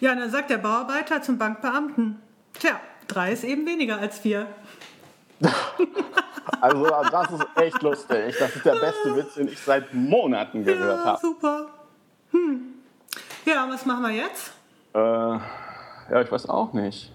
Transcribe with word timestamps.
Ja, 0.00 0.12
und 0.12 0.20
dann 0.20 0.30
sagt 0.30 0.50
der 0.50 0.58
Bauarbeiter 0.58 1.22
zum 1.22 1.38
Bankbeamten, 1.38 2.20
tja, 2.58 2.80
drei 3.08 3.32
ist 3.32 3.44
eben 3.44 3.66
weniger 3.66 3.98
als 3.98 4.18
vier. 4.18 4.46
Also 6.60 6.84
das 7.10 7.30
ist 7.32 7.46
echt 7.56 7.82
lustig. 7.82 8.36
Das 8.38 8.54
ist 8.54 8.64
der 8.66 8.74
beste 8.76 9.16
Witz, 9.16 9.34
den 9.34 9.48
ich 9.48 9.58
seit 9.58 9.92
Monaten 9.94 10.62
gehört 10.62 11.00
Ja, 11.00 11.04
habe. 11.12 11.20
super. 11.20 11.66
Hm. 12.32 12.74
Ja, 13.46 13.66
was 13.68 13.84
machen 13.86 14.02
wir 14.02 14.10
jetzt? 14.10 14.52
Äh, 14.94 14.98
ja, 14.98 16.20
ich 16.22 16.30
weiß 16.30 16.48
auch 16.48 16.72
nicht. 16.74 17.10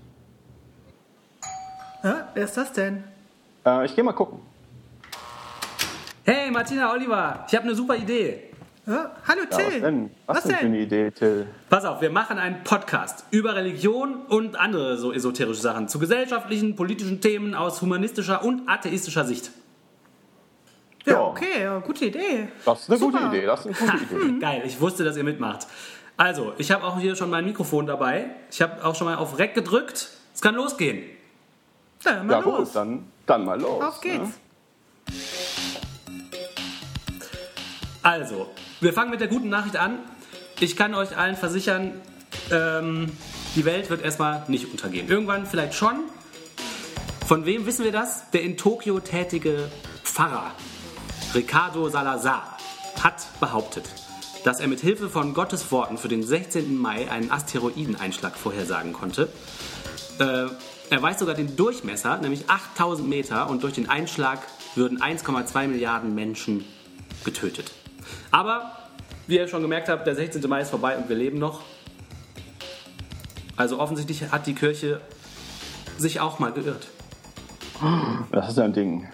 Ja, 2.04 2.27
wer 2.34 2.43
ist 2.43 2.57
das 2.57 2.73
denn? 2.73 3.04
Äh, 3.66 3.86
ich 3.86 3.96
gehe 3.96 4.04
mal 4.04 4.14
gucken. 4.14 4.39
Hey, 6.25 6.50
Martina, 6.52 6.91
Oliver, 6.91 7.46
ich 7.48 7.55
habe 7.55 7.66
eine 7.66 7.75
super 7.75 7.96
Idee. 7.96 8.49
Ja, 8.90 9.12
hallo 9.28 9.42
Ja, 9.44 9.50
was 9.52 9.58
Till. 9.58 9.82
denn? 9.82 10.10
Was, 10.26 10.38
Was 10.38 10.44
denn 10.46 10.52
für 10.56 10.58
denn? 10.64 10.74
eine 10.74 10.80
Idee, 10.82 11.12
Till? 11.12 11.48
Pass 11.70 11.86
auf, 11.86 12.02
wir 12.02 12.10
machen 12.10 12.39
einen 12.39 12.64
Podcast 12.64 13.24
über 13.30 13.54
Religion 13.56 14.24
und 14.25 14.60
andere 14.60 14.98
so 14.98 15.14
esoterische 15.14 15.62
Sachen 15.62 15.88
zu 15.88 16.00
gesellschaftlichen, 16.00 16.75
politischen 16.75 17.21
Themen 17.21 17.54
aus 17.54 17.84
humanistischer 17.84 18.43
und 18.43 18.68
atheistischer 18.68 19.25
Sicht. 19.25 19.52
Ja, 21.06 21.14
Ja. 21.14 21.21
okay, 21.21 21.62
ja, 21.64 21.78
gute 21.79 22.06
Idee. 22.06 22.48
Das 22.65 22.82
ist 22.82 22.89
eine 22.89 22.98
Super. 22.98 23.20
gute 23.25 23.38
Idee. 23.38 23.46
Das 23.46 23.65
ist 23.68 23.79
eine 23.82 24.00
gute 24.02 24.25
Idee. 24.25 24.39
Geil, 24.39 24.64
ich 24.65 24.82
wusste, 24.82 25.04
dass 25.04 25.15
ihr 25.18 25.24
mitmacht. 25.24 25.68
Also, 26.18 26.54
ich 26.57 26.71
habe 26.71 26.84
auch 26.84 27.00
hier 27.00 27.15
schon 27.15 27.29
mein 27.29 27.46
Mikrofon 27.46 27.86
dabei. 27.86 28.32
Ich 28.51 28.60
habe 28.62 28.84
auch 28.84 28.96
schon 28.96 29.06
mal 29.06 29.18
auf 29.18 29.37
Rec 29.37 29.54
gedrückt. 29.54 30.10
Es 30.34 30.42
kann 30.42 30.56
losgehen. 30.56 31.04
Ja, 32.03 32.23
mal 32.23 32.34
Ja 32.34 32.40
los. 32.40 32.58
gut, 32.70 32.76
dann, 32.76 33.06
dann 33.28 33.45
mal 33.45 33.59
los. 33.62 33.84
Auf 33.84 34.02
geht's. 34.02 34.17
Ne? 34.28 35.14
Also, 38.02 38.50
wir 38.80 38.94
fangen 38.94 39.12
mit 39.12 39.20
der 39.20 39.28
guten 39.28 39.50
Nachricht 39.50 39.78
an. 39.78 40.00
Ich 40.59 40.76
kann 40.76 40.94
euch 40.94 41.17
allen 41.17 41.36
versichern, 41.36 42.02
ähm, 42.52 43.12
die 43.56 43.66
Welt 43.66 43.90
wird 43.90 44.02
erstmal 44.03 44.44
nicht 44.48 44.72
untergehen. 44.72 45.09
Irgendwann 45.09 45.45
vielleicht 45.45 45.73
schon. 45.73 46.02
Von 47.26 47.46
wem 47.46 47.66
wissen 47.66 47.84
wir 47.84 47.92
das? 47.92 48.30
Der 48.32 48.42
in 48.42 48.58
Tokio 48.58 49.00
tätige 49.00 49.70
Pfarrer 50.04 50.52
Ricardo 51.36 51.90
Salazar 51.90 52.58
hat 53.02 53.28
behauptet, 53.40 53.86
dass 54.44 54.60
er 54.60 54.68
mit 54.68 54.80
Hilfe 54.80 55.10
von 55.10 55.34
Gottes 55.34 55.72
Worten 55.72 55.98
für 55.98 56.08
den 56.08 56.23
16. 56.23 56.78
Mai 56.78 57.10
einen 57.12 57.32
Asteroideneinschlag 57.32 58.36
vorhersagen 58.36 58.94
konnte. 58.94 59.30
Äh, 60.20 60.48
er 60.90 61.02
weiß 61.02 61.20
sogar 61.20 61.36
den 61.36 61.56
Durchmesser, 61.56 62.18
nämlich 62.18 62.50
8000 62.50 63.08
Meter, 63.08 63.50
und 63.50 63.62
durch 63.62 63.73
den 63.73 63.90
Einschlag 63.90 64.40
würden 64.76 65.00
1,2 65.00 65.68
Milliarden 65.68 66.16
Menschen 66.16 66.66
getötet. 67.23 67.72
Aber, 68.32 68.72
wie 69.28 69.38
ihr 69.38 69.48
schon 69.48 69.62
gemerkt 69.62 69.90
habt, 69.90 70.06
der 70.06 70.16
16. 70.16 70.48
Mai 70.50 70.62
ist 70.62 70.70
vorbei 70.70 70.98
und 70.98 71.10
wir 71.10 71.16
leben 71.16 71.40
noch. 71.40 71.62
Also 73.56 73.80
offensichtlich 73.80 74.32
hat 74.32 74.48
die 74.48 74.56
Kirche 74.56 75.02
sich 75.98 76.20
auch 76.20 76.40
mal 76.40 76.52
geirrt. 76.52 76.88
Das 78.32 78.50
ist 78.50 78.60
ein 78.60 78.74
Ding. 78.74 79.08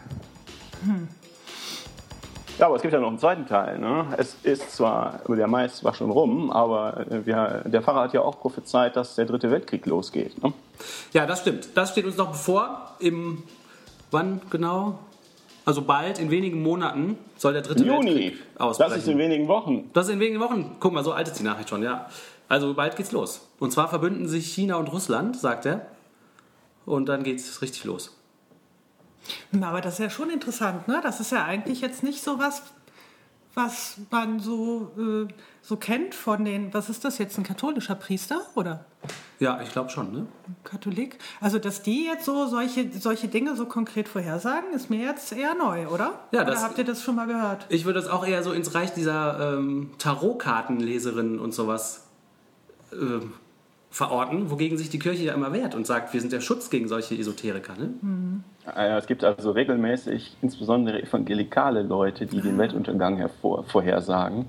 Ja, 2.58 2.68
aber 2.68 2.78
es 2.78 2.82
gibt 2.82 2.94
ja 2.94 3.00
noch 3.00 3.10
einen 3.10 3.20
zweiten 3.20 3.46
Teil. 3.48 3.80
Ne? 3.80 4.06
Es 4.18 4.38
ist 4.44 4.72
zwar, 4.72 5.20
der 5.28 5.48
Mai 5.48 5.66
ist 5.66 5.78
zwar 5.78 5.94
schon 5.94 6.10
rum, 6.10 6.52
aber 6.52 7.06
äh, 7.12 7.26
wir, 7.26 7.64
der 7.66 7.82
Pfarrer 7.82 8.04
hat 8.04 8.14
ja 8.14 8.22
auch 8.22 8.40
prophezeit, 8.40 8.96
dass 8.96 9.16
der 9.16 9.26
dritte 9.26 9.52
Weltkrieg 9.52 9.86
losgeht. 9.86 10.42
Ne? 10.42 10.54
Ja, 11.12 11.26
das 11.26 11.42
stimmt. 11.42 11.70
Das 11.76 11.92
steht 11.92 12.06
uns 12.06 12.16
noch 12.16 12.32
bevor. 12.32 12.96
Im 13.00 13.44
wann 14.12 14.42
genau? 14.50 15.00
Also 15.66 15.82
bald, 15.82 16.20
in 16.20 16.30
wenigen 16.30 16.62
Monaten, 16.62 17.18
soll 17.38 17.54
der 17.54 17.64
dritte 17.64 17.84
Juni, 17.84 18.16
Weltkrieg 18.16 18.44
ausbrechen. 18.58 18.92
das 18.92 19.00
ist 19.00 19.08
in 19.08 19.18
wenigen 19.18 19.48
Wochen. 19.48 19.90
Das 19.94 20.08
ist 20.08 20.14
in 20.14 20.20
wenigen 20.20 20.40
Wochen. 20.40 20.76
Guck 20.80 20.94
mal, 20.94 21.04
so 21.04 21.12
alt 21.12 21.28
ist 21.28 21.40
die 21.40 21.44
Nachricht 21.44 21.70
schon, 21.70 21.82
ja. 21.82 22.08
Also 22.48 22.76
bald 22.76 22.96
geht's 22.96 23.12
los. 23.12 23.48
Und 23.60 23.72
zwar 23.72 23.88
verbünden 23.88 24.28
sich 24.28 24.54
China 24.54 24.76
und 24.76 24.92
Russland, 24.92 25.36
sagt 25.36 25.66
er. 25.66 25.88
Und 26.86 27.10
dann 27.10 27.24
geht's 27.24 27.64
richtig 27.64 27.84
los. 27.86 28.16
Na, 29.52 29.70
aber 29.70 29.82
das 29.82 29.94
ist 29.94 30.00
ja 30.00 30.10
schon 30.12 30.30
interessant, 30.30 30.88
ne? 30.88 31.00
Das 31.02 31.20
ist 31.20 31.32
ja 31.32 31.46
eigentlich 31.46 31.82
jetzt 31.82 32.04
nicht 32.04 32.22
so 32.22 32.38
was, 32.38 32.62
was 33.56 33.98
man 34.12 34.40
so, 34.40 34.92
äh, 35.00 35.34
so 35.64 35.78
kennt 35.78 36.14
von 36.14 36.46
den, 36.46 36.72
was 36.76 36.90
ist 36.90 37.04
das 37.04 37.18
jetzt, 37.18 37.40
ein 37.40 37.44
katholischer 37.44 37.96
Priester 37.96 38.42
oder 38.54 38.86
Ja, 39.40 39.60
ich 39.62 39.72
glaube 39.72 39.90
schon, 39.90 40.14
ne? 40.14 40.28
Katholik? 40.64 41.18
Also, 41.42 41.60
dass 41.60 41.82
die 41.82 42.06
jetzt 42.06 42.24
so 42.26 42.46
solche, 42.48 42.90
solche 42.98 43.28
Dinge 43.28 43.56
so 43.56 43.66
konkret 43.66 44.08
vorhersagen, 44.08 44.72
ist 44.74 44.90
mir 44.90 45.00
jetzt 45.04 45.32
eher 45.34 45.56
neu, 45.56 45.88
oder? 45.88 46.20
Ja, 46.32 46.42
oder 46.44 46.52
das- 46.52 46.64
habt 46.64 46.78
ihr 46.78 46.86
das 46.86 47.04
schon 47.04 47.16
mal 47.16 47.28
gehört? 47.28 47.66
Ich 47.70 47.84
würde 47.86 48.00
das 48.00 48.08
auch 48.10 48.26
eher 48.26 48.44
so 48.44 48.52
ins 48.54 48.74
Reich 48.76 48.94
dieser 48.94 49.56
ähm, 49.58 49.92
Tarotkartenleserinnen 49.98 51.40
und 51.40 51.54
sowas 51.54 52.08
ähm, 52.94 53.34
verorten, 53.90 54.52
wogegen 54.52 54.78
sich 54.78 54.90
die 54.90 55.00
Kirche 55.00 55.24
ja 55.26 55.34
immer 55.34 55.54
wehrt 55.54 55.76
und 55.76 55.86
sagt, 55.88 56.14
wir 56.14 56.20
sind 56.22 56.32
der 56.34 56.42
Schutz 56.42 56.70
gegen 56.70 56.88
solche 56.88 57.16
Esoteriker. 57.18 57.74
Ne? 57.78 57.94
Äh, 58.76 58.98
Es 58.98 59.08
gibt 59.08 59.24
also 59.24 59.52
regelmäßig, 59.52 60.38
insbesondere 60.42 61.02
evangelikale 61.02 61.82
Leute, 61.84 62.26
die 62.26 62.42
den 62.42 62.58
Weltuntergang 62.58 63.18
hervor, 63.18 63.64
vorhersagen. 63.66 64.48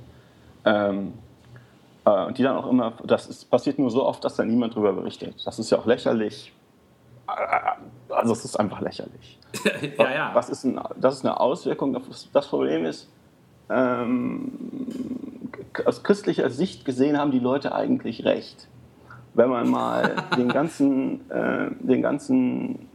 Ähm, 0.64 1.08
äh, 1.08 1.25
und 2.27 2.39
die 2.39 2.43
dann 2.43 2.56
auch 2.56 2.69
immer, 2.69 2.93
das 3.05 3.27
ist, 3.27 3.50
passiert 3.50 3.78
nur 3.78 3.91
so 3.91 4.05
oft, 4.06 4.25
dass 4.25 4.37
da 4.37 4.44
niemand 4.44 4.75
drüber 4.75 4.93
berichtet. 4.93 5.34
Das 5.44 5.59
ist 5.59 5.71
ja 5.71 5.78
auch 5.78 5.87
lächerlich. 5.87 6.53
Äh, 7.28 8.12
Also 8.15 8.33
es 8.33 8.44
ist 8.44 8.56
einfach 8.56 8.81
lächerlich. 8.81 9.39
ja, 9.99 10.11
ja. 10.15 10.31
Was 10.34 10.49
ist 10.49 10.65
ein, 10.65 10.78
das 11.00 11.17
ist 11.17 11.25
eine 11.25 11.41
Auswirkung. 11.41 11.93
Das- 11.93 12.28
Das 12.33 12.47
Problem 12.49 12.84
ist, 12.84 13.09
ähm, 13.69 14.53
aus 15.84 16.03
christlicher 16.05 16.49
Sicht 16.50 16.84
gesehen 16.84 17.19
haben 17.19 17.33
die 17.33 17.41
Leute 17.41 17.75
eigentlich 17.75 18.25
recht. 18.25 18.69
Wenn 19.34 19.50
man 19.50 19.69
mal 19.69 20.15
den 20.37 20.49
ganzen, 20.49 21.28
äh, 21.31 21.71
den 21.81 22.03
ganzen 22.03 22.88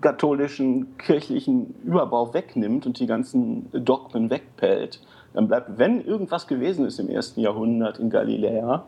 katholischen 0.00 0.96
kirchlichen 0.98 1.74
Überbau 1.84 2.32
wegnimmt 2.32 2.86
und 2.86 2.98
die 3.00 3.06
ganzen 3.06 3.70
Dogmen 3.72 4.30
wegpellt, 4.30 5.00
dann 5.32 5.48
bleibt, 5.48 5.78
wenn 5.78 6.04
irgendwas 6.04 6.46
gewesen 6.46 6.86
ist 6.86 6.98
im 6.98 7.08
ersten 7.08 7.40
Jahrhundert 7.40 7.98
in 7.98 8.10
Galiläa, 8.10 8.84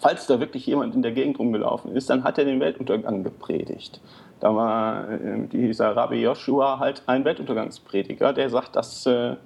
falls 0.00 0.26
da 0.26 0.38
wirklich 0.38 0.66
jemand 0.66 0.94
in 0.94 1.02
der 1.02 1.12
Gegend 1.12 1.38
rumgelaufen 1.38 1.94
ist, 1.96 2.08
dann 2.10 2.24
hat 2.24 2.38
er 2.38 2.44
den 2.44 2.60
Weltuntergang 2.60 3.24
gepredigt. 3.24 4.00
Da 4.40 4.54
war 4.54 5.10
äh, 5.10 5.46
dieser 5.48 5.96
Rabbi 5.96 6.22
Joshua 6.22 6.78
halt 6.78 7.02
ein 7.06 7.24
Weltuntergangsprediger, 7.24 8.32
der 8.32 8.50
sagt, 8.50 8.76
dass 8.76 9.06
äh, 9.06 9.36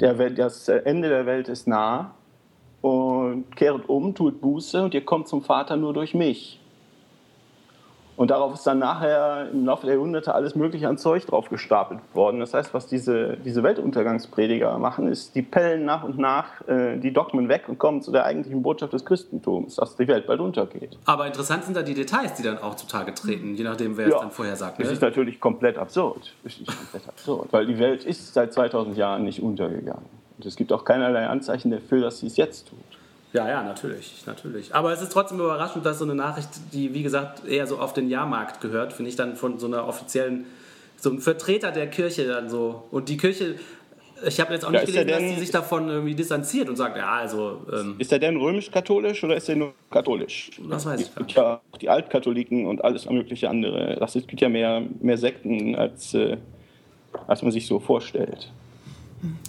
der 0.00 0.30
das 0.30 0.68
Ende 0.68 1.08
der 1.08 1.26
Welt 1.26 1.48
ist 1.48 1.68
nah 1.68 2.14
und 2.80 3.54
kehrt 3.54 3.88
um, 3.88 4.14
tut 4.14 4.40
Buße 4.40 4.82
und 4.82 4.94
ihr 4.94 5.04
kommt 5.04 5.28
zum 5.28 5.42
Vater 5.42 5.76
nur 5.76 5.92
durch 5.92 6.14
mich. 6.14 6.60
Und 8.16 8.30
darauf 8.30 8.54
ist 8.54 8.64
dann 8.64 8.78
nachher 8.78 9.48
im 9.52 9.66
Laufe 9.66 9.86
der 9.86 9.96
Jahrhunderte 9.96 10.34
alles 10.34 10.54
Mögliche 10.54 10.88
an 10.88 10.98
Zeug 10.98 11.26
drauf 11.26 11.48
gestapelt 11.48 11.98
worden. 12.12 12.38
Das 12.38 12.54
heißt, 12.54 12.72
was 12.72 12.86
diese, 12.86 13.36
diese 13.38 13.64
Weltuntergangsprediger 13.64 14.78
machen, 14.78 15.08
ist, 15.08 15.34
die 15.34 15.42
pellen 15.42 15.84
nach 15.84 16.04
und 16.04 16.18
nach 16.18 16.46
äh, 16.68 16.96
die 16.98 17.12
Dogmen 17.12 17.48
weg 17.48 17.64
und 17.68 17.78
kommen 17.78 18.02
zu 18.02 18.12
der 18.12 18.24
eigentlichen 18.24 18.62
Botschaft 18.62 18.92
des 18.92 19.04
Christentums, 19.04 19.76
dass 19.76 19.96
die 19.96 20.06
Welt 20.06 20.26
bald 20.26 20.38
untergeht. 20.40 20.96
Aber 21.06 21.26
interessant 21.26 21.64
sind 21.64 21.76
da 21.76 21.82
die 21.82 21.94
Details, 21.94 22.34
die 22.34 22.42
dann 22.44 22.58
auch 22.58 22.76
zutage 22.76 23.12
treten, 23.14 23.54
je 23.56 23.64
nachdem, 23.64 23.96
wer 23.96 24.06
es 24.06 24.14
dann 24.14 24.30
vorher 24.30 24.54
sagt. 24.56 24.78
Das 24.78 24.86
Ne? 24.86 24.92
ist 24.92 25.02
natürlich 25.02 25.40
komplett 25.40 25.76
absurd. 25.76 26.34
Das 26.44 26.52
ist 26.58 26.66
komplett 26.66 27.08
absurd. 27.08 27.48
Weil 27.52 27.66
die 27.66 27.78
Welt 27.78 28.04
ist 28.04 28.32
seit 28.32 28.52
2000 28.52 28.96
Jahren 28.96 29.24
nicht 29.24 29.42
untergegangen. 29.42 30.04
Und 30.36 30.46
es 30.46 30.54
gibt 30.56 30.72
auch 30.72 30.84
keinerlei 30.84 31.26
Anzeichen 31.26 31.70
dafür, 31.72 32.00
dass 32.02 32.18
sie 32.20 32.26
es 32.28 32.36
jetzt 32.36 32.68
tut. 32.68 32.78
Ja, 33.34 33.48
ja, 33.48 33.62
natürlich, 33.64 34.22
natürlich. 34.26 34.72
Aber 34.74 34.92
es 34.92 35.02
ist 35.02 35.10
trotzdem 35.12 35.40
überraschend, 35.40 35.84
dass 35.84 35.98
so 35.98 36.04
eine 36.04 36.14
Nachricht, 36.14 36.48
die 36.72 36.94
wie 36.94 37.02
gesagt 37.02 37.44
eher 37.46 37.66
so 37.66 37.78
auf 37.78 37.92
den 37.92 38.08
Jahrmarkt 38.08 38.60
gehört, 38.60 38.92
finde 38.92 39.08
ich 39.10 39.16
dann 39.16 39.34
von 39.34 39.58
so 39.58 39.66
einer 39.66 39.86
offiziellen, 39.88 40.44
so 40.96 41.10
einem 41.10 41.20
Vertreter 41.20 41.72
der 41.72 41.88
Kirche 41.88 42.28
dann 42.28 42.48
so. 42.48 42.84
Und 42.92 43.08
die 43.08 43.16
Kirche, 43.16 43.56
ich 44.24 44.38
habe 44.38 44.54
jetzt 44.54 44.64
auch 44.64 44.70
Ja, 44.72 44.80
nicht 44.82 44.86
gelesen, 44.86 45.08
dass 45.08 45.18
denn- 45.18 45.34
sie 45.34 45.40
sich 45.40 45.50
davon 45.50 45.88
irgendwie 45.88 46.14
distanziert 46.14 46.68
und 46.68 46.76
sagt, 46.76 46.96
ja, 46.96 47.10
also, 47.10 47.66
ähm, 47.72 47.96
Ist 47.98 48.12
er 48.12 48.20
denn 48.20 48.36
römisch-katholisch 48.36 49.24
oder 49.24 49.34
ist 49.36 49.48
er 49.48 49.56
nur 49.56 49.74
katholisch? 49.90 50.52
das 50.70 50.86
weiß 50.86 51.00
ich 51.00 51.08
Es 51.08 51.14
gibt 51.16 51.26
nicht. 51.26 51.36
ja 51.36 51.60
auch 51.72 51.78
die 51.78 51.88
Altkatholiken 51.90 52.66
und 52.66 52.84
alles 52.84 53.10
mögliche 53.10 53.50
andere. 53.50 53.96
Das 53.98 54.14
ist, 54.14 54.28
gibt 54.28 54.42
ja 54.42 54.48
mehr, 54.48 54.80
mehr 55.00 55.18
Sekten, 55.18 55.74
als, 55.74 56.14
äh, 56.14 56.36
als 57.26 57.42
man 57.42 57.50
sich 57.50 57.66
so 57.66 57.80
vorstellt. 57.80 58.52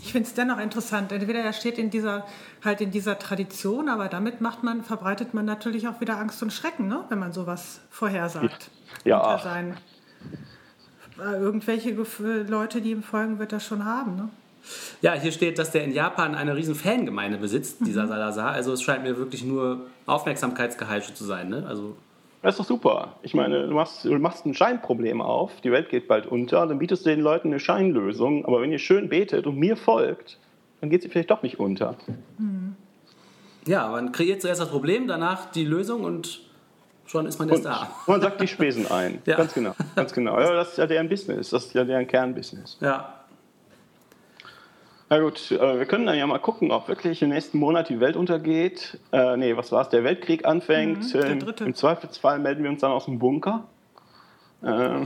Ich 0.02 0.12
finde 0.12 0.28
es 0.28 0.34
dennoch 0.34 0.60
interessant. 0.60 1.12
Entweder 1.12 1.40
er 1.40 1.54
steht 1.54 1.78
in 1.78 1.90
dieser, 1.90 2.26
halt 2.64 2.82
in 2.82 2.92
dieser 2.92 3.18
Tradition, 3.20 3.90
aber 3.90 4.08
damit 4.08 4.42
macht 4.42 4.64
man, 4.64 4.84
verbreitet 4.84 5.34
man 5.34 5.46
natürlich 5.46 5.88
auch 5.88 6.00
wieder 6.02 6.18
Angst 6.18 6.42
und 6.44 6.52
Schrecken, 6.54 6.88
ne? 6.88 7.04
wenn 7.10 7.20
man 7.20 7.34
sowas 7.34 7.82
vorhersagt. 7.90 8.70
Ja. 9.04 9.20
Unter 9.34 9.44
seinen- 9.44 9.78
Äh, 11.18 11.38
Irgendwelche 11.40 11.92
Leute, 12.48 12.82
die 12.82 12.92
ihm 12.92 13.02
folgen, 13.04 13.40
wird 13.40 13.52
das 13.54 13.66
schon 13.66 13.86
haben. 13.86 14.16
Ne? 14.18 14.30
Ja, 15.02 15.14
hier 15.14 15.32
steht, 15.32 15.58
dass 15.60 15.72
der 15.72 15.84
in 15.84 15.94
Japan 15.94 16.36
eine 16.36 16.56
riesen 16.56 16.76
Fangemeinde 16.76 17.38
besitzt, 17.38 17.78
dieser 17.86 18.08
Salazar. 18.08 18.52
Also 18.52 18.74
es 18.74 18.82
scheint 18.82 19.04
mir 19.04 19.16
wirklich 19.18 19.44
nur 19.44 19.86
Aufmerksamkeitsgeheische 20.08 21.14
zu 21.14 21.24
sein. 21.24 21.50
Ne? 21.50 21.66
Also 21.68 21.96
Das 22.46 22.54
ist 22.54 22.60
doch 22.60 22.66
super. 22.68 23.16
Ich 23.24 23.34
meine, 23.34 23.66
du 23.66 23.74
machst, 23.74 24.06
du 24.06 24.12
machst 24.20 24.46
ein 24.46 24.54
Scheinproblem 24.54 25.20
auf, 25.20 25.62
die 25.62 25.72
Welt 25.72 25.90
geht 25.90 26.08
bald 26.08 26.28
unter, 26.28 26.68
dann 26.68 26.78
bietest 26.78 27.04
du 27.04 27.10
den 27.10 27.22
Leuten 27.22 27.48
eine 27.48 27.60
Scheinlösung, 27.60 28.46
aber 28.46 28.62
wenn 28.62 28.72
ihr 28.72 28.78
schön 28.78 29.10
betet 29.10 29.48
und 29.48 29.58
mir 29.58 29.76
folgt, 29.76 30.38
dann 30.80 30.92
geht 30.92 31.02
sie 31.02 31.10
vielleicht 31.10 31.32
doch 31.32 31.42
nicht 31.42 31.60
unter. 31.60 31.96
Ja, 33.66 33.90
man 33.90 34.12
kreiert 34.12 34.44
zuerst 34.44 34.62
das 34.62 34.70
Problem, 34.70 35.08
danach 35.08 35.50
die 35.50 35.66
Lösung 35.66 36.04
und 36.04 36.42
schon 37.08 37.26
ist 37.26 37.40
man 37.40 37.50
erst 37.50 37.66
Und 37.66 37.72
da. 37.72 37.90
man 38.06 38.22
sagt 38.22 38.40
die 38.40 38.48
Spesen 38.48 38.92
ein. 38.92 39.24
Ja. 39.26 39.38
Ganz 39.38 39.56
genau. 39.56 39.74
Ganz 39.96 40.14
genau. 40.14 40.40
Ja, 40.40 40.54
das 40.54 40.70
ist 40.70 40.78
ja 40.78 40.86
deren 40.86 41.10
Business. 41.10 41.50
Das 41.50 41.66
ist 41.66 41.74
ja 41.74 41.84
deren 41.84 42.06
Kernbusiness. 42.06 42.78
Ja. 42.80 43.25
Na 45.18 45.22
gut, 45.22 45.50
äh, 45.50 45.80
wir 45.80 45.86
können 45.86 46.06
dann 46.08 46.18
ja 46.18 46.28
mal 46.28 46.40
gucken, 46.40 46.72
ob 46.72 46.90
wirklich 46.90 47.22
im 47.22 47.30
nächsten 47.30 47.58
Monat 47.58 47.88
die 47.88 48.02
Welt 48.02 48.18
untergeht. 48.18 49.00
Äh, 49.14 49.38
nee, 49.38 49.56
was 49.56 49.72
war 49.72 49.84
es? 49.84 49.88
Der 49.90 50.04
Weltkrieg 50.04 50.44
anfängt. 50.46 51.06
Mhm, 51.06 51.12
der 51.14 51.26
Ähm, 51.28 51.40
dritte. 51.40 51.64
Im 51.64 51.74
Zweifelsfall 51.74 52.38
melden 52.40 52.64
wir 52.66 52.70
uns 52.70 52.82
dann 52.82 52.92
aus 52.92 53.06
dem 53.06 53.18
Bunker. 53.20 53.64
Äh, 54.64 55.06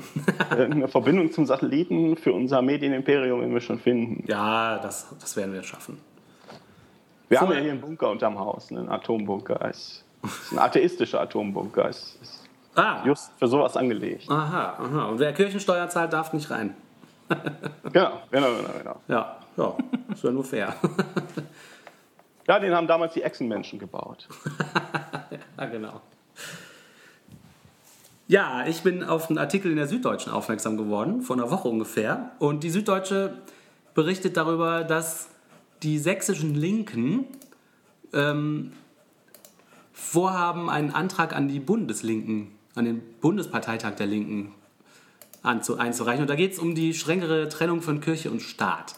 eine 0.51 0.87
Verbindung 0.87 1.31
zum 1.33 1.45
Satelliten 1.45 2.15
für 2.15 2.31
unser 2.31 2.61
Medienimperium 2.61 3.41
werden 3.41 3.53
wir 3.53 3.59
schon 3.59 3.77
finden. 3.79 4.23
Ja, 4.25 4.77
das, 4.79 5.13
das 5.19 5.35
werden 5.35 5.53
wir 5.53 5.63
schaffen. 5.63 5.99
Wir 7.27 7.39
haben 7.41 7.47
Vorher- 7.47 7.57
ja 7.61 7.63
hier 7.65 7.71
einen 7.73 7.81
Bunker 7.81 8.09
unterm 8.09 8.39
Haus, 8.39 8.71
einen 8.71 8.87
Atombunker. 8.87 9.59
Es 9.69 10.05
ist 10.23 10.53
ein 10.53 10.59
atheistischer 10.59 11.19
Atombunker. 11.19 11.89
Es 11.89 12.17
ist 12.21 12.47
Ah, 12.75 13.03
just 13.05 13.33
für 13.37 13.47
sowas 13.47 13.75
angelegt. 13.75 14.29
aha, 14.31 14.77
aha. 14.79 15.05
Und 15.09 15.19
wer 15.19 15.33
Kirchensteuer 15.33 15.89
zahlt, 15.89 16.13
darf 16.13 16.31
nicht 16.31 16.49
rein. 16.51 16.75
Genau, 17.91 18.11
genau, 18.31 18.47
genau. 18.55 18.69
genau. 18.77 18.95
Ja, 19.09 19.38
ja, 19.59 19.77
ist 20.11 20.23
ja 20.23 20.31
nur 20.31 20.43
fair. 20.43 20.75
Ja, 22.47 22.57
den 22.57 22.73
haben 22.73 22.87
damals 22.87 23.13
die 23.13 23.21
Echsenmenschen 23.21 23.77
gebaut. 23.77 24.27
ja, 25.59 25.65
genau. 25.67 26.01
Ja, 28.27 28.65
ich 28.65 28.81
bin 28.81 29.03
auf 29.03 29.29
einen 29.29 29.37
Artikel 29.37 29.69
in 29.69 29.77
der 29.77 29.87
Süddeutschen 29.87 30.33
aufmerksam 30.33 30.75
geworden, 30.75 31.21
vor 31.21 31.35
einer 31.35 31.51
Woche 31.51 31.67
ungefähr. 31.67 32.31
Und 32.39 32.63
die 32.63 32.71
Süddeutsche 32.71 33.37
berichtet 33.93 34.35
darüber, 34.35 34.83
dass 34.83 35.29
die 35.83 35.99
sächsischen 35.99 36.55
Linken 36.55 37.25
ähm, 38.13 38.71
vorhaben, 39.93 40.71
einen 40.71 40.89
Antrag 40.89 41.35
an 41.35 41.49
die 41.49 41.59
Bundeslinken, 41.59 42.49
an 42.73 42.85
den 42.85 43.03
Bundesparteitag 43.21 43.93
der 43.97 44.07
Linken 44.07 44.53
anzu, 45.43 45.77
einzureichen. 45.77 46.23
Und 46.23 46.31
da 46.31 46.35
geht 46.35 46.53
es 46.53 46.57
um 46.57 46.73
die 46.73 46.95
strengere 46.95 47.47
Trennung 47.47 47.83
von 47.83 48.01
Kirche 48.01 48.31
und 48.31 48.41
Staat. 48.41 48.95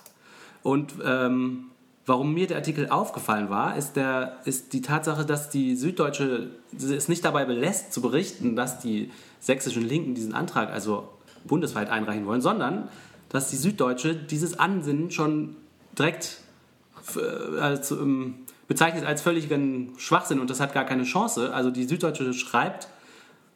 Und 0.63 0.93
ähm, 1.03 1.71
warum 2.05 2.33
mir 2.33 2.47
der 2.47 2.57
Artikel 2.57 2.89
aufgefallen 2.89 3.49
war, 3.49 3.77
ist, 3.77 3.95
der, 3.95 4.37
ist 4.45 4.73
die 4.73 4.81
Tatsache, 4.81 5.25
dass 5.25 5.49
die 5.49 5.75
Süddeutsche 5.75 6.51
es 6.77 7.07
nicht 7.07 7.25
dabei 7.25 7.45
belässt 7.45 7.93
zu 7.93 8.01
berichten, 8.01 8.55
dass 8.55 8.79
die 8.79 9.11
sächsischen 9.39 9.87
Linken 9.87 10.15
diesen 10.15 10.33
Antrag 10.33 10.71
also 10.71 11.09
bundesweit 11.43 11.89
einreichen 11.89 12.25
wollen, 12.25 12.41
sondern 12.41 12.89
dass 13.29 13.49
die 13.49 13.55
Süddeutsche 13.55 14.15
dieses 14.15 14.59
Ansinnen 14.59 15.09
schon 15.11 15.55
direkt 15.97 16.41
äh, 17.15 17.59
als, 17.59 17.91
ähm, 17.91 18.35
bezeichnet 18.67 19.05
als 19.05 19.21
völligen 19.21 19.93
Schwachsinn 19.97 20.39
und 20.39 20.49
das 20.49 20.59
hat 20.59 20.73
gar 20.73 20.85
keine 20.85 21.03
Chance. 21.03 21.53
Also 21.53 21.71
die 21.71 21.85
Süddeutsche 21.85 22.33
schreibt, 22.33 22.87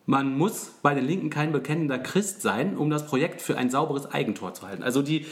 man 0.06 0.38
muss 0.38 0.72
bei 0.82 0.94
den 0.94 1.06
Linken 1.06 1.30
kein 1.30 1.52
bekennender 1.52 1.98
Christ 1.98 2.42
sein, 2.42 2.78
um 2.78 2.90
das 2.90 3.08
Projekt 3.08 3.42
für 3.42 3.58
ein 3.58 3.70
sauberes 3.70 4.12
Eigentor 4.12 4.54
zu 4.54 4.68
halten. 4.68 4.84
Also 4.84 5.02
die 5.02 5.26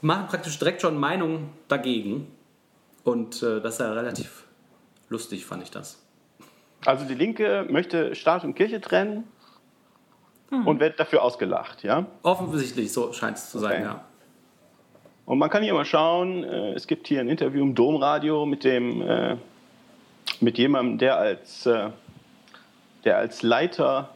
machen 0.00 0.26
praktisch 0.28 0.58
direkt 0.58 0.80
schon 0.80 0.98
Meinung 0.98 1.50
dagegen. 1.68 2.26
Und 3.04 3.42
äh, 3.42 3.60
das 3.60 3.74
ist 3.74 3.80
ja 3.80 3.92
relativ 3.92 4.44
lustig, 5.08 5.46
fand 5.46 5.62
ich 5.62 5.70
das. 5.70 6.02
Also 6.84 7.04
die 7.04 7.14
Linke 7.14 7.66
möchte 7.68 8.14
Staat 8.14 8.44
und 8.44 8.54
Kirche 8.54 8.80
trennen 8.80 9.24
und 10.50 10.80
wird 10.80 10.98
dafür 10.98 11.22
ausgelacht, 11.22 11.84
ja? 11.84 12.06
Offensichtlich, 12.22 12.92
so 12.92 13.12
scheint 13.12 13.36
es 13.36 13.50
zu 13.50 13.58
sein, 13.58 13.82
Okay. 13.82 13.82
ja. 13.82 14.04
Und 15.26 15.38
man 15.38 15.48
kann 15.48 15.62
hier 15.62 15.74
mal 15.74 15.84
schauen, 15.84 16.42
äh, 16.42 16.72
es 16.72 16.88
gibt 16.88 17.06
hier 17.06 17.20
ein 17.20 17.28
Interview 17.28 17.62
im 17.62 17.74
Domradio 17.76 18.46
mit 18.46 18.64
dem 18.64 19.00
äh, 19.00 19.36
mit 20.40 20.58
jemandem, 20.58 20.98
der 20.98 21.18
als 21.18 21.66
äh, 21.66 21.90
der 23.04 23.18
als 23.18 23.42
Leiter 23.42 24.08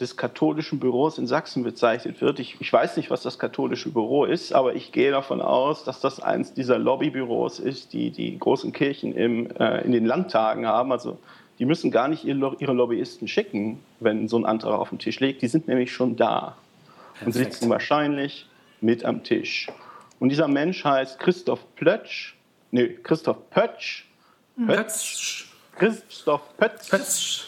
des 0.00 0.16
katholischen 0.16 0.80
Büros 0.80 1.18
in 1.18 1.26
Sachsen 1.26 1.62
bezeichnet 1.62 2.20
wird. 2.20 2.38
Ich, 2.38 2.56
ich 2.60 2.72
weiß 2.72 2.96
nicht, 2.96 3.10
was 3.10 3.22
das 3.22 3.38
katholische 3.38 3.90
Büro 3.90 4.24
ist, 4.24 4.52
aber 4.52 4.74
ich 4.74 4.92
gehe 4.92 5.10
davon 5.10 5.40
aus, 5.40 5.84
dass 5.84 6.00
das 6.00 6.20
eins 6.20 6.54
dieser 6.54 6.78
Lobbybüros 6.78 7.58
ist, 7.58 7.92
die 7.92 8.10
die 8.10 8.38
großen 8.38 8.72
Kirchen 8.72 9.14
im, 9.14 9.50
äh, 9.56 9.82
in 9.82 9.92
den 9.92 10.06
Landtagen 10.06 10.66
haben. 10.66 10.92
Also 10.92 11.18
die 11.58 11.66
müssen 11.66 11.90
gar 11.90 12.08
nicht 12.08 12.24
ihre 12.24 12.72
Lobbyisten 12.72 13.28
schicken, 13.28 13.80
wenn 14.00 14.28
so 14.28 14.38
ein 14.38 14.46
Antrag 14.46 14.78
auf 14.78 14.88
den 14.88 14.98
Tisch 14.98 15.20
liegt. 15.20 15.42
Die 15.42 15.48
sind 15.48 15.68
nämlich 15.68 15.92
schon 15.92 16.16
da 16.16 16.56
und 17.20 17.32
Perfekt. 17.32 17.52
sitzen 17.52 17.68
wahrscheinlich 17.70 18.46
mit 18.80 19.04
am 19.04 19.22
Tisch. 19.22 19.68
Und 20.18 20.30
dieser 20.30 20.48
Mensch 20.48 20.84
heißt 20.84 21.18
Christoph 21.18 21.60
Plötsch, 21.76 22.34
nee, 22.70 22.88
Christoph 23.02 23.50
Pötsch, 23.50 24.06
Pötzsch, 24.66 25.46
Christoph 25.76 26.56
Pötsch. 26.56 26.90
Pötzsch. 26.90 27.44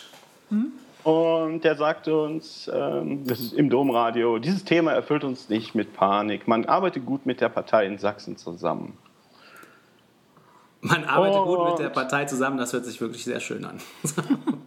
Und 1.05 1.65
der 1.65 1.77
sagte 1.77 2.17
uns, 2.17 2.71
ähm, 2.73 3.27
das 3.27 3.41
ist 3.41 3.55
im 3.55 3.71
Domradio, 3.71 4.39
dieses 4.39 4.65
Thema 4.65 4.93
erfüllt 4.93 5.25
uns 5.25 5.49
nicht 5.49 5.75
mit 5.75 5.95
Panik. 5.95 6.47
Man 6.47 6.65
arbeitet 6.67 7.05
gut 7.05 7.27
mit 7.27 7.41
der 7.41 7.49
Partei 7.49 7.87
in 7.87 7.99
Sachsen 7.99 8.37
zusammen. 8.37 8.97
Man 10.81 11.05
arbeitet 11.05 11.43
gut 11.45 11.59
mit 11.61 11.73
Und- 11.73 11.79
der 11.81 11.91
Partei 11.91 12.25
zusammen, 12.25 12.59
das 12.59 12.73
hört 12.73 12.85
sich 12.85 13.01
wirklich 13.01 13.25
sehr 13.25 13.41
schön 13.41 13.65
an. 13.65 13.79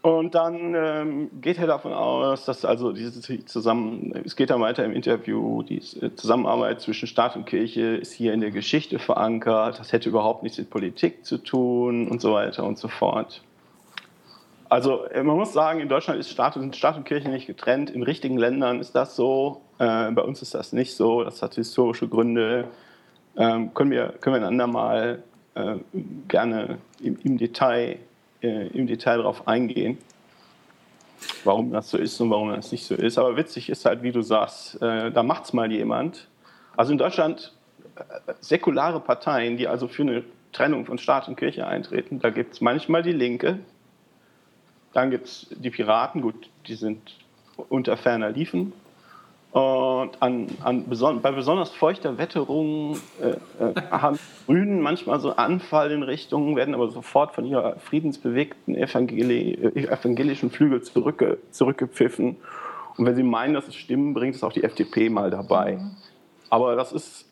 Und 0.00 0.34
dann 0.34 0.74
ähm, 0.76 1.30
geht 1.40 1.58
er 1.58 1.66
davon 1.66 1.92
aus, 1.92 2.44
dass 2.44 2.64
also 2.64 2.92
diese 2.92 3.20
zusammen, 3.44 4.14
es 4.24 4.36
geht 4.36 4.48
dann 4.50 4.60
weiter 4.60 4.84
im 4.84 4.92
Interview, 4.92 5.62
die 5.62 5.78
äh, 5.78 6.14
Zusammenarbeit 6.14 6.80
zwischen 6.80 7.08
Staat 7.08 7.36
und 7.36 7.46
Kirche 7.46 7.96
ist 7.96 8.12
hier 8.12 8.32
in 8.32 8.40
der 8.40 8.52
Geschichte 8.52 8.98
verankert, 9.00 9.80
das 9.80 9.92
hätte 9.92 10.08
überhaupt 10.08 10.44
nichts 10.44 10.56
mit 10.56 10.70
Politik 10.70 11.26
zu 11.26 11.36
tun 11.38 12.06
und 12.08 12.20
so 12.20 12.32
weiter 12.32 12.64
und 12.64 12.78
so 12.78 12.88
fort. 12.88 13.42
Also 14.68 15.04
äh, 15.04 15.22
man 15.22 15.36
muss 15.36 15.52
sagen, 15.52 15.80
in 15.80 15.88
Deutschland 15.88 16.20
ist 16.20 16.30
Staat 16.30 16.56
und, 16.56 16.76
Staat 16.76 16.96
und 16.96 17.04
Kirche 17.04 17.28
nicht 17.28 17.46
getrennt, 17.46 17.90
in 17.90 18.02
richtigen 18.02 18.36
Ländern 18.36 18.80
ist 18.80 18.94
das 18.94 19.16
so, 19.16 19.62
äh, 19.78 20.10
bei 20.10 20.22
uns 20.22 20.42
ist 20.42 20.54
das 20.54 20.72
nicht 20.72 20.94
so, 20.94 21.24
das 21.24 21.42
hat 21.42 21.54
historische 21.54 22.08
Gründe, 22.08 22.68
ähm, 23.36 23.72
können, 23.74 23.90
wir, 23.90 24.14
können 24.20 24.34
wir 24.34 24.42
ein 24.42 24.48
andermal 24.48 25.22
äh, 25.54 25.76
gerne 26.28 26.78
im, 27.00 27.18
im 27.22 27.38
Detail 27.38 27.98
äh, 28.42 28.68
im 28.68 28.86
Detail 28.86 29.18
darauf 29.18 29.46
eingehen, 29.48 29.98
warum 31.44 31.72
das 31.72 31.90
so 31.90 31.98
ist 31.98 32.20
und 32.20 32.30
warum 32.30 32.50
das 32.50 32.72
nicht 32.72 32.86
so 32.86 32.94
ist. 32.94 33.18
Aber 33.18 33.36
witzig 33.36 33.68
ist 33.68 33.84
halt, 33.84 34.02
wie 34.02 34.12
du 34.12 34.22
sagst, 34.22 34.80
äh, 34.82 35.10
da 35.10 35.22
macht 35.22 35.44
es 35.44 35.52
mal 35.52 35.70
jemand. 35.70 36.28
Also 36.76 36.92
in 36.92 36.98
Deutschland 36.98 37.52
äh, 37.96 38.02
säkulare 38.40 39.00
Parteien, 39.00 39.56
die 39.56 39.66
also 39.66 39.88
für 39.88 40.02
eine 40.02 40.24
Trennung 40.52 40.86
von 40.86 40.98
Staat 40.98 41.28
und 41.28 41.36
Kirche 41.36 41.66
eintreten, 41.66 42.20
da 42.20 42.30
gibt 42.30 42.54
es 42.54 42.60
manchmal 42.60 43.02
die 43.02 43.12
Linke, 43.12 43.58
dann 44.92 45.10
gibt 45.10 45.26
es 45.26 45.46
die 45.50 45.70
Piraten, 45.70 46.22
gut, 46.22 46.48
die 46.66 46.74
sind 46.74 47.00
unter 47.68 47.96
ferner 47.96 48.30
Liefen. 48.30 48.72
Und 49.50 50.10
an, 50.20 50.46
an 50.62 50.88
beson 50.88 51.22
bei 51.22 51.32
besonders 51.32 51.70
feuchter 51.70 52.18
Wetterung 52.18 52.98
äh, 53.22 53.64
äh, 53.64 53.74
haben 53.90 54.18
Grünen 54.46 54.82
manchmal 54.82 55.20
so 55.20 55.36
Anfall 55.36 55.90
in 55.90 56.02
Richtungen, 56.02 56.54
werden 56.54 56.74
aber 56.74 56.90
sofort 56.90 57.34
von 57.34 57.46
ihrer 57.46 57.76
friedensbewegten 57.76 58.76
evangeli 58.76 59.54
äh, 59.54 59.84
evangelischen 59.84 60.50
Flügel 60.50 60.82
zurückge 60.82 61.38
zurückgepfiffen. 61.50 62.36
Und 62.98 63.06
wenn 63.06 63.14
sie 63.14 63.22
meinen, 63.22 63.54
dass 63.54 63.68
es 63.68 63.74
Stimmen 63.74 64.12
bringt, 64.12 64.34
ist 64.34 64.44
auch 64.44 64.52
die 64.52 64.64
FDP 64.64 65.08
mal 65.08 65.30
dabei. 65.30 65.78
Aber 66.50 66.76
das 66.76 66.92
ist 66.92 67.26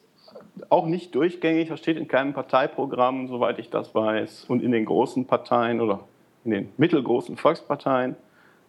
auch 0.70 0.86
nicht 0.86 1.14
durchgängig, 1.14 1.68
das 1.68 1.80
steht 1.80 1.98
in 1.98 2.08
keinem 2.08 2.32
Parteiprogramm, 2.32 3.28
soweit 3.28 3.58
ich 3.58 3.68
das 3.68 3.94
weiß. 3.94 4.46
Und 4.48 4.62
in 4.62 4.72
den 4.72 4.86
großen 4.86 5.26
Parteien 5.26 5.82
oder 5.82 6.00
in 6.46 6.52
den 6.52 6.72
mittelgroßen 6.78 7.36
Volksparteien 7.36 8.16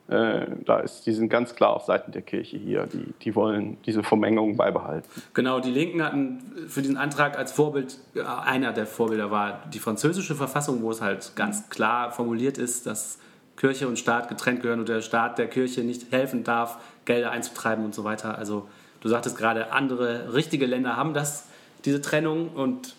äh, 0.10 0.46
da 0.64 0.80
ist, 0.80 1.06
die 1.06 1.12
sind 1.12 1.28
ganz 1.28 1.54
klar 1.54 1.72
auf 1.72 1.84
Seiten 1.84 2.14
der 2.14 2.22
Kirche 2.22 2.58
hier. 2.58 2.86
Die, 2.86 3.14
die 3.22 3.36
wollen 3.36 3.78
diese 3.86 4.04
Vermengung 4.04 4.56
beibehalten. 4.56 5.08
Genau, 5.34 5.60
die 5.60 5.70
Linken 5.70 6.02
hatten 6.02 6.40
für 6.70 6.82
diesen 6.82 6.96
Antrag 6.96 7.38
als 7.38 7.52
Vorbild, 7.52 7.98
äh, 8.16 8.22
einer 8.22 8.72
der 8.72 8.86
Vorbilder 8.86 9.32
war 9.32 9.64
die 9.74 9.80
französische 9.80 10.36
Verfassung, 10.36 10.82
wo 10.82 10.92
es 10.92 11.02
halt 11.02 11.34
ganz 11.36 11.70
klar 11.70 12.12
formuliert 12.12 12.58
ist, 12.58 12.86
dass 12.86 13.20
Kirche 13.58 13.88
und 13.88 14.00
Staat 14.00 14.30
getrennt 14.30 14.62
gehören 14.62 14.80
und 14.80 14.88
der 14.88 15.02
Staat 15.02 15.40
der 15.40 15.48
Kirche 15.48 15.82
nicht 15.82 16.12
helfen 16.12 16.46
darf, 16.46 16.78
Gelder 17.04 17.32
einzutreiben 17.32 17.84
und 17.84 17.94
so 17.94 18.06
weiter. 18.06 18.38
Also 18.38 18.70
du 19.02 19.10
sagtest 19.10 19.38
gerade, 19.38 19.74
andere 19.74 20.34
richtige 20.34 20.68
Länder 20.68 20.96
haben 20.96 21.14
das, 21.14 21.50
diese 21.84 22.02
Trennung 22.02 22.50
und 22.50 22.96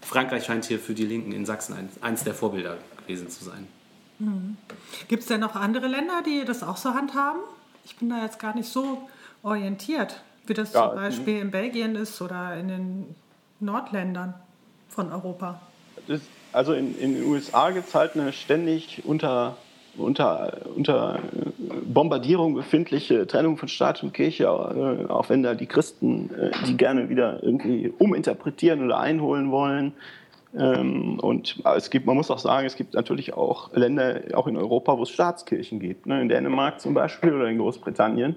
Frankreich 0.00 0.44
scheint 0.44 0.64
hier 0.64 0.78
für 0.78 0.94
die 0.94 1.04
Linken 1.04 1.32
in 1.32 1.44
Sachsen 1.44 1.74
ein, 1.74 1.88
eins 2.00 2.24
der 2.24 2.32
Vorbilder 2.32 2.78
gewesen 3.02 3.28
zu 3.28 3.44
sein. 3.44 3.66
Gibt 5.08 5.22
es 5.22 5.28
denn 5.28 5.40
noch 5.40 5.54
andere 5.54 5.86
Länder, 5.86 6.22
die 6.26 6.44
das 6.44 6.62
auch 6.62 6.76
so 6.76 6.94
handhaben? 6.94 7.40
Ich 7.84 7.96
bin 7.96 8.08
da 8.10 8.22
jetzt 8.22 8.38
gar 8.38 8.54
nicht 8.54 8.68
so 8.68 9.08
orientiert, 9.42 10.20
wie 10.46 10.54
das 10.54 10.72
Ja, 10.72 10.88
zum 10.88 10.96
Beispiel 10.96 11.38
in 11.40 11.50
Belgien 11.50 11.94
ist 11.94 12.20
oder 12.20 12.56
in 12.56 12.68
den 12.68 13.14
Nordländern 13.60 14.34
von 14.88 15.12
Europa. 15.12 15.60
Also 16.52 16.72
in, 16.72 16.98
in 16.98 17.14
den 17.14 17.24
USA 17.24 17.70
gibt 17.70 17.88
es 17.88 17.94
halt 17.94 18.16
eine 18.16 18.32
ständig 18.32 19.02
unter, 19.04 19.56
unter, 19.96 20.58
unter 20.74 21.20
Bombardierung 21.84 22.54
befindliche 22.54 23.26
Trennung 23.26 23.56
von 23.56 23.68
Staat 23.68 24.02
und 24.02 24.14
Kirche, 24.14 24.44
äh, 24.44 25.10
auch 25.10 25.28
wenn 25.28 25.42
da 25.42 25.54
die 25.54 25.66
Christen 25.66 26.30
äh, 26.34 26.50
die 26.66 26.76
gerne 26.76 27.08
wieder 27.08 27.42
irgendwie 27.42 27.92
uminterpretieren 27.98 28.84
oder 28.84 28.98
einholen 28.98 29.50
wollen. 29.50 29.92
Ähm, 30.58 31.20
und 31.20 31.62
es 31.76 31.88
gibt, 31.88 32.06
man 32.06 32.16
muss 32.16 32.30
auch 32.30 32.38
sagen, 32.38 32.66
es 32.66 32.74
gibt 32.74 32.94
natürlich 32.94 33.32
auch 33.34 33.72
Länder, 33.74 34.22
auch 34.34 34.48
in 34.48 34.56
Europa, 34.56 34.98
wo 34.98 35.04
es 35.04 35.10
Staatskirchen 35.10 35.78
gibt. 35.78 36.06
Ne? 36.06 36.20
In 36.20 36.28
Dänemark 36.28 36.80
zum 36.80 36.94
Beispiel 36.94 37.32
oder 37.32 37.46
in 37.46 37.58
Großbritannien, 37.58 38.34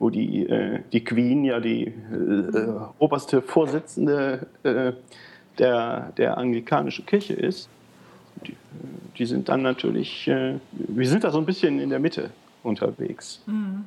wo 0.00 0.10
die, 0.10 0.46
äh, 0.46 0.80
die 0.92 1.04
Queen 1.04 1.44
ja 1.44 1.60
die 1.60 1.86
äh, 1.86 1.92
oberste 2.98 3.42
Vorsitzende 3.42 4.46
äh, 4.64 4.92
der, 5.58 6.12
der 6.16 6.36
anglikanischen 6.36 7.06
Kirche 7.06 7.34
ist. 7.34 7.68
Die, 8.44 8.56
die 9.16 9.26
sind 9.26 9.48
dann 9.48 9.62
natürlich, 9.62 10.26
äh, 10.26 10.54
wir 10.72 11.08
sind 11.08 11.22
da 11.22 11.30
so 11.30 11.38
ein 11.38 11.46
bisschen 11.46 11.78
in 11.78 11.90
der 11.90 12.00
Mitte 12.00 12.30
unterwegs. 12.64 13.42
Mhm. 13.46 13.84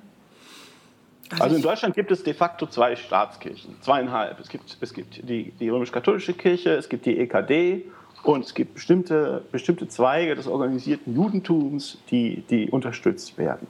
Also, 1.31 1.43
also 1.43 1.55
in 1.57 1.61
Deutschland 1.61 1.95
gibt 1.95 2.11
es 2.11 2.23
de 2.23 2.33
facto 2.33 2.65
zwei 2.65 2.95
Staatskirchen, 2.95 3.75
zweieinhalb. 3.81 4.39
Es 4.39 4.49
gibt, 4.49 4.77
es 4.81 4.93
gibt 4.93 5.29
die, 5.29 5.51
die 5.51 5.69
römisch-katholische 5.69 6.33
Kirche, 6.33 6.71
es 6.71 6.89
gibt 6.89 7.05
die 7.05 7.19
EKD 7.19 7.85
und 8.23 8.45
es 8.45 8.53
gibt 8.53 8.73
bestimmte, 8.73 9.43
bestimmte 9.51 9.87
Zweige 9.87 10.35
des 10.35 10.47
organisierten 10.47 11.15
Judentums, 11.15 11.99
die, 12.09 12.43
die 12.49 12.69
unterstützt 12.69 13.37
werden. 13.37 13.67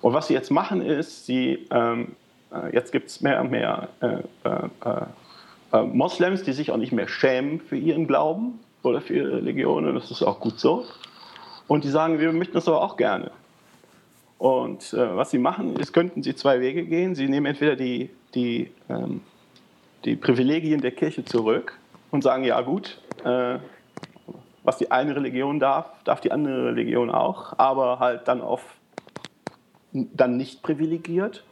Und 0.00 0.14
was 0.14 0.28
sie 0.28 0.34
jetzt 0.34 0.50
machen 0.50 0.80
ist, 0.80 1.26
sie, 1.26 1.66
ähm, 1.70 2.16
äh, 2.52 2.74
jetzt 2.74 2.92
gibt 2.92 3.08
es 3.08 3.20
mehr 3.20 3.40
und 3.40 3.50
mehr 3.50 3.88
äh, 4.00 4.22
äh, 4.44 5.06
äh, 5.72 5.82
Moslems, 5.82 6.42
die 6.42 6.52
sich 6.52 6.70
auch 6.70 6.76
nicht 6.76 6.92
mehr 6.92 7.08
schämen 7.08 7.60
für 7.60 7.76
ihren 7.76 8.06
Glauben 8.06 8.60
oder 8.82 9.00
für 9.00 9.14
ihre 9.14 9.36
Religion 9.36 9.86
und 9.86 9.94
das 9.94 10.10
ist 10.10 10.22
auch 10.22 10.40
gut 10.40 10.58
so. 10.58 10.84
Und 11.66 11.84
die 11.84 11.88
sagen, 11.88 12.18
wir 12.18 12.32
möchten 12.32 12.54
das 12.54 12.66
aber 12.68 12.82
auch 12.82 12.96
gerne. 12.96 13.30
Und 14.38 14.92
äh, 14.92 15.16
was 15.16 15.30
sie 15.30 15.38
machen, 15.38 15.76
ist, 15.76 15.92
könnten 15.92 16.22
sie 16.22 16.34
zwei 16.34 16.60
Wege 16.60 16.84
gehen. 16.84 17.14
Sie 17.14 17.28
nehmen 17.28 17.46
entweder 17.46 17.74
die, 17.74 18.10
die, 18.34 18.70
ähm, 18.88 19.20
die 20.04 20.14
Privilegien 20.14 20.80
der 20.80 20.92
Kirche 20.92 21.24
zurück 21.24 21.76
und 22.12 22.22
sagen, 22.22 22.44
ja 22.44 22.60
gut, 22.60 23.00
äh, 23.24 23.58
was 24.62 24.78
die 24.78 24.90
eine 24.90 25.16
Religion 25.16 25.58
darf, 25.58 25.90
darf 26.04 26.20
die 26.20 26.30
andere 26.30 26.66
Religion 26.66 27.10
auch, 27.10 27.58
aber 27.58 27.98
halt 27.98 28.28
dann 28.28 28.40
auf 28.40 28.62
dann 29.92 30.36
nicht 30.36 30.62
privilegiert. 30.62 31.44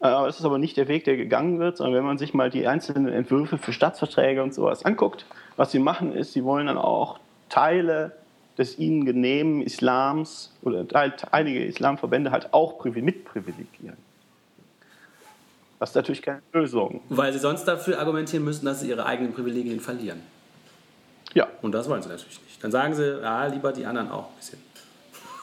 Äh, 0.00 0.08
das 0.08 0.38
ist 0.38 0.44
aber 0.44 0.58
nicht 0.58 0.76
der 0.76 0.88
Weg, 0.88 1.04
der 1.04 1.16
gegangen 1.16 1.58
wird, 1.58 1.76
sondern 1.76 1.96
wenn 1.96 2.04
man 2.04 2.18
sich 2.18 2.32
mal 2.32 2.48
die 2.48 2.66
einzelnen 2.66 3.12
Entwürfe 3.12 3.58
für 3.58 3.72
Staatsverträge 3.72 4.42
und 4.42 4.54
sowas 4.54 4.84
anguckt, 4.84 5.26
was 5.56 5.72
sie 5.72 5.78
machen 5.78 6.12
ist, 6.12 6.32
sie 6.32 6.44
wollen 6.44 6.66
dann 6.66 6.78
auch 6.78 7.18
Teile 7.48 8.12
des 8.58 8.78
ihnen 8.78 9.04
genehmen 9.04 9.62
Islams 9.62 10.52
oder 10.62 10.86
halt 10.94 11.32
einige 11.32 11.64
Islamverbände 11.64 12.30
halt 12.30 12.52
auch 12.54 12.84
mitprivilegieren. 12.84 13.96
Das 15.78 15.90
ist 15.90 15.94
natürlich 15.94 16.22
keine 16.22 16.40
Lösung. 16.52 17.00
Weil 17.10 17.32
sie 17.32 17.38
sonst 17.38 17.64
dafür 17.64 17.98
argumentieren 17.98 18.44
müssen, 18.44 18.64
dass 18.64 18.80
sie 18.80 18.88
ihre 18.88 19.04
eigenen 19.04 19.34
Privilegien 19.34 19.80
verlieren. 19.80 20.20
Ja. 21.34 21.48
Und 21.60 21.72
das 21.72 21.88
wollen 21.88 22.02
sie 22.02 22.08
natürlich 22.08 22.40
nicht. 22.42 22.64
Dann 22.64 22.70
sagen 22.70 22.94
sie, 22.94 23.20
ja, 23.20 23.46
lieber 23.46 23.72
die 23.72 23.84
anderen 23.84 24.10
auch 24.10 24.30
ein 24.30 24.36
bisschen. 24.38 24.58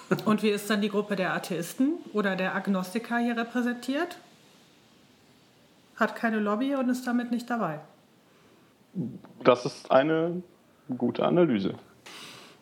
Und 0.26 0.42
wie 0.42 0.50
ist 0.50 0.70
dann 0.70 0.82
die 0.82 0.90
Gruppe 0.90 1.16
der 1.16 1.34
Atheisten 1.34 1.94
oder 2.14 2.36
der 2.36 2.56
Agnostiker 2.56 3.20
hier 3.20 3.38
repräsentiert? 3.38 4.18
Hat 5.96 6.16
keine 6.16 6.40
Lobby 6.40 6.76
und 6.76 6.90
ist 6.90 7.06
damit 7.06 7.30
nicht 7.30 7.48
dabei. 7.50 7.80
Das 9.44 9.64
ist 9.66 9.92
eine 9.92 10.42
gute 10.98 11.24
Analyse. 11.24 11.76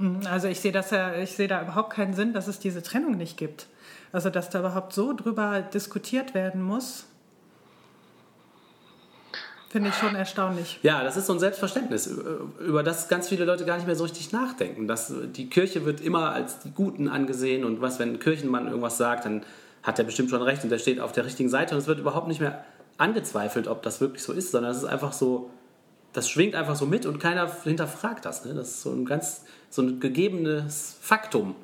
Mhm, 0.02 0.22
also 0.26 0.48
ich 0.48 0.60
sehe 0.60 0.72
das 0.72 0.92
ja, 0.92 1.16
ich 1.16 1.32
sehe 1.34 1.48
da 1.48 1.62
überhaupt 1.62 1.94
keinen 1.94 2.14
Sinn, 2.14 2.34
dass 2.34 2.48
es 2.48 2.60
diese 2.60 2.82
Trennung 2.82 3.18
nicht 3.18 3.38
gibt. 3.38 3.68
Also 4.12 4.30
dass 4.30 4.50
da 4.50 4.60
überhaupt 4.60 4.94
so 4.94 5.14
drüber 5.14 5.62
diskutiert 5.62 6.34
werden 6.34 6.62
muss. 6.62 7.06
Finde 9.70 9.90
ich 9.90 9.96
schon 9.96 10.16
erstaunlich. 10.16 10.80
Ja, 10.84 11.02
das 11.02 11.16
ist 11.16 11.28
so 11.28 11.34
ein 11.34 11.40
Selbstverständnis, 11.40 12.14
über 12.60 12.84
das 12.84 13.08
ganz 13.08 13.30
viele 13.30 13.46
Leute 13.46 13.64
gar 13.64 13.78
nicht 13.78 13.86
mehr 13.86 13.96
so 13.96 14.04
richtig 14.04 14.34
nachdenken. 14.34 14.86
Dass 14.86 15.14
die 15.34 15.50
Kirche 15.50 15.86
wird 15.86 16.02
immer 16.02 16.32
als 16.32 16.60
die 16.60 16.72
Guten 16.72 17.08
angesehen 17.08 17.64
und 17.64 17.80
was, 17.80 17.98
wenn 17.98 18.16
ein 18.16 18.20
Kirchenmann 18.20 18.68
irgendwas 18.68 18.98
sagt, 18.98 19.24
dann 19.24 19.44
hat 19.82 19.98
er 19.98 20.04
bestimmt 20.04 20.30
schon 20.30 20.42
recht 20.42 20.64
und 20.66 20.72
der 20.72 20.78
steht 20.78 21.00
auf 21.00 21.14
der 21.14 21.26
richtigen 21.26 21.48
Seite 21.48 21.74
und 21.74 21.80
es 21.80 21.88
wird 21.88 22.00
überhaupt 22.00 22.28
nicht 22.28 22.42
mehr 22.42 22.66
angezweifelt, 22.98 23.70
ob 23.70 23.82
das 23.82 24.02
wirklich 24.02 24.24
so 24.24 24.34
ist, 24.34 24.52
sondern 24.52 24.72
es 24.72 24.80
ist 24.80 24.86
einfach 24.86 25.14
so, 25.14 25.50
das 26.12 26.30
schwingt 26.30 26.54
einfach 26.54 26.76
so 26.76 26.86
mit 26.86 27.06
und 27.06 27.20
keiner 27.20 27.50
hinterfragt 27.64 28.26
das. 28.26 28.44
Ne? 28.44 28.54
Das 28.54 28.68
ist 28.68 28.82
so 28.82 28.92
ein 28.92 29.06
ganz 29.06 29.46
so 29.72 29.82
ein 29.82 30.00
gegebenes 30.00 30.98
Faktum. 31.02 31.56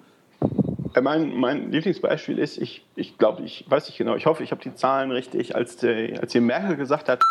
Äh, 0.96 1.02
mein, 1.02 1.36
mein 1.36 1.72
Lieblingsbeispiel 1.72 2.40
ist, 2.40 2.58
ich, 2.58 2.84
ich 2.96 3.18
glaube, 3.18 3.44
ich 3.44 3.66
weiß 3.70 3.88
nicht 3.88 3.98
genau, 3.98 4.16
ich 4.16 4.26
hoffe, 4.26 4.44
ich 4.44 4.52
habe 4.52 4.62
die 4.64 4.74
Zahlen 4.74 5.12
richtig, 5.12 5.56
als, 5.56 5.78
die, 5.78 6.18
als 6.20 6.32
die 6.32 6.40
Merkel 6.40 6.78
gesagt 6.78 7.10
hat, 7.10 7.22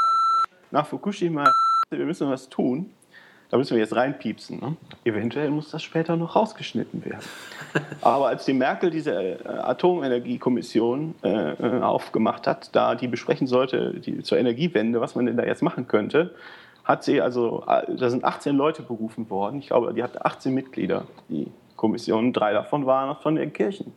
nach 0.70 0.86
Fukushima, 0.86 1.44
wir 1.90 2.04
müssen 2.04 2.28
was 2.28 2.48
tun, 2.48 2.90
da 3.48 3.56
müssen 3.56 3.76
wir 3.76 3.78
jetzt 3.78 3.94
reinpiepsen. 3.94 4.58
Ne? 4.58 4.76
Eventuell 5.04 5.50
muss 5.50 5.70
das 5.70 5.82
später 5.82 6.16
noch 6.16 6.34
rausgeschnitten 6.34 7.04
werden. 7.04 7.24
Aber 8.02 8.26
als 8.26 8.44
die 8.44 8.52
Merkel 8.52 8.90
diese 8.90 9.12
äh, 9.12 9.48
Atomenergiekommission 9.48 11.14
äh, 11.22 11.52
äh, 11.52 11.80
aufgemacht 11.80 12.46
hat, 12.46 12.74
da 12.74 12.96
die 12.96 13.06
besprechen 13.06 13.46
sollte 13.46 14.00
die, 14.00 14.22
zur 14.22 14.38
Energiewende, 14.38 15.00
was 15.00 15.14
man 15.14 15.26
denn 15.26 15.36
da 15.36 15.44
jetzt 15.44 15.62
machen 15.62 15.86
könnte, 15.86 16.34
hat 16.86 17.02
sie 17.02 17.20
also, 17.20 17.64
da 17.66 18.10
sind 18.10 18.24
18 18.24 18.56
Leute 18.56 18.82
berufen 18.82 19.28
worden. 19.28 19.58
Ich 19.58 19.66
glaube, 19.66 19.92
die 19.92 20.04
hatte 20.04 20.24
18 20.24 20.54
Mitglieder, 20.54 21.04
die 21.28 21.50
Kommission. 21.74 22.32
Drei 22.32 22.52
davon 22.52 22.86
waren 22.86 23.16
von 23.16 23.34
den 23.34 23.52
Kirchen. 23.52 23.92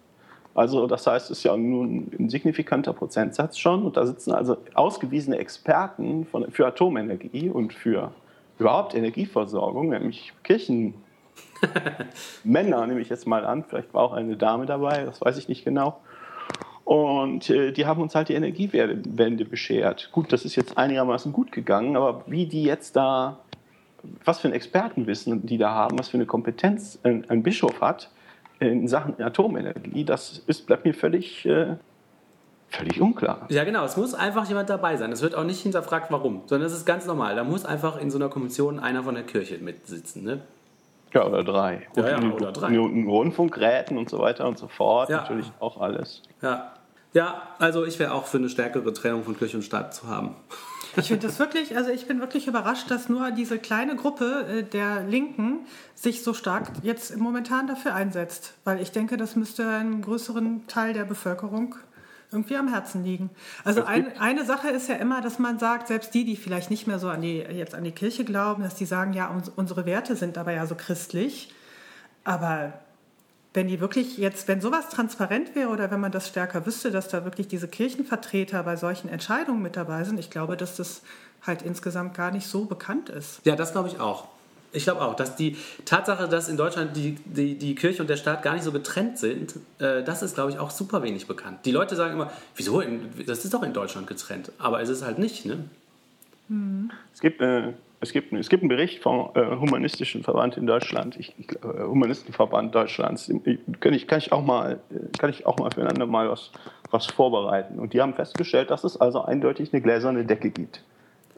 Also 0.56 0.88
das 0.88 1.06
heißt, 1.06 1.30
es 1.30 1.38
ist 1.38 1.44
ja 1.44 1.56
nur 1.56 1.86
ein 1.86 2.30
signifikanter 2.30 2.94
Prozentsatz 2.94 3.60
schon. 3.60 3.84
Und 3.84 3.96
da 3.96 4.08
sitzen 4.08 4.34
also 4.34 4.58
ausgewiesene 4.74 5.38
Experten 5.38 6.26
von, 6.26 6.52
für 6.52 6.66
Atomenergie 6.66 7.50
und 7.50 7.74
für 7.74 8.12
überhaupt 8.58 8.96
Energieversorgung, 8.96 9.90
nämlich 9.90 10.34
Kirchenmänner, 10.44 10.98
nehme 12.88 13.02
ich 13.02 13.10
jetzt 13.10 13.28
mal 13.28 13.46
an. 13.46 13.64
Vielleicht 13.64 13.94
war 13.94 14.02
auch 14.02 14.14
eine 14.14 14.36
Dame 14.36 14.66
dabei, 14.66 15.06
das 15.06 15.22
weiß 15.22 15.38
ich 15.38 15.48
nicht 15.48 15.64
genau. 15.64 16.00
Und 16.90 17.52
äh, 17.52 17.72
die 17.72 17.86
haben 17.86 18.02
uns 18.02 18.16
halt 18.16 18.30
die 18.30 18.34
Energiewende 18.34 19.46
beschert. 19.46 20.10
Gut, 20.12 20.34
das 20.34 20.44
ist 20.44 20.56
jetzt 20.56 20.76
einigermaßen 20.76 21.32
gut 21.32 21.52
gegangen, 21.52 21.96
aber 21.96 22.24
wie 22.26 22.48
die 22.48 22.64
jetzt 22.64 22.96
da, 22.96 23.38
was 24.26 24.40
für 24.40 24.48
ein 24.48 24.56
Expertenwissen 24.56 25.46
die 25.46 25.60
da 25.60 25.70
haben, 25.70 26.00
was 26.00 26.10
für 26.10 26.18
eine 26.18 26.26
Kompetenz 26.26 26.98
ein, 27.04 27.30
ein 27.30 27.44
Bischof 27.44 27.80
hat 27.80 28.10
in 28.58 28.88
Sachen 28.88 29.22
Atomenergie, 29.22 30.04
das 30.04 30.42
ist, 30.48 30.66
bleibt 30.66 30.84
mir 30.84 30.96
völlig, 30.96 31.46
äh, 31.46 31.76
völlig 32.70 33.00
unklar. 33.00 33.46
Ja, 33.50 33.66
genau. 33.66 33.86
Es 33.86 33.96
muss 33.96 34.16
einfach 34.16 34.48
jemand 34.48 34.72
dabei 34.72 34.98
sein. 34.98 35.12
Es 35.12 35.22
wird 35.22 35.36
auch 35.36 35.44
nicht 35.44 35.62
hinterfragt, 35.62 36.08
warum, 36.10 36.42
sondern 36.48 36.66
es 36.66 36.74
ist 36.74 36.88
ganz 36.88 37.06
normal. 37.06 37.36
Da 37.36 37.44
muss 37.44 37.66
einfach 37.66 38.02
in 38.02 38.10
so 38.10 38.18
einer 38.18 38.30
Kommission 38.30 38.80
einer 38.80 39.04
von 39.04 39.14
der 39.14 39.26
Kirche 39.26 39.60
mitsitzen. 39.60 40.24
Ne? 40.24 40.42
Ja, 41.14 41.26
oder 41.26 41.44
drei. 41.44 41.88
Ja, 41.96 42.10
ja, 42.10 42.32
oder 42.32 42.52
drei. 42.52 42.78
Rundfunkräten 42.78 43.98
und 43.98 44.10
so 44.10 44.20
weiter 44.20 44.48
und 44.48 44.58
so 44.58 44.68
fort. 44.68 45.10
Ja. 45.10 45.18
Natürlich 45.18 45.52
auch 45.60 45.80
alles. 45.80 46.22
Ja. 46.42 46.74
Ja, 47.14 47.42
also 47.58 47.86
ich 47.86 47.98
wäre 47.98 48.14
auch 48.14 48.26
für 48.26 48.38
eine 48.38 48.50
stärkere 48.50 48.94
Trennung 48.94 49.24
von 49.24 49.36
Kirche 49.36 49.58
und 49.58 49.64
Staat 49.64 49.96
zu 49.96 50.08
haben. 50.08 50.36
Ich 50.96 51.08
finde 51.08 51.28
das 51.28 51.40
wirklich, 51.40 51.76
also 51.78 51.92
ich 51.92 52.08
bin 52.08 52.20
wirklich 52.20 52.48
überrascht, 52.48 52.90
dass 52.92 53.10
nur 53.10 53.32
diese 53.32 53.60
kleine 53.60 53.96
Gruppe 53.96 54.46
äh, 54.50 54.64
der 54.64 55.04
Linken 55.04 55.60
sich 55.96 56.24
so 56.24 56.34
stark 56.34 56.72
jetzt 56.84 57.16
momentan 57.18 57.68
dafür 57.68 57.96
einsetzt. 57.96 58.54
Weil 58.64 58.82
ich 58.82 58.92
denke, 58.92 59.18
das 59.18 59.36
müsste 59.36 59.68
einem 59.68 60.02
größeren 60.02 60.68
Teil 60.68 60.94
der 60.94 61.06
Bevölkerung 61.06 61.76
irgendwie 62.32 62.58
am 62.58 62.68
Herzen 62.68 63.04
liegen. 63.04 63.30
Also 63.64 63.84
ein, 63.84 64.18
eine 64.20 64.46
Sache 64.46 64.70
ist 64.70 64.88
ja 64.88 64.96
immer, 64.96 65.22
dass 65.22 65.40
man 65.40 65.58
sagt, 65.58 65.88
selbst 65.88 66.14
die, 66.14 66.26
die 66.26 66.36
vielleicht 66.36 66.70
nicht 66.70 66.86
mehr 66.86 67.00
so 67.00 67.10
an 67.10 67.22
die, 67.22 67.38
jetzt 67.38 67.74
an 67.74 67.84
die 67.84 67.92
Kirche 67.92 68.24
glauben, 68.24 68.62
dass 68.62 68.76
die 68.76 68.86
sagen, 68.86 69.14
ja, 69.14 69.36
unsere 69.56 69.86
Werte 69.86 70.16
sind 70.16 70.38
aber 70.38 70.52
ja 70.52 70.68
so 70.68 70.76
christlich. 70.76 71.54
Aber 72.24 72.74
wenn 73.54 73.68
die 73.68 73.80
wirklich 73.80 74.18
jetzt, 74.18 74.48
wenn 74.48 74.62
sowas 74.62 74.90
transparent 74.90 75.56
wäre 75.56 75.70
oder 75.70 75.90
wenn 75.90 76.00
man 76.00 76.12
das 76.12 76.28
stärker 76.28 76.66
wüsste, 76.68 76.92
dass 76.92 77.08
da 77.08 77.26
wirklich 77.26 77.48
diese 77.48 77.68
Kirchenvertreter 77.68 78.62
bei 78.62 78.76
solchen 78.76 79.10
Entscheidungen 79.10 79.62
mit 79.64 79.76
dabei 79.76 80.04
sind, 80.04 80.20
ich 80.20 80.30
glaube, 80.30 80.56
dass 80.56 80.76
das 80.76 81.02
halt 81.42 81.64
insgesamt 81.64 82.14
gar 82.14 82.30
nicht 82.30 82.46
so 82.46 82.66
bekannt 82.66 83.10
ist. 83.10 83.42
Ja, 83.46 83.56
das 83.56 83.72
glaube 83.72 83.88
ich 83.88 84.00
auch. 84.00 84.28
Ich 84.72 84.84
glaube 84.84 85.02
auch, 85.02 85.16
dass 85.16 85.36
die 85.36 85.58
Tatsache, 85.86 86.28
dass 86.28 86.48
in 86.50 86.58
Deutschland 86.58 86.96
die, 86.96 87.16
die, 87.26 87.56
die 87.56 87.76
Kirche 87.76 88.02
und 88.02 88.10
der 88.10 88.18
Staat 88.18 88.44
gar 88.44 88.54
nicht 88.54 88.64
so 88.64 88.72
getrennt 88.72 89.18
sind, 89.18 89.56
äh, 89.80 90.04
das 90.04 90.22
ist, 90.22 90.36
glaube 90.36 90.52
ich, 90.52 90.60
auch 90.60 90.70
super 90.70 91.02
wenig 91.04 91.28
bekannt. 91.28 91.60
Die 91.66 91.72
Leute 91.72 91.96
sagen 91.96 92.14
immer, 92.14 92.32
wieso, 92.56 92.82
in, 92.82 93.10
das 93.26 93.44
ist 93.44 93.54
doch 93.54 93.64
in 93.64 93.74
Deutschland 93.74 94.08
getrennt. 94.08 94.52
Aber 94.58 94.82
es 94.82 94.90
ist 94.90 95.04
halt 95.04 95.18
nicht, 95.18 95.46
ne? 95.46 95.64
Mhm. 96.48 96.92
Es 97.14 97.22
gibt 97.22 97.42
äh, 97.42 97.74
es 98.02 98.14
gibt, 98.14 98.32
es 98.32 98.50
gibt 98.50 98.64
einen 98.64 98.70
Bericht 98.70 99.04
vom 99.04 99.30
äh, 99.34 99.58
Humanistischen 99.58 100.24
Verband 100.24 100.56
in 100.56 100.66
Deutschland, 100.66 101.18
ich, 101.18 101.34
äh, 101.38 101.84
Humanistenverband 101.84 102.74
Deutschlands. 102.74 103.30
Kann 103.80 103.94
ich, 103.94 104.08
kann, 104.08 104.20
ich 104.20 104.32
auch 104.32 104.44
mal, 104.44 104.80
kann 105.18 105.30
ich 105.30 105.46
auch 105.46 105.58
mal 105.58 105.70
füreinander 105.72 106.06
mal 106.06 106.30
was, 106.30 106.52
was 106.92 107.08
vorbereiten. 107.08 107.78
Und 107.78 107.94
die 107.94 108.02
haben 108.02 108.14
festgestellt, 108.14 108.72
dass 108.72 108.84
es 108.86 109.00
also 109.00 109.24
eindeutig 109.24 109.74
eine 109.74 109.82
gläserne 109.82 110.24
Decke 110.24 110.50
gibt. 110.50 110.82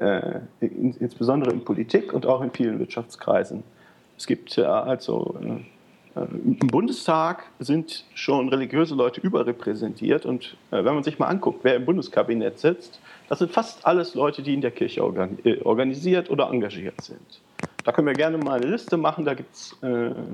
Äh, 0.01 0.39
in, 0.61 0.95
insbesondere 0.99 1.51
in 1.51 1.63
Politik 1.63 2.11
und 2.11 2.25
auch 2.25 2.41
in 2.41 2.49
vielen 2.49 2.79
Wirtschaftskreisen. 2.79 3.61
Es 4.17 4.25
gibt 4.25 4.55
ja 4.55 4.81
also 4.81 5.35
äh, 5.43 6.21
im 6.43 6.57
Bundestag 6.57 7.43
sind 7.59 8.03
schon 8.15 8.49
religiöse 8.49 8.95
Leute 8.95 9.21
überrepräsentiert 9.21 10.25
und 10.25 10.57
äh, 10.71 10.83
wenn 10.83 10.95
man 10.95 11.03
sich 11.03 11.19
mal 11.19 11.27
anguckt, 11.27 11.59
wer 11.61 11.75
im 11.75 11.85
Bundeskabinett 11.85 12.57
sitzt, 12.57 12.99
das 13.29 13.37
sind 13.37 13.51
fast 13.51 13.85
alles 13.85 14.15
Leute, 14.15 14.41
die 14.41 14.55
in 14.55 14.61
der 14.61 14.71
Kirche 14.71 15.03
organisiert 15.03 16.31
oder 16.31 16.49
engagiert 16.49 16.99
sind. 16.99 17.39
da 17.83 17.91
können 17.91 18.07
wir 18.07 18.15
gerne 18.15 18.39
mal 18.39 18.59
eine 18.59 18.71
Liste 18.71 18.97
machen. 18.97 19.23
Da 19.23 19.35
gibt's, 19.35 19.77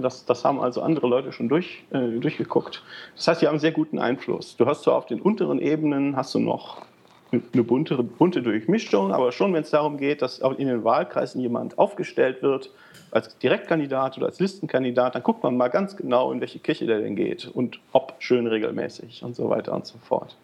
das, 0.01 0.25
das 0.25 0.43
haben 0.43 0.59
also 0.59 0.81
andere 0.81 1.05
Leute 1.07 1.31
schon 1.31 1.47
durch, 1.47 1.83
durchgeguckt. 1.91 2.81
Das 3.15 3.27
heißt, 3.27 3.41
die 3.43 3.47
haben 3.47 3.59
sehr 3.59 3.71
guten 3.71 4.00
Einfluss. 4.00 4.57
Du 4.57 4.65
hast 4.65 4.81
zwar 4.81 4.95
auf 4.95 5.05
den 5.05 5.21
unteren 5.21 5.59
Ebenen 5.59 6.15
hast 6.15 6.33
du 6.33 6.39
noch 6.39 6.81
eine 7.31 7.63
bunte, 7.63 8.01
bunte 8.01 8.41
Durchmischung, 8.41 9.12
aber 9.12 9.31
schon 9.31 9.53
wenn 9.53 9.63
es 9.63 9.69
darum 9.69 9.98
geht, 9.98 10.22
dass 10.22 10.41
auch 10.41 10.57
in 10.57 10.67
den 10.67 10.84
Wahlkreisen 10.84 11.41
jemand 11.41 11.77
aufgestellt 11.77 12.41
wird 12.41 12.72
als 13.12 13.38
Direktkandidat 13.38 14.17
oder 14.17 14.27
als 14.27 14.39
Listenkandidat, 14.39 15.15
dann 15.15 15.24
guckt 15.24 15.43
man 15.43 15.57
mal 15.57 15.69
ganz 15.69 15.96
genau, 15.96 16.31
in 16.31 16.41
welche 16.41 16.60
Kirche 16.60 16.86
der 16.86 17.00
denn 17.00 17.15
geht 17.15 17.48
und 17.48 17.79
ob 17.91 18.15
schön 18.19 18.48
regelmäßig 18.48 19.24
und 19.24 19.36
so 19.36 19.50
weiter 19.50 19.74
und 19.74 19.86
so 19.86 19.98
fort. 19.98 20.36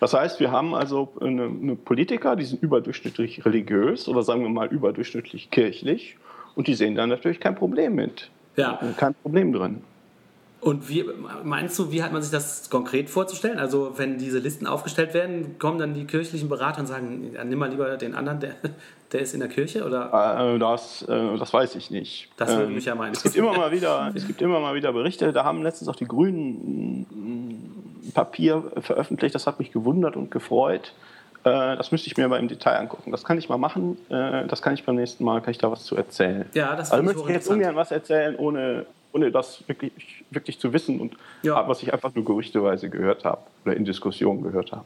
Das 0.00 0.12
heißt, 0.12 0.40
wir 0.40 0.50
haben 0.50 0.74
also 0.74 1.12
eine, 1.20 1.44
eine 1.44 1.76
Politiker, 1.76 2.36
die 2.36 2.44
sind 2.44 2.62
überdurchschnittlich 2.62 3.44
religiös 3.46 4.08
oder 4.08 4.22
sagen 4.22 4.42
wir 4.42 4.50
mal 4.50 4.68
überdurchschnittlich 4.68 5.50
kirchlich 5.50 6.16
und 6.54 6.66
die 6.66 6.74
sehen 6.74 6.94
da 6.94 7.06
natürlich 7.06 7.40
kein 7.40 7.54
Problem 7.54 7.94
mit. 7.94 8.30
Ja. 8.56 8.78
Kein 8.96 9.14
Problem 9.14 9.52
drin. 9.52 9.82
Und 10.66 10.88
wie 10.88 11.04
meinst 11.44 11.78
du, 11.78 11.92
wie 11.92 12.02
hat 12.02 12.12
man 12.12 12.22
sich 12.22 12.32
das 12.32 12.70
konkret 12.70 13.08
vorzustellen? 13.08 13.60
Also 13.60 13.92
wenn 13.98 14.18
diese 14.18 14.40
Listen 14.40 14.66
aufgestellt 14.66 15.14
werden, 15.14 15.60
kommen 15.60 15.78
dann 15.78 15.94
die 15.94 16.06
kirchlichen 16.06 16.48
Berater 16.48 16.80
und 16.80 16.88
sagen, 16.88 17.30
ja, 17.34 17.44
nimm 17.44 17.60
mal 17.60 17.70
lieber 17.70 17.96
den 17.96 18.16
anderen, 18.16 18.40
der, 18.40 18.54
der 19.12 19.20
ist 19.20 19.32
in 19.32 19.38
der 19.38 19.48
Kirche? 19.48 19.86
Oder? 19.86 20.54
Äh, 20.56 20.58
das, 20.58 21.02
äh, 21.02 21.38
das 21.38 21.52
weiß 21.52 21.76
ich 21.76 21.92
nicht. 21.92 22.30
Das 22.36 22.50
würde 22.56 22.72
mich 22.72 22.84
ja 22.84 22.96
meinen. 22.96 23.12
Es 23.12 23.22
gibt, 23.22 23.36
immer 23.36 23.56
mal 23.56 23.70
wieder, 23.70 24.10
es 24.16 24.26
gibt 24.26 24.42
immer 24.42 24.58
mal 24.58 24.74
wieder 24.74 24.92
Berichte, 24.92 25.32
da 25.32 25.44
haben 25.44 25.62
letztens 25.62 25.88
auch 25.88 25.94
die 25.94 26.08
Grünen 26.08 27.06
ein 28.08 28.12
Papier 28.12 28.64
veröffentlicht, 28.80 29.36
das 29.36 29.46
hat 29.46 29.60
mich 29.60 29.70
gewundert 29.70 30.16
und 30.16 30.32
gefreut. 30.32 30.94
Äh, 31.44 31.76
das 31.76 31.92
müsste 31.92 32.08
ich 32.08 32.16
mir 32.16 32.24
aber 32.24 32.40
im 32.40 32.48
Detail 32.48 32.78
angucken. 32.80 33.12
Das 33.12 33.22
kann 33.22 33.38
ich 33.38 33.48
mal 33.48 33.56
machen. 33.56 33.98
Das 34.08 34.62
kann 34.62 34.74
ich 34.74 34.82
beim 34.82 34.96
nächsten 34.96 35.22
Mal, 35.22 35.40
kann 35.42 35.52
ich 35.52 35.58
da 35.58 35.70
was 35.70 35.84
zu 35.84 35.94
erzählen. 35.94 36.46
Ja, 36.54 36.74
das 36.74 36.90
also 36.90 37.04
möchte 37.04 37.22
ich 37.22 37.28
jetzt 37.28 37.48
ungern 37.48 37.76
was 37.76 37.92
erzählen, 37.92 38.34
ohne, 38.34 38.84
ohne 39.12 39.30
das 39.30 39.66
wirklich, 39.68 40.24
wirklich 40.30 40.58
zu 40.58 40.72
wissen 40.72 41.00
und 41.00 41.16
Ja. 41.42 41.66
was 41.68 41.82
ich 41.82 41.92
einfach 41.92 42.14
nur 42.14 42.24
gerüchteweise 42.24 42.90
gehört 42.90 43.24
habe 43.24 43.40
oder 43.64 43.76
in 43.76 43.84
Diskussionen 43.84 44.42
gehört 44.42 44.72
habe. 44.72 44.84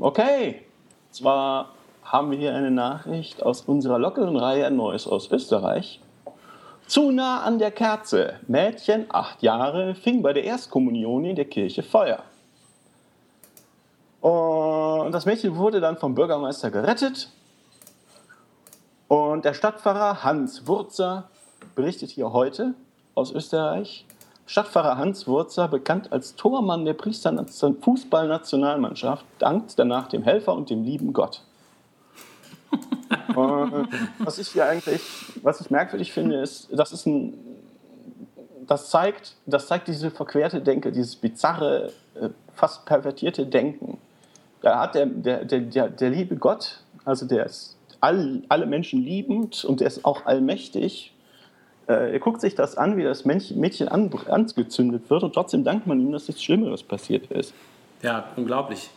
Okay, 0.00 0.62
zwar 1.10 1.70
haben 2.04 2.30
wir 2.30 2.38
hier 2.38 2.54
eine 2.54 2.70
Nachricht 2.70 3.42
aus 3.42 3.62
unserer 3.62 3.98
lockeren 3.98 4.36
Reihe 4.36 4.70
Neues 4.70 5.06
aus 5.06 5.30
Österreich. 5.30 6.00
Zu 6.86 7.10
nah 7.10 7.42
an 7.42 7.58
der 7.58 7.70
Kerze. 7.70 8.34
Mädchen, 8.48 9.06
acht 9.08 9.42
Jahre, 9.42 9.94
fing 9.94 10.20
bei 10.22 10.32
der 10.32 10.44
Erstkommunion 10.44 11.24
in 11.24 11.36
der 11.36 11.44
Kirche 11.46 11.82
Feuer. 11.82 12.22
Und 14.20 15.12
das 15.12 15.26
Mädchen 15.26 15.56
wurde 15.56 15.80
dann 15.80 15.96
vom 15.96 16.14
Bürgermeister 16.14 16.70
gerettet. 16.70 17.30
Und 19.08 19.44
der 19.44 19.54
Stadtpfarrer 19.54 20.22
Hans 20.22 20.66
Wurzer 20.66 21.28
berichtet 21.74 22.10
hier 22.10 22.32
heute 22.32 22.74
aus 23.14 23.32
Österreich. 23.32 24.04
Stadtpfarrer 24.46 24.98
Hans 24.98 25.26
Wurzer, 25.26 25.68
bekannt 25.68 26.12
als 26.12 26.34
Tormann 26.34 26.84
der 26.84 26.94
Priester 26.94 27.32
Fußballnationalmannschaft, 27.80 29.24
dankt 29.38 29.78
danach 29.78 30.08
dem 30.08 30.22
Helfer 30.24 30.54
und 30.54 30.68
dem 30.68 30.82
lieben 30.82 31.12
Gott. 31.12 31.42
Was 34.18 34.38
ich 34.38 34.48
hier 34.48 34.66
eigentlich, 34.66 35.00
was 35.42 35.60
ich 35.60 35.70
merkwürdig 35.70 36.12
finde, 36.12 36.40
ist, 36.40 36.68
das 36.72 36.92
ist 36.92 37.06
ein, 37.06 37.34
das 38.66 38.90
zeigt, 38.90 39.36
das 39.46 39.66
zeigt 39.66 39.88
diese 39.88 40.10
verquerte 40.10 40.60
Denke, 40.60 40.92
dieses 40.92 41.16
bizarre, 41.16 41.92
äh, 42.14 42.30
fast 42.54 42.84
pervertierte 42.86 43.46
Denken. 43.46 43.98
Da 44.62 44.80
hat 44.80 44.94
der, 44.94 45.06
der, 45.06 45.44
der, 45.44 45.60
der, 45.60 45.88
der 45.88 46.10
liebe 46.10 46.36
Gott, 46.36 46.80
also 47.04 47.26
der 47.26 47.46
ist 47.46 47.76
all, 48.00 48.42
alle 48.48 48.66
Menschen 48.66 49.02
liebend 49.02 49.64
und 49.64 49.80
der 49.80 49.88
ist 49.88 50.04
auch 50.04 50.26
allmächtig. 50.26 51.11
Äh, 51.88 52.12
er 52.12 52.18
guckt 52.18 52.40
sich 52.40 52.54
das 52.54 52.76
an, 52.76 52.96
wie 52.96 53.02
das 53.02 53.24
Mädchen 53.24 53.88
an, 53.88 54.10
angezündet 54.28 55.10
wird 55.10 55.22
und 55.22 55.32
trotzdem 55.34 55.64
dankt 55.64 55.86
man 55.86 56.00
ihm, 56.00 56.12
dass 56.12 56.28
nichts 56.28 56.42
Schlimmeres 56.42 56.82
passiert 56.82 57.30
ist. 57.30 57.54
Ja, 58.02 58.26
unglaublich. 58.36 58.90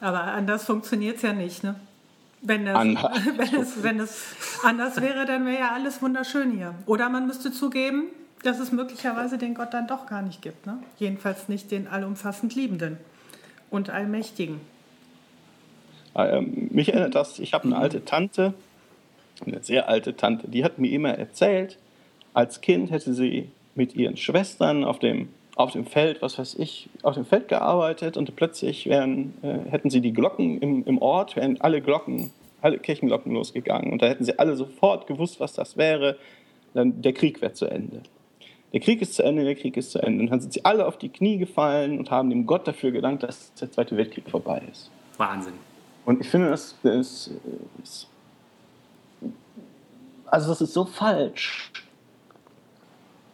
Aber 0.00 0.20
anders 0.20 0.64
funktioniert 0.64 1.16
es 1.16 1.22
ja 1.22 1.32
nicht, 1.32 1.64
ne? 1.64 1.76
Wenn 2.42 2.66
das, 2.66 2.76
Anders. 2.76 3.20
wenn, 3.36 3.60
es, 3.60 3.82
wenn 3.82 4.00
es 4.00 4.22
anders 4.62 5.00
wäre, 5.00 5.24
dann 5.24 5.46
wäre 5.46 5.60
ja 5.60 5.70
alles 5.72 6.02
wunderschön 6.02 6.50
hier. 6.52 6.74
Oder 6.84 7.08
man 7.08 7.26
müsste 7.26 7.50
zugeben, 7.52 8.08
dass 8.42 8.58
es 8.58 8.70
möglicherweise 8.70 9.38
den 9.38 9.54
Gott 9.54 9.72
dann 9.72 9.86
doch 9.86 10.06
gar 10.06 10.20
nicht 10.20 10.42
gibt. 10.42 10.66
Ne? 10.66 10.78
Jedenfalls 10.98 11.48
nicht 11.48 11.70
den 11.70 11.88
allumfassend 11.88 12.54
Liebenden 12.54 12.98
und 13.70 13.88
Allmächtigen. 13.88 14.60
Ähm, 16.14 16.68
mich 16.70 16.90
erinnert 16.92 17.14
das, 17.14 17.38
ich 17.38 17.54
habe 17.54 17.64
eine 17.64 17.76
alte 17.76 18.04
Tante, 18.04 18.52
eine 19.44 19.62
sehr 19.62 19.88
alte 19.88 20.14
Tante, 20.14 20.48
die 20.48 20.64
hat 20.64 20.78
mir 20.78 20.92
immer 20.92 21.10
erzählt, 21.10 21.78
als 22.34 22.60
Kind 22.60 22.90
hätte 22.90 23.14
sie 23.14 23.48
mit 23.74 23.94
ihren 23.94 24.16
Schwestern 24.16 24.84
auf 24.84 24.98
dem, 24.98 25.30
auf 25.56 25.72
dem 25.72 25.86
Feld, 25.86 26.20
was 26.20 26.38
weiß 26.38 26.56
ich, 26.58 26.88
auf 27.02 27.14
dem 27.14 27.24
Feld 27.24 27.48
gearbeitet 27.48 28.16
und 28.16 28.36
plötzlich 28.36 28.86
wären, 28.86 29.34
äh, 29.42 29.70
hätten 29.70 29.88
sie 29.88 30.00
die 30.00 30.12
Glocken 30.12 30.58
im, 30.60 30.84
im 30.84 30.98
Ort, 31.00 31.36
wären 31.36 31.60
alle 31.60 31.80
Glocken, 31.80 32.30
alle 32.60 32.78
Kirchenglocken 32.78 33.32
losgegangen 33.32 33.92
und 33.92 34.02
da 34.02 34.06
hätten 34.06 34.24
sie 34.24 34.38
alle 34.38 34.56
sofort 34.56 35.06
gewusst, 35.06 35.40
was 35.40 35.54
das 35.54 35.76
wäre, 35.76 36.18
dann 36.74 37.00
der 37.02 37.12
Krieg 37.12 37.40
wäre 37.40 37.52
zu 37.52 37.66
Ende. 37.66 38.02
Der 38.72 38.80
Krieg 38.80 39.00
ist 39.00 39.14
zu 39.14 39.22
Ende, 39.22 39.44
der 39.44 39.54
Krieg 39.54 39.76
ist 39.76 39.92
zu 39.92 40.02
Ende. 40.02 40.24
Und 40.24 40.30
dann 40.32 40.40
sind 40.40 40.52
sie 40.52 40.64
alle 40.64 40.84
auf 40.86 40.98
die 40.98 41.08
Knie 41.08 41.38
gefallen 41.38 41.96
und 41.96 42.10
haben 42.10 42.28
dem 42.28 42.44
Gott 42.44 42.66
dafür 42.66 42.90
gedankt, 42.90 43.22
dass 43.22 43.54
der 43.54 43.70
Zweite 43.70 43.96
Weltkrieg 43.96 44.28
vorbei 44.28 44.62
ist. 44.68 44.90
Wahnsinn. 45.16 45.52
Und 46.04 46.20
ich 46.20 46.28
finde, 46.28 46.50
das 46.50 46.74
ist, 46.82 47.30
also 50.26 50.48
das 50.48 50.60
ist 50.60 50.74
so 50.74 50.84
falsch. 50.84 51.70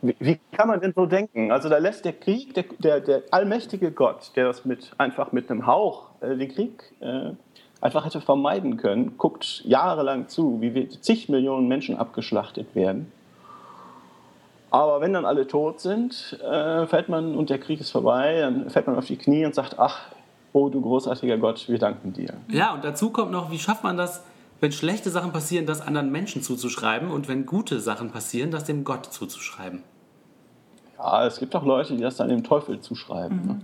Wie, 0.02 0.40
kann 0.52 0.68
man 0.68 0.80
denn 0.80 0.92
so 0.94 1.04
denken? 1.06 1.52
Also 1.52 1.68
da 1.68 1.78
lässt 1.78 2.04
der 2.04 2.14
Krieg, 2.14 2.54
der, 2.54 2.64
der, 2.78 3.00
der 3.00 3.22
allmächtige 3.30 3.90
Gott, 3.92 4.32
der 4.34 4.46
das 4.46 4.64
mit 4.64 4.92
einfach 4.96 5.32
mit 5.32 5.50
einem 5.50 5.66
Hauch 5.66 6.10
äh, 6.20 6.36
den 6.36 6.48
Krieg 6.48 6.82
äh, 7.00 7.32
einfach 7.80 8.04
hätte 8.04 8.20
vermeiden 8.20 8.76
können, 8.76 9.18
guckt 9.18 9.62
jahrelang 9.64 10.28
zu, 10.28 10.60
wie 10.60 10.88
zig 10.88 11.28
Millionen 11.28 11.68
Menschen 11.68 11.96
abgeschlachtet 11.96 12.74
werden. 12.74 13.12
Aber 14.70 15.00
wenn 15.00 15.12
dann 15.12 15.24
alle 15.24 15.46
tot 15.46 15.80
sind, 15.80 16.38
äh, 16.42 16.86
fällt 16.86 17.08
man 17.08 17.34
und 17.34 17.50
der 17.50 17.58
Krieg 17.58 17.80
ist 17.80 17.90
vorbei, 17.90 18.40
dann 18.40 18.70
fällt 18.70 18.86
man 18.86 18.96
auf 18.96 19.06
die 19.06 19.16
Knie 19.16 19.44
und 19.44 19.54
sagt, 19.54 19.78
ach, 19.78 20.12
oh 20.52 20.68
du 20.68 20.80
großartiger 20.80 21.38
Gott, 21.38 21.68
wir 21.68 21.78
danken 21.78 22.12
dir. 22.12 22.34
Ja, 22.48 22.74
und 22.74 22.84
dazu 22.84 23.10
kommt 23.10 23.32
noch, 23.32 23.50
wie 23.50 23.58
schafft 23.58 23.82
man 23.82 23.96
das, 23.96 24.24
wenn 24.60 24.72
schlechte 24.72 25.10
Sachen 25.10 25.32
passieren, 25.32 25.66
das 25.66 25.80
anderen 25.80 26.12
Menschen 26.12 26.42
zuzuschreiben 26.42 27.10
und 27.10 27.28
wenn 27.28 27.46
gute 27.46 27.80
Sachen 27.80 28.10
passieren, 28.10 28.50
das 28.50 28.64
dem 28.64 28.84
Gott 28.84 29.06
zuzuschreiben. 29.06 29.82
Ja, 31.02 31.26
es 31.26 31.38
gibt 31.38 31.54
auch 31.56 31.64
Leute, 31.64 31.94
die 31.96 32.02
das 32.02 32.16
dann 32.16 32.28
dem 32.28 32.44
Teufel 32.44 32.80
zuschreiben. 32.80 33.46
Ne? 33.46 33.60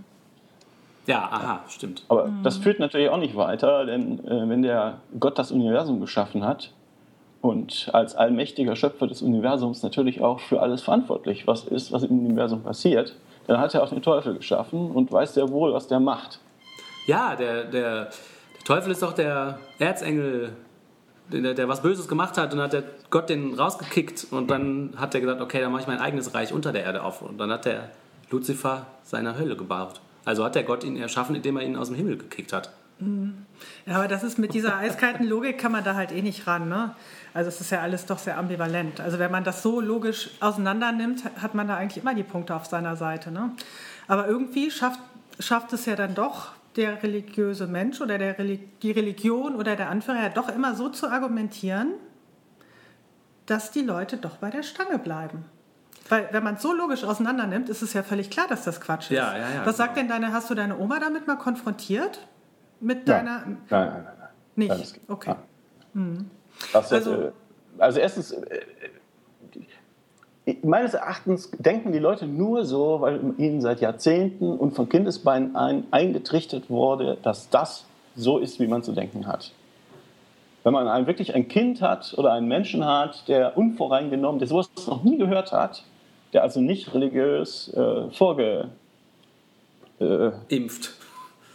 Ja, 1.05 1.29
aha, 1.31 1.61
stimmt. 1.69 2.03
Aber 2.09 2.29
das 2.43 2.57
führt 2.57 2.79
natürlich 2.79 3.09
auch 3.09 3.17
nicht 3.17 3.35
weiter, 3.35 3.85
denn 3.85 4.25
äh, 4.25 4.49
wenn 4.49 4.61
der 4.61 4.97
Gott 5.19 5.37
das 5.37 5.51
Universum 5.51 6.01
geschaffen 6.01 6.43
hat 6.43 6.71
und 7.41 7.89
als 7.93 8.15
allmächtiger 8.15 8.75
Schöpfer 8.75 9.07
des 9.07 9.21
Universums 9.21 9.83
natürlich 9.83 10.21
auch 10.21 10.39
für 10.39 10.61
alles 10.61 10.81
verantwortlich, 10.81 11.47
was 11.47 11.63
ist, 11.63 11.91
was 11.91 12.03
im 12.03 12.25
Universum 12.25 12.63
passiert, 12.63 13.15
dann 13.45 13.59
hat 13.59 13.73
er 13.73 13.83
auch 13.83 13.89
den 13.89 14.01
Teufel 14.01 14.35
geschaffen 14.35 14.91
und 14.91 15.11
weiß 15.11 15.35
sehr 15.35 15.49
wohl, 15.49 15.73
was 15.73 15.87
der 15.87 15.99
macht. 15.99 16.39
Ja, 17.05 17.35
der, 17.35 17.65
der, 17.65 18.05
der 18.05 18.11
Teufel 18.65 18.91
ist 18.91 19.01
doch 19.01 19.13
der 19.13 19.59
Erzengel, 19.79 20.51
der, 21.31 21.53
der 21.53 21.69
was 21.69 21.81
Böses 21.81 22.07
gemacht 22.07 22.37
hat 22.37 22.53
und 22.53 22.59
hat 22.59 22.73
der 22.73 22.83
Gott 23.09 23.29
den 23.29 23.53
rausgekickt 23.53 24.27
und 24.31 24.49
dann 24.51 24.93
hat 24.97 25.15
er 25.15 25.21
gesagt, 25.21 25.41
okay, 25.41 25.61
dann 25.61 25.71
mache 25.71 25.81
ich 25.81 25.87
mein 25.87 25.99
eigenes 25.99 26.33
Reich 26.33 26.51
unter 26.51 26.71
der 26.71 26.83
Erde 26.83 27.03
auf. 27.03 27.21
Und 27.21 27.37
dann 27.37 27.51
hat 27.51 27.65
der 27.65 27.89
Luzifer 28.29 28.85
seine 29.03 29.37
Hölle 29.37 29.55
gebaut. 29.55 30.01
Also 30.25 30.43
hat 30.43 30.55
der 30.55 30.63
Gott 30.63 30.83
ihn 30.83 30.97
erschaffen, 30.97 31.35
indem 31.35 31.57
er 31.57 31.63
ihn 31.63 31.77
aus 31.77 31.87
dem 31.87 31.95
Himmel 31.95 32.17
gekickt 32.17 32.51
hat. 32.51 32.71
Ja, 33.85 33.95
aber 33.95 34.07
das 34.07 34.23
ist 34.23 34.39
mit 34.39 34.53
dieser 34.53 34.77
eiskalten 34.77 35.27
Logik 35.27 35.59
kann 35.59 35.71
man 35.71 35.83
da 35.83 35.93
halt 35.93 36.11
eh 36.11 36.21
nicht 36.21 36.47
ran. 36.47 36.67
Ne? 36.67 36.95
Also 37.33 37.49
es 37.49 37.61
ist 37.61 37.71
ja 37.71 37.81
alles 37.81 38.07
doch 38.07 38.17
sehr 38.17 38.37
ambivalent. 38.37 38.99
Also 38.99 39.19
wenn 39.19 39.31
man 39.31 39.43
das 39.43 39.61
so 39.61 39.79
logisch 39.79 40.31
auseinander 40.39 40.91
nimmt, 40.91 41.23
hat 41.41 41.53
man 41.53 41.67
da 41.67 41.77
eigentlich 41.77 42.01
immer 42.03 42.15
die 42.15 42.23
Punkte 42.23 42.55
auf 42.55 42.65
seiner 42.65 42.95
Seite. 42.95 43.31
Ne? 43.31 43.51
Aber 44.07 44.27
irgendwie 44.27 44.71
schafft, 44.71 44.99
schafft 45.39 45.73
es 45.73 45.85
ja 45.85 45.95
dann 45.95 46.15
doch 46.15 46.49
der 46.75 47.01
religiöse 47.03 47.67
Mensch 47.67 48.01
oder 48.01 48.17
der 48.17 48.33
die 48.33 48.91
Religion 48.91 49.55
oder 49.55 49.75
der 49.75 49.89
Anführer 49.89 50.23
ja 50.23 50.29
doch 50.29 50.49
immer 50.49 50.75
so 50.75 50.89
zu 50.89 51.07
argumentieren, 51.07 51.93
dass 53.47 53.71
die 53.71 53.81
Leute 53.81 54.17
doch 54.17 54.37
bei 54.37 54.49
der 54.51 54.61
Stange 54.63 54.99
bleiben. 54.99 55.45
Weil 56.09 56.29
wenn 56.31 56.43
man 56.43 56.55
es 56.55 56.61
so 56.61 56.73
logisch 56.73 57.03
auseinander 57.03 57.47
nimmt, 57.47 57.67
ist 57.69 57.81
es 57.81 57.93
ja 57.93 58.03
völlig 58.03 58.29
klar, 58.29 58.47
dass 58.47 58.63
das 58.63 58.79
Quatsch 58.79 59.11
ist. 59.11 59.17
Ja, 59.17 59.35
ja, 59.37 59.49
ja, 59.55 59.65
Was 59.65 59.75
sagt 59.77 59.95
genau. 59.95 60.07
denn 60.13 60.21
deine, 60.21 60.33
hast 60.33 60.49
du 60.49 60.55
deine 60.55 60.77
Oma 60.77 60.99
damit 60.99 61.27
mal 61.27 61.35
konfrontiert? 61.37 62.19
Mit 62.79 63.07
Nein. 63.07 63.25
deiner, 63.25 63.39
Nein, 63.45 63.57
nein, 63.69 63.89
nein. 63.91 64.03
nein. 64.19 64.29
nicht? 64.55 64.69
Nein, 64.69 65.01
okay. 65.07 65.35
Das 66.71 66.93
Also- 66.93 67.11
also, 67.11 67.31
also 67.79 67.99
erstens, 67.99 68.31
äh, 68.31 68.61
meines 70.63 70.93
Erachtens 70.93 71.51
denken 71.57 71.91
die 71.91 71.99
Leute 71.99 72.25
nur 72.25 72.63
so, 72.65 73.01
weil 73.01 73.19
ihnen 73.37 73.61
seit 73.61 73.81
Jahrzehnten 73.81 74.57
und 74.57 74.75
von 74.75 74.87
Kindesbeinen 74.87 75.55
ein, 75.55 75.83
eingetrichtert 75.91 76.69
wurde, 76.69 77.17
dass 77.21 77.49
das 77.49 77.85
so 78.15 78.37
ist, 78.37 78.59
wie 78.59 78.67
man 78.67 78.81
zu 78.83 78.93
denken 78.93 79.27
hat. 79.27 79.51
Wenn 80.67 80.73
man 80.73 80.89
ein, 80.89 81.07
wirklich 81.07 81.33
ein 81.33 81.47
Kind 81.47 81.81
hat 81.81 82.13
oder 82.17 82.33
einen 82.33 82.49
Menschen 82.49 82.83
hat, 82.83 83.29
der 83.29 83.55
unvoreingenommen, 83.55 84.37
der 84.37 84.49
sowas 84.49 84.69
noch 84.85 85.01
nie 85.01 85.17
gehört 85.17 85.53
hat, 85.53 85.85
der 86.33 86.43
also 86.43 86.59
nicht 86.59 86.93
religiös 86.93 87.73
äh, 87.73 88.11
vorge, 88.11 88.67
äh, 90.01 90.31
Impft. 90.49 90.91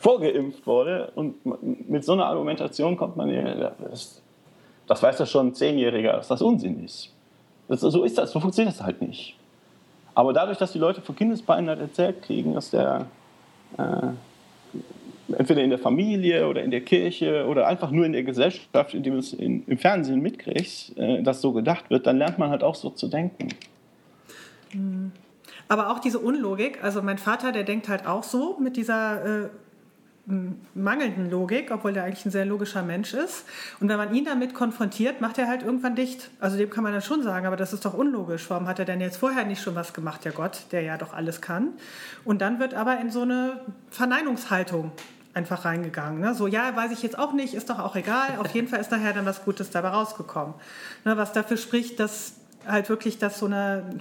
vorgeimpft 0.00 0.66
wurde 0.66 1.12
und 1.14 1.34
mit 1.90 2.06
so 2.06 2.14
einer 2.14 2.24
Argumentation 2.24 2.96
kommt 2.96 3.18
man, 3.18 3.28
das, 3.90 4.22
das 4.86 5.02
weiß 5.02 5.18
ja 5.18 5.26
schon 5.26 5.48
ein 5.48 5.54
Zehnjähriger, 5.54 6.14
dass 6.14 6.28
das 6.28 6.40
Unsinn 6.40 6.82
ist. 6.82 7.12
Das, 7.68 7.80
so 7.82 8.04
ist 8.04 8.16
das, 8.16 8.32
so 8.32 8.40
funktioniert 8.40 8.74
das 8.74 8.82
halt 8.82 9.02
nicht. 9.02 9.36
Aber 10.14 10.32
dadurch, 10.32 10.56
dass 10.56 10.72
die 10.72 10.78
Leute 10.78 11.02
von 11.02 11.14
Kindesbeinen 11.14 11.68
halt 11.68 11.80
erzählt 11.80 12.22
kriegen, 12.22 12.54
dass 12.54 12.70
der 12.70 13.04
äh, 13.76 13.82
entweder 15.28 15.62
in 15.62 15.70
der 15.70 15.78
Familie 15.78 16.48
oder 16.48 16.62
in 16.62 16.70
der 16.70 16.80
Kirche 16.80 17.46
oder 17.46 17.66
einfach 17.66 17.90
nur 17.90 18.04
in 18.06 18.12
der 18.12 18.22
Gesellschaft, 18.22 18.94
indem 18.94 19.16
es 19.16 19.32
in, 19.32 19.64
im 19.66 19.78
Fernsehen 19.78 20.20
mitkriegt, 20.20 20.96
äh, 20.96 21.22
dass 21.22 21.40
so 21.40 21.52
gedacht 21.52 21.90
wird, 21.90 22.06
dann 22.06 22.18
lernt 22.18 22.38
man 22.38 22.50
halt 22.50 22.62
auch 22.62 22.74
so 22.74 22.90
zu 22.90 23.08
denken. 23.08 23.48
Aber 25.68 25.90
auch 25.90 25.98
diese 25.98 26.18
Unlogik, 26.18 26.82
also 26.82 27.02
mein 27.02 27.18
Vater, 27.18 27.52
der 27.52 27.64
denkt 27.64 27.88
halt 27.88 28.06
auch 28.06 28.22
so 28.22 28.58
mit 28.58 28.76
dieser 28.76 29.44
äh, 29.44 29.48
mangelnden 30.24 31.30
Logik, 31.30 31.70
obwohl 31.72 31.92
der 31.92 32.04
eigentlich 32.04 32.24
ein 32.24 32.30
sehr 32.30 32.46
logischer 32.46 32.82
Mensch 32.82 33.12
ist. 33.12 33.44
Und 33.80 33.88
wenn 33.88 33.96
man 33.96 34.14
ihn 34.14 34.24
damit 34.24 34.54
konfrontiert, 34.54 35.20
macht 35.20 35.36
er 35.38 35.48
halt 35.48 35.62
irgendwann 35.62 35.96
dicht. 35.96 36.30
Also 36.38 36.56
dem 36.56 36.70
kann 36.70 36.84
man 36.84 36.92
dann 36.92 37.02
schon 37.02 37.22
sagen, 37.22 37.46
aber 37.46 37.56
das 37.56 37.72
ist 37.72 37.84
doch 37.84 37.94
unlogisch. 37.94 38.48
Warum 38.48 38.68
hat 38.68 38.78
er 38.78 38.84
denn 38.84 39.00
jetzt 39.00 39.16
vorher 39.16 39.44
nicht 39.44 39.60
schon 39.60 39.74
was 39.74 39.92
gemacht, 39.92 40.24
der 40.24 40.32
Gott, 40.32 40.66
der 40.70 40.82
ja 40.82 40.96
doch 40.96 41.12
alles 41.12 41.40
kann? 41.40 41.70
Und 42.24 42.40
dann 42.40 42.60
wird 42.60 42.74
aber 42.74 43.00
in 43.00 43.10
so 43.10 43.22
eine 43.22 43.60
Verneinungshaltung 43.90 44.92
einfach 45.34 45.64
reingegangen. 45.64 46.20
Ne? 46.20 46.34
So, 46.34 46.46
ja, 46.46 46.76
weiß 46.76 46.92
ich 46.92 47.02
jetzt 47.02 47.18
auch 47.18 47.32
nicht, 47.32 47.54
ist 47.54 47.68
doch 47.68 47.80
auch 47.80 47.96
egal. 47.96 48.38
Auf 48.38 48.54
jeden 48.54 48.68
Fall 48.68 48.80
ist 48.80 48.92
nachher 48.92 49.12
dann 49.12 49.26
was 49.26 49.44
Gutes 49.44 49.70
dabei 49.70 49.88
rausgekommen. 49.88 50.54
Ne, 51.04 51.16
was 51.16 51.32
dafür 51.32 51.56
spricht, 51.56 51.98
dass 51.98 52.34
halt 52.66 52.88
wirklich 52.88 53.18
das 53.18 53.38
so 53.38 53.46
eine, 53.46 53.98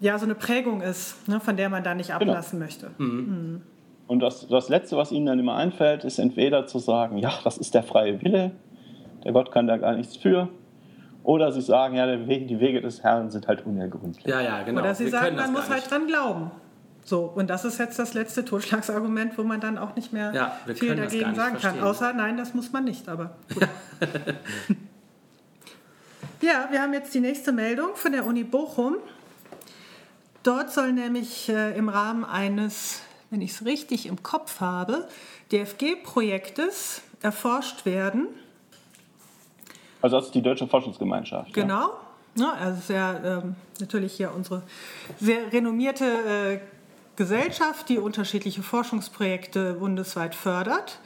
ja, 0.00 0.18
so 0.18 0.24
eine 0.24 0.34
Prägung 0.34 0.80
ist, 0.80 1.28
ne, 1.28 1.40
von 1.40 1.56
der 1.56 1.68
man 1.68 1.84
da 1.84 1.94
nicht 1.94 2.14
ablassen 2.14 2.58
genau. 2.58 2.64
möchte. 2.64 2.90
Mhm. 2.98 3.06
Mhm. 3.06 3.62
Und 4.12 4.20
das, 4.20 4.46
das 4.46 4.68
Letzte, 4.68 4.98
was 4.98 5.10
ihnen 5.10 5.24
dann 5.24 5.38
immer 5.38 5.56
einfällt, 5.56 6.04
ist 6.04 6.18
entweder 6.18 6.66
zu 6.66 6.78
sagen, 6.78 7.16
ja, 7.16 7.32
das 7.44 7.56
ist 7.56 7.72
der 7.72 7.82
freie 7.82 8.20
Wille, 8.20 8.50
der 9.24 9.32
Gott 9.32 9.50
kann 9.50 9.66
da 9.66 9.78
gar 9.78 9.94
nichts 9.94 10.18
für. 10.18 10.50
Oder 11.22 11.50
sie 11.50 11.62
sagen, 11.62 11.96
ja, 11.96 12.14
die 12.14 12.60
Wege 12.60 12.82
des 12.82 13.02
Herrn 13.02 13.30
sind 13.30 13.48
halt 13.48 13.64
unergründlich. 13.64 14.26
Ja, 14.26 14.42
ja, 14.42 14.64
genau. 14.64 14.82
Oder 14.82 14.94
sie 14.94 15.04
Wir 15.04 15.12
sagen, 15.12 15.36
man 15.36 15.54
muss 15.54 15.70
halt 15.70 15.90
dran 15.90 16.06
glauben. 16.06 16.50
So, 17.06 17.20
und 17.20 17.48
das 17.48 17.64
ist 17.64 17.78
jetzt 17.78 17.98
das 17.98 18.12
letzte 18.12 18.44
Totschlagsargument, 18.44 19.38
wo 19.38 19.44
man 19.44 19.62
dann 19.62 19.78
auch 19.78 19.96
nicht 19.96 20.12
mehr 20.12 20.30
ja, 20.34 20.74
viel 20.74 20.94
dagegen 20.94 21.34
sagen 21.34 21.56
kann. 21.56 21.80
Außer, 21.80 22.12
nein, 22.12 22.36
das 22.36 22.52
muss 22.52 22.70
man 22.70 22.84
nicht, 22.84 23.08
aber 23.08 23.30
gut. 23.54 23.66
ja, 26.42 26.68
wir 26.70 26.82
haben 26.82 26.92
jetzt 26.92 27.14
die 27.14 27.20
nächste 27.20 27.52
Meldung 27.52 27.94
von 27.94 28.12
der 28.12 28.26
Uni 28.26 28.44
Bochum. 28.44 28.96
Dort 30.42 30.70
soll 30.70 30.92
nämlich 30.92 31.48
äh, 31.48 31.74
im 31.78 31.88
Rahmen 31.88 32.26
eines 32.26 33.00
wenn 33.32 33.40
ich 33.40 33.52
es 33.52 33.64
richtig 33.64 34.06
im 34.06 34.22
Kopf 34.22 34.60
habe, 34.60 35.08
DFG-Projektes 35.50 37.00
erforscht 37.22 37.86
werden. 37.86 38.28
Also 40.02 40.16
das 40.16 40.26
ist 40.26 40.34
die 40.34 40.42
Deutsche 40.42 40.66
Forschungsgemeinschaft. 40.66 41.52
Genau. 41.54 41.92
Ja, 42.34 42.52
also 42.52 42.80
sehr 42.80 43.42
ähm, 43.42 43.56
natürlich 43.80 44.12
hier 44.12 44.32
unsere 44.34 44.62
sehr 45.18 45.50
renommierte 45.50 46.04
äh, 46.04 46.58
Gesellschaft, 47.16 47.88
die 47.88 47.98
unterschiedliche 47.98 48.62
Forschungsprojekte 48.62 49.74
bundesweit 49.74 50.34
fördert. 50.34 50.98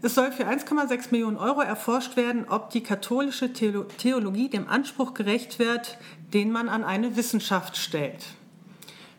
Es 0.00 0.14
soll 0.14 0.32
für 0.32 0.46
1,6 0.46 1.10
Millionen 1.10 1.36
Euro 1.36 1.60
erforscht 1.60 2.16
werden, 2.16 2.46
ob 2.48 2.70
die 2.70 2.82
katholische 2.82 3.52
Theologie 3.52 4.48
dem 4.48 4.68
Anspruch 4.68 5.12
gerecht 5.14 5.58
wird, 5.58 5.98
den 6.32 6.50
man 6.50 6.68
an 6.68 6.82
eine 6.84 7.16
Wissenschaft 7.16 7.76
stellt 7.76 8.24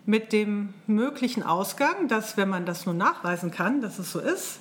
mit 0.06 0.34
dem 0.34 0.74
möglichen 0.88 1.44
Ausgang, 1.44 2.08
dass, 2.08 2.38
wenn 2.38 2.50
man 2.50 2.66
das 2.66 2.86
nur 2.86 2.96
nachweisen 2.96 3.52
kann, 3.52 3.82
dass 3.82 4.00
es 4.00 4.12
so 4.12 4.20
ist, 4.20 4.60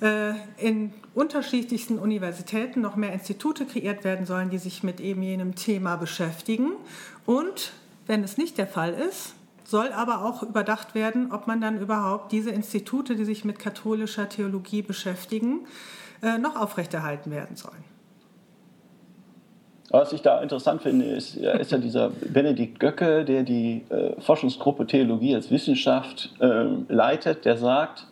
äh, 0.00 0.34
in 0.58 0.92
unterschiedlichsten 1.14 1.98
Universitäten 1.98 2.80
noch 2.80 2.96
mehr 2.96 3.12
Institute 3.12 3.64
kreiert 3.64 4.04
werden 4.04 4.26
sollen, 4.26 4.50
die 4.50 4.58
sich 4.58 4.82
mit 4.82 5.00
eben 5.00 5.22
jenem 5.22 5.54
Thema 5.54 5.96
beschäftigen. 5.96 6.72
Und 7.24 7.72
wenn 8.06 8.22
es 8.22 8.36
nicht 8.36 8.58
der 8.58 8.66
Fall 8.66 8.92
ist, 8.92 9.34
soll 9.64 9.92
aber 9.92 10.24
auch 10.24 10.42
überdacht 10.42 10.94
werden, 10.94 11.32
ob 11.32 11.46
man 11.46 11.60
dann 11.60 11.80
überhaupt 11.80 12.30
diese 12.30 12.50
Institute, 12.50 13.16
die 13.16 13.24
sich 13.24 13.44
mit 13.44 13.58
katholischer 13.58 14.28
Theologie 14.28 14.82
beschäftigen, 14.82 15.66
äh, 16.22 16.38
noch 16.38 16.56
aufrechterhalten 16.56 17.30
werden 17.30 17.56
sollen. 17.56 17.95
Was 19.90 20.12
ich 20.12 20.22
da 20.22 20.40
interessant 20.42 20.82
finde, 20.82 21.04
ist, 21.04 21.36
ist 21.36 21.70
ja 21.70 21.78
dieser 21.78 22.10
Benedikt 22.10 22.80
Göcke, 22.80 23.24
der 23.24 23.44
die 23.44 23.82
äh, 23.88 24.20
Forschungsgruppe 24.20 24.86
Theologie 24.86 25.34
als 25.34 25.50
Wissenschaft 25.50 26.34
äh, 26.40 26.64
leitet, 26.88 27.44
der 27.44 27.56
sagt, 27.56 28.06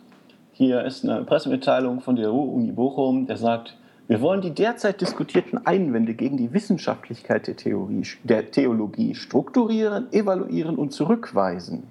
hier 0.53 0.85
ist 0.85 1.03
eine 1.03 1.25
Pressemitteilung 1.25 1.99
von 1.99 2.15
der 2.15 2.33
Uni 2.33 2.71
Bochum, 2.71 3.27
der 3.27 3.35
sagt, 3.35 3.75
wir 4.07 4.21
wollen 4.21 4.41
die 4.41 4.51
derzeit 4.51 5.01
diskutierten 5.01 5.65
Einwände 5.65 6.13
gegen 6.13 6.37
die 6.37 6.53
Wissenschaftlichkeit 6.53 7.47
der, 7.47 7.57
Theorie, 7.57 8.03
der 8.23 8.51
Theologie 8.51 9.15
strukturieren, 9.15 10.13
evaluieren 10.13 10.75
und 10.75 10.93
zurückweisen. 10.93 11.83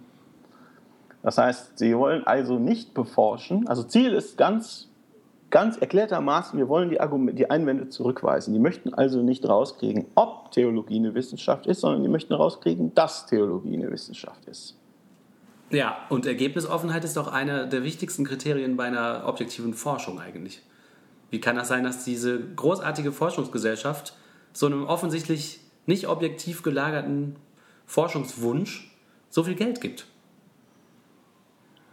Das 1.23 1.39
heißt, 1.39 1.79
sie 1.79 1.97
wollen 1.97 2.27
also 2.27 2.59
nicht 2.59 2.95
beforschen. 2.95 3.67
Also 3.67 3.83
Ziel 3.83 4.15
ist 4.15 4.39
ganz 4.39 4.89
ganz 5.55 5.77
erklärtermaßen, 5.77 6.59
wir 6.59 6.69
wollen 6.69 6.91
die, 6.91 7.01
Argumente, 7.01 7.37
die 7.37 7.49
Einwände 7.49 7.89
zurückweisen. 7.89 8.53
Die 8.53 8.59
möchten 8.59 8.93
also 8.93 9.23
nicht 9.23 9.49
rauskriegen, 9.49 10.07
ob 10.17 10.51
Theologie 10.51 10.97
eine 10.97 11.15
Wissenschaft 11.15 11.69
ist, 11.69 11.83
sondern 11.83 12.03
die 12.03 12.09
möchten 12.09 12.33
rauskriegen, 12.33 12.93
dass 12.97 13.27
Theologie 13.27 13.75
eine 13.75 13.89
Wissenschaft 13.93 14.47
ist. 14.47 14.77
Ja, 15.71 15.97
und 16.09 16.27
Ergebnisoffenheit 16.27 17.05
ist 17.05 17.17
doch 17.17 17.29
einer 17.29 17.67
der 17.67 17.85
wichtigsten 17.85 18.25
Kriterien 18.25 18.77
bei 18.77 18.87
einer 18.87 19.23
objektiven 19.27 19.75
Forschung 19.75 20.19
eigentlich. 20.19 20.61
Wie 21.31 21.41
kann 21.41 21.55
das 21.55 21.69
sein, 21.69 21.85
dass 21.85 22.05
diese 22.05 22.41
großartige 22.41 23.13
Forschungsgesellschaft 23.13 24.17
so 24.53 24.67
einem 24.67 24.85
offensichtlich 24.87 25.61
nicht 25.87 26.09
objektiv 26.09 26.65
gelagerten 26.65 27.37
Forschungswunsch 27.87 28.93
so 29.31 29.45
viel 29.45 29.55
Geld 29.55 29.81
gibt? 29.81 30.07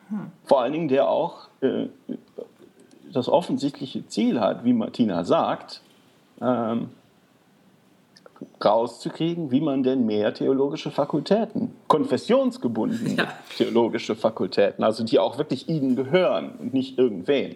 Hm. 0.09 0.31
Vor 0.45 0.61
allen 0.61 0.73
Dingen 0.73 0.87
der 0.87 1.07
auch 1.07 1.49
äh, 1.61 1.89
das 3.11 3.29
offensichtliche 3.29 4.07
Ziel 4.07 4.39
hat, 4.39 4.63
wie 4.63 4.73
Martina 4.73 5.23
sagt, 5.23 5.81
ähm, 6.41 6.89
rauszukriegen, 8.63 9.51
wie 9.51 9.61
man 9.61 9.83
denn 9.83 10.05
mehr 10.05 10.33
theologische 10.33 10.91
Fakultäten, 10.91 11.73
konfessionsgebundene 11.87 13.15
ja. 13.15 13.27
theologische 13.57 14.15
Fakultäten, 14.15 14.83
also 14.83 15.03
die 15.03 15.19
auch 15.19 15.37
wirklich 15.37 15.69
ihnen 15.69 15.95
gehören 15.95 16.53
und 16.59 16.73
nicht 16.73 16.97
irgendwen, 16.97 17.55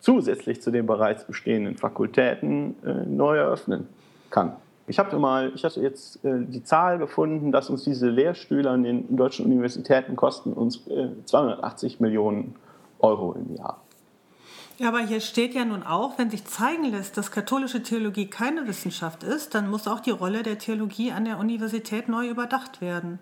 zusätzlich 0.00 0.62
zu 0.62 0.70
den 0.70 0.86
bereits 0.86 1.24
bestehenden 1.24 1.76
Fakultäten 1.76 2.76
äh, 2.84 3.06
neu 3.06 3.36
eröffnen 3.36 3.88
kann. 4.30 4.56
Ich 4.86 4.98
habe 4.98 5.18
mal, 5.18 5.52
ich 5.54 5.64
hatte 5.64 5.80
jetzt 5.80 6.24
äh, 6.24 6.44
die 6.44 6.62
Zahl 6.62 6.98
gefunden, 6.98 7.52
dass 7.52 7.70
uns 7.70 7.84
diese 7.84 8.08
Lehrstühle 8.08 8.68
an 8.68 8.82
den 8.82 9.16
deutschen 9.16 9.46
Universitäten 9.46 10.14
kosten 10.14 10.52
uns 10.52 10.86
äh, 10.88 11.08
280 11.24 12.00
Millionen 12.00 12.54
Euro 12.98 13.32
im 13.32 13.56
Jahr. 13.56 13.80
Ja, 14.78 14.88
aber 14.88 15.00
hier 15.00 15.20
steht 15.20 15.54
ja 15.54 15.64
nun 15.64 15.84
auch, 15.84 16.18
wenn 16.18 16.30
sich 16.30 16.44
zeigen 16.44 16.90
lässt, 16.90 17.16
dass 17.16 17.30
katholische 17.30 17.82
Theologie 17.82 18.26
keine 18.26 18.66
Wissenschaft 18.66 19.22
ist, 19.22 19.54
dann 19.54 19.70
muss 19.70 19.86
auch 19.86 20.00
die 20.00 20.10
Rolle 20.10 20.42
der 20.42 20.58
Theologie 20.58 21.12
an 21.12 21.24
der 21.24 21.38
Universität 21.38 22.08
neu 22.08 22.28
überdacht 22.28 22.80
werden. 22.80 23.20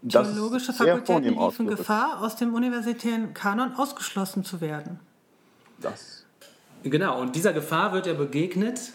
Das 0.00 0.32
Theologische 0.32 0.72
Fakultäten 0.72 1.34
liefen 1.34 1.66
Gefahr, 1.66 2.22
aus 2.22 2.36
dem 2.36 2.54
universitären 2.54 3.34
Kanon 3.34 3.74
ausgeschlossen 3.74 4.44
zu 4.44 4.60
werden. 4.60 5.00
Das. 5.80 6.24
Genau, 6.84 7.20
und 7.20 7.34
dieser 7.34 7.52
Gefahr 7.52 7.92
wird 7.92 8.06
er 8.06 8.14
begegnet 8.14 8.92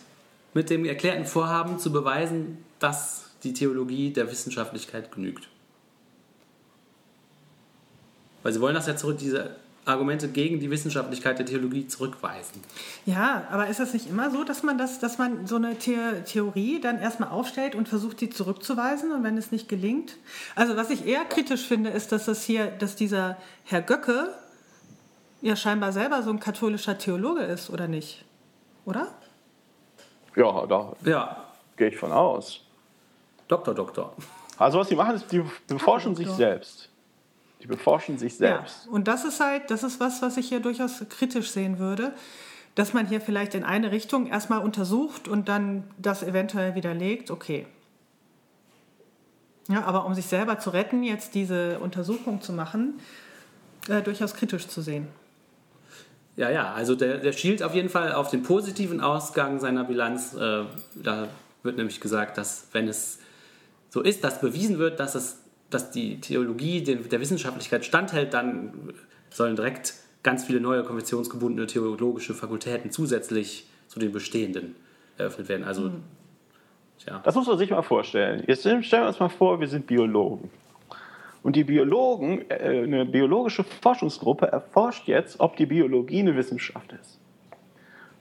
mit 0.53 0.69
dem 0.69 0.85
erklärten 0.85 1.25
Vorhaben 1.25 1.77
zu 1.77 1.91
beweisen, 1.91 2.63
dass 2.79 3.25
die 3.43 3.53
Theologie 3.53 4.13
der 4.13 4.31
Wissenschaftlichkeit 4.31 5.11
genügt. 5.11 5.49
Weil 8.41 8.53
sie 8.53 8.61
wollen 8.61 8.75
das 8.75 8.87
ja 8.87 8.95
zurück, 8.95 9.17
diese 9.17 9.55
Argumente 9.85 10.29
gegen 10.29 10.59
die 10.59 10.71
Wissenschaftlichkeit 10.71 11.39
der 11.39 11.45
Theologie 11.45 11.87
zurückweisen. 11.87 12.61
Ja, 13.05 13.47
aber 13.51 13.67
ist 13.67 13.79
es 13.79 13.93
nicht 13.93 14.09
immer 14.09 14.31
so, 14.31 14.43
dass 14.43 14.63
man 14.63 14.77
das, 14.77 14.99
dass 14.99 15.17
man 15.17 15.45
so 15.45 15.57
eine 15.57 15.75
The 15.79 15.97
Theorie 16.25 16.79
dann 16.79 16.99
erstmal 16.99 17.29
aufstellt 17.29 17.75
und 17.75 17.89
versucht, 17.89 18.19
sie 18.19 18.29
zurückzuweisen 18.29 19.11
und 19.11 19.23
wenn 19.23 19.37
es 19.37 19.51
nicht 19.51 19.67
gelingt? 19.67 20.17
Also 20.55 20.77
was 20.77 20.89
ich 20.89 21.05
eher 21.05 21.25
kritisch 21.25 21.67
finde, 21.67 21.89
ist, 21.89 22.11
dass 22.11 22.25
das 22.25 22.43
hier, 22.43 22.67
dass 22.67 22.95
dieser 22.95 23.37
Herr 23.65 23.81
Göcke 23.81 24.29
ja 25.41 25.55
scheinbar 25.57 25.91
selber 25.91 26.23
so 26.23 26.29
ein 26.29 26.39
katholischer 26.39 26.97
Theologe 26.97 27.41
ist, 27.41 27.69
oder 27.69 27.87
nicht? 27.89 28.23
Oder? 28.85 29.07
Ja, 30.35 30.65
da 30.65 30.93
ja. 31.03 31.43
gehe 31.75 31.89
ich 31.89 31.97
von 31.97 32.11
aus. 32.11 32.61
Doktor, 33.49 33.75
Doktor. 33.75 34.13
Also 34.57 34.79
was 34.79 34.87
sie 34.87 34.95
machen, 34.95 35.15
ist, 35.15 35.31
die 35.31 35.43
beforschen 35.67 36.15
sich 36.15 36.29
selbst. 36.29 36.89
Die 37.63 37.67
beforschen 37.67 38.17
sich 38.17 38.35
selbst. 38.35 38.85
Ja, 38.85 38.91
und 38.91 39.07
das 39.07 39.25
ist 39.25 39.39
halt, 39.39 39.71
das 39.71 39.83
ist 39.83 39.99
was, 39.99 40.21
was 40.21 40.37
ich 40.37 40.49
hier 40.49 40.59
durchaus 40.59 41.03
kritisch 41.09 41.49
sehen 41.49 41.79
würde. 41.79 42.13
dass 42.75 42.93
man 42.93 43.07
hier 43.07 43.21
vielleicht 43.21 43.53
in 43.53 43.63
eine 43.63 43.91
Richtung 43.91 44.27
erstmal 44.27 44.59
untersucht 44.59 45.27
und 45.27 45.47
dann 45.47 45.83
das 45.97 46.23
eventuell 46.23 46.75
widerlegt, 46.75 47.29
okay. 47.29 47.67
Ja, 49.69 49.83
aber 49.83 50.05
um 50.05 50.13
sich 50.13 50.25
selber 50.25 50.59
zu 50.59 50.71
retten, 50.71 51.03
jetzt 51.03 51.35
diese 51.35 51.79
Untersuchung 51.79 52.41
zu 52.41 52.51
machen, 52.51 52.99
äh, 53.87 54.01
durchaus 54.01 54.33
kritisch 54.33 54.67
zu 54.67 54.81
sehen. 54.81 55.07
Ja, 56.35 56.49
ja, 56.49 56.73
also 56.73 56.95
der, 56.95 57.19
der 57.19 57.31
schielt 57.31 57.61
auf 57.61 57.75
jeden 57.75 57.89
Fall 57.89 58.13
auf 58.13 58.29
den 58.29 58.41
positiven 58.41 59.01
Ausgang 59.01 59.59
seiner 59.59 59.83
Bilanz. 59.83 60.33
Äh, 60.33 60.63
da 60.95 61.27
wird 61.61 61.77
nämlich 61.77 62.01
gesagt, 62.01 62.37
dass 62.37 62.67
wenn 62.71 62.87
es 62.87 63.19
so 63.89 64.01
ist, 64.01 64.23
dass 64.23 64.41
bewiesen 64.41 64.79
wird, 64.79 64.99
dass, 64.99 65.13
es, 65.13 65.42
dass 65.73 65.91
die 65.91 66.19
Theologie 66.19 66.81
der 66.81 67.19
Wissenschaftlichkeit 67.19 67.85
standhält, 67.85 68.33
dann 68.33 68.93
sollen 69.29 69.55
direkt 69.55 69.93
ganz 70.23 70.45
viele 70.45 70.59
neue 70.59 70.83
konventionsgebundene 70.83 71.67
theologische 71.67 72.33
Fakultäten 72.33 72.91
zusätzlich 72.91 73.67
zu 73.87 73.99
den 73.99 74.11
bestehenden 74.11 74.75
eröffnet 75.17 75.49
werden. 75.49 75.63
Also, 75.65 75.81
mhm. 75.83 76.03
ja. 77.05 77.21
Das 77.23 77.35
muss 77.35 77.47
man 77.47 77.57
sich 77.57 77.69
mal 77.69 77.81
vorstellen. 77.81 78.43
Jetzt 78.47 78.61
stellen 78.61 78.83
wir 78.89 79.07
uns 79.07 79.19
mal 79.19 79.29
vor, 79.29 79.59
wir 79.59 79.67
sind 79.67 79.85
Biologen. 79.85 80.49
Und 81.43 81.57
die 81.57 81.65
Biologen, 81.65 82.49
äh, 82.49 82.83
eine 82.83 83.05
biologische 83.05 83.63
Forschungsgruppe 83.63 84.47
erforscht 84.47 85.07
jetzt, 85.07 85.39
ob 85.41 85.57
die 85.57 85.65
Biologie 85.65 86.19
eine 86.19 86.35
Wissenschaft 86.35 86.93
ist. 86.93 87.19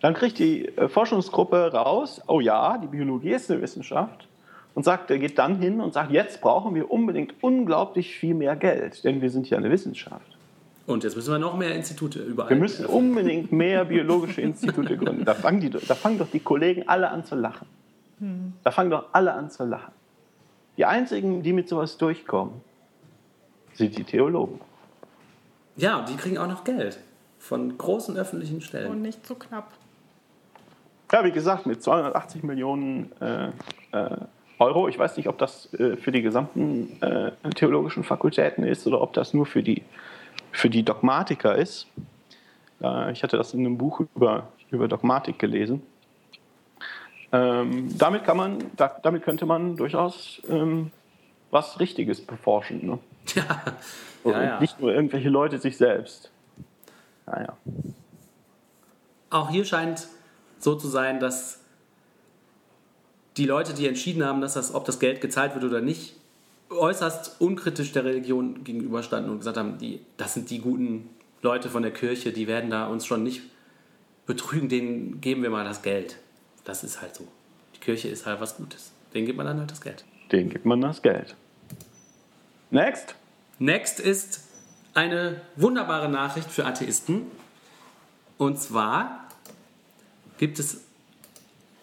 Dann 0.01 0.15
kriegt 0.15 0.41
die 0.41 0.67
äh, 0.77 0.89
Forschungsgruppe 0.89 1.73
raus, 1.73 2.21
oh 2.27 2.41
ja, 2.41 2.77
die 2.79 2.89
Biologie 2.89 3.31
ist 3.31 3.51
eine 3.51 3.63
Wissenschaft. 3.63 4.27
Und 4.75 4.85
sagt, 4.85 5.11
er 5.11 5.19
geht 5.19 5.39
dann 5.39 5.57
hin 5.57 5.81
und 5.81 5.93
sagt, 5.93 6.11
jetzt 6.11 6.41
brauchen 6.41 6.75
wir 6.75 6.91
unbedingt 6.91 7.35
unglaublich 7.43 8.17
viel 8.17 8.35
mehr 8.35 8.57
Geld, 8.57 9.05
denn 9.05 9.21
wir 9.21 9.29
sind 9.29 9.51
ja 9.51 9.59
eine 9.59 9.71
Wissenschaft. 9.71 10.39
Und 10.87 11.05
jetzt 11.05 11.15
müssen 11.15 11.31
wir 11.31 11.39
noch 11.39 11.57
mehr 11.57 11.75
Institute 11.75 12.19
überall. 12.19 12.51
Wir 12.51 12.57
müssen 12.57 12.87
unbedingt 12.87 13.53
mehr 13.53 13.85
biologische 13.85 14.41
Institute 14.41 14.97
gründen. 14.97 15.25
Da 15.25 15.35
fangen, 15.35 15.61
die, 15.61 15.71
da 15.71 15.95
fangen 15.95 16.19
doch 16.19 16.29
die 16.31 16.41
Kollegen 16.41 16.89
alle 16.89 17.11
an 17.11 17.25
zu 17.25 17.35
lachen. 17.35 17.67
Da 18.63 18.71
fangen 18.71 18.91
doch 18.91 19.07
alle 19.13 19.33
an 19.33 19.51
zu 19.51 19.65
lachen. 19.65 19.93
Die 20.77 20.85
einzigen, 20.85 21.43
die 21.43 21.53
mit 21.53 21.69
sowas 21.69 21.99
durchkommen, 21.99 22.55
sind 23.75 23.97
die 23.97 24.05
Theologen. 24.05 24.61
Ja, 25.77 25.99
und 25.99 26.09
die 26.09 26.17
kriegen 26.17 26.39
auch 26.39 26.47
noch 26.47 26.65
Geld 26.65 27.01
von 27.39 27.77
großen 27.77 28.17
öffentlichen 28.17 28.61
Stellen. 28.61 28.91
Und 28.91 29.03
nicht 29.03 29.27
zu 29.27 29.35
knapp. 29.35 29.73
Ja, 31.11 31.25
wie 31.25 31.33
gesagt, 31.33 31.67
mit 31.67 31.83
280 31.83 32.43
Millionen 32.43 33.11
äh, 33.21 33.49
äh, 33.93 34.17
Euro. 34.63 34.89
Ich 34.89 34.99
weiß 34.99 35.17
nicht, 35.17 35.29
ob 35.29 35.39
das 35.39 35.73
äh, 35.75 35.97
für 35.97 36.13
die 36.13 36.23
gesamten 36.23 37.01
äh, 37.03 37.33
theologischen 37.55 38.05
Fakultäten 38.05 38.65
ist 38.65 38.87
oder 38.87 39.01
ob 39.01 39.13
das 39.13 39.35
nur 39.35 39.47
für 39.47 39.63
die 39.63 39.83
für 40.51 40.69
die 40.69 40.83
Dogmatiker 40.83 41.57
ist. 41.57 41.87
ich 42.81 43.23
hatte 43.23 43.39
das 43.39 43.55
in 43.55 43.61
einem 43.61 43.79
Buch 43.79 44.01
über, 44.15 44.49
über 44.71 44.87
Dogmatik 44.87 45.39
gelesen. 45.39 45.83
Ähm, 47.33 47.97
damit, 47.97 48.25
kann 48.25 48.37
man, 48.37 48.59
da, 48.77 48.95
damit 49.03 49.23
könnte 49.23 49.47
man 49.47 49.77
durchaus 49.77 50.43
ähm, 50.51 50.91
was 51.51 51.81
Richtiges 51.81 52.25
beforschen. 52.25 52.87
Ne? 52.87 52.99
Ja. 54.25 54.31
ja, 54.31 54.43
ja. 54.45 54.61
Nicht 54.61 54.81
nur 54.81 54.93
irgendwelche 54.93 55.29
Leute 55.29 55.59
sich 55.59 55.77
selbst. 55.77 56.31
Naja. 57.27 57.57
Auch 59.31 59.51
hier 59.51 59.65
scheint 59.65 60.07
so 60.59 60.77
zu 60.77 60.87
sein, 60.87 61.19
dass 61.19 61.62
die 63.37 63.47
Leute, 63.47 63.75
die 63.75 63.87
entschieden 63.87 64.25
haben, 64.25 64.41
dass 64.41 64.55
das, 64.55 64.75
ob 64.75 64.85
das 64.85 64.99
Geld 64.99 65.21
gezahlt 65.21 65.55
wird 65.55 65.65
oder 65.65 65.81
nicht, 65.81 66.15
äußerst 66.71 67.41
unkritisch 67.41 67.93
der 67.93 68.05
Religion 68.05 68.65
gegenüberstanden 68.65 69.31
und 69.31 69.39
gesagt 69.39 69.57
haben, 69.57 69.79
die, 69.79 70.01
das 70.17 70.35
sind 70.35 70.51
die 70.51 70.59
guten 70.59 71.09
Leute 71.43 71.69
von 71.69 71.83
der 71.83 71.93
Kirche, 71.93 72.33
die 72.33 72.47
werden 72.47 72.71
da 72.71 72.87
uns 72.87 73.07
schon 73.07 73.23
nicht 73.23 73.43
betrügen, 74.27 74.69
denen 74.69 75.21
geben 75.21 75.43
wir 75.43 75.51
mal 75.51 75.65
das 75.65 75.83
Geld. 75.83 76.17
Das 76.65 76.85
ist 76.85 77.03
halt 77.03 77.15
so. 77.15 77.27
Die 77.75 77.81
Kirche 77.81 78.09
ist 78.09 78.27
halt 78.27 78.41
was 78.41 78.57
Gutes. 78.57 78.93
Denen 79.13 79.27
gibt 79.27 79.37
man 79.37 79.47
dann 79.47 79.59
halt 79.59 79.71
das 79.71 79.81
Geld. 79.81 80.05
Denen 80.31 80.49
gibt 80.51 80.65
man 80.65 80.81
das 80.81 81.03
Geld. 81.03 81.35
Next. 82.71 83.15
Next 83.59 84.01
ist 84.01 84.45
eine 84.95 85.41
wunderbare 85.57 86.09
Nachricht 86.09 86.51
für 86.51 86.65
Atheisten. 86.65 87.27
Und 88.39 88.59
zwar 88.59 89.29
gibt 90.39 90.59
es, 90.59 90.83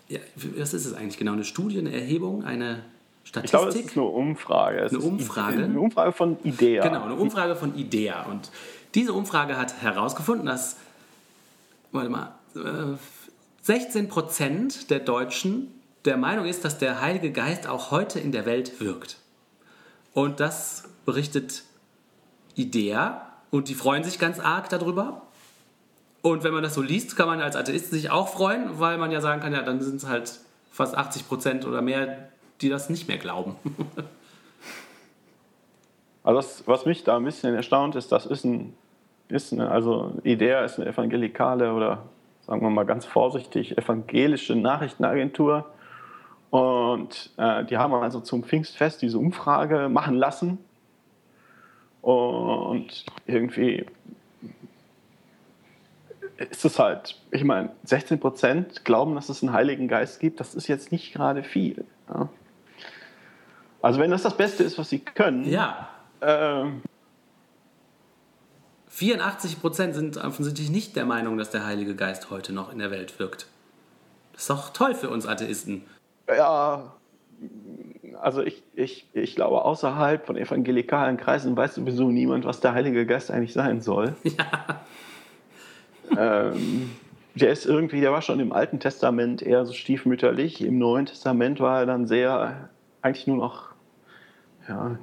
ja, 0.09 0.19
was 0.35 0.73
ist 0.73 0.85
es 0.85 0.93
eigentlich 0.93 1.17
genau? 1.17 1.33
Eine 1.33 1.45
Studie, 1.45 1.77
eine 1.77 1.93
Erhebung, 1.93 2.43
eine 2.43 2.83
Statistik? 3.23 3.45
Ich 3.45 3.51
glaube, 3.51 3.69
es 3.69 3.75
ist 3.75 3.95
eine 3.95 4.05
Umfrage. 4.05 4.79
Es 4.79 4.93
eine 4.93 5.01
Umfrage? 5.01 5.63
Eine 5.63 5.79
Umfrage 5.79 6.11
von 6.11 6.37
IDEA. 6.43 6.83
Genau, 6.83 7.03
eine 7.03 7.15
Umfrage 7.15 7.55
von 7.55 7.77
IDEA. 7.77 8.23
Und 8.23 8.51
diese 8.95 9.13
Umfrage 9.13 9.55
hat 9.55 9.81
herausgefunden, 9.81 10.47
dass, 10.47 10.77
warte 11.91 12.09
mal, 12.09 12.33
16 13.61 14.05
äh, 14.05 14.07
Prozent 14.07 14.89
der 14.89 14.99
Deutschen 14.99 15.67
der 16.05 16.17
Meinung 16.17 16.45
ist, 16.45 16.65
dass 16.65 16.79
der 16.79 17.01
Heilige 17.01 17.31
Geist 17.31 17.67
auch 17.67 17.91
heute 17.91 18.19
in 18.19 18.31
der 18.31 18.45
Welt 18.45 18.81
wirkt. 18.81 19.17
Und 20.13 20.39
das 20.39 20.85
berichtet 21.05 21.63
IDEA 22.55 23.27
und 23.51 23.69
die 23.69 23.75
freuen 23.75 24.03
sich 24.03 24.17
ganz 24.17 24.39
arg 24.39 24.69
darüber. 24.69 25.28
Und 26.21 26.43
wenn 26.43 26.53
man 26.53 26.63
das 26.63 26.73
so 26.73 26.81
liest, 26.81 27.15
kann 27.15 27.27
man 27.27 27.39
als 27.41 27.55
Atheist 27.55 27.91
sich 27.91 28.11
auch 28.11 28.27
freuen, 28.27 28.79
weil 28.79 28.97
man 28.97 29.11
ja 29.11 29.21
sagen 29.21 29.41
kann, 29.41 29.53
ja, 29.53 29.61
dann 29.61 29.81
sind 29.81 29.95
es 29.97 30.07
halt 30.07 30.39
fast 30.71 30.97
80 30.97 31.27
Prozent 31.27 31.65
oder 31.65 31.81
mehr, 31.81 32.29
die 32.61 32.69
das 32.69 32.89
nicht 32.89 33.07
mehr 33.07 33.17
glauben. 33.17 33.55
also 36.23 36.39
das, 36.39 36.63
was 36.67 36.85
mich 36.85 37.03
da 37.03 37.17
ein 37.17 37.23
bisschen 37.23 37.55
erstaunt 37.55 37.95
ist, 37.95 38.11
das 38.11 38.25
ist 38.25 38.43
ein, 38.43 38.73
ist 39.29 39.53
eine, 39.53 39.71
also 39.71 40.13
IDEA 40.23 40.65
ist 40.65 40.79
eine 40.79 40.89
evangelikale 40.89 41.73
oder 41.73 42.03
sagen 42.45 42.61
wir 42.61 42.69
mal 42.69 42.85
ganz 42.85 43.05
vorsichtig 43.05 43.77
evangelische 43.77 44.55
Nachrichtenagentur. 44.55 45.65
Und 46.49 47.31
äh, 47.37 47.63
die 47.65 47.77
haben 47.77 47.93
also 47.93 48.19
zum 48.21 48.43
Pfingstfest 48.43 49.01
diese 49.01 49.19
Umfrage 49.19 49.87
machen 49.87 50.15
lassen. 50.15 50.57
Und 52.01 53.05
irgendwie 53.27 53.85
ist 56.39 56.65
es 56.65 56.79
halt, 56.79 57.19
ich 57.31 57.43
meine, 57.43 57.71
16 57.83 58.19
Prozent 58.19 58.85
glauben, 58.85 59.15
dass 59.15 59.29
es 59.29 59.43
einen 59.43 59.53
Heiligen 59.53 59.87
Geist 59.87 60.19
gibt. 60.19 60.39
Das 60.39 60.55
ist 60.55 60.67
jetzt 60.67 60.91
nicht 60.91 61.13
gerade 61.13 61.43
viel. 61.43 61.85
Ja. 62.09 62.29
Also 63.81 63.99
wenn 63.99 64.11
das 64.11 64.23
das 64.23 64.35
Beste 64.35 64.63
ist, 64.63 64.77
was 64.77 64.89
sie 64.89 64.99
können. 64.99 65.45
Ja. 65.49 65.89
Ähm, 66.21 66.81
84 68.89 69.61
Prozent 69.61 69.95
sind 69.95 70.17
offensichtlich 70.17 70.69
nicht 70.69 70.95
der 70.95 71.05
Meinung, 71.05 71.37
dass 71.37 71.49
der 71.49 71.65
Heilige 71.65 71.95
Geist 71.95 72.29
heute 72.29 72.53
noch 72.53 72.71
in 72.71 72.79
der 72.79 72.91
Welt 72.91 73.19
wirkt. 73.19 73.47
Das 74.33 74.41
ist 74.41 74.49
doch 74.49 74.69
toll 74.71 74.95
für 74.95 75.09
uns 75.09 75.25
Atheisten. 75.25 75.83
Ja, 76.27 76.93
also 78.21 78.41
ich, 78.41 78.63
ich, 78.73 79.07
ich 79.13 79.35
glaube, 79.35 79.63
außerhalb 79.63 80.25
von 80.25 80.37
evangelikalen 80.37 81.17
Kreisen 81.17 81.55
weiß 81.55 81.75
sowieso 81.75 82.09
niemand, 82.09 82.45
was 82.45 82.59
der 82.59 82.73
Heilige 82.73 83.05
Geist 83.05 83.31
eigentlich 83.31 83.53
sein 83.53 83.81
soll. 83.81 84.15
Ja. 84.23 84.81
Ähm, 86.17 86.91
der 87.35 87.51
ist 87.51 87.65
irgendwie, 87.65 88.01
der 88.01 88.11
war 88.11 88.21
schon 88.21 88.39
im 88.39 88.51
Alten 88.51 88.79
Testament 88.79 89.41
eher 89.41 89.65
so 89.65 89.73
stiefmütterlich. 89.73 90.61
Im 90.61 90.77
Neuen 90.77 91.05
Testament 91.05 91.59
war 91.59 91.79
er 91.79 91.85
dann 91.85 92.07
sehr, 92.07 92.69
eigentlich 93.01 93.27
nur 93.27 93.37
noch 93.37 93.69
ja, 94.67 94.97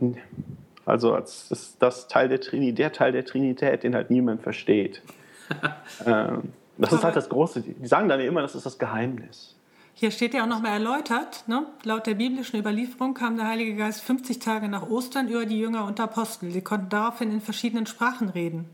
also 0.84 1.14
als 1.14 1.48
das, 1.48 1.76
das 1.78 2.08
Teil 2.08 2.28
der 2.28 2.40
Trinität, 2.40 2.78
der 2.78 2.92
Teil 2.92 3.12
der 3.12 3.24
Trinität, 3.24 3.82
den 3.82 3.94
halt 3.94 4.10
niemand 4.10 4.42
versteht. 4.42 5.02
ähm, 6.06 6.52
das 6.78 6.92
ist 6.92 7.04
halt 7.04 7.16
das 7.16 7.28
Große. 7.28 7.62
Die 7.62 7.86
sagen 7.86 8.08
dann 8.08 8.20
immer, 8.20 8.42
das 8.42 8.54
ist 8.54 8.66
das 8.66 8.78
Geheimnis. 8.78 9.56
Hier 9.94 10.10
steht 10.10 10.34
ja 10.34 10.44
auch 10.44 10.48
nochmal 10.48 10.72
erläutert, 10.72 11.44
ne? 11.48 11.66
laut 11.84 12.06
der 12.06 12.14
biblischen 12.14 12.60
Überlieferung 12.60 13.14
kam 13.14 13.36
der 13.36 13.48
Heilige 13.48 13.74
Geist 13.76 14.02
50 14.02 14.38
Tage 14.38 14.68
nach 14.68 14.88
Ostern 14.88 15.28
über 15.28 15.46
die 15.46 15.58
Jünger 15.58 15.86
und 15.86 15.98
Apostel. 15.98 16.50
Sie 16.50 16.60
konnten 16.60 16.90
daraufhin 16.90 17.32
in 17.32 17.40
verschiedenen 17.40 17.86
Sprachen 17.86 18.28
reden. 18.28 18.68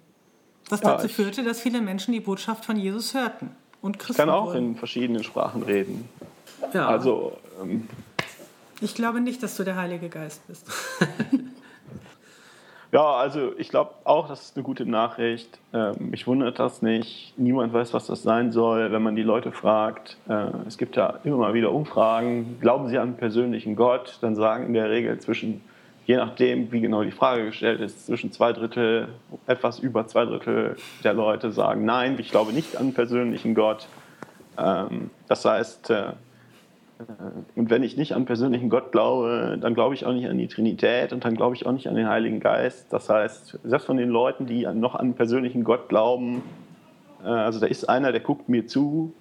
Was 0.68 0.80
ja, 0.80 0.96
dazu 0.96 1.08
führte, 1.08 1.42
dass 1.44 1.60
viele 1.60 1.80
Menschen 1.80 2.12
die 2.12 2.20
Botschaft 2.20 2.64
von 2.64 2.76
Jesus 2.76 3.14
hörten 3.14 3.50
und 3.80 3.98
Christen 3.98 4.12
Ich 4.12 4.18
kann 4.18 4.30
auch 4.30 4.46
wurden. 4.46 4.70
in 4.70 4.76
verschiedenen 4.76 5.22
Sprachen 5.22 5.62
reden. 5.62 6.08
Ja. 6.72 6.88
Also 6.88 7.36
ähm, 7.62 7.88
ich 8.80 8.94
glaube 8.94 9.20
nicht, 9.20 9.42
dass 9.42 9.56
du 9.56 9.64
der 9.64 9.76
Heilige 9.76 10.08
Geist 10.08 10.46
bist. 10.48 10.66
ja, 12.92 13.14
also 13.14 13.52
ich 13.56 13.68
glaube 13.68 13.92
auch, 14.04 14.28
das 14.28 14.42
ist 14.42 14.56
eine 14.56 14.64
gute 14.64 14.86
Nachricht. 14.86 15.58
Ähm, 15.72 16.10
mich 16.10 16.26
wundert 16.26 16.58
das 16.58 16.82
nicht. 16.82 17.34
Niemand 17.36 17.72
weiß, 17.72 17.94
was 17.94 18.06
das 18.06 18.22
sein 18.22 18.50
soll, 18.50 18.90
wenn 18.90 19.02
man 19.02 19.14
die 19.14 19.22
Leute 19.22 19.52
fragt. 19.52 20.16
Äh, 20.28 20.48
es 20.66 20.78
gibt 20.78 20.96
ja 20.96 21.20
immer 21.22 21.36
mal 21.36 21.54
wieder 21.54 21.70
Umfragen. 21.72 22.58
Glauben 22.60 22.88
sie 22.88 22.98
an 22.98 23.08
einen 23.08 23.16
persönlichen 23.16 23.76
Gott? 23.76 24.18
Dann 24.20 24.34
sagen 24.34 24.66
in 24.66 24.74
der 24.74 24.90
Regel 24.90 25.18
zwischen, 25.20 25.60
je 26.06 26.16
nachdem, 26.16 26.72
wie 26.72 26.80
genau 26.80 27.02
die 27.02 27.10
Frage 27.10 27.46
gestellt 27.46 27.80
ist, 27.80 28.06
zwischen 28.06 28.32
zwei 28.32 28.52
Drittel, 28.52 29.08
etwas 29.46 29.78
über 29.78 30.06
zwei 30.06 30.24
Drittel 30.24 30.76
der 31.04 31.14
Leute 31.14 31.52
sagen, 31.52 31.84
nein, 31.84 32.16
ich 32.18 32.30
glaube 32.30 32.52
nicht 32.52 32.76
an 32.76 32.82
einen 32.82 32.94
persönlichen 32.94 33.54
Gott. 33.54 33.86
Ähm, 34.58 35.10
das 35.28 35.44
heißt, 35.44 35.90
äh, 35.90 36.02
äh, 36.08 36.12
und 37.54 37.70
wenn 37.70 37.82
ich 37.82 37.96
nicht 37.96 38.14
an 38.14 38.24
persönlichen 38.24 38.68
Gott 38.68 38.92
glaube, 38.92 39.58
dann 39.60 39.74
glaube 39.74 39.94
ich 39.94 40.04
auch 40.04 40.12
nicht 40.12 40.28
an 40.28 40.38
die 40.38 40.48
Trinität 40.48 41.12
und 41.12 41.24
dann 41.24 41.34
glaube 41.34 41.54
ich 41.54 41.66
auch 41.66 41.72
nicht 41.72 41.88
an 41.88 41.94
den 41.94 42.08
Heiligen 42.08 42.40
Geist. 42.40 42.92
Das 42.92 43.08
heißt, 43.08 43.58
selbst 43.64 43.86
von 43.86 43.96
den 43.96 44.08
Leuten, 44.08 44.46
die 44.46 44.66
noch 44.66 44.94
an 44.94 45.14
persönlichen 45.14 45.64
Gott 45.64 45.88
glauben, 45.88 46.42
Äh, 47.24 47.28
also 47.28 47.60
da 47.60 47.66
ist 47.66 47.88
einer, 47.88 48.12
der 48.12 48.20
guckt 48.20 48.48
mir 48.48 48.66
zu 48.66 49.14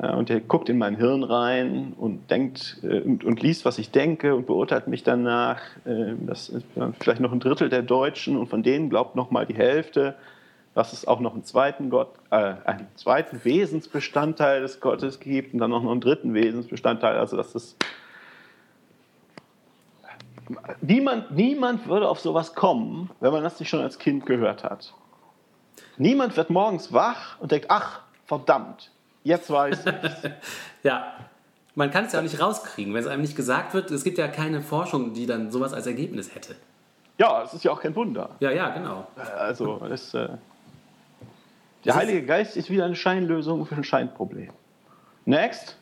und 0.00 0.28
der 0.28 0.40
guckt 0.40 0.68
in 0.68 0.78
mein 0.78 0.96
Hirn 0.96 1.22
rein 1.22 1.92
und 1.96 2.30
denkt 2.30 2.78
äh, 2.82 3.00
und, 3.00 3.24
und, 3.24 3.42
liest, 3.42 3.64
was 3.64 3.78
ich 3.78 3.90
denke 3.90 4.34
und 4.34 4.46
beurteilt 4.46 4.88
mich 4.88 5.04
danach. 5.04 5.60
Äh, 5.84 6.14
das 6.26 6.48
ist 6.48 6.66
vielleicht 6.98 7.20
noch 7.20 7.32
ein 7.32 7.40
Drittel 7.40 7.68
der 7.68 7.82
Deutschen 7.82 8.36
und 8.36 8.48
von 8.48 8.62
denen 8.62 8.90
glaubt 8.90 9.14
noch 9.14 9.30
mal 9.30 9.46
die 9.46 9.54
Hälfte, 9.54 10.16
dass 10.74 10.92
es 10.92 11.06
auch 11.06 11.20
noch 11.20 11.34
einen 11.34 11.44
zweiten 11.44 11.90
Gott, 11.90 12.08
äh, 12.30 12.54
einen 12.64 12.88
zweiten 12.96 13.44
Wesensbestandteil 13.44 14.62
des 14.62 14.80
Gottes 14.80 15.20
gibt 15.20 15.54
und 15.54 15.60
dann 15.60 15.70
noch 15.70 15.88
einen 15.88 16.00
dritten 16.00 16.34
Wesensbestandteil. 16.34 17.16
Also 17.16 17.36
dass 17.36 17.54
es 17.54 17.76
niemand, 20.80 21.30
niemand 21.30 21.86
würde 21.86 22.08
auf 22.08 22.18
sowas 22.18 22.54
kommen, 22.54 23.10
wenn 23.20 23.32
man 23.32 23.44
das 23.44 23.60
nicht 23.60 23.68
schon 23.68 23.80
als 23.80 23.98
Kind 23.98 24.26
gehört 24.26 24.64
hat. 24.64 24.92
Niemand 25.96 26.36
wird 26.36 26.50
morgens 26.50 26.92
wach 26.92 27.40
und 27.40 27.52
denkt, 27.52 27.66
ach, 27.68 28.00
verdammt, 28.26 28.90
Jetzt 29.24 29.50
weiß 29.50 29.78
ich 29.84 30.30
Ja, 30.82 31.14
man 31.74 31.90
kann 31.90 32.04
es 32.04 32.12
ja 32.12 32.20
auch 32.20 32.22
nicht 32.22 32.40
rauskriegen, 32.40 32.94
wenn 32.94 33.02
es 33.02 33.08
einem 33.08 33.22
nicht 33.22 33.34
gesagt 33.34 33.74
wird. 33.74 33.90
Es 33.90 34.04
gibt 34.04 34.18
ja 34.18 34.28
keine 34.28 34.60
Forschung, 34.60 35.12
die 35.14 35.26
dann 35.26 35.50
sowas 35.50 35.72
als 35.72 35.86
Ergebnis 35.86 36.34
hätte. 36.34 36.54
Ja, 37.18 37.42
es 37.42 37.54
ist 37.54 37.64
ja 37.64 37.72
auch 37.72 37.80
kein 37.80 37.96
Wunder. 37.96 38.30
Ja, 38.40 38.50
ja, 38.50 38.70
genau. 38.70 39.06
Also, 39.36 39.80
es, 39.90 40.14
äh, 40.14 40.28
der 41.84 41.96
Heilige 41.96 42.24
Geist 42.24 42.56
ist 42.56 42.70
wieder 42.70 42.84
eine 42.84 42.96
Scheinlösung 42.96 43.66
für 43.66 43.74
ein 43.74 43.84
Scheinproblem. 43.84 44.50
Next. 45.24 45.76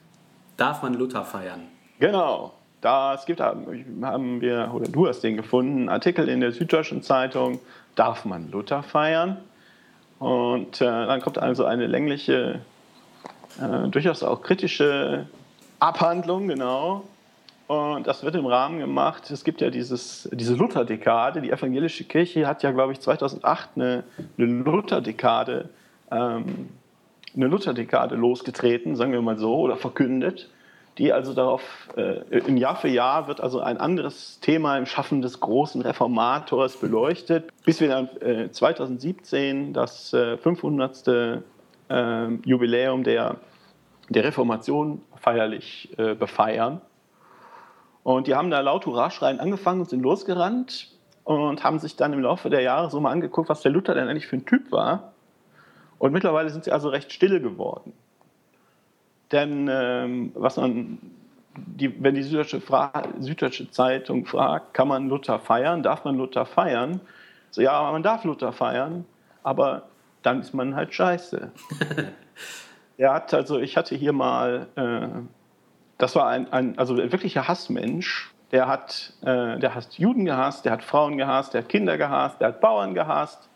Darf 0.57 0.83
man 0.83 0.95
Luther 0.95 1.25
feiern? 1.25 1.63
Genau. 1.99 2.53
Da 2.81 3.15
es 3.15 3.25
gibt, 3.27 3.41
haben 3.41 4.41
wir, 4.41 4.73
oder 4.75 4.89
du 4.89 5.07
hast 5.07 5.21
den 5.21 5.37
gefunden, 5.37 5.81
einen 5.81 5.89
Artikel 5.89 6.29
in 6.29 6.41
der 6.41 6.51
Süddeutschen 6.51 7.03
Zeitung, 7.03 7.61
darf 7.95 8.25
man 8.25 8.51
Luther 8.51 8.83
feiern? 8.83 9.39
Und 10.19 10.81
äh, 10.81 10.85
dann 10.85 11.21
kommt 11.21 11.39
also 11.39 11.65
eine 11.65 11.87
längliche 11.87 12.61
äh, 13.61 13.89
durchaus 13.89 14.23
auch 14.23 14.43
kritische 14.43 15.27
Abhandlung, 15.79 16.49
genau. 16.49 17.05
Und 17.67 18.07
das 18.07 18.23
wird 18.23 18.35
im 18.35 18.47
Rahmen 18.47 18.79
gemacht. 18.79 19.31
Es 19.31 19.45
gibt 19.45 19.61
ja 19.61 19.71
dieses, 19.71 20.29
diese 20.33 20.55
Lutherdekade. 20.55 21.41
Die 21.41 21.51
evangelische 21.51 22.05
Kirche 22.05 22.47
hat 22.47 22.63
ja, 22.63 22.71
glaube 22.71 22.93
ich, 22.93 23.01
2008 23.01 23.71
eine, 23.77 24.05
eine 24.37 24.47
Lutherdekade, 24.47 25.71
ähm, 26.11 26.69
eine 27.35 27.47
losgetreten, 27.47 28.95
sagen 28.95 29.13
wir 29.13 29.23
mal 29.23 29.39
so, 29.39 29.57
oder 29.57 29.77
verkündet. 29.77 30.51
Die 30.99 31.13
also 31.13 31.33
darauf, 31.33 31.63
äh, 31.97 32.39
im 32.41 32.59
Jahr 32.59 32.77
für 32.77 32.89
Jahr 32.89 33.27
wird 33.27 33.41
also 33.41 33.61
ein 33.61 33.79
anderes 33.79 34.41
Thema 34.41 34.77
im 34.77 34.85
Schaffen 34.85 35.23
des 35.23 35.41
großen 35.41 35.81
Reformators 35.81 36.77
beleuchtet, 36.77 37.51
bis 37.65 37.81
wir 37.81 37.89
dann 37.89 38.09
äh, 38.21 38.51
2017 38.51 39.73
das 39.73 40.13
äh, 40.13 40.37
500 40.37 41.43
äh, 41.93 42.29
Jubiläum 42.45 43.05
der, 43.05 43.37
der 44.09 44.25
Reformation 44.25 45.03
feierlich 45.17 45.97
äh, 45.99 46.15
befeiern. 46.15 46.81
Und 48.03 48.27
die 48.27 48.35
haben 48.35 48.51
da 48.51 48.61
laut 48.61 48.87
Hurraschreien 48.87 49.39
angefangen 49.39 49.81
und 49.81 49.91
sind 49.91 50.03
losgerannt 50.03 50.89
und 51.25 51.63
haben 51.63 51.79
sich 51.79 51.97
dann 51.97 52.13
im 52.13 52.21
Laufe 52.21 52.51
der 52.51 52.63
Jahre 52.63 52.91
so 52.91 53.01
mal 53.01 53.13
angeguckt, 53.13 53.49
was 53.49 53.61
der 53.61 53.71
Luther 53.71 53.95
denn 53.95 54.09
eigentlich 54.09 54.27
für 54.27 54.37
ein 54.37 54.47
Typ 54.47 54.73
war. 54.73 55.13
Und 55.99 56.13
mittlerweile 56.13 56.51
sind 56.51 56.65
sie 56.65 56.73
also 56.73 56.89
recht 56.89 57.13
stille 57.13 57.41
geworden. 57.41 57.93
Denn 59.31 59.69
ähm, 59.71 60.33
was 60.35 60.57
man, 60.57 60.99
die, 61.55 62.03
wenn 62.03 62.15
die 62.15 62.23
Süddeutsche, 62.23 62.61
Süddeutsche, 63.21 63.71
Zeitung 63.71 64.27
fragt, 64.27 64.75
kann 64.75 64.89
man 64.89 65.09
Luther 65.09 65.39
feiern, 65.39 65.83
darf 65.83 66.05
man 66.05 66.17
Luther 66.17 66.45
feiern? 66.45 67.01
So, 67.51 67.63
ja, 67.63 67.91
man 67.93 68.03
darf 68.03 68.25
Luther 68.25 68.53
feiern, 68.53 69.05
aber 69.45 69.85
dann 70.23 70.41
ist 70.41 70.55
man 70.55 70.75
halt 70.75 70.95
scheiße. 70.95 71.51
er 72.97 73.15
hat, 73.15 73.35
also 73.35 73.59
ich 73.59 73.77
hatte 73.77 73.95
hier 73.95 74.13
mal, 74.13 74.67
äh, 74.77 75.09
das 75.99 76.15
war 76.15 76.29
ein, 76.29 76.53
ein, 76.53 76.79
also 76.79 76.95
ein 76.95 77.13
wirklicher 77.13 77.49
Hassmensch. 77.49 78.33
Der 78.51 78.69
hat, 78.69 79.15
äh, 79.23 79.59
der 79.59 79.75
hat 79.75 79.95
Juden 79.95 80.27
gehasst, 80.27 80.67
der 80.67 80.73
hat 80.73 80.85
Frauen 80.85 81.17
gehasst, 81.17 81.55
der 81.55 81.63
hat 81.63 81.69
Kinder 81.69 81.97
gehasst, 81.97 82.41
der 82.41 82.49
hat 82.49 82.61
Bauern 82.61 82.93
gehasst. 82.93 83.49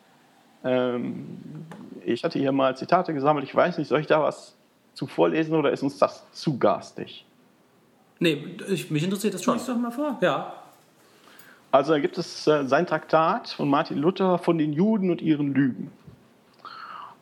Ähm, 0.64 1.66
ich 2.04 2.24
hatte 2.24 2.38
hier 2.38 2.52
mal 2.52 2.76
Zitate 2.76 3.12
gesammelt. 3.12 3.44
Ich 3.44 3.54
weiß 3.54 3.76
nicht, 3.78 3.88
soll 3.88 4.00
ich 4.00 4.06
da 4.06 4.22
was 4.22 4.56
zu 4.94 5.06
vorlesen 5.06 5.54
oder 5.54 5.70
ist 5.70 5.82
uns 5.82 5.98
das 5.98 6.24
zu 6.32 6.58
garstig? 6.58 7.26
Nee, 8.18 8.56
ich, 8.68 8.90
mich 8.90 9.04
interessiert 9.04 9.34
das 9.34 9.42
schon. 9.42 9.54
Lies 9.58 9.66
doch 9.66 9.76
mal 9.76 9.90
vor. 9.90 10.16
Ja. 10.22 10.54
Also 11.70 11.92
da 11.92 11.98
gibt 11.98 12.16
es 12.16 12.46
äh, 12.46 12.64
sein 12.64 12.86
Traktat 12.86 13.50
von 13.50 13.68
Martin 13.68 13.98
Luther 13.98 14.38
von 14.38 14.56
den 14.56 14.72
Juden 14.72 15.10
und 15.10 15.20
ihren 15.20 15.52
Lügen. 15.52 15.90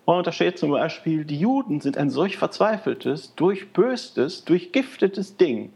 Und 0.04 0.26
da 0.26 0.32
steht 0.32 0.58
zum 0.58 0.70
Beispiel, 0.70 1.24
die 1.24 1.38
Juden 1.38 1.80
sind 1.80 1.96
ein 1.96 2.10
solch 2.10 2.36
verzweifeltes, 2.36 3.34
durchböstes, 3.36 4.44
durchgiftetes 4.44 5.36
Ding, 5.36 5.72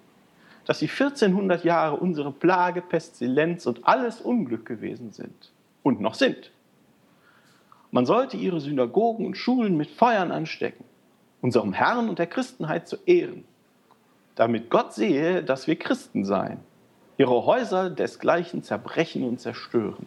dass 0.66 0.80
sie 0.80 0.88
1400 0.88 1.64
Jahre 1.64 1.96
unsere 1.96 2.30
Plage, 2.30 2.82
Pestilenz 2.82 3.66
und 3.66 3.86
alles 3.86 4.20
Unglück 4.20 4.66
gewesen 4.66 5.12
sind 5.12 5.50
und 5.82 6.00
noch 6.00 6.14
sind. 6.14 6.50
Man 7.90 8.04
sollte 8.04 8.36
ihre 8.36 8.60
Synagogen 8.60 9.24
und 9.24 9.36
Schulen 9.36 9.78
mit 9.78 9.88
Feuern 9.88 10.30
anstecken, 10.30 10.84
unserem 11.40 11.72
Herrn 11.72 12.10
und 12.10 12.18
der 12.18 12.26
Christenheit 12.26 12.86
zu 12.86 12.98
ehren, 13.06 13.44
damit 14.34 14.68
Gott 14.68 14.92
sehe, 14.92 15.42
dass 15.42 15.66
wir 15.66 15.76
Christen 15.76 16.26
seien, 16.26 16.60
ihre 17.16 17.46
Häuser 17.46 17.88
desgleichen 17.88 18.62
zerbrechen 18.62 19.24
und 19.24 19.40
zerstören. 19.40 20.06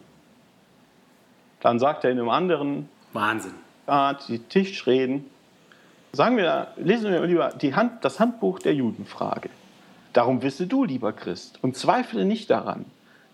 Dann 1.58 1.80
sagt 1.80 2.04
er 2.04 2.12
in 2.12 2.20
einem 2.20 2.28
anderen 2.28 2.88
Wahnsinn. 3.12 3.54
Art, 3.86 4.28
die 4.28 4.38
Tischreden. 4.38 5.26
Sagen 6.12 6.36
wir, 6.36 6.68
lesen 6.76 7.10
wir 7.10 7.24
lieber 7.26 7.50
die 7.50 7.74
Hand, 7.74 8.04
das 8.04 8.20
Handbuch 8.20 8.58
der 8.58 8.74
Judenfrage. 8.74 9.48
Darum 10.12 10.42
wisse 10.42 10.66
du, 10.66 10.84
lieber 10.84 11.12
Christ, 11.12 11.58
und 11.62 11.76
zweifle 11.76 12.24
nicht 12.24 12.50
daran, 12.50 12.84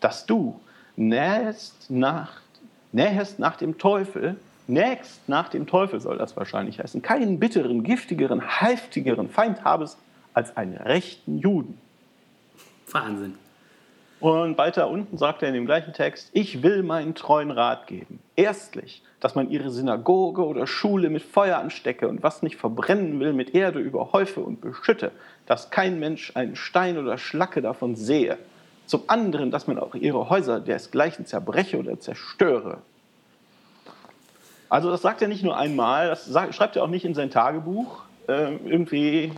dass 0.01 0.27
du 0.27 0.61
nähst 0.97 1.91
nach, 1.91 2.41
nähest 2.93 3.39
nach 3.39 3.57
dem 3.57 3.79
Teufel, 3.79 4.37
nächst 4.69 5.29
nach 5.29 5.49
dem 5.49 5.67
Teufel 5.67 6.01
soll 6.01 6.19
das 6.19 6.37
wahrscheinlich 6.37 6.79
heißen, 6.79 7.03
keinen 7.03 7.41
bitteren, 7.41 7.83
giftigeren, 7.83 8.41
heftigeren 8.41 9.29
Feind 9.29 9.65
habest 9.65 9.99
als 10.35 10.57
einen 10.57 10.77
rechten 10.77 11.39
Juden. 11.39 11.79
Wahnsinn. 12.91 13.35
Und 14.21 14.59
weiter 14.59 14.89
unten 14.89 15.17
sagt 15.17 15.43
er 15.43 15.49
in 15.49 15.55
dem 15.55 15.67
gleichen 15.67 15.93
Text, 15.93 16.31
ich 16.33 16.63
will 16.63 16.83
meinen 16.83 17.15
treuen 17.15 17.53
Rat 17.53 17.87
geben. 17.87 18.19
Erstlich, 18.35 19.03
dass 19.21 19.37
man 19.37 19.51
ihre 19.51 19.71
Synagoge 19.71 20.45
oder 20.45 20.67
Schule 20.67 21.09
mit 21.09 21.23
Feuer 21.23 21.59
anstecke 21.59 22.09
und 22.09 22.23
was 22.23 22.43
nicht 22.43 22.57
verbrennen 22.57 23.21
will, 23.21 23.33
mit 23.33 23.55
Erde 23.55 23.79
überhäufe 23.79 24.41
und 24.41 24.61
beschütte, 24.61 25.13
dass 25.47 25.71
kein 25.71 26.01
Mensch 26.01 26.33
einen 26.35 26.57
Stein 26.57 26.99
oder 26.99 27.17
Schlacke 27.17 27.63
davon 27.63 27.95
sehe. 27.95 28.39
Zum 28.87 29.03
anderen, 29.07 29.51
dass 29.51 29.67
man 29.67 29.79
auch 29.79 29.95
ihre 29.95 30.31
Häuser 30.31 30.61
desgleichen 30.61 31.27
zerbreche 31.27 31.79
oder 31.79 32.01
zerstöre. 32.01 32.79
Also 34.69 34.91
das 34.91 35.03
sagt 35.03 35.23
er 35.23 35.29
nicht 35.29 35.45
nur 35.45 35.57
einmal, 35.57 36.09
das 36.09 36.29
schreibt 36.55 36.77
er 36.77 36.83
auch 36.83 36.89
nicht 36.89 37.05
in 37.05 37.15
sein 37.15 37.31
Tagebuch, 37.31 38.03
äh, 38.29 38.57
irgendwie 38.67 39.33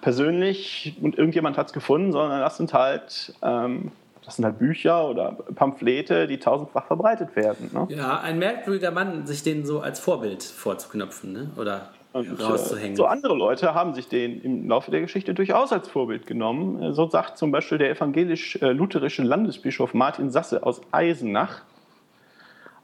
persönlich 0.00 0.96
und 1.00 1.18
irgendjemand 1.18 1.58
hat 1.58 1.68
es 1.68 1.72
gefunden, 1.72 2.12
sondern 2.12 2.40
das 2.40 2.56
sind 2.56 2.72
halt 2.72 3.34
ähm, 3.42 3.92
das 4.24 4.36
sind 4.36 4.44
halt 4.44 4.58
Bücher 4.58 5.08
oder 5.08 5.32
Pamphlete, 5.54 6.28
die 6.28 6.38
tausendfach 6.38 6.86
verbreitet 6.86 7.34
werden. 7.34 7.70
Ne? 7.72 7.88
Ja, 7.90 8.20
ein 8.20 8.38
merkwürdiger 8.38 8.92
Mann, 8.92 9.26
sich 9.26 9.42
den 9.42 9.66
so 9.66 9.80
als 9.80 9.98
Vorbild 9.98 10.44
vorzuknöpfen 10.44 11.32
ne? 11.32 11.50
oder 11.56 11.88
und, 12.12 12.38
äh, 12.38 12.42
rauszuhängen. 12.42 12.96
So 12.96 13.06
andere 13.06 13.34
Leute 13.34 13.74
haben 13.74 13.94
sich 13.94 14.08
den 14.08 14.40
im 14.42 14.68
Laufe 14.68 14.90
der 14.90 15.00
Geschichte 15.00 15.34
durchaus 15.34 15.72
als 15.72 15.88
Vorbild 15.88 16.26
genommen. 16.26 16.94
So 16.94 17.08
sagt 17.08 17.36
zum 17.36 17.50
Beispiel 17.50 17.78
der 17.78 17.90
evangelisch-lutherische 17.90 19.22
Landesbischof 19.22 19.92
Martin 19.92 20.30
Sasse 20.30 20.64
aus 20.64 20.80
Eisenach, 20.92 21.62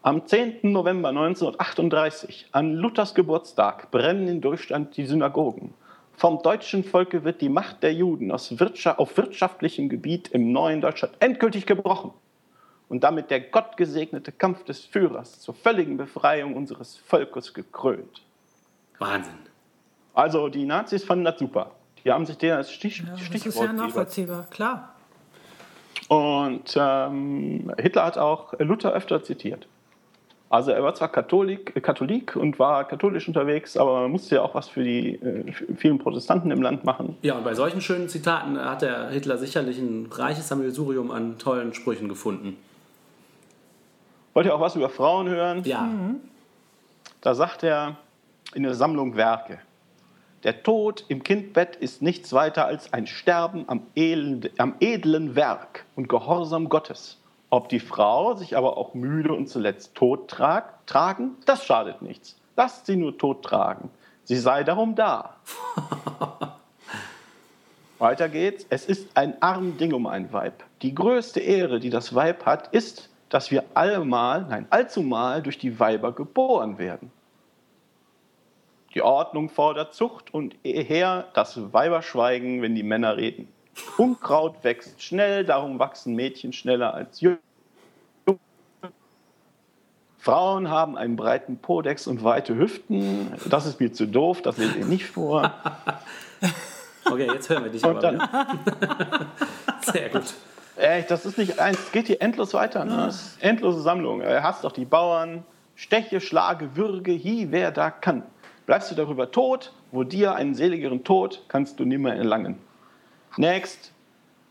am 0.02 0.26
10. 0.26 0.60
November 0.62 1.08
1938, 1.10 2.46
an 2.52 2.74
Luthers 2.74 3.14
Geburtstag, 3.14 3.90
brennen 3.90 4.28
in 4.28 4.40
Deutschland 4.40 4.96
die 4.96 5.04
Synagogen. 5.04 5.74
Vom 6.18 6.42
deutschen 6.42 6.82
Volke 6.82 7.22
wird 7.22 7.40
die 7.40 7.48
Macht 7.48 7.84
der 7.84 7.94
Juden 7.94 8.30
Wirtschaft, 8.30 8.98
auf 8.98 9.16
wirtschaftlichem 9.16 9.88
Gebiet 9.88 10.26
im 10.32 10.50
neuen 10.50 10.80
Deutschland 10.80 11.14
endgültig 11.20 11.64
gebrochen 11.64 12.10
und 12.88 13.04
damit 13.04 13.30
der 13.30 13.38
gottgesegnete 13.38 14.32
Kampf 14.32 14.64
des 14.64 14.84
Führers 14.84 15.38
zur 15.38 15.54
völligen 15.54 15.96
Befreiung 15.96 16.56
unseres 16.56 16.96
Volkes 16.96 17.54
gekrönt. 17.54 18.22
Wahnsinn. 18.98 19.38
Also 20.12 20.48
die 20.48 20.66
Nazis 20.66 21.04
fanden 21.04 21.24
das 21.24 21.38
super. 21.38 21.70
Die 22.04 22.10
haben 22.10 22.26
sich 22.26 22.36
den 22.36 22.50
als 22.50 22.72
Stich, 22.72 22.98
ja, 22.98 23.16
Stichwort 23.16 23.46
Das 23.46 23.54
ist 23.54 23.60
ja 23.60 23.72
nachvollziehbar, 23.72 24.46
klar. 24.50 24.94
Und 26.08 26.76
ähm, 26.76 27.72
Hitler 27.78 28.04
hat 28.04 28.18
auch 28.18 28.54
Luther 28.58 28.92
öfter 28.92 29.22
zitiert. 29.22 29.68
Also 30.50 30.70
er 30.70 30.82
war 30.82 30.94
zwar 30.94 31.08
Katholik, 31.08 31.76
äh, 31.76 31.80
Katholik 31.80 32.34
und 32.34 32.58
war 32.58 32.86
katholisch 32.86 33.28
unterwegs, 33.28 33.76
aber 33.76 34.00
man 34.02 34.10
musste 34.10 34.36
ja 34.36 34.42
auch 34.42 34.54
was 34.54 34.68
für 34.68 34.82
die 34.82 35.16
äh, 35.16 35.52
vielen 35.76 35.98
Protestanten 35.98 36.50
im 36.50 36.62
Land 36.62 36.84
machen. 36.84 37.16
Ja, 37.22 37.36
und 37.36 37.44
bei 37.44 37.54
solchen 37.54 37.80
schönen 37.80 38.08
Zitaten 38.08 38.58
hat 38.58 38.82
der 38.82 39.10
Hitler 39.10 39.36
sicherlich 39.36 39.78
ein 39.78 40.08
reiches 40.10 40.48
Sammelsurium 40.48 41.10
an 41.10 41.38
tollen 41.38 41.74
Sprüchen 41.74 42.08
gefunden. 42.08 42.56
Wollt 44.32 44.46
ihr 44.46 44.54
auch 44.54 44.60
was 44.60 44.76
über 44.76 44.88
Frauen 44.88 45.28
hören? 45.28 45.62
Ja. 45.64 45.82
Mhm. 45.82 46.20
Da 47.20 47.34
sagt 47.34 47.62
er 47.62 47.96
in 48.54 48.62
der 48.62 48.74
Sammlung 48.74 49.16
Werke, 49.16 49.58
der 50.44 50.62
Tod 50.62 51.04
im 51.08 51.24
Kindbett 51.24 51.76
ist 51.76 52.00
nichts 52.00 52.32
weiter 52.32 52.64
als 52.64 52.92
ein 52.92 53.06
Sterben 53.06 53.64
am, 53.66 53.82
elend, 53.96 54.50
am 54.58 54.76
edlen 54.78 55.34
Werk 55.34 55.84
und 55.96 56.08
Gehorsam 56.08 56.68
Gottes. 56.68 57.17
Ob 57.50 57.68
die 57.68 57.80
Frau 57.80 58.34
sich 58.34 58.56
aber 58.56 58.76
auch 58.76 58.94
müde 58.94 59.32
und 59.32 59.48
zuletzt 59.48 59.94
tot 59.94 60.28
trag, 60.28 60.86
tragen, 60.86 61.36
das 61.46 61.64
schadet 61.64 62.02
nichts. 62.02 62.36
Lasst 62.56 62.86
sie 62.86 62.96
nur 62.96 63.16
tot 63.16 63.42
tragen. 63.42 63.90
Sie 64.24 64.36
sei 64.36 64.64
darum 64.64 64.94
da. 64.94 65.36
Weiter 67.98 68.28
geht's. 68.28 68.66
Es 68.68 68.84
ist 68.84 69.16
ein 69.16 69.40
arm 69.40 69.78
Ding 69.78 69.94
um 69.94 70.06
ein 70.06 70.32
Weib. 70.32 70.62
Die 70.82 70.94
größte 70.94 71.40
Ehre, 71.40 71.80
die 71.80 71.90
das 71.90 72.14
Weib 72.14 72.44
hat, 72.44 72.68
ist, 72.68 73.08
dass 73.30 73.50
wir 73.50 73.64
allemal, 73.74 74.42
nein, 74.42 74.66
allzumal 74.70 75.42
durch 75.42 75.58
die 75.58 75.80
Weiber 75.80 76.12
geboren 76.12 76.78
werden. 76.78 77.10
Die 78.94 79.02
Ordnung 79.02 79.48
fordert 79.48 79.94
Zucht 79.94 80.32
und 80.32 80.56
eher 80.64 81.28
das 81.34 81.72
Weiberschweigen, 81.72 82.62
wenn 82.62 82.74
die 82.74 82.82
Männer 82.82 83.16
reden. 83.16 83.48
Unkraut 83.96 84.62
wächst 84.64 85.02
schnell, 85.02 85.44
darum 85.44 85.78
wachsen 85.78 86.14
Mädchen 86.14 86.52
schneller 86.52 86.94
als 86.94 87.20
Jungen. 87.20 87.38
Frauen 90.18 90.68
haben 90.68 90.98
einen 90.98 91.16
breiten 91.16 91.58
Podex 91.58 92.06
und 92.06 92.24
weite 92.24 92.56
Hüften. 92.56 93.32
Das 93.48 93.66
ist 93.66 93.80
mir 93.80 93.92
zu 93.92 94.06
doof, 94.06 94.42
das 94.42 94.58
lese 94.58 94.78
ich 94.78 94.86
nicht 94.86 95.06
vor. 95.06 95.52
Okay, 97.10 97.26
jetzt 97.32 97.48
hören 97.48 97.64
wir 97.64 97.70
dich 97.70 97.82
aber. 97.82 98.00
dann. 98.00 98.20
Sehr 99.80 100.10
gut. 100.10 100.34
Echt, 100.76 101.10
das 101.10 101.24
ist 101.24 101.38
nicht 101.38 101.58
eins, 101.58 101.78
es 101.78 101.92
geht 101.92 102.06
hier 102.06 102.20
endlos 102.20 102.52
weiter. 102.52 102.84
Ne? 102.84 102.96
Das 102.96 103.14
ist 103.14 103.42
endlose 103.42 103.80
Sammlung. 103.80 104.20
Er 104.20 104.42
hasst 104.42 104.62
doch 104.62 104.72
die 104.72 104.84
Bauern. 104.84 105.42
Steche, 105.74 106.20
schlage, 106.20 106.76
würge, 106.76 107.12
hi, 107.12 107.46
wer 107.50 107.70
da 107.70 107.90
kann. 107.90 108.24
Bleibst 108.66 108.90
du 108.90 108.94
darüber 108.94 109.30
tot, 109.30 109.72
wo 109.90 110.04
dir 110.04 110.34
einen 110.34 110.54
seligeren 110.54 111.02
Tod 111.02 111.44
kannst 111.48 111.80
du 111.80 111.84
nimmer 111.84 112.14
erlangen. 112.14 112.58
Next. 113.36 113.92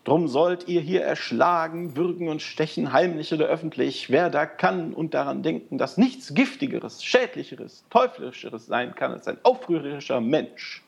Drum 0.03 0.29
sollt 0.29 0.69
ihr 0.69 0.79
hier 0.79 1.03
erschlagen, 1.03 1.97
würgen 1.97 2.29
und 2.29 2.41
stechen, 2.41 2.93
heimlich 2.93 3.33
oder 3.33 3.47
öffentlich, 3.47 4.09
wer 4.09 4.29
da 4.29 4.45
kann 4.45 4.93
und 4.93 5.13
daran 5.13 5.43
denken, 5.43 5.77
dass 5.77 5.97
nichts 5.97 6.33
Giftigeres, 6.33 7.03
Schädlicheres, 7.03 7.83
Teuflischeres 7.89 8.67
sein 8.67 8.95
kann 8.95 9.11
als 9.11 9.27
ein 9.27 9.37
aufrührerischer 9.43 10.21
Mensch, 10.21 10.81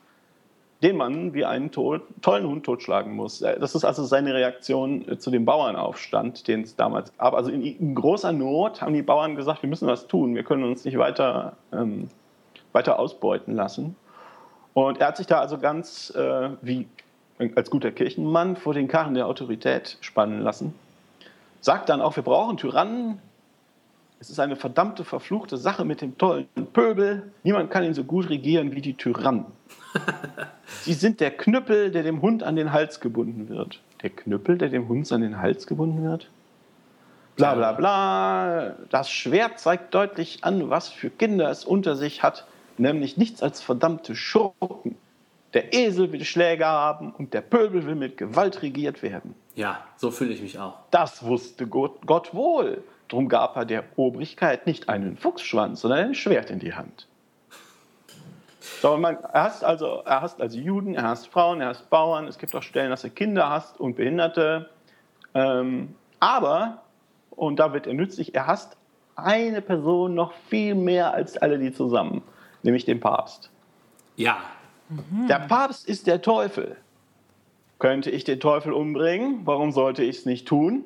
den 0.82 0.96
man 0.96 1.34
wie 1.34 1.44
einen 1.44 1.70
to 1.70 1.98
tollen 2.22 2.46
Hund 2.46 2.64
totschlagen 2.64 3.12
muss. 3.12 3.42
Äh, 3.42 3.60
Das 3.60 3.74
ist 3.74 3.84
also 3.84 4.04
seine 4.04 4.32
Reaktion 4.32 5.06
äh, 5.06 5.18
zu 5.18 5.30
dem 5.30 5.44
Bauernaufstand, 5.44 6.48
den 6.48 6.62
es 6.62 6.74
damals 6.76 7.14
gab. 7.18 7.34
Also 7.34 7.50
in, 7.50 7.60
in 7.60 7.94
großer 7.94 8.32
Not 8.32 8.80
haben 8.80 8.94
die 8.94 9.02
Bauern 9.02 9.36
gesagt, 9.36 9.62
wir 9.62 9.68
müssen 9.68 9.86
was 9.86 10.06
tun, 10.06 10.34
wir 10.34 10.44
können 10.44 10.64
uns 10.64 10.86
nicht 10.86 10.96
weiter, 10.96 11.58
ähm, 11.74 12.08
weiter 12.72 12.98
ausbeuten 12.98 13.54
lassen. 13.54 13.96
Und 14.72 14.98
er 14.98 15.08
hat 15.08 15.18
sich 15.18 15.26
da 15.26 15.40
also 15.40 15.58
ganz 15.58 16.08
äh, 16.16 16.48
wie 16.62 16.88
als 17.54 17.70
guter 17.70 17.90
Kirchenmann 17.90 18.56
vor 18.56 18.74
den 18.74 18.88
Karren 18.88 19.14
der 19.14 19.26
Autorität 19.26 19.96
spannen 20.00 20.40
lassen. 20.42 20.74
Sagt 21.60 21.88
dann 21.88 22.00
auch, 22.00 22.16
wir 22.16 22.22
brauchen 22.22 22.56
Tyrannen. 22.56 23.18
Es 24.18 24.28
ist 24.28 24.38
eine 24.38 24.56
verdammte, 24.56 25.04
verfluchte 25.04 25.56
Sache 25.56 25.84
mit 25.84 26.02
dem 26.02 26.18
tollen 26.18 26.46
Pöbel. 26.72 27.32
Niemand 27.42 27.70
kann 27.70 27.84
ihn 27.84 27.94
so 27.94 28.04
gut 28.04 28.28
regieren 28.28 28.72
wie 28.74 28.82
die 28.82 28.94
Tyrannen. 28.94 29.46
Sie 30.82 30.92
sind 30.92 31.20
der 31.20 31.30
Knüppel, 31.30 31.90
der 31.90 32.02
dem 32.02 32.20
Hund 32.20 32.42
an 32.42 32.56
den 32.56 32.72
Hals 32.72 33.00
gebunden 33.00 33.48
wird. 33.48 33.80
Der 34.02 34.10
Knüppel, 34.10 34.58
der 34.58 34.68
dem 34.68 34.88
Hund 34.88 35.10
an 35.12 35.22
den 35.22 35.38
Hals 35.38 35.66
gebunden 35.66 36.02
wird? 36.04 36.28
Bla 37.36 37.54
bla 37.54 37.72
bla. 37.72 38.74
Das 38.90 39.10
Schwert 39.10 39.58
zeigt 39.58 39.94
deutlich 39.94 40.44
an, 40.44 40.68
was 40.68 40.88
für 40.88 41.08
Kinder 41.08 41.50
es 41.50 41.64
unter 41.64 41.96
sich 41.96 42.22
hat, 42.22 42.46
nämlich 42.76 43.16
nichts 43.16 43.42
als 43.42 43.62
verdammte 43.62 44.14
Schurken. 44.14 44.96
Der 45.52 45.74
Esel 45.74 46.12
will 46.12 46.24
Schläger 46.24 46.66
haben 46.66 47.12
und 47.12 47.34
der 47.34 47.40
Pöbel 47.40 47.84
will 47.86 47.96
mit 47.96 48.16
Gewalt 48.16 48.62
regiert 48.62 49.02
werden. 49.02 49.34
Ja, 49.56 49.84
so 49.96 50.10
fühle 50.10 50.32
ich 50.32 50.42
mich 50.42 50.58
auch. 50.58 50.74
Das 50.90 51.24
wusste 51.24 51.66
Gott, 51.66 52.06
Gott 52.06 52.34
wohl. 52.34 52.84
Drum 53.08 53.28
gab 53.28 53.56
er 53.56 53.64
der 53.64 53.84
Obrigkeit 53.96 54.66
nicht 54.66 54.88
einen 54.88 55.16
Fuchsschwanz, 55.16 55.80
sondern 55.80 55.98
ein 56.06 56.14
Schwert 56.14 56.50
in 56.50 56.60
die 56.60 56.74
Hand. 56.74 57.08
So, 58.80 58.96
man, 58.96 59.16
er, 59.32 59.42
hasst 59.44 59.64
also, 59.64 60.02
er 60.04 60.22
hasst 60.22 60.40
also 60.40 60.56
Juden, 60.56 60.94
er 60.94 61.02
hasst 61.02 61.26
Frauen, 61.26 61.60
er 61.60 61.68
hasst 61.68 61.90
Bauern. 61.90 62.28
Es 62.28 62.38
gibt 62.38 62.54
auch 62.54 62.62
Stellen, 62.62 62.90
dass 62.90 63.02
er 63.02 63.10
Kinder 63.10 63.50
hasst 63.50 63.80
und 63.80 63.96
Behinderte. 63.96 64.70
Ähm, 65.34 65.94
aber, 66.20 66.82
und 67.30 67.58
da 67.58 67.72
wird 67.72 67.88
er 67.88 67.94
nützlich, 67.94 68.34
er 68.34 68.46
hasst 68.46 68.76
eine 69.16 69.60
Person 69.60 70.14
noch 70.14 70.32
viel 70.48 70.74
mehr 70.74 71.12
als 71.12 71.36
alle 71.36 71.58
die 71.58 71.72
zusammen, 71.72 72.22
nämlich 72.62 72.84
den 72.84 73.00
Papst. 73.00 73.50
Ja, 74.16 74.38
Der 75.28 75.38
Papst 75.38 75.88
ist 75.88 76.06
der 76.06 76.20
Teufel. 76.22 76.76
Könnte 77.78 78.10
ich 78.10 78.24
den 78.24 78.40
Teufel 78.40 78.72
umbringen? 78.72 79.40
Warum 79.44 79.72
sollte 79.72 80.02
ich 80.02 80.18
es 80.18 80.26
nicht 80.26 80.46
tun? 80.46 80.84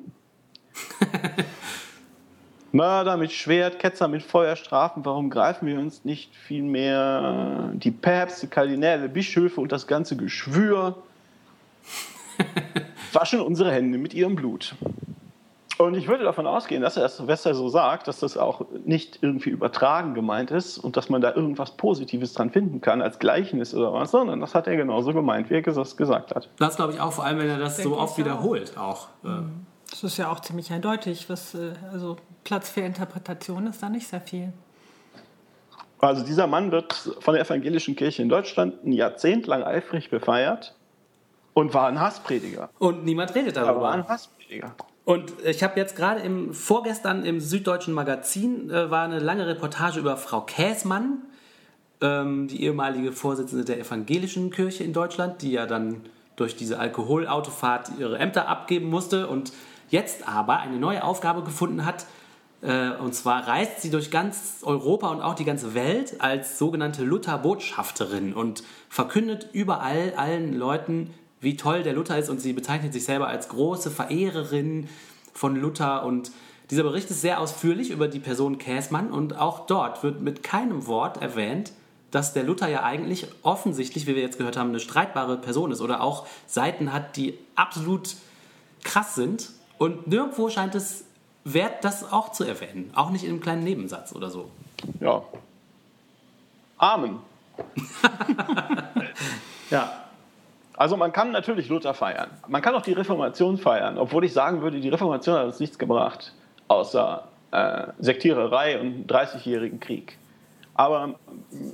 Mörder 2.71 3.17
mit 3.17 3.31
Schwert, 3.31 3.79
Ketzer 3.79 4.07
mit 4.07 4.21
Feuer 4.21 4.55
strafen. 4.55 5.05
Warum 5.05 5.29
greifen 5.29 5.67
wir 5.67 5.79
uns 5.79 6.05
nicht 6.05 6.35
vielmehr 6.35 7.71
die 7.73 7.91
Päpste, 7.91 8.47
Kardinäle, 8.47 9.09
Bischöfe 9.09 9.59
und 9.61 9.71
das 9.71 9.87
ganze 9.87 10.15
Geschwür? 10.17 11.01
Waschen 13.13 13.39
unsere 13.41 13.71
Hände 13.71 13.97
mit 13.97 14.13
ihrem 14.13 14.35
Blut. 14.35 14.75
Und 15.77 15.95
ich 15.95 16.07
würde 16.07 16.23
davon 16.23 16.47
ausgehen, 16.47 16.81
dass 16.81 16.95
er 16.95 17.03
das, 17.03 17.27
was 17.27 17.45
er 17.45 17.53
so 17.53 17.67
sagt, 17.67 18.07
dass 18.07 18.19
das 18.21 18.37
auch 18.37 18.61
nicht 18.85 19.19
irgendwie 19.21 19.49
übertragen 19.49 20.13
gemeint 20.13 20.49
ist 20.51 20.77
und 20.77 20.95
dass 20.95 21.09
man 21.09 21.19
da 21.21 21.33
irgendwas 21.35 21.71
Positives 21.71 22.33
dran 22.33 22.49
finden 22.49 22.79
kann 22.79 23.01
als 23.01 23.19
Gleichnis 23.19 23.73
oder 23.75 23.91
was, 23.91 24.11
sondern 24.11 24.39
das 24.39 24.55
hat 24.55 24.67
er 24.67 24.77
genauso 24.77 25.13
gemeint, 25.13 25.49
wie 25.49 25.55
er 25.55 25.61
das 25.61 25.97
gesagt 25.97 26.33
hat. 26.33 26.47
das 26.59 26.77
glaube 26.77 26.93
ich 26.93 27.01
auch, 27.01 27.11
vor 27.11 27.25
allem 27.25 27.39
wenn 27.39 27.49
er 27.49 27.59
das 27.59 27.75
Denke 27.75 27.89
so 27.91 27.97
oft 27.97 28.13
auch. 28.13 28.17
wiederholt 28.17 28.77
auch. 28.77 29.07
Äh, 29.25 29.27
Das 29.89 30.03
ist 30.03 30.15
ja 30.17 30.31
auch 30.31 30.39
ziemlich 30.39 30.71
eindeutig. 30.71 31.29
Was, 31.29 31.53
äh, 31.55 31.73
also 31.91 32.15
Platz 32.45 32.69
für 32.69 32.81
Interpretation 32.81 33.67
ist 33.67 33.83
da 33.83 33.89
nicht 33.89 34.07
sehr 34.07 34.21
viel. 34.21 34.53
Also 35.99 36.23
dieser 36.25 36.47
Mann 36.47 36.71
wird 36.71 36.93
von 37.19 37.33
der 37.33 37.43
evangelischen 37.43 37.95
Kirche 37.97 38.21
in 38.21 38.29
Deutschland 38.29 38.83
ein 38.85 38.93
Jahrzehnt 38.93 39.45
lang 39.47 39.63
eifrig 39.63 40.09
befeiert 40.09 40.73
und 41.53 41.73
war 41.73 41.87
ein 41.87 41.99
Hassprediger. 41.99 42.69
Und 42.79 43.03
niemand 43.03 43.33
redet 43.35 43.57
Er 43.57 43.63
war 43.63 43.71
darüber. 43.73 43.91
ein 43.91 44.07
Hassprediger. 44.07 44.73
Und 45.05 45.33
ich 45.45 45.61
habe 45.61 45.79
jetzt 45.79 45.95
gerade 45.95 46.21
im 46.21 46.53
vorgestern 46.53 47.25
im 47.25 47.39
Süddeutschen 47.39 47.93
Magazin 47.93 48.71
äh, 48.71 48.89
war 48.89 49.03
eine 49.03 49.19
lange 49.19 49.47
Reportage 49.47 49.99
über 49.99 50.17
Frau 50.17 50.41
Käßmann, 50.41 51.21
ähm, 52.01 52.47
die 52.47 52.63
ehemalige 52.63 53.11
Vorsitzende 53.11 53.63
der 53.63 53.79
evangelischen 53.79 54.49
Kirche 54.49 54.83
in 54.83 54.93
Deutschland, 54.93 55.43
die 55.43 55.51
ja 55.51 55.67
dann 55.67 56.01
durch 56.35 56.55
diese 56.55 56.79
Alkoholautofahrt 56.79 57.91
ihre 57.99 58.17
Ämter 58.17 58.47
abgeben 58.47 58.89
musste 58.89 59.27
und 59.27 59.53
jetzt 59.89 60.27
aber 60.27 60.57
eine 60.57 60.77
neue 60.77 61.03
Aufgabe 61.03 61.43
gefunden 61.43 61.85
hat. 61.85 62.07
Äh, 62.63 62.89
und 62.99 63.13
zwar 63.13 63.47
reist 63.47 63.83
sie 63.83 63.91
durch 63.91 64.09
ganz 64.09 64.63
Europa 64.63 65.09
und 65.09 65.21
auch 65.21 65.35
die 65.35 65.45
ganze 65.45 65.75
Welt 65.75 66.19
als 66.19 66.57
sogenannte 66.57 67.03
Luther-Botschafterin 67.03 68.33
und 68.33 68.63
verkündet 68.89 69.49
überall 69.53 70.13
allen 70.17 70.57
Leuten, 70.57 71.13
wie 71.45 71.55
toll 71.55 71.83
der 71.83 71.93
Luther 71.93 72.17
ist 72.17 72.29
und 72.29 72.41
sie 72.41 72.51
bezeichnet 72.51 72.91
sich 72.91 73.05
selber 73.05 73.27
als 73.27 73.47
große 73.47 73.91
Verehrerin 73.91 74.89
von 75.33 75.55
Luther 75.55 76.03
und 76.03 76.31
dieser 76.71 76.83
Bericht 76.83 77.11
ist 77.11 77.21
sehr 77.21 77.39
ausführlich 77.39 77.91
über 77.91 78.07
die 78.07 78.19
Person 78.19 78.57
Käßmann 78.57 79.11
und 79.11 79.37
auch 79.37 79.67
dort 79.67 80.03
wird 80.03 80.21
mit 80.21 80.41
keinem 80.41 80.87
Wort 80.87 81.21
erwähnt, 81.21 81.71
dass 82.09 82.33
der 82.33 82.43
Luther 82.43 82.67
ja 82.67 82.81
eigentlich 82.81 83.27
offensichtlich, 83.43 84.07
wie 84.07 84.15
wir 84.15 84.23
jetzt 84.23 84.39
gehört 84.39 84.57
haben, 84.57 84.69
eine 84.69 84.79
streitbare 84.79 85.37
Person 85.37 85.71
ist 85.71 85.81
oder 85.81 86.01
auch 86.01 86.25
Seiten 86.47 86.91
hat, 86.91 87.15
die 87.15 87.37
absolut 87.53 88.15
krass 88.83 89.13
sind 89.13 89.51
und 89.77 90.07
nirgendwo 90.07 90.49
scheint 90.49 90.73
es 90.73 91.05
wert, 91.43 91.85
das 91.85 92.11
auch 92.11 92.31
zu 92.31 92.43
erwähnen, 92.43 92.89
auch 92.95 93.11
nicht 93.11 93.23
in 93.23 93.29
einem 93.29 93.41
kleinen 93.41 93.63
Nebensatz 93.63 94.15
oder 94.15 94.31
so. 94.31 94.49
Ja. 94.99 95.23
Amen. 96.77 97.19
Ja, 99.71 100.04
Also 100.77 100.97
man 100.97 101.11
kann 101.11 101.31
natürlich 101.31 101.69
Luther 101.69 101.93
feiern. 101.93 102.29
Man 102.47 102.61
kann 102.61 102.75
auch 102.75 102.81
die 102.81 102.93
Reformation 102.93 103.57
feiern, 103.57 103.97
obwohl 103.97 104.25
ich 104.25 104.33
sagen 104.33 104.61
würde, 104.61 104.79
die 104.79 104.89
Reformation 104.89 105.37
hat 105.37 105.45
uns 105.45 105.59
nichts 105.59 105.79
gebracht, 105.79 106.33
außer 106.67 107.23
äh, 107.51 107.87
Sektiererei 107.99 108.79
und 108.79 108.87
einen 108.87 109.07
30-jährigen 109.07 109.79
Krieg. 109.79 110.17
Aber 110.73 111.15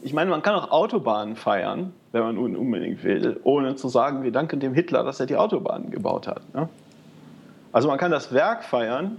ich 0.04 0.14
meine, 0.14 0.30
man 0.30 0.44
kann 0.44 0.54
auch 0.54 0.70
Autobahnen 0.70 1.36
feiern, 1.36 1.92
wenn 2.12 2.22
man 2.22 2.38
un- 2.38 2.56
unbedingt 2.56 3.04
will, 3.04 3.40
ohne 3.44 3.76
zu 3.76 3.90
sagen, 3.90 4.22
wir 4.22 4.32
danken 4.32 4.60
dem 4.60 4.76
Hitler, 4.76 5.04
dass 5.04 5.20
er 5.20 5.26
die 5.26 5.36
Autobahnen 5.38 5.90
gebaut 5.90 6.28
hat. 6.28 6.42
Ne? 6.54 6.70
Also 7.72 7.88
man 7.88 7.98
kann 7.98 8.12
das 8.12 8.32
Werk 8.32 8.64
feiern, 8.64 9.18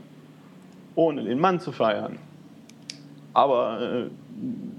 ohne 0.94 1.24
den 1.24 1.40
Mann 1.40 1.58
zu 1.58 1.72
feiern. 1.72 2.18
Aber 3.34 3.80
äh, 3.80 4.06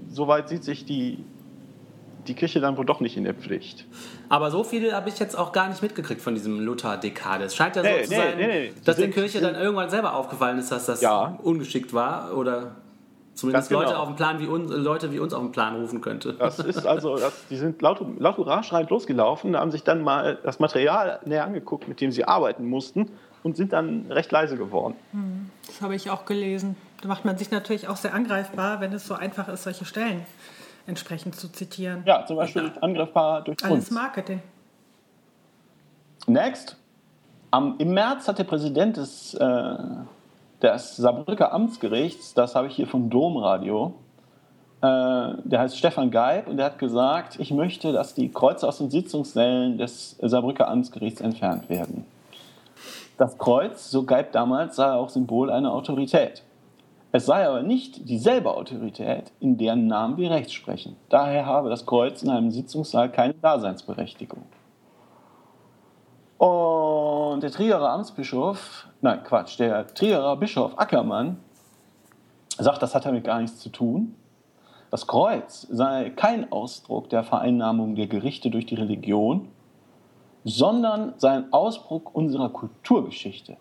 soweit 0.08 0.48
sieht 0.48 0.64
sich 0.64 0.86
die, 0.86 1.22
die 2.26 2.34
Kirche 2.34 2.60
dann 2.60 2.78
wohl 2.78 2.86
doch 2.86 3.00
nicht 3.00 3.16
in 3.18 3.24
der 3.24 3.34
Pflicht. 3.34 3.84
Aber 4.34 4.50
so 4.50 4.64
viel 4.64 4.92
habe 4.92 5.08
ich 5.08 5.18
jetzt 5.18 5.36
auch 5.38 5.52
gar 5.52 5.68
nicht 5.68 5.80
mitgekriegt 5.80 6.20
von 6.20 6.34
diesem 6.34 6.58
Luther-Dekade. 6.60 7.44
Es 7.44 7.54
scheint 7.54 7.76
ja 7.76 7.82
Nee, 7.82 7.98
so 8.02 8.04
zu 8.04 8.10
nee, 8.10 8.16
sein, 8.16 8.36
nee, 8.36 8.46
nee. 8.46 8.68
Die 8.70 8.74
dass 8.84 8.96
der 8.96 9.04
sind- 9.04 9.14
Kirche 9.14 9.38
sind- 9.38 9.44
dann 9.44 9.54
irgendwann 9.54 9.90
selber 9.90 10.14
aufgefallen 10.14 10.58
ist, 10.58 10.72
dass 10.72 10.86
das 10.86 11.00
Ja. 11.00 11.38
ungeschickt 11.42 11.92
war 11.94 12.36
oder 12.36 12.72
Zumindest 13.34 13.68
genau. 13.68 13.80
Leute, 13.82 13.98
auf 13.98 14.06
den 14.08 14.16
Plan 14.16 14.38
wie 14.38 14.46
uns, 14.46 14.70
Leute 14.70 15.12
wie 15.12 15.18
uns 15.18 15.34
auf 15.34 15.42
den 15.42 15.50
Plan 15.50 15.74
rufen 15.74 16.00
könnte. 16.00 16.34
Das 16.34 16.58
ist 16.60 16.86
also, 16.86 17.16
das, 17.16 17.32
die 17.50 17.56
sind 17.56 17.82
laut, 17.82 18.00
laut 18.20 18.36
Hurra-schreiend 18.36 18.90
losgelaufen, 18.90 19.56
haben 19.56 19.72
sich 19.72 19.82
dann 19.82 20.02
mal 20.02 20.38
das 20.44 20.60
Material 20.60 21.18
näher 21.24 21.44
angeguckt, 21.44 21.88
mit 21.88 22.00
dem 22.00 22.12
sie 22.12 22.24
arbeiten 22.24 22.64
mussten 22.64 23.10
und 23.42 23.56
sind 23.56 23.72
dann 23.72 24.06
recht 24.10 24.30
leise 24.30 24.56
geworden. 24.56 24.94
Das 25.66 25.80
habe 25.80 25.96
ich 25.96 26.10
auch 26.10 26.26
gelesen. 26.26 26.76
Da 27.02 27.08
macht 27.08 27.24
man 27.24 27.36
sich 27.36 27.50
natürlich 27.50 27.88
auch 27.88 27.96
sehr 27.96 28.14
angreifbar, 28.14 28.80
wenn 28.80 28.92
es 28.92 29.04
so 29.06 29.14
einfach 29.14 29.48
ist, 29.48 29.64
solche 29.64 29.84
Stellen 29.84 30.24
entsprechend 30.86 31.36
zu 31.36 31.50
zitieren. 31.50 32.02
Ja, 32.06 32.24
zum 32.26 32.36
Beispiel 32.36 32.70
angreifbar 32.80 33.42
durch 33.42 33.62
Alles 33.64 33.74
uns. 33.74 33.90
Marketing. 33.90 34.42
Next. 36.26 36.76
Am, 37.50 37.76
Im 37.78 37.94
März 37.94 38.26
hat 38.26 38.38
der 38.38 38.44
Präsident 38.44 38.96
des, 38.96 39.34
äh, 39.34 39.76
des 40.60 40.96
Saarbrücker 40.96 41.52
Amtsgerichts, 41.52 42.34
das 42.34 42.54
habe 42.54 42.66
ich 42.66 42.74
hier 42.74 42.86
vom 42.86 43.10
Domradio, 43.10 43.94
äh, 44.80 45.34
der 45.44 45.60
heißt 45.60 45.78
Stefan 45.78 46.10
Geib 46.10 46.48
und 46.48 46.56
der 46.56 46.66
hat 46.66 46.78
gesagt, 46.78 47.38
ich 47.38 47.52
möchte, 47.52 47.92
dass 47.92 48.14
die 48.14 48.30
Kreuze 48.30 48.66
aus 48.66 48.78
den 48.78 48.90
Sitzungssälen 48.90 49.78
des 49.78 50.16
Saarbrücker 50.20 50.68
Amtsgerichts 50.68 51.20
entfernt 51.20 51.68
werden. 51.68 52.04
Das 53.16 53.38
Kreuz, 53.38 53.90
so 53.90 54.02
Geib 54.02 54.32
damals, 54.32 54.76
sei 54.76 54.90
auch 54.90 55.08
Symbol 55.08 55.50
einer 55.50 55.72
Autorität. 55.72 56.42
Es 57.14 57.26
sei 57.26 57.46
aber 57.46 57.62
nicht 57.62 58.08
dieselbe 58.08 58.52
Autorität, 58.52 59.30
in 59.38 59.56
deren 59.56 59.86
Namen 59.86 60.16
wir 60.16 60.32
Recht 60.32 60.52
sprechen. 60.52 60.96
Daher 61.10 61.46
habe 61.46 61.70
das 61.70 61.86
Kreuz 61.86 62.24
in 62.24 62.28
einem 62.28 62.50
Sitzungssaal 62.50 63.08
keine 63.08 63.34
Daseinsberechtigung. 63.34 64.42
Und 66.38 67.40
der 67.44 67.52
Trierer 67.52 67.88
Amtsbischof, 67.90 68.88
nein, 69.00 69.22
Quatsch, 69.22 69.60
der 69.60 69.86
Trierer 69.94 70.36
Bischof 70.36 70.76
Ackermann 70.76 71.38
sagt, 72.58 72.82
das 72.82 72.96
hat 72.96 73.06
damit 73.06 73.22
gar 73.22 73.40
nichts 73.40 73.60
zu 73.60 73.68
tun. 73.68 74.16
Das 74.90 75.06
Kreuz 75.06 75.68
sei 75.70 76.10
kein 76.10 76.50
Ausdruck 76.50 77.10
der 77.10 77.22
Vereinnahmung 77.22 77.94
der 77.94 78.08
Gerichte 78.08 78.50
durch 78.50 78.66
die 78.66 78.74
Religion, 78.74 79.46
sondern 80.42 81.14
sei 81.18 81.30
ein 81.30 81.52
Ausdruck 81.52 82.12
unserer 82.12 82.48
Kulturgeschichte. 82.48 83.56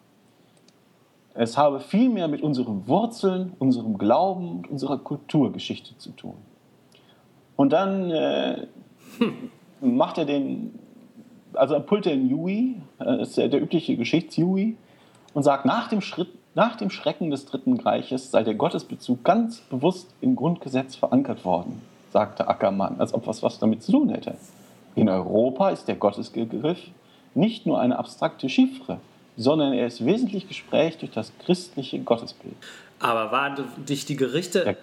Es 1.36 1.58
habe 1.58 1.80
vielmehr 1.80 2.28
mit 2.28 2.42
unseren 2.42 2.88
Wurzeln, 2.88 3.54
unserem 3.60 3.98
Glauben 3.98 4.58
und 4.58 4.70
unserer 4.70 5.00
Kulturgeschichte 5.00 5.98
zu 5.98 6.12
tun. 6.12 6.36
Und 7.56 7.74
dann 7.74 8.12
äh, 8.12 8.68
macht 9.82 10.18
er 10.18 10.26
den, 10.26 10.78
also 11.54 11.80
pullt 11.80 12.06
er 12.06 12.16
den 12.16 12.30
Yui, 12.30 12.76
äh, 13.00 13.22
ist 13.22 13.38
der, 13.38 13.50
der 13.50 13.62
übliche 13.62 13.98
Geschichts-Yui, 13.98 14.78
und 15.34 15.44
sagt, 15.44 15.66
nach 15.66 15.88
dem, 15.88 16.02
Schritt, 16.02 16.30
nach 16.54 16.76
dem 16.76 16.92
Schrecken 16.92 17.32
des 17.32 17.46
Dritten 17.46 17.80
Reiches 17.80 18.30
sei 18.30 18.44
der 18.44 18.54
Gottesbezug 18.54 19.24
ganz 19.24 19.62
bewusst 19.62 20.14
im 20.22 20.36
Grundgesetz 20.36 20.96
verankert 20.96 21.44
worden, 21.46 21.82
sagte 22.12 22.48
Ackermann, 22.48 23.00
als 23.00 23.14
ob 23.16 23.26
was, 23.26 23.42
was 23.42 23.58
damit 23.58 23.82
zu 23.82 23.92
tun 23.92 24.10
hätte. 24.10 24.36
In 24.94 25.10
Europa 25.10 25.72
ist 25.72 25.88
der 25.88 25.96
Gottesbegriff 25.96 26.80
nicht 27.34 27.66
nur 27.66 27.80
eine 27.80 27.98
abstrakte 27.98 28.48
Chiffre, 28.48 29.00
sondern 29.38 29.74
er 29.74 29.88
ist 29.88 30.06
wesentlich 30.06 30.48
gesprächt 30.48 31.02
durch 31.02 31.12
das 31.12 31.32
christliche 31.40 32.00
Gottesbild. 32.00 32.56
Aber 33.00 33.32
waren 33.32 33.66
dich 33.88 34.06
die 34.06 34.16
Gerichte. 34.16 34.64
Ja. 34.66 34.76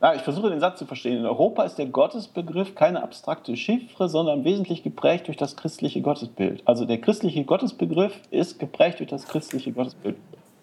Ja, 0.00 0.14
ich 0.14 0.22
versuche 0.22 0.48
den 0.48 0.60
Satz 0.60 0.78
zu 0.78 0.86
verstehen. 0.86 1.18
In 1.18 1.26
Europa 1.26 1.64
ist 1.64 1.74
der 1.74 1.86
Gottesbegriff 1.86 2.76
keine 2.76 3.02
abstrakte 3.02 3.56
Chiffre, 3.56 4.08
sondern 4.08 4.44
wesentlich 4.44 4.84
geprägt 4.84 5.26
durch 5.26 5.36
das 5.36 5.56
christliche 5.56 6.00
Gottesbild. 6.02 6.62
Also 6.66 6.84
der 6.84 7.00
christliche 7.00 7.42
Gottesbegriff 7.42 8.20
ist 8.30 8.60
geprägt 8.60 9.00
durch 9.00 9.10
das 9.10 9.26
christliche 9.26 9.72
Gottesbild. 9.72 10.16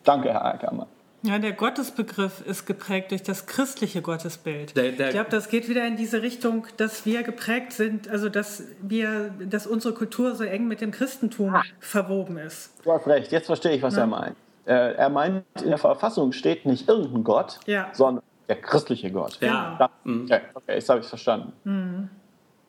Danke, 0.06 0.30
Herr 0.30 0.46
Ackermann. 0.46 0.88
Ja, 1.26 1.40
der 1.40 1.54
Gottesbegriff 1.54 2.42
ist 2.46 2.66
geprägt 2.66 3.12
durch 3.12 3.24
das 3.24 3.48
christliche 3.48 4.02
Gottesbild. 4.02 4.76
Der- 4.78 4.92
der- 4.92 5.08
ich 5.08 5.14
glaube, 5.14 5.30
das 5.32 5.50
geht 5.50 5.68
wieder 5.68 5.86
in 5.88 5.96
diese 5.98 6.22
Richtung, 6.22 6.68
dass 6.78 7.06
wir 7.06 7.24
geprägt 7.24 7.74
sind, 7.74 8.08
also 8.10 8.30
dass 8.30 8.64
wir, 8.82 9.32
dass 9.40 9.66
unsere 9.66 9.94
Kultur 9.94 10.36
so 10.36 10.44
eng 10.44 10.68
mit 10.68 10.82
dem 10.82 10.92
Christentum 10.92 11.56
verwoben 11.80 12.38
ist. 12.38 12.72
Du 12.84 12.92
hast 12.92 13.08
recht, 13.08 13.32
jetzt 13.32 13.48
verstehe 13.48 13.72
ich, 13.74 13.82
was 13.82 13.98
er 13.98 14.08
meint. 14.08 14.36
Äh, 14.66 14.94
er 14.94 15.10
meint, 15.10 15.46
in 15.62 15.70
der 15.70 15.78
Verfassung 15.78 16.32
steht 16.32 16.66
nicht 16.66 16.88
irgendein 16.88 17.24
Gott, 17.24 17.60
Ja. 17.66 17.90
sondern 17.94 18.24
der 18.48 18.58
christliche 18.62 19.12
Gott. 19.12 19.38
Ja. 19.42 19.78
Ja, 19.80 19.90
okay, 20.06 20.42
okay, 20.54 20.74
jetzt 20.76 20.90
habe 20.90 21.00
ich 21.00 21.06
es 21.06 21.10
verstanden. 21.10 22.10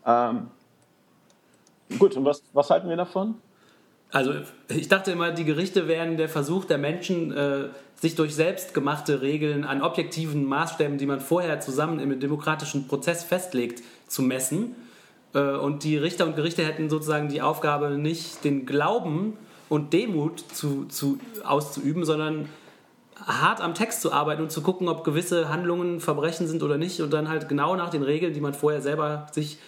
Ähm, 0.06 0.48
gut, 1.98 2.16
und 2.16 2.24
was, 2.24 2.42
was 2.52 2.70
halten 2.70 2.88
wir 2.88 2.96
davon? 2.96 3.34
Also 4.12 4.34
ich 4.68 4.88
dachte 4.88 5.10
immer, 5.10 5.32
die 5.32 5.44
Gerichte 5.44 5.88
wären 5.88 6.16
der 6.16 6.28
Versuch 6.28 6.64
der 6.64 6.78
Menschen, 6.78 7.32
äh, 7.36 7.64
sich 7.96 8.14
durch 8.14 8.34
selbstgemachte 8.34 9.22
Regeln 9.22 9.64
an 9.64 9.82
objektiven 9.82 10.44
Maßstäben, 10.44 10.98
die 10.98 11.06
man 11.06 11.20
vorher 11.20 11.60
zusammen 11.60 11.98
im 11.98 12.20
demokratischen 12.20 12.88
Prozess 12.88 13.24
festlegt, 13.24 13.82
zu 14.06 14.22
messen. 14.22 14.74
Äh, 15.34 15.56
und 15.56 15.84
die 15.84 15.96
Richter 15.96 16.26
und 16.26 16.36
Gerichte 16.36 16.64
hätten 16.64 16.90
sozusagen 16.90 17.28
die 17.28 17.42
Aufgabe, 17.42 17.90
nicht 17.90 18.44
den 18.44 18.66
Glauben 18.66 19.36
und 19.68 19.92
Demut 19.92 20.40
zu, 20.52 20.84
zu, 20.86 21.18
auszuüben, 21.44 22.04
sondern 22.04 22.48
hart 23.24 23.60
am 23.60 23.74
Text 23.74 24.02
zu 24.02 24.12
arbeiten 24.12 24.42
und 24.42 24.52
zu 24.52 24.60
gucken, 24.60 24.88
ob 24.88 25.02
gewisse 25.02 25.48
Handlungen 25.48 26.00
Verbrechen 26.00 26.46
sind 26.46 26.62
oder 26.62 26.76
nicht 26.76 27.00
und 27.00 27.12
dann 27.12 27.28
halt 27.28 27.48
genau 27.48 27.74
nach 27.74 27.88
den 27.88 28.02
Regeln, 28.02 28.34
die 28.34 28.40
man 28.40 28.52
vorher 28.52 28.82
selber 28.82 29.26
sich, 29.32 29.58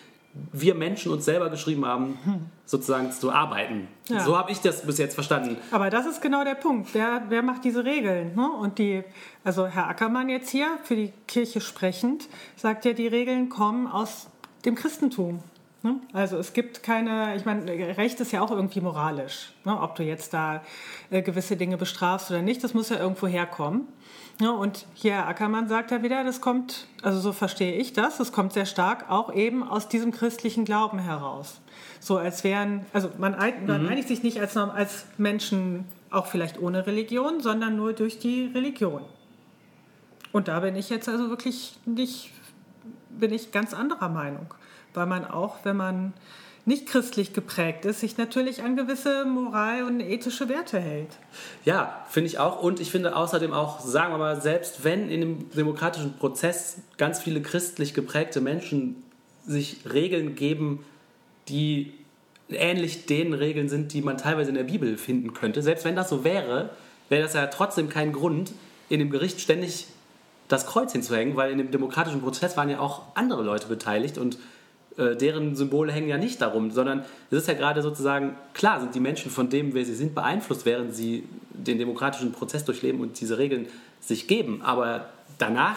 wir 0.52 0.74
Menschen 0.74 1.12
uns 1.12 1.24
selber 1.24 1.50
geschrieben 1.50 1.84
haben, 1.84 2.18
sozusagen 2.64 3.12
zu 3.12 3.30
arbeiten. 3.32 3.88
Ja. 4.08 4.20
So 4.20 4.36
habe 4.36 4.50
ich 4.50 4.60
das 4.60 4.84
bis 4.84 4.98
jetzt 4.98 5.14
verstanden. 5.14 5.56
Aber 5.70 5.90
das 5.90 6.06
ist 6.06 6.20
genau 6.20 6.44
der 6.44 6.54
Punkt. 6.54 6.94
Wer, 6.94 7.22
wer 7.28 7.42
macht 7.42 7.64
diese 7.64 7.84
Regeln? 7.84 8.34
Ne? 8.34 8.50
Und 8.50 8.78
die, 8.78 9.02
also 9.44 9.66
Herr 9.66 9.88
Ackermann 9.88 10.28
jetzt 10.28 10.50
hier, 10.50 10.68
für 10.84 10.96
die 10.96 11.12
Kirche 11.26 11.60
sprechend, 11.60 12.28
sagt 12.56 12.84
ja, 12.84 12.92
die 12.92 13.06
Regeln 13.06 13.48
kommen 13.48 13.86
aus 13.86 14.28
dem 14.64 14.74
Christentum. 14.74 15.42
Ne? 15.82 15.96
Also 16.12 16.38
es 16.38 16.52
gibt 16.52 16.82
keine, 16.82 17.36
ich 17.36 17.44
meine, 17.44 17.70
Recht 17.96 18.20
ist 18.20 18.32
ja 18.32 18.40
auch 18.40 18.50
irgendwie 18.50 18.80
moralisch. 18.80 19.52
Ne? 19.64 19.80
Ob 19.80 19.94
du 19.94 20.02
jetzt 20.02 20.34
da 20.34 20.62
äh, 21.10 21.22
gewisse 21.22 21.56
Dinge 21.56 21.76
bestrafst 21.76 22.30
oder 22.30 22.42
nicht, 22.42 22.64
das 22.64 22.74
muss 22.74 22.88
ja 22.88 22.98
irgendwo 22.98 23.26
herkommen. 23.26 23.86
Ja, 24.40 24.50
und 24.50 24.86
hier 24.94 25.14
Herr 25.14 25.26
Ackermann 25.26 25.68
sagt 25.68 25.90
ja 25.90 26.02
wieder, 26.02 26.22
das 26.22 26.40
kommt, 26.40 26.86
also 27.02 27.18
so 27.18 27.32
verstehe 27.32 27.74
ich 27.74 27.92
das, 27.92 28.18
das 28.18 28.30
kommt 28.30 28.52
sehr 28.52 28.66
stark 28.66 29.10
auch 29.10 29.34
eben 29.34 29.64
aus 29.64 29.88
diesem 29.88 30.12
christlichen 30.12 30.64
Glauben 30.64 31.00
heraus. 31.00 31.60
So 31.98 32.18
als 32.18 32.44
wären, 32.44 32.86
also 32.92 33.10
man, 33.18 33.36
man 33.66 33.88
einigt 33.88 34.06
sich 34.06 34.22
nicht 34.22 34.40
als, 34.40 34.56
als 34.56 35.06
Menschen 35.16 35.86
auch 36.10 36.26
vielleicht 36.26 36.60
ohne 36.60 36.86
Religion, 36.86 37.40
sondern 37.40 37.74
nur 37.74 37.92
durch 37.94 38.20
die 38.20 38.46
Religion. 38.54 39.02
Und 40.30 40.46
da 40.46 40.60
bin 40.60 40.76
ich 40.76 40.88
jetzt 40.88 41.08
also 41.08 41.30
wirklich 41.30 41.76
nicht, 41.84 42.30
bin 43.10 43.32
ich 43.32 43.50
ganz 43.50 43.74
anderer 43.74 44.08
Meinung. 44.08 44.54
Weil 44.94 45.06
man 45.06 45.24
auch, 45.24 45.56
wenn 45.64 45.76
man 45.76 46.12
nicht 46.68 46.86
christlich 46.86 47.32
geprägt 47.32 47.86
ist, 47.86 48.00
sich 48.00 48.18
natürlich 48.18 48.62
an 48.62 48.76
gewisse 48.76 49.24
Moral- 49.24 49.84
und 49.84 50.00
ethische 50.00 50.50
Werte 50.50 50.78
hält. 50.78 51.08
Ja, 51.64 52.04
finde 52.10 52.28
ich 52.28 52.38
auch. 52.38 52.62
Und 52.62 52.78
ich 52.78 52.90
finde 52.90 53.16
außerdem 53.16 53.54
auch, 53.54 53.80
sagen 53.80 54.12
wir 54.12 54.18
mal, 54.18 54.40
selbst 54.40 54.84
wenn 54.84 55.08
in 55.08 55.20
dem 55.20 55.50
demokratischen 55.50 56.18
Prozess 56.18 56.76
ganz 56.98 57.20
viele 57.20 57.40
christlich 57.40 57.94
geprägte 57.94 58.42
Menschen 58.42 59.02
sich 59.46 59.78
Regeln 59.90 60.34
geben, 60.34 60.84
die 61.48 61.94
ähnlich 62.50 63.06
den 63.06 63.32
Regeln 63.32 63.70
sind, 63.70 63.94
die 63.94 64.02
man 64.02 64.18
teilweise 64.18 64.50
in 64.50 64.54
der 64.54 64.64
Bibel 64.64 64.98
finden 64.98 65.32
könnte, 65.32 65.62
selbst 65.62 65.86
wenn 65.86 65.96
das 65.96 66.10
so 66.10 66.22
wäre, 66.22 66.70
wäre 67.08 67.22
das 67.22 67.32
ja 67.32 67.46
trotzdem 67.46 67.88
kein 67.88 68.12
Grund, 68.12 68.52
in 68.90 68.98
dem 68.98 69.08
Gericht 69.10 69.40
ständig 69.40 69.86
das 70.48 70.66
Kreuz 70.66 70.92
hinzuhängen, 70.92 71.34
weil 71.36 71.50
in 71.50 71.58
dem 71.58 71.70
demokratischen 71.70 72.20
Prozess 72.20 72.58
waren 72.58 72.68
ja 72.68 72.78
auch 72.80 73.02
andere 73.14 73.42
Leute 73.42 73.68
beteiligt 73.68 74.18
und 74.18 74.38
äh, 74.98 75.16
deren 75.16 75.54
Symbole 75.54 75.92
hängen 75.92 76.08
ja 76.08 76.18
nicht 76.18 76.40
darum, 76.40 76.70
sondern 76.72 77.04
es 77.30 77.38
ist 77.38 77.48
ja 77.48 77.54
gerade 77.54 77.82
sozusagen, 77.82 78.36
klar 78.52 78.80
sind 78.80 78.94
die 78.94 79.00
Menschen 79.00 79.30
von 79.30 79.48
dem, 79.48 79.72
wer 79.72 79.84
sie 79.84 79.94
sind, 79.94 80.14
beeinflusst, 80.14 80.66
während 80.66 80.94
sie 80.94 81.24
den 81.52 81.78
demokratischen 81.78 82.32
Prozess 82.32 82.64
durchleben 82.64 83.00
und 83.00 83.20
diese 83.20 83.38
Regeln 83.38 83.66
sich 84.00 84.26
geben. 84.26 84.60
Aber 84.62 85.08
danach 85.38 85.76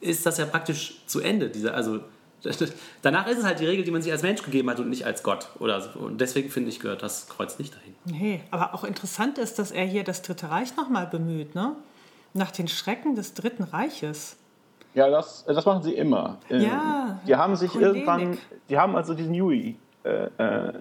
ist 0.00 0.26
das 0.26 0.38
ja 0.38 0.46
praktisch 0.46 1.02
zu 1.06 1.20
Ende. 1.20 1.50
Diese, 1.50 1.72
also 1.72 2.00
danach 3.02 3.26
ist 3.28 3.38
es 3.38 3.44
halt 3.44 3.60
die 3.60 3.66
Regel, 3.66 3.84
die 3.84 3.90
man 3.90 4.02
sich 4.02 4.10
als 4.10 4.22
Mensch 4.22 4.42
gegeben 4.42 4.70
hat 4.70 4.80
und 4.80 4.88
nicht 4.88 5.06
als 5.06 5.22
Gott. 5.22 5.50
Oder 5.60 5.80
so. 5.80 5.98
Und 6.00 6.20
deswegen 6.20 6.50
finde 6.50 6.70
ich, 6.70 6.80
gehört 6.80 7.02
das 7.02 7.28
Kreuz 7.28 7.58
nicht 7.58 7.74
dahin. 7.74 7.94
Nee, 8.06 8.40
aber 8.50 8.74
auch 8.74 8.82
interessant 8.82 9.38
ist, 9.38 9.58
dass 9.58 9.70
er 9.70 9.84
hier 9.84 10.02
das 10.02 10.22
Dritte 10.22 10.50
Reich 10.50 10.76
nochmal 10.76 11.06
bemüht, 11.06 11.54
ne? 11.54 11.76
Nach 12.34 12.50
den 12.50 12.66
Schrecken 12.66 13.14
des 13.14 13.34
Dritten 13.34 13.62
Reiches. 13.62 14.36
Ja, 14.98 15.08
das, 15.08 15.44
das 15.46 15.64
machen 15.64 15.84
sie 15.84 15.94
immer. 15.94 16.38
Ähm, 16.50 16.60
Ja, 16.62 17.20
Die 17.24 17.36
haben 17.36 17.54
sich 17.54 17.70
Kollege. 17.70 17.90
irgendwann, 17.90 18.36
die 18.68 18.76
haben 18.76 18.96
also 18.96 19.14
diesen 19.14 19.40
UI 19.40 19.76
äh, 20.02 20.26
äh, 20.38 20.72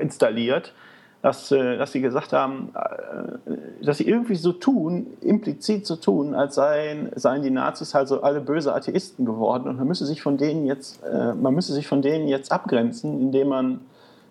installiert, 0.00 0.74
dass, 1.22 1.52
äh, 1.52 1.78
dass 1.78 1.92
sie 1.92 2.00
gesagt 2.00 2.32
haben, 2.32 2.74
äh, 2.74 3.84
dass 3.84 3.98
sie 3.98 4.08
irgendwie 4.08 4.34
so 4.34 4.50
tun, 4.52 5.06
implizit 5.20 5.86
so 5.86 5.94
tun, 5.94 6.34
als 6.34 6.56
seien, 6.56 7.12
seien 7.14 7.42
die 7.42 7.50
Nazis 7.50 7.94
halt 7.94 8.08
so 8.08 8.20
alle 8.20 8.40
böse 8.40 8.74
Atheisten 8.74 9.24
geworden 9.24 9.68
und 9.68 9.76
man 9.76 9.86
müsse 9.86 10.06
sich 10.06 10.20
von 10.20 10.36
denen 10.36 10.66
jetzt, 10.66 11.00
äh, 11.04 11.34
man 11.34 11.54
müsse 11.54 11.72
sich 11.72 11.86
von 11.86 12.02
denen 12.02 12.26
jetzt 12.26 12.50
abgrenzen, 12.50 13.20
indem 13.20 13.48
man, 13.48 13.80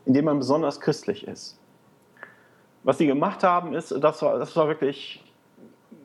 indem 0.05 0.25
man 0.25 0.39
besonders 0.39 0.81
christlich 0.81 1.25
ist. 1.25 1.57
Was 2.83 2.97
sie 2.97 3.07
gemacht 3.07 3.43
haben, 3.43 3.73
ist, 3.73 3.95
das 3.97 4.21
war, 4.21 4.39
das 4.39 4.53
war 4.57 4.67
wirklich 4.67 5.23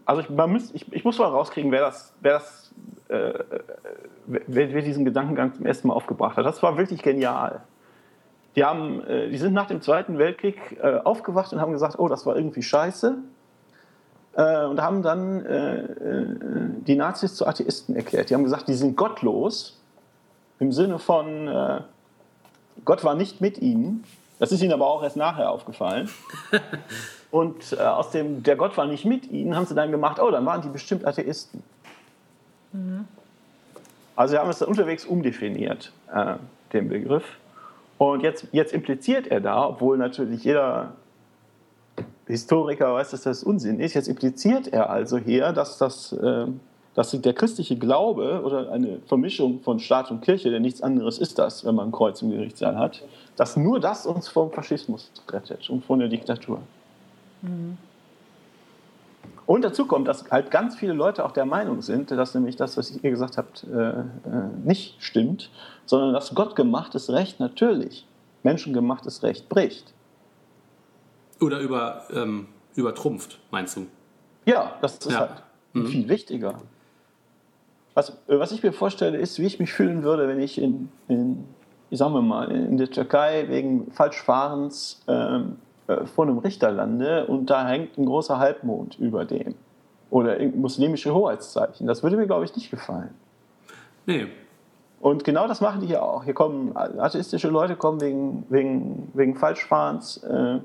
also 0.08 0.22
ich, 0.22 0.30
man 0.30 0.50
müsst, 0.50 0.74
ich, 0.74 0.90
ich 0.90 1.04
muss 1.04 1.18
mal 1.18 1.26
rauskriegen, 1.26 1.70
wer 1.70 1.82
das, 1.82 2.14
wer 2.22 2.32
das, 2.34 2.67
äh, 3.08 3.32
wer, 4.26 4.72
wer 4.72 4.82
diesen 4.82 5.04
Gedankengang 5.04 5.54
zum 5.54 5.66
ersten 5.66 5.88
Mal 5.88 5.94
aufgebracht 5.94 6.36
hat. 6.36 6.46
Das 6.46 6.62
war 6.62 6.76
wirklich 6.76 7.02
genial. 7.02 7.62
Die, 8.56 8.64
haben, 8.64 9.04
äh, 9.04 9.28
die 9.28 9.38
sind 9.38 9.54
nach 9.54 9.66
dem 9.66 9.80
Zweiten 9.80 10.18
Weltkrieg 10.18 10.78
äh, 10.82 10.98
aufgewacht 11.04 11.52
und 11.52 11.60
haben 11.60 11.72
gesagt, 11.72 11.98
oh, 11.98 12.08
das 12.08 12.26
war 12.26 12.36
irgendwie 12.36 12.62
scheiße. 12.62 13.16
Äh, 14.34 14.64
und 14.64 14.80
haben 14.80 15.02
dann 15.02 15.44
äh, 15.44 15.78
äh, 15.80 16.36
die 16.86 16.96
Nazis 16.96 17.34
zu 17.34 17.46
Atheisten 17.46 17.96
erklärt. 17.96 18.30
Die 18.30 18.34
haben 18.34 18.44
gesagt, 18.44 18.68
die 18.68 18.74
sind 18.74 18.96
gottlos, 18.96 19.80
im 20.58 20.72
Sinne 20.72 20.98
von, 20.98 21.48
äh, 21.48 21.80
Gott 22.84 23.04
war 23.04 23.14
nicht 23.14 23.40
mit 23.40 23.58
ihnen. 23.58 24.04
Das 24.38 24.52
ist 24.52 24.62
ihnen 24.62 24.72
aber 24.72 24.86
auch 24.86 25.02
erst 25.02 25.16
nachher 25.16 25.50
aufgefallen. 25.50 26.08
Und 27.30 27.72
äh, 27.72 27.82
aus 27.82 28.10
dem, 28.10 28.42
der 28.42 28.56
Gott 28.56 28.76
war 28.76 28.86
nicht 28.86 29.04
mit 29.04 29.30
ihnen, 29.30 29.54
haben 29.54 29.66
sie 29.66 29.74
dann 29.74 29.90
gemacht, 29.90 30.18
oh, 30.20 30.30
dann 30.30 30.46
waren 30.46 30.62
die 30.62 30.68
bestimmt 30.68 31.04
Atheisten. 31.04 31.62
Mhm. 32.72 33.06
Also 34.16 34.32
sie 34.32 34.38
haben 34.38 34.50
es 34.50 34.62
unterwegs 34.62 35.04
umdefiniert, 35.04 35.92
äh, 36.12 36.34
den 36.72 36.88
Begriff. 36.88 37.24
Und 37.98 38.22
jetzt, 38.22 38.46
jetzt 38.52 38.72
impliziert 38.72 39.26
er 39.28 39.40
da, 39.40 39.68
obwohl 39.68 39.96
natürlich 39.98 40.44
jeder 40.44 40.92
Historiker 42.26 42.94
weiß, 42.94 43.10
dass 43.10 43.22
das 43.22 43.42
Unsinn 43.42 43.80
ist, 43.80 43.94
jetzt 43.94 44.08
impliziert 44.08 44.68
er 44.68 44.90
also 44.90 45.18
hier, 45.18 45.52
dass, 45.52 45.78
das, 45.78 46.12
äh, 46.12 46.46
dass 46.94 47.10
der 47.12 47.32
christliche 47.32 47.76
Glaube 47.76 48.42
oder 48.44 48.70
eine 48.70 48.98
Vermischung 49.06 49.60
von 49.60 49.80
Staat 49.80 50.10
und 50.10 50.20
Kirche, 50.20 50.50
der 50.50 50.60
nichts 50.60 50.82
anderes 50.82 51.18
ist 51.18 51.38
das, 51.38 51.64
wenn 51.64 51.74
man 51.74 51.88
ein 51.88 51.92
Kreuz 51.92 52.20
im 52.20 52.30
Gerichtssaal 52.30 52.76
hat, 52.76 53.02
dass 53.36 53.56
nur 53.56 53.80
das 53.80 54.04
uns 54.06 54.28
vom 54.28 54.50
Faschismus 54.50 55.10
rettet 55.30 55.70
und 55.70 55.84
von 55.84 56.00
der 56.00 56.08
Diktatur. 56.08 56.60
Mhm. 57.42 57.78
Und 59.48 59.64
dazu 59.64 59.86
kommt, 59.86 60.06
dass 60.06 60.30
halt 60.30 60.50
ganz 60.50 60.76
viele 60.76 60.92
Leute 60.92 61.24
auch 61.24 61.32
der 61.32 61.46
Meinung 61.46 61.80
sind, 61.80 62.10
dass 62.10 62.34
nämlich 62.34 62.56
das, 62.56 62.76
was 62.76 62.90
ihr 62.90 63.10
gesagt 63.10 63.38
habt, 63.38 63.64
äh, 63.64 64.00
äh, 64.00 64.04
nicht 64.62 65.02
stimmt, 65.02 65.50
sondern 65.86 66.12
dass 66.12 66.34
gottgemachtes 66.34 67.08
Recht 67.08 67.40
natürlich 67.40 68.06
menschengemachtes 68.42 69.22
Recht 69.22 69.48
bricht. 69.48 69.94
Oder 71.40 71.60
über, 71.60 72.02
ähm, 72.12 72.48
übertrumpft, 72.74 73.38
meinst 73.50 73.78
du? 73.78 73.86
Ja, 74.44 74.74
das 74.82 74.98
ist 74.98 75.12
ja. 75.12 75.20
halt 75.20 75.42
mhm. 75.72 75.86
viel 75.86 76.08
wichtiger. 76.10 76.60
Was, 77.94 78.18
was 78.26 78.52
ich 78.52 78.62
mir 78.62 78.74
vorstelle, 78.74 79.16
ist, 79.16 79.38
wie 79.38 79.46
ich 79.46 79.58
mich 79.58 79.72
fühlen 79.72 80.02
würde, 80.02 80.28
wenn 80.28 80.40
ich 80.40 80.60
in, 80.60 80.90
in 81.08 81.46
sagen 81.90 82.12
wir 82.12 82.20
mal, 82.20 82.50
in 82.50 82.76
der 82.76 82.90
Türkei 82.90 83.46
wegen 83.48 83.90
Falschfahrens 83.92 85.00
ähm, 85.08 85.56
äh, 85.88 86.06
vor 86.06 86.26
einem 86.26 86.38
Richter 86.38 86.70
lande 86.70 87.26
und 87.26 87.50
da 87.50 87.66
hängt 87.66 87.98
ein 87.98 88.06
großer 88.06 88.38
Halbmond 88.38 88.98
über 88.98 89.24
dem. 89.24 89.54
Oder 90.10 90.38
muslimische 90.54 91.12
Hoheitszeichen. 91.12 91.86
Das 91.86 92.02
würde 92.02 92.16
mir, 92.16 92.26
glaube 92.26 92.44
ich, 92.44 92.54
nicht 92.54 92.70
gefallen. 92.70 93.10
Nee. 94.06 94.26
Und 95.00 95.24
genau 95.24 95.46
das 95.48 95.60
machen 95.60 95.80
die 95.80 95.86
hier 95.86 96.02
auch. 96.02 96.24
Hier 96.24 96.34
kommen 96.34 96.76
atheistische 96.76 97.48
Leute 97.48 97.76
kommen 97.76 98.00
wegen, 98.00 98.46
wegen, 98.48 99.10
wegen 99.14 99.34
Falschfahrens 99.34 100.22
äh, 100.24 100.58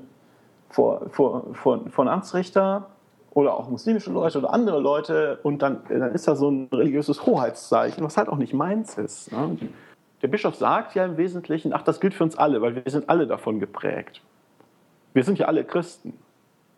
vor, 0.70 1.08
vor, 1.10 1.54
vor, 1.54 1.80
vor 1.88 2.04
einen 2.04 2.14
Amtsrichter 2.14 2.86
oder 3.32 3.54
auch 3.54 3.68
muslimische 3.68 4.10
Leute 4.10 4.38
oder 4.38 4.52
andere 4.52 4.80
Leute 4.80 5.38
und 5.42 5.62
dann, 5.62 5.80
dann 5.88 6.12
ist 6.12 6.26
da 6.28 6.36
so 6.36 6.50
ein 6.50 6.68
religiöses 6.72 7.26
Hoheitszeichen, 7.26 8.04
was 8.04 8.16
halt 8.16 8.28
auch 8.28 8.36
nicht 8.36 8.54
meins 8.54 8.96
ist. 8.98 9.32
Ne? 9.32 9.56
Der 10.22 10.28
Bischof 10.28 10.54
sagt 10.54 10.94
ja 10.94 11.04
im 11.04 11.16
Wesentlichen, 11.16 11.72
ach, 11.72 11.82
das 11.82 12.00
gilt 12.00 12.14
für 12.14 12.24
uns 12.24 12.36
alle, 12.36 12.62
weil 12.62 12.74
wir 12.74 12.82
sind 12.86 13.08
alle 13.08 13.26
davon 13.26 13.60
geprägt. 13.60 14.22
Wir 15.14 15.24
sind 15.24 15.38
ja 15.38 15.46
alle 15.46 15.64
Christen. 15.64 16.12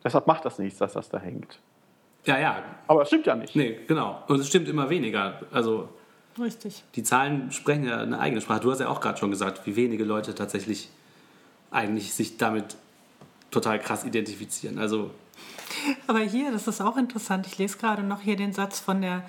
Deshalb 0.04 0.28
macht 0.28 0.44
das 0.44 0.58
nichts, 0.60 0.78
dass 0.78 0.92
das 0.92 1.08
da 1.08 1.18
hängt. 1.18 1.58
Ja, 2.24 2.38
ja. 2.38 2.62
Aber 2.86 3.02
es 3.02 3.08
stimmt 3.08 3.26
ja 3.26 3.34
nicht. 3.34 3.56
Nee, 3.56 3.80
genau. 3.88 4.22
Und 4.28 4.38
es 4.38 4.48
stimmt 4.48 4.68
immer 4.68 4.88
weniger. 4.88 5.40
Also 5.50 5.88
Richtig. 6.38 6.84
Die 6.94 7.02
Zahlen 7.02 7.50
sprechen 7.50 7.84
ja 7.84 7.98
eine 7.98 8.18
eigene 8.18 8.40
Sprache. 8.40 8.60
Du 8.60 8.70
hast 8.70 8.80
ja 8.80 8.88
auch 8.88 9.00
gerade 9.00 9.18
schon 9.18 9.30
gesagt, 9.30 9.66
wie 9.66 9.74
wenige 9.74 10.04
Leute 10.04 10.34
tatsächlich 10.34 10.90
eigentlich 11.70 12.14
sich 12.14 12.36
damit 12.36 12.76
total 13.50 13.78
krass 13.78 14.04
identifizieren. 14.04 14.78
Also 14.78 15.10
aber 16.06 16.20
hier, 16.20 16.52
das 16.52 16.68
ist 16.68 16.80
auch 16.80 16.96
interessant. 16.96 17.46
Ich 17.46 17.58
lese 17.58 17.78
gerade 17.78 18.02
noch 18.02 18.20
hier 18.20 18.36
den 18.36 18.52
Satz 18.52 18.80
von 18.80 19.00
der 19.02 19.24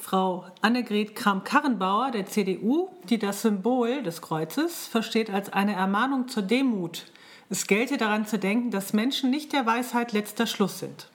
Frau 0.00 0.44
Annegret 0.60 1.16
Kramp-Karrenbauer 1.16 2.10
der 2.10 2.26
CDU, 2.26 2.90
die 3.04 3.18
das 3.18 3.42
Symbol 3.42 4.02
des 4.02 4.22
Kreuzes 4.22 4.86
versteht 4.86 5.30
als 5.30 5.52
eine 5.52 5.74
Ermahnung 5.74 6.28
zur 6.28 6.42
Demut 6.42 7.06
es 7.50 7.66
gelte 7.66 7.96
daran 7.96 8.26
zu 8.26 8.38
denken, 8.38 8.70
dass 8.70 8.92
Menschen 8.92 9.30
nicht 9.30 9.52
der 9.52 9.66
Weisheit 9.66 10.12
letzter 10.12 10.46
Schluss 10.46 10.78
sind. 10.78 11.08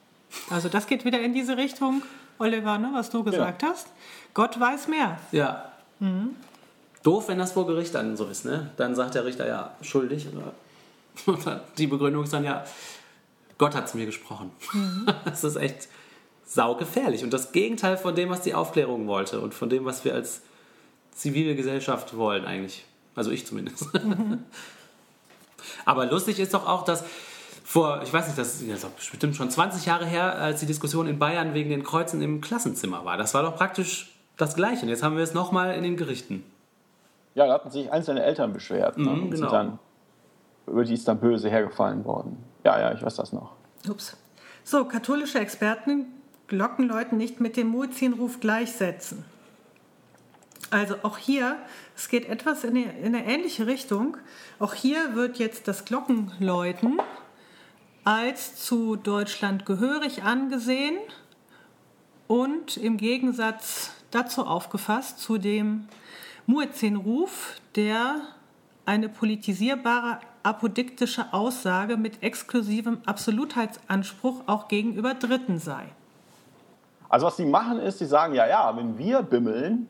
Also 0.50 0.68
das 0.68 0.86
geht 0.86 1.06
wieder 1.06 1.20
in 1.22 1.34
diese 1.34 1.58
Richtung, 1.58 2.04
Oliver, 2.38 2.78
ne, 2.78 2.92
was 2.94 3.10
du 3.10 3.24
gesagt 3.24 3.64
ja. 3.64 3.70
hast. 3.70 3.88
Gott 4.34 4.60
weiß 4.60 4.90
mehr. 4.90 5.18
Ja. 5.32 5.72
Mhm. 6.00 6.36
Doof, 7.04 7.30
wenn 7.30 7.38
das 7.38 7.54
vor 7.54 7.66
Gericht 7.66 7.96
dann 7.96 8.18
so 8.18 8.26
ist, 8.26 8.46
ne? 8.46 8.72
Dann 8.78 8.96
sagt 8.96 9.16
der 9.16 9.24
Richter 9.26 9.48
ja 9.48 9.76
schuldig. 9.82 10.28
Oder 11.26 11.64
die 11.78 11.88
Begründung 11.88 12.24
ist 12.24 12.34
dann 12.34 12.44
ja, 12.44 12.66
Gott 13.58 13.74
hat 13.74 13.88
zu 13.88 13.98
mir 13.98 14.06
gesprochen. 14.06 14.52
Mhm. 14.74 15.08
Das 15.26 15.44
ist 15.44 15.56
echt 15.56 15.88
saugefährlich. 16.46 17.24
Und 17.24 17.32
das 17.32 17.54
Gegenteil 17.54 17.96
von 17.96 18.14
dem, 18.14 18.30
was 18.30 18.42
die 18.42 18.54
Aufklärung 18.54 19.08
wollte 19.08 19.40
und 19.40 19.54
von 19.54 19.70
dem, 19.70 19.86
was 19.86 20.04
wir 20.04 20.14
als 20.14 20.42
zivile 21.12 21.56
Gesellschaft 21.56 22.18
wollen 22.18 22.46
eigentlich. 22.46 22.84
Also 23.16 23.32
ich 23.32 23.46
zumindest. 23.46 23.94
Mhm. 23.94 24.44
Aber 25.86 26.06
lustig 26.06 26.40
ist 26.40 26.54
doch 26.54 26.68
auch, 26.68 26.84
dass 26.84 27.04
vor, 27.64 28.02
ich 28.04 28.14
weiß 28.14 28.28
nicht, 28.28 28.38
das 28.38 28.62
ist 28.62 28.96
bestimmt 28.96 29.36
schon 29.36 29.50
20 29.50 29.86
Jahre 29.86 30.06
her, 30.06 30.36
als 30.36 30.60
die 30.60 30.66
Diskussion 30.66 31.08
in 31.08 31.18
Bayern 31.18 31.54
wegen 31.54 31.72
den 31.72 31.84
Kreuzen 31.84 32.22
im 32.22 32.40
Klassenzimmer 32.40 33.06
war. 33.06 33.18
Das 33.18 33.34
war 33.34 33.42
doch 33.42 33.56
praktisch 33.56 34.16
das 34.38 34.56
Gleiche. 34.56 34.84
Und 34.84 34.90
jetzt 34.90 35.02
haben 35.04 35.18
wir 35.18 35.24
es 35.24 35.34
nochmal 35.34 35.76
in 35.76 35.84
den 35.84 35.98
Gerichten. 35.98 36.44
Ja, 37.34 37.48
da 37.48 37.54
hatten 37.54 37.72
sich 37.72 37.92
einzelne 37.92 38.24
Eltern 38.24 38.54
beschwert. 38.54 38.98
Ne? 38.98 39.10
Mhm, 39.10 39.32
genau. 39.32 39.50
dann, 39.50 39.80
über 40.68 40.84
die 40.84 40.94
ist 40.94 41.08
dann 41.08 41.20
böse 41.20 41.50
hergefallen 41.50 42.06
worden. 42.06 42.38
Ja, 42.64 42.80
ja, 42.80 42.94
ich 42.94 43.04
weiß 43.04 43.16
das 43.16 43.34
noch. 43.34 43.52
Ups. 43.90 44.16
So, 44.64 44.86
katholische 44.86 45.40
Experten 45.40 46.06
Glockenläuten 46.48 47.18
nicht 47.18 47.42
mit 47.42 47.58
dem 47.58 47.68
Muezzinruf 47.68 48.40
gleichsetzen. 48.40 49.26
Also 50.72 50.96
auch 51.04 51.18
hier, 51.18 51.58
es 51.96 52.10
geht 52.10 52.28
etwas 52.28 52.64
in 52.64 52.76
eine, 52.76 53.00
in 53.00 53.16
eine 53.16 53.26
ähnliche 53.26 53.68
Richtung. 53.68 54.18
Auch 54.60 54.74
hier 54.74 55.16
wird 55.16 55.38
jetzt 55.38 55.68
das 55.68 55.86
Glockenläuten 55.86 57.00
als 58.04 58.56
zu 58.56 58.96
Deutschland 58.96 59.66
gehörig 59.66 60.24
angesehen 60.24 60.98
und 62.28 62.78
im 62.78 62.98
Gegensatz 62.98 63.92
dazu 64.12 64.46
aufgefasst 64.46 65.20
zu 65.20 65.38
dem 65.38 65.88
Muezzinruf, 66.46 67.60
der 67.76 68.22
eine 68.86 69.10
politisierbare 69.10 70.20
apodiktische 70.44 71.34
Aussage 71.34 71.98
mit 71.98 72.22
exklusivem 72.22 73.00
Absolutheitsanspruch 73.06 74.44
auch 74.46 74.68
gegenüber 74.68 75.16
Dritten 75.16 75.58
sei. 75.60 75.86
Also 77.10 77.26
was 77.26 77.38
sie 77.38 77.46
machen 77.46 77.80
ist, 77.80 78.00
sie 78.00 78.06
sagen, 78.06 78.36
ja, 78.36 78.48
ja, 78.48 78.76
wenn 78.78 78.98
wir 78.98 79.24
bimmeln, 79.24 79.88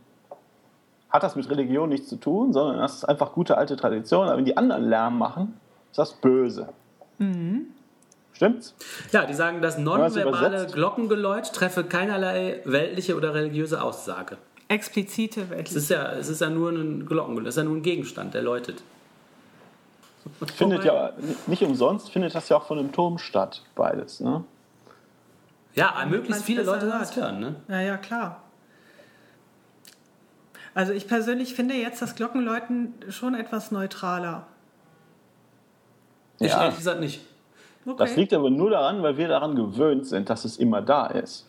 hat 1.15 1.23
das 1.23 1.35
mit 1.35 1.49
Religion 1.49 1.89
nichts 1.89 2.09
zu 2.09 2.17
tun, 2.17 2.53
sondern 2.53 2.77
das 2.79 2.95
ist 2.95 3.05
einfach 3.05 3.33
gute 3.33 3.57
alte 3.57 3.75
Tradition. 3.75 4.27
Aber 4.27 4.37
wenn 4.37 4.45
die 4.45 4.57
anderen 4.57 4.87
Lärm 4.87 5.17
machen, 5.17 5.59
ist 5.89 5.97
das 5.97 6.13
böse. 6.13 6.69
Mhm. 7.17 7.67
Stimmt's? 8.33 8.75
Ja, 9.11 9.25
die 9.25 9.33
sagen, 9.33 9.61
das 9.61 9.77
nonverbale 9.77 10.67
Glockengeläut 10.67 11.53
treffe 11.53 11.85
keinerlei 11.85 12.61
weltliche 12.65 13.15
oder 13.15 13.33
religiöse 13.33 13.81
Aussage. 13.81 14.37
Explizite 14.67 15.49
weltliche. 15.49 15.77
Es 15.77 15.83
ist 15.83 15.89
ja, 15.89 16.11
es 16.11 16.27
ist 16.27 16.41
ja 16.41 16.49
nur 16.49 16.71
ein 16.71 17.05
Glockengeläut, 17.05 17.47
es 17.47 17.55
ist 17.55 17.63
ja 17.63 17.63
nur 17.63 17.77
ein 17.77 17.81
Gegenstand, 17.81 18.33
der 18.33 18.41
läutet. 18.41 18.83
Findet 20.55 20.83
ja 20.83 21.11
nicht 21.45 21.61
umsonst 21.61 22.09
findet 22.09 22.33
das 22.33 22.49
ja 22.49 22.57
auch 22.57 22.65
von 22.65 22.79
einem 22.79 22.91
Turm 22.91 23.19
statt, 23.19 23.61
beides, 23.75 24.19
ne? 24.19 24.43
Ja, 25.75 25.93
möglichst 26.09 26.43
viele 26.43 26.63
Leute 26.63 26.87
das 26.87 27.15
hören, 27.15 27.39
ne? 27.39 27.55
Ja, 27.67 27.79
ja, 27.81 27.97
klar. 27.97 28.41
Also 30.75 30.91
ich 30.91 31.07
persönlich 31.07 31.55
finde 31.55 31.73
jetzt 31.73 32.01
das 32.01 32.15
Glockenläuten 32.15 32.93
schon 33.09 33.33
etwas 33.33 33.71
neutraler. 33.71 34.45
Ich 36.37 36.51
ja. 36.51 36.63
ehrlich 36.63 36.77
gesagt 36.77 36.99
nicht. 36.99 37.21
Okay. 37.85 37.95
Das 37.97 38.15
liegt 38.17 38.33
aber 38.33 38.49
nur 38.49 38.69
daran, 38.69 39.01
weil 39.01 39.15
wir 39.17 39.29
daran 39.29 39.55
gewöhnt 39.55 40.05
sind, 40.05 40.29
dass 40.29 40.43
es 40.43 40.57
immer 40.57 40.81
da 40.81 41.07
ist. 41.07 41.47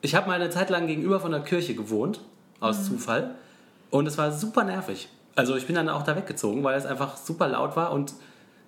Ich 0.00 0.16
habe 0.16 0.26
mal 0.26 0.34
eine 0.34 0.50
Zeit 0.50 0.68
lang 0.68 0.88
gegenüber 0.88 1.20
von 1.20 1.30
der 1.30 1.40
Kirche 1.40 1.74
gewohnt, 1.74 2.20
aus 2.60 2.80
mhm. 2.80 2.84
Zufall. 2.84 3.34
Und 3.90 4.06
es 4.06 4.18
war 4.18 4.32
super 4.32 4.64
nervig. 4.64 5.08
Also 5.36 5.54
ich 5.54 5.66
bin 5.66 5.76
dann 5.76 5.88
auch 5.88 6.02
da 6.02 6.16
weggezogen, 6.16 6.64
weil 6.64 6.76
es 6.76 6.86
einfach 6.86 7.16
super 7.16 7.46
laut 7.46 7.76
war 7.76 7.92
und 7.92 8.14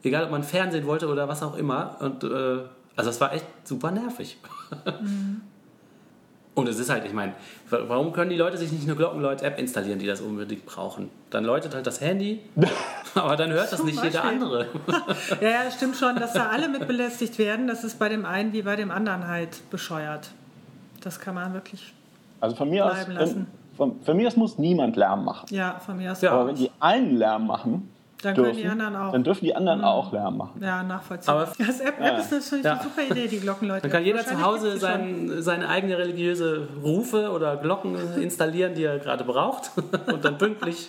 egal 0.05 0.25
ob 0.25 0.31
man 0.31 0.45
Fernsehen 0.45 0.87
wollte 0.87 1.09
oder 1.09 1.29
was 1.29 1.43
auch 1.43 1.57
immer. 1.57 1.97
Und 2.01 2.23
äh, 2.23 2.61
also 2.95 3.11
es 3.11 3.21
war 3.21 3.33
echt 3.33 3.47
super 3.65 3.91
nervig. 3.91 4.39
Mhm. 5.01 5.41
Und 6.55 6.69
es 6.69 6.79
ist 6.79 6.91
halt, 6.91 7.05
ich 7.05 7.13
meine, 7.13 7.33
warum 7.71 8.13
können 8.13 8.31
die 8.31 8.37
Leute 8.37 8.59
sich 8.59 8.73
nicht 8.73 8.85
eine 8.85 8.97
Glockenläut-App 8.97 9.59
installieren, 9.59 9.99
die 9.99 10.07
das 10.07 10.21
unbedingt 10.21 10.67
brauchen? 10.67 11.09
Dann 11.31 11.45
läutet 11.45 11.75
halt 11.75 11.87
das 11.87 12.01
Handy, 12.01 12.41
aber 13.15 13.37
dann 13.37 13.53
hört 13.53 13.73
das 13.73 13.85
nicht 13.85 14.03
jeder 14.03 14.25
andere. 14.25 14.67
ja, 15.41 15.49
ja, 15.49 15.71
stimmt 15.71 15.97
schon, 15.97 16.17
dass 16.17 16.33
da 16.33 16.49
alle 16.49 16.69
mit 16.69 16.89
belästigt 16.89 17.39
werden. 17.39 17.69
Das 17.69 17.85
ist 17.85 17.99
bei 17.99 18.09
dem 18.09 18.27
einen 18.27 18.53
wie 18.53 18.63
bei 18.63 18.77
dem 18.77 18.91
anderen 18.91 19.29
halt 19.29 19.71
bescheuert. 19.71 20.31
Das 21.03 21.21
kann 21.21 21.37
man 21.37 21.55
wirklich. 21.55 21.95
Also 22.41 22.57
von 22.57 22.69
mir 22.69 22.85
aus, 22.85 22.95
Bleiben 22.95 23.13
lassen. 23.13 23.47
von, 23.77 24.01
von 24.03 24.17
mir 24.17 24.27
aus 24.27 24.37
muss 24.37 24.59
niemand 24.59 24.97
Lärm 24.97 25.25
machen. 25.25 25.47
Ja, 25.51 25.79
von 25.79 25.97
mir 25.97 26.13
aus. 26.13 26.21
Ja. 26.21 26.33
Aber 26.33 26.49
wenn 26.49 26.57
die 26.57 26.71
einen 26.81 27.17
Lärm 27.17 27.47
machen, 27.47 27.89
Dann 28.23 28.35
können 28.35 28.47
dürfen, 28.47 28.61
die 28.63 28.69
anderen 28.69 28.97
auch. 28.97 29.07
Mhm. 29.09 29.13
dann 29.13 29.25
dürfen 29.25 29.45
die 29.45 29.57
anderen 29.57 29.85
auch 29.85 30.13
Lärm 30.13 30.37
machen. 30.37 30.61
Ja, 30.63 30.83
nachvollziehbar. 30.83 31.43
Aber- 31.43 31.53
das 31.67 31.81
App, 31.81 32.01
App 32.01 32.19
ist 32.19 32.31
natürlich 32.33 32.65
Ja. 32.65 32.73
eine 32.75 32.83
super 32.83 33.03
Idee, 33.11 33.29
die 33.29 33.41
Glockenleute. 33.41 33.83
Dann 33.83 33.91
kann 33.91 34.05
jeder 34.05 34.25
zu 34.27 34.41
Hause 34.43 34.77
sein, 34.79 35.31
seine 35.43 35.69
eigene 35.69 35.97
religiöse 35.99 36.69
Rufe 36.83 37.31
oder 37.31 37.57
Glocken 37.57 37.97
installieren, 38.21 38.75
die 38.75 38.85
er 38.85 38.99
gerade 38.99 39.25
braucht. 39.25 39.71
Und 40.13 40.25
dann 40.25 40.37
pünktlich. 40.39 40.89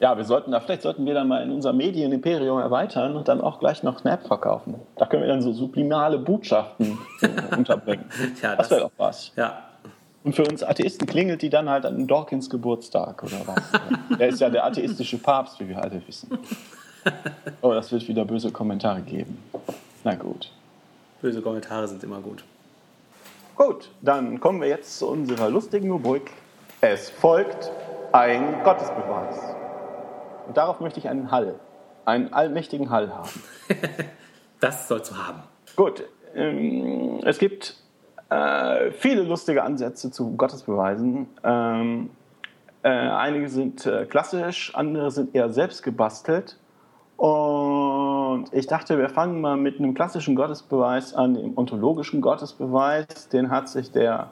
Ja, 0.00 0.16
wir 0.16 0.24
sollten 0.24 0.50
da, 0.50 0.58
vielleicht 0.60 0.82
sollten 0.82 1.06
wir 1.06 1.14
dann 1.14 1.28
mal 1.28 1.42
in 1.44 1.52
unser 1.52 1.72
Medienimperium 1.72 2.58
erweitern 2.58 3.14
und 3.14 3.28
dann 3.28 3.40
auch 3.40 3.60
gleich 3.60 3.84
noch 3.84 4.00
Snap 4.00 4.26
verkaufen. 4.26 4.74
Da 4.96 5.06
können 5.06 5.22
wir 5.22 5.28
dann 5.28 5.42
so 5.42 5.52
sublimale 5.52 6.18
Botschaften 6.18 6.98
äh, 7.20 7.28
unterbringen. 7.56 8.04
Ja, 8.42 8.56
das 8.56 8.68
das- 8.68 8.70
wäre 8.70 8.80
doch 8.82 8.90
was. 8.98 9.30
Ja. 9.36 9.62
Und 10.24 10.36
für 10.36 10.44
uns 10.44 10.62
Atheisten 10.62 11.06
klingelt 11.06 11.42
die 11.42 11.50
dann 11.50 11.68
halt 11.68 11.84
an 11.84 12.06
Dawkins 12.06 12.48
Geburtstag 12.48 13.22
oder 13.24 13.40
was. 13.46 14.18
Der 14.18 14.28
ist 14.28 14.40
ja 14.40 14.50
der 14.50 14.64
atheistische 14.64 15.18
Papst, 15.18 15.58
wie 15.60 15.68
wir 15.68 15.82
alle 15.82 16.02
wissen. 16.06 16.38
Oh, 17.62 17.72
das 17.72 17.90
wird 17.90 18.06
wieder 18.06 18.24
böse 18.24 18.52
Kommentare 18.52 19.00
geben. 19.00 19.42
Na 20.04 20.14
gut. 20.14 20.52
Böse 21.20 21.42
Kommentare 21.42 21.88
sind 21.88 22.04
immer 22.04 22.20
gut. 22.20 22.44
Gut, 23.56 23.90
dann 24.02 24.38
kommen 24.38 24.60
wir 24.60 24.68
jetzt 24.68 25.00
zu 25.00 25.08
unserer 25.08 25.50
lustigen 25.50 25.90
Rubrik. 25.90 26.30
Es 26.80 27.10
folgt 27.10 27.72
ein 28.12 28.62
Gottesbeweis. 28.62 29.36
Und 30.46 30.56
darauf 30.56 30.78
möchte 30.78 31.00
ich 31.00 31.08
einen 31.08 31.32
Hall, 31.32 31.56
einen 32.04 32.32
allmächtigen 32.32 32.90
Hall 32.90 33.12
haben. 33.12 33.30
Das 34.60 34.86
sollst 34.86 35.10
du 35.10 35.16
haben. 35.16 35.42
Gut, 35.74 36.04
ähm, 36.36 37.18
es 37.24 37.38
gibt 37.38 37.81
äh, 38.32 38.92
viele 38.92 39.22
lustige 39.22 39.62
Ansätze 39.62 40.10
zu 40.10 40.36
Gottesbeweisen. 40.36 41.26
Ähm, 41.44 42.10
äh, 42.82 42.88
einige 42.88 43.48
sind 43.48 43.86
äh, 43.86 44.06
klassisch, 44.06 44.74
andere 44.74 45.10
sind 45.10 45.34
eher 45.34 45.50
selbst 45.50 45.82
gebastelt. 45.82 46.56
Und 47.16 48.46
ich 48.52 48.66
dachte, 48.66 48.98
wir 48.98 49.08
fangen 49.08 49.40
mal 49.40 49.56
mit 49.56 49.78
einem 49.78 49.94
klassischen 49.94 50.34
Gottesbeweis 50.34 51.14
an, 51.14 51.34
dem 51.34 51.56
ontologischen 51.56 52.20
Gottesbeweis. 52.20 53.28
Den 53.28 53.50
hat 53.50 53.68
sich 53.68 53.92
der, 53.92 54.30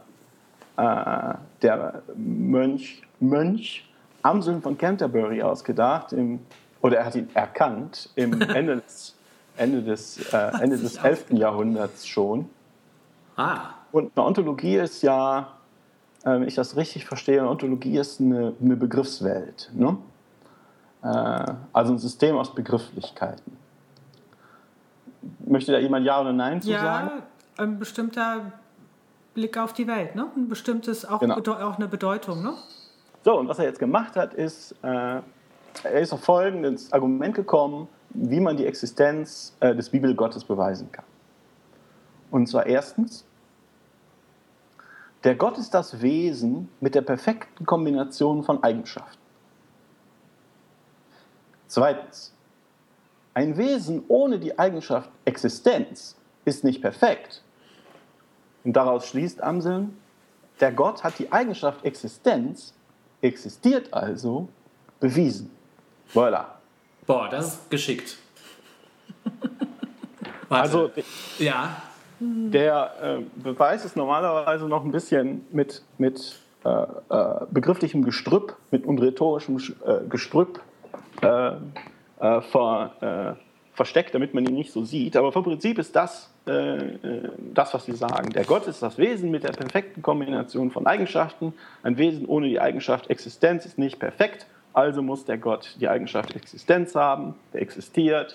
äh, 0.76 1.34
der 1.62 2.02
Mönch, 2.16 3.02
Mönch 3.20 3.86
Amseln 4.22 4.60
von 4.62 4.76
Canterbury 4.76 5.42
ausgedacht, 5.42 6.12
im, 6.12 6.40
oder 6.82 6.98
er 6.98 7.06
hat 7.06 7.14
ihn 7.14 7.28
erkannt 7.34 8.10
im 8.16 8.40
Ende 8.40 8.76
des, 8.76 9.16
Ende 9.56 9.82
des, 9.82 10.32
äh, 10.32 10.50
Ende 10.60 10.78
des 10.78 10.96
11. 10.96 11.30
Jahrhunderts 11.32 12.06
schon. 12.06 12.50
Ah, 13.36 13.74
Und 13.92 14.12
eine 14.16 14.26
Ontologie 14.26 14.76
ist 14.76 15.02
ja, 15.02 15.48
wenn 16.22 16.46
ich 16.46 16.54
das 16.54 16.76
richtig 16.76 17.06
verstehe, 17.06 17.40
eine 17.40 17.50
Ontologie 17.50 17.98
ist 17.98 18.20
eine, 18.20 18.54
eine 18.60 18.76
Begriffswelt. 18.76 19.70
Ne? 19.74 19.96
Äh, 21.02 21.52
also 21.72 21.92
ein 21.92 21.98
System 21.98 22.36
aus 22.36 22.54
Begrifflichkeiten. 22.54 23.56
Möchte 25.44 25.72
da 25.72 25.78
jemand 25.78 26.06
Ja 26.06 26.20
oder 26.20 26.32
Nein 26.32 26.62
zu 26.62 26.70
sagen? 26.70 27.10
Ja, 27.58 27.62
ein 27.64 27.78
bestimmter 27.78 28.52
Blick 29.34 29.58
auf 29.58 29.72
die 29.72 29.86
Welt, 29.86 30.14
ne? 30.14 30.26
Ein 30.36 30.48
bestimmtes, 30.48 31.04
auch, 31.04 31.20
Genau. 31.20 31.36
auch 31.36 31.76
eine 31.76 31.88
Bedeutung, 31.88 32.42
ne? 32.42 32.54
So, 33.24 33.38
und 33.38 33.48
was 33.48 33.58
er 33.58 33.66
jetzt 33.66 33.78
gemacht 33.78 34.16
hat, 34.16 34.32
ist, 34.34 34.72
äh, 34.82 35.20
er 35.84 36.00
ist 36.00 36.12
auf 36.12 36.24
folgendes 36.24 36.92
Argument 36.92 37.34
gekommen, 37.34 37.86
wie 38.10 38.40
man 38.40 38.56
die 38.56 38.66
Existenz 38.66 39.54
äh, 39.60 39.74
des 39.74 39.90
Bibelgottes 39.90 40.44
beweisen 40.44 40.90
kann. 40.90 41.04
Und 42.30 42.48
zwar 42.48 42.66
erstens, 42.66 43.24
der 45.24 45.34
Gott 45.34 45.58
ist 45.58 45.74
das 45.74 46.00
Wesen 46.00 46.68
mit 46.80 46.94
der 46.94 47.02
perfekten 47.02 47.66
Kombination 47.66 48.42
von 48.42 48.62
Eigenschaften. 48.62 49.18
Zweitens, 51.66 52.34
ein 53.34 53.56
Wesen 53.56 54.04
ohne 54.08 54.38
die 54.38 54.58
Eigenschaft 54.58 55.10
Existenz 55.24 56.16
ist 56.44 56.64
nicht 56.64 56.80
perfekt. 56.80 57.42
Und 58.64 58.74
daraus 58.74 59.06
schließt 59.06 59.42
Amseln, 59.42 59.96
der 60.58 60.72
Gott 60.72 61.04
hat 61.04 61.18
die 61.18 61.30
Eigenschaft 61.30 61.84
Existenz, 61.84 62.74
existiert 63.22 63.92
also, 63.92 64.48
bewiesen. 64.98 65.50
Voilà. 66.12 66.44
boah, 67.06 67.28
das 67.28 67.54
ist 67.54 67.70
geschickt. 67.70 68.18
Warte. 70.48 70.62
Also 70.62 70.90
ja, 71.38 71.82
der 72.20 72.92
äh, 73.02 73.40
Beweis 73.42 73.84
ist 73.84 73.96
normalerweise 73.96 74.66
noch 74.66 74.84
ein 74.84 74.92
bisschen 74.92 75.46
mit, 75.52 75.82
mit 75.98 76.38
äh, 76.64 76.68
äh, 76.68 77.46
begrifflichem 77.50 78.04
Gestrüpp, 78.04 78.54
mit 78.70 78.84
und 78.84 79.00
rhetorischem 79.00 79.56
äh, 79.56 80.06
Gestrüpp 80.08 80.60
äh, 81.22 81.52
äh, 82.20 82.40
ver, 82.42 83.36
versteckt, 83.72 84.14
damit 84.14 84.34
man 84.34 84.44
ihn 84.44 84.54
nicht 84.54 84.72
so 84.72 84.84
sieht. 84.84 85.16
Aber 85.16 85.32
vom 85.32 85.44
Prinzip 85.44 85.78
ist 85.78 85.96
das 85.96 86.30
das, 86.44 87.74
was 87.74 87.84
sie 87.84 87.92
sagen. 87.92 88.30
Der 88.30 88.44
Gott 88.44 88.66
ist 88.66 88.82
das 88.82 88.98
Wesen 88.98 89.30
mit 89.30 89.44
der 89.44 89.52
perfekten 89.52 90.02
Kombination 90.02 90.70
von 90.72 90.86
Eigenschaften. 90.86 91.52
Ein 91.84 91.96
Wesen 91.96 92.26
ohne 92.26 92.48
die 92.48 92.58
Eigenschaft 92.58 93.08
Existenz 93.08 93.66
ist 93.66 93.78
nicht 93.78 94.00
perfekt. 94.00 94.46
Also 94.72 95.00
muss 95.00 95.24
der 95.24 95.38
Gott 95.38 95.76
die 95.80 95.88
Eigenschaft 95.88 96.34
Existenz 96.34 96.94
haben. 96.94 97.34
Der 97.52 97.62
existiert. 97.62 98.32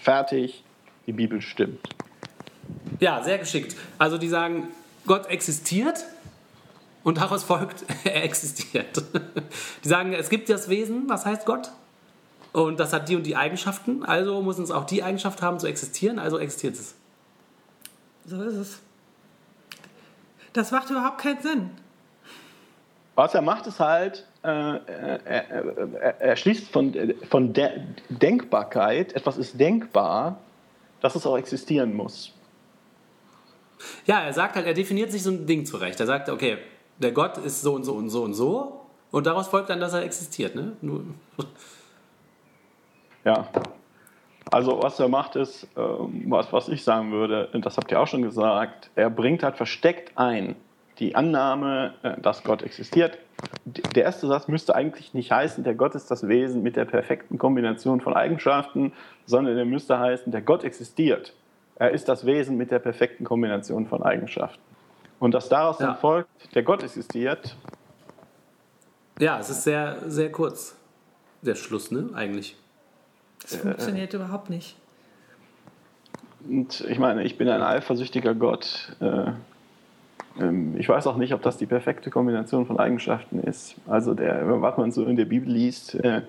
Fertig. 0.00 0.62
Die 1.06 1.12
Bibel 1.12 1.40
stimmt. 1.40 1.93
Ja, 3.00 3.22
sehr 3.22 3.38
geschickt. 3.38 3.76
Also 3.98 4.18
die 4.18 4.28
sagen, 4.28 4.68
Gott 5.06 5.26
existiert 5.26 6.04
und 7.02 7.18
daraus 7.18 7.44
folgt, 7.44 7.84
er 8.04 8.24
existiert. 8.24 9.02
Die 9.84 9.88
sagen, 9.88 10.12
es 10.12 10.28
gibt 10.30 10.48
das 10.48 10.68
Wesen, 10.68 11.08
was 11.08 11.26
heißt 11.26 11.46
Gott? 11.46 11.70
Und 12.52 12.78
das 12.78 12.92
hat 12.92 13.08
die 13.08 13.16
und 13.16 13.24
die 13.24 13.36
Eigenschaften, 13.36 14.04
also 14.04 14.40
muss 14.40 14.58
es 14.58 14.70
auch 14.70 14.84
die 14.84 15.02
Eigenschaft 15.02 15.42
haben 15.42 15.58
zu 15.58 15.66
existieren, 15.66 16.18
also 16.18 16.38
existiert 16.38 16.74
es. 16.74 16.94
So 18.26 18.40
ist 18.42 18.54
es. 18.54 18.80
Das 20.52 20.70
macht 20.70 20.88
überhaupt 20.88 21.18
keinen 21.18 21.42
Sinn. 21.42 21.70
Was 23.16 23.34
er 23.34 23.42
macht, 23.42 23.66
ist 23.66 23.80
halt, 23.80 24.24
äh, 24.42 24.48
er, 24.48 25.26
er, 25.26 25.78
er, 26.00 26.20
er 26.20 26.36
schließt 26.36 26.68
von, 26.68 27.14
von 27.28 27.52
der 27.52 27.86
Denkbarkeit, 28.08 29.14
etwas 29.14 29.36
ist 29.36 29.58
denkbar, 29.58 30.38
dass 31.00 31.16
es 31.16 31.26
auch 31.26 31.36
existieren 31.36 31.94
muss. 31.94 32.33
Ja, 34.06 34.20
er 34.20 34.32
sagt 34.32 34.56
halt, 34.56 34.66
er 34.66 34.74
definiert 34.74 35.10
sich 35.10 35.22
so 35.22 35.30
ein 35.30 35.46
Ding 35.46 35.66
zurecht. 35.66 36.00
Er 36.00 36.06
sagt, 36.06 36.28
okay, 36.28 36.58
der 36.98 37.12
Gott 37.12 37.38
ist 37.38 37.62
so 37.62 37.74
und 37.74 37.84
so 37.84 37.94
und 37.94 38.10
so 38.10 38.22
und 38.22 38.34
so 38.34 38.84
und 39.10 39.26
daraus 39.26 39.48
folgt 39.48 39.70
dann, 39.70 39.80
dass 39.80 39.92
er 39.92 40.02
existiert. 40.02 40.54
Ne? 40.54 40.72
Ja. 43.24 43.48
Also 44.50 44.82
was 44.82 45.00
er 45.00 45.08
macht 45.08 45.36
ist, 45.36 45.66
ähm, 45.76 46.24
was, 46.26 46.52
was 46.52 46.68
ich 46.68 46.84
sagen 46.84 47.10
würde, 47.12 47.48
das 47.54 47.76
habt 47.76 47.90
ihr 47.90 48.00
auch 48.00 48.06
schon 48.06 48.22
gesagt, 48.22 48.90
er 48.94 49.10
bringt 49.10 49.42
halt 49.42 49.56
versteckt 49.56 50.16
ein 50.16 50.56
die 50.98 51.14
Annahme, 51.14 51.94
äh, 52.02 52.20
dass 52.20 52.44
Gott 52.44 52.62
existiert. 52.62 53.18
Der 53.64 54.04
erste 54.04 54.26
Satz 54.26 54.48
müsste 54.48 54.74
eigentlich 54.74 55.14
nicht 55.14 55.32
heißen, 55.32 55.64
der 55.64 55.74
Gott 55.74 55.94
ist 55.94 56.10
das 56.10 56.28
Wesen 56.28 56.62
mit 56.62 56.76
der 56.76 56.84
perfekten 56.84 57.38
Kombination 57.38 58.00
von 58.00 58.14
Eigenschaften, 58.14 58.92
sondern 59.26 59.56
der 59.56 59.64
müsste 59.64 59.98
heißen, 59.98 60.30
der 60.30 60.42
Gott 60.42 60.64
existiert. 60.64 61.34
Er 61.76 61.90
ist 61.90 62.08
das 62.08 62.24
Wesen 62.24 62.56
mit 62.56 62.70
der 62.70 62.78
perfekten 62.78 63.24
Kombination 63.24 63.86
von 63.86 64.02
Eigenschaften. 64.02 64.60
Und 65.18 65.32
dass 65.32 65.48
daraus 65.48 65.78
Ja. 65.78 65.88
dann 65.88 65.96
folgt, 65.96 66.54
der 66.54 66.62
Gott 66.62 66.82
existiert, 66.82 67.56
ja, 69.18 69.38
es 69.38 69.48
ist 69.48 69.62
sehr, 69.62 69.98
sehr 70.06 70.30
kurz, 70.32 70.76
der 71.42 71.54
Schluss, 71.54 71.90
ne, 71.92 72.10
eigentlich. 72.14 72.56
Das 73.42 73.56
funktioniert 73.56 74.12
überhaupt 74.12 74.50
nicht. 74.50 74.76
Und 76.48 76.80
ich 76.88 76.98
meine, 76.98 77.22
ich 77.22 77.38
bin 77.38 77.48
ein 77.48 77.62
eifersüchtiger 77.62 78.34
Gott. 78.34 78.96
Äh, 79.00 79.30
ähm, 80.40 80.76
ich 80.78 80.88
weiß 80.88 81.06
auch 81.06 81.16
nicht, 81.16 81.32
ob 81.32 81.42
das 81.42 81.56
die 81.56 81.66
perfekte 81.66 82.10
Kombination 82.10 82.66
von 82.66 82.78
Eigenschaften 82.78 83.38
ist. 83.40 83.76
Also, 83.86 84.14
der, 84.14 84.60
was 84.60 84.76
man 84.76 84.90
so 84.90 85.04
in 85.04 85.16
der 85.16 85.26
Bibel 85.26 85.50
liest, 85.50 85.94
äh, 85.94 86.18
äh, 86.18 86.22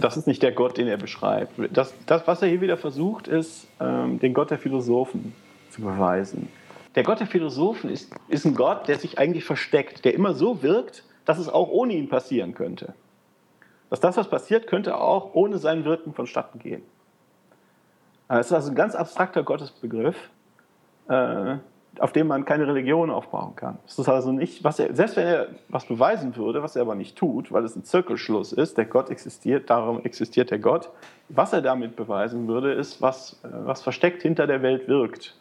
das 0.00 0.16
ist 0.16 0.26
nicht 0.26 0.42
der 0.42 0.52
Gott, 0.52 0.76
den 0.78 0.88
er 0.88 0.96
beschreibt. 0.96 1.52
Das, 1.70 1.94
das 2.06 2.26
was 2.26 2.42
er 2.42 2.48
hier 2.48 2.60
wieder 2.60 2.76
versucht, 2.76 3.28
ist, 3.28 3.66
ähm, 3.80 4.18
den 4.18 4.34
Gott 4.34 4.50
der 4.50 4.58
Philosophen 4.58 5.34
zu 5.70 5.82
beweisen. 5.82 6.48
Der 6.94 7.02
Gott 7.02 7.20
der 7.20 7.26
Philosophen 7.26 7.90
ist, 7.90 8.12
ist 8.28 8.44
ein 8.44 8.54
Gott, 8.54 8.88
der 8.88 8.98
sich 8.98 9.18
eigentlich 9.18 9.44
versteckt, 9.44 10.04
der 10.04 10.14
immer 10.14 10.34
so 10.34 10.62
wirkt, 10.62 11.04
dass 11.24 11.38
es 11.38 11.48
auch 11.48 11.68
ohne 11.68 11.92
ihn 11.92 12.08
passieren 12.08 12.54
könnte. 12.54 12.94
Dass 13.90 14.00
das, 14.00 14.16
was 14.16 14.28
passiert, 14.28 14.66
könnte 14.66 14.98
auch 14.98 15.34
ohne 15.34 15.58
sein 15.58 15.84
Wirken 15.84 16.12
vonstatten 16.12 16.58
gehen. 16.58 16.82
Es 18.28 18.46
ist 18.46 18.52
also 18.52 18.70
ein 18.70 18.74
ganz 18.74 18.94
abstrakter 18.94 19.42
Gottesbegriff, 19.42 20.16
äh, 21.08 21.56
auf 22.00 22.12
dem 22.12 22.26
man 22.26 22.44
keine 22.44 22.66
Religion 22.66 23.10
aufbauen 23.10 23.56
kann. 23.56 23.78
Es 23.86 23.98
ist 23.98 24.08
also 24.08 24.32
nicht, 24.32 24.64
was 24.64 24.78
er, 24.78 24.94
selbst 24.94 25.16
wenn 25.16 25.26
er 25.26 25.48
was 25.68 25.86
beweisen 25.86 26.36
würde, 26.36 26.62
was 26.62 26.76
er 26.76 26.82
aber 26.82 26.94
nicht 26.94 27.16
tut, 27.16 27.52
weil 27.52 27.64
es 27.64 27.76
ein 27.76 27.84
Zirkelschluss 27.84 28.52
ist, 28.52 28.78
der 28.78 28.84
Gott 28.84 29.10
existiert, 29.10 29.70
darum 29.70 30.04
existiert 30.04 30.50
der 30.50 30.58
Gott. 30.58 30.90
Was 31.28 31.52
er 31.52 31.62
damit 31.62 31.96
beweisen 31.96 32.48
würde, 32.48 32.72
ist, 32.72 33.02
was, 33.02 33.40
äh, 33.44 33.48
was 33.50 33.82
versteckt 33.82 34.22
hinter 34.22 34.46
der 34.46 34.62
Welt 34.62 34.88
wirkt. 34.88 35.36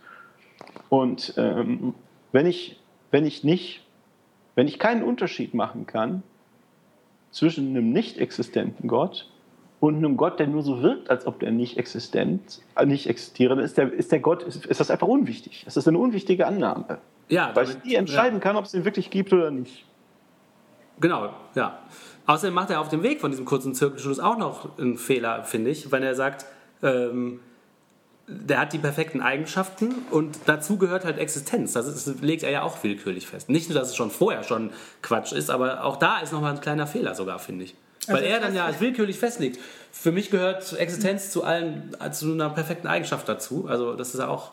Und 0.90 1.34
ähm, 1.38 1.94
wenn, 2.32 2.46
ich, 2.46 2.82
wenn 3.12 3.26
ich 3.26 3.44
nicht, 3.44 3.86
wenn 4.56 4.68
ich 4.68 4.80
keinen 4.80 5.04
Unterschied 5.04 5.54
machen 5.54 5.86
kann 5.86 6.24
zwischen 7.32 7.70
einem 7.70 7.92
nicht 7.92 8.18
existenten 8.18 8.88
Gott 8.88 9.30
und 9.80 9.96
einem 9.96 10.18
Gott, 10.18 10.40
der 10.40 10.48
nur 10.48 10.64
so 10.64 10.82
wirkt, 10.82 11.10
als 11.10 11.28
ob 11.28 11.40
der 11.40 11.52
nicht 11.52 11.78
existent, 11.78 12.62
äh, 12.76 12.86
nicht 12.86 13.08
existiere, 13.08 13.56
dann 13.56 13.64
ist 13.64 13.78
der, 13.78 13.92
ist 13.94 14.12
der 14.12 14.20
Gott, 14.20 14.44
ist, 14.44 14.66
ist 14.66 14.80
das 14.80 14.90
einfach 14.90 15.08
unwichtig. 15.08 15.64
Das 15.66 15.78
ist 15.78 15.88
eine 15.88 16.00
unwichtige 16.00 16.48
Annahme. 16.48 17.00
Ja, 17.30 17.52
Weil 17.54 17.70
ich 17.70 17.84
nie 17.84 17.96
entscheiden 17.96 18.40
kann, 18.40 18.56
ob 18.56 18.66
es 18.66 18.72
den 18.72 18.86
wirklich 18.86 19.10
gibt 19.10 19.34
oder 19.34 19.52
nicht. 19.52 19.86
Genau, 21.00 21.30
ja. 21.54 21.80
Außerdem 22.26 22.54
macht 22.54 22.70
er 22.72 22.82
auf 22.82 22.90
dem 22.90 23.04
Weg 23.04 23.22
von 23.22 23.32
diesem 23.32 23.46
kurzen 23.46 23.76
Zirkelschluss 23.76 24.20
auch 24.20 24.38
noch 24.38 24.78
einen 24.80 24.98
Fehler, 24.98 25.44
finde 25.44 25.70
ich, 25.70 25.92
wenn 25.92 26.04
er 26.04 26.16
sagt, 26.16 26.46
ähm, 26.82 27.40
der 28.28 28.60
hat 28.60 28.74
die 28.74 28.78
perfekten 28.78 29.22
Eigenschaften 29.22 29.94
und 30.12 30.38
dazu 30.48 30.78
gehört 30.78 31.06
halt 31.06 31.18
Existenz. 31.18 31.74
Das, 31.74 31.88
ist, 31.88 32.08
das 32.08 32.22
legt 32.22 32.44
er 32.44 32.50
ja 32.50 32.64
auch 32.64 32.84
willkürlich 32.84 33.28
fest. 33.28 33.48
Nicht 33.50 33.70
nur, 33.70 33.80
dass 33.80 33.90
es 33.90 33.96
schon 33.96 34.12
vorher 34.12 34.44
schon 34.44 34.72
Quatsch 35.02 35.32
ist, 35.32 35.50
aber 35.50 35.86
auch 35.86 35.96
da 35.96 36.20
ist 36.20 36.34
nochmal 36.34 36.54
ein 36.54 36.62
kleiner 36.62 36.88
Fehler 36.88 37.16
sogar, 37.16 37.40
finde 37.40 37.66
ich. 37.66 37.76
Weil 38.08 38.18
Also 38.18 38.28
er 38.28 38.40
das 38.40 38.48
dann 38.48 38.56
ja 38.56 38.80
willkürlich 38.80 39.20
festlegt. 39.20 39.60
Für 39.92 40.12
mich 40.12 40.30
gehört 40.32 40.74
Existenz 40.74 41.32
zu 41.32 41.44
allen, 41.44 41.96
zu 42.12 42.32
einer 42.34 42.50
perfekten 42.50 42.88
Eigenschaft 42.88 43.28
dazu. 43.28 43.68
Also 43.68 43.96
das 43.96 44.14
ist 44.14 44.20
ja 44.20 44.28
auch 44.28 44.52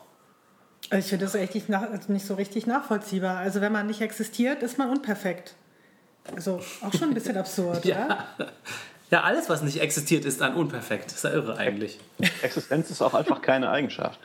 Also 0.90 0.98
Ich 1.05 1.07
finde 1.11 1.24
das 1.26 1.34
echt 1.34 1.55
nicht, 1.55 1.68
nach, 1.68 1.82
also 1.82 2.12
nicht 2.12 2.26
so 2.26 2.34
richtig 2.34 2.66
nachvollziehbar. 2.66 3.38
Also 3.38 3.61
wenn 3.61 3.72
man 3.72 3.86
nicht 3.86 4.00
existiert, 4.00 4.62
ist 4.62 4.78
man 4.78 4.90
unperfekt. 4.90 5.55
Also 6.34 6.61
auch 6.80 6.92
schon 6.92 7.09
ein 7.09 7.14
bisschen 7.14 7.36
absurd, 7.36 7.84
oder? 7.86 8.24
Ja, 9.11 9.22
alles, 9.22 9.48
was 9.48 9.62
nicht 9.62 9.80
existiert, 9.80 10.24
ist 10.24 10.40
dann 10.40 10.55
unperfekt. 10.55 11.12
ist 11.12 11.22
ja 11.24 11.30
irre 11.30 11.57
eigentlich. 11.59 12.00
Existenz 12.42 12.90
ist 12.90 13.02
auch 13.02 13.14
einfach 13.14 13.42
keine 13.42 13.70
Eigenschaft. 13.70 14.18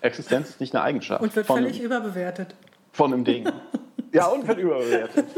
Existenz 0.00 0.50
ist 0.50 0.60
nicht 0.60 0.74
eine 0.74 0.84
Eigenschaft 0.84 1.20
Und 1.22 1.34
wird 1.36 1.46
von, 1.46 1.58
völlig 1.58 1.76
einem, 1.76 1.86
überbewertet. 1.86 2.54
von 2.92 3.12
einem 3.12 3.24
Ding. 3.24 3.48
Ja, 4.12 4.26
und 4.26 4.46
wird 4.46 4.58
überbewertet. 4.58 5.24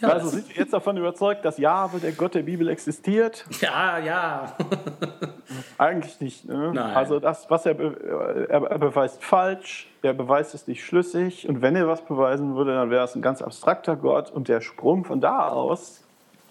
Ja, 0.00 0.08
Also 0.08 0.28
sind 0.28 0.48
wir 0.48 0.56
jetzt 0.56 0.72
davon 0.72 0.96
überzeugt, 0.96 1.44
dass 1.44 1.58
Jahwe, 1.58 1.98
der 1.98 2.12
Gott 2.12 2.34
der 2.34 2.42
Bibel, 2.42 2.68
existiert? 2.68 3.44
ja, 3.60 3.98
ja. 3.98 4.56
Eigentlich 5.78 6.20
nicht. 6.20 6.44
Ne? 6.46 6.72
Nein. 6.74 6.96
Also 6.96 7.20
das, 7.20 7.48
was 7.50 7.66
er, 7.66 7.74
be 7.74 8.46
er, 8.48 8.62
er 8.62 8.78
beweist, 8.78 9.22
falsch. 9.22 9.88
Er 10.02 10.14
beweist 10.14 10.54
es 10.54 10.66
nicht 10.66 10.84
schlüssig. 10.84 11.48
Und 11.48 11.62
wenn 11.62 11.76
er 11.76 11.86
was 11.88 12.02
beweisen 12.02 12.56
würde, 12.56 12.74
dann 12.74 12.90
wäre 12.90 13.04
es 13.04 13.14
ein 13.14 13.22
ganz 13.22 13.40
abstrakter 13.40 13.96
Gott. 13.96 14.30
Und 14.30 14.48
der 14.48 14.60
Sprung 14.60 15.04
von 15.04 15.20
da 15.20 15.48
aus 15.48 16.04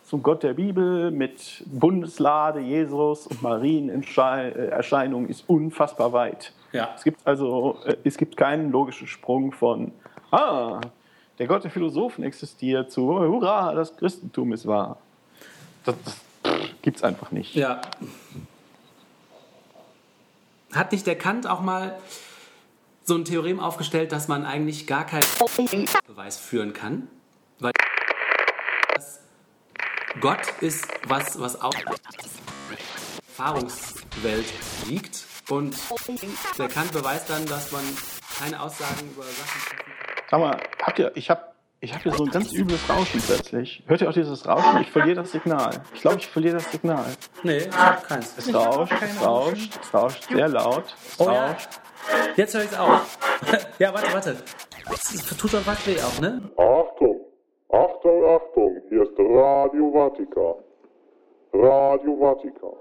zum 0.04 0.22
Gott 0.22 0.44
der 0.44 0.54
Bibel 0.54 1.12
mit 1.12 1.64
Bundeslade, 1.66 2.60
Jesus 2.60 3.26
und 3.26 3.42
Marienerscheinung 3.42 5.28
ist 5.28 5.48
unfassbar 5.48 6.14
weit. 6.14 6.54
Ja. 6.72 6.90
Es 6.96 7.04
gibt 7.04 7.26
also 7.26 7.78
äh, 7.86 7.96
es 8.04 8.18
gibt 8.18 8.38
keinen 8.38 8.72
logischen 8.72 9.08
Sprung 9.08 9.52
von 9.54 9.92
ah, 10.32 10.82
der 11.40 11.48
Gott 11.48 11.64
der 11.64 11.72
Philosophen 11.72 12.24
existiert 12.24 12.92
zu 12.92 13.08
hurra, 13.08 13.74
das 13.74 13.96
Christentum 13.98 14.54
ist 14.54 14.68
wahr. 14.68 14.98
Das, 15.86 15.96
das 16.04 16.16
gibt 16.82 16.98
es 16.98 17.04
einfach 17.04 17.32
nicht. 17.32 17.56
Ja. 17.56 17.82
Hat 20.74 20.92
nicht 20.92 21.06
der 21.06 21.18
Kant 21.18 21.48
auch 21.48 21.62
mal 21.62 21.98
so 23.04 23.16
ein 23.16 23.26
Theorem 23.26 23.60
aufgestellt, 23.60 24.12
dass 24.12 24.28
man 24.28 24.46
eigentlich 24.46 24.88
gar 24.88 25.06
keinen 25.06 25.24
Beweis 26.08 26.38
führen 26.38 26.74
kann? 26.74 27.08
Weil 27.60 27.74
Gott 30.20 30.42
ist 30.62 30.88
was, 31.08 31.40
was 31.40 31.60
auf 31.60 31.76
der 31.76 31.96
Erfahrungswelt 33.28 34.46
liegt. 34.88 35.26
Und 35.50 35.76
der 36.58 36.70
Kant 36.70 36.94
beweist 36.94 37.30
dann, 37.30 37.46
dass 37.46 37.72
man 37.72 37.84
keine 38.40 38.62
Aussagen 38.62 39.10
über 39.12 39.24
Sachen 39.24 39.62
treffen 39.62 39.92
kann. 39.98 40.28
Sag 40.32 40.40
mal, 40.40 40.60
habt 40.86 41.00
ihr, 41.00 41.12
ich 41.16 41.30
habe 41.30 41.42
ich 41.80 41.94
hab 41.94 42.02
hier 42.02 42.14
so 42.14 42.24
ein 42.24 42.32
ganz 42.32 42.54
übles 42.54 42.90
Rauschen 42.90 43.22
plötzlich. 43.22 43.84
Hört 43.88 44.00
ihr 44.00 44.10
auch 44.10 44.14
dieses 44.14 44.48
Rauschen? 44.48 44.82
Ich 44.82 44.90
verliere 44.90 45.18
das 45.18 45.34
Signal. 45.34 45.82
Ich 45.94 46.02
glaube, 46.02 46.18
ich 46.18 46.28
verliere 46.28 46.56
das 46.56 46.72
Signal. 46.72 47.06
Nee, 47.44 47.58
ich 47.58 47.78
hab 47.78 48.08
keins. 48.08 48.38
Es 48.38 48.54
rauscht, 48.54 48.94
es 49.02 49.26
rauscht, 49.26 49.80
es 49.82 49.94
rauscht 49.94 50.30
sehr 50.30 50.48
laut. 50.48 50.96
Oh 51.20 51.26
ja. 51.26 51.58
Jetzt 52.38 52.54
höre 52.54 52.64
ich 52.64 52.72
es 52.72 52.78
auch. 52.78 53.02
ja, 53.80 53.94
warte, 53.94 54.14
warte. 54.14 54.38
Das 54.90 55.38
tut 55.38 55.50
schon 55.50 55.62
fast 55.64 55.86
weh 55.86 55.98
auch, 56.02 56.22
ne? 56.22 56.42
Achtung, 56.58 57.20
Achtung, 57.70 58.26
Achtung, 58.26 58.82
hier 58.90 59.04
ist 59.04 59.20
Radio 59.20 59.92
Vatikan. 59.92 60.56
Radio 61.54 62.18
Vatikan. 62.18 62.78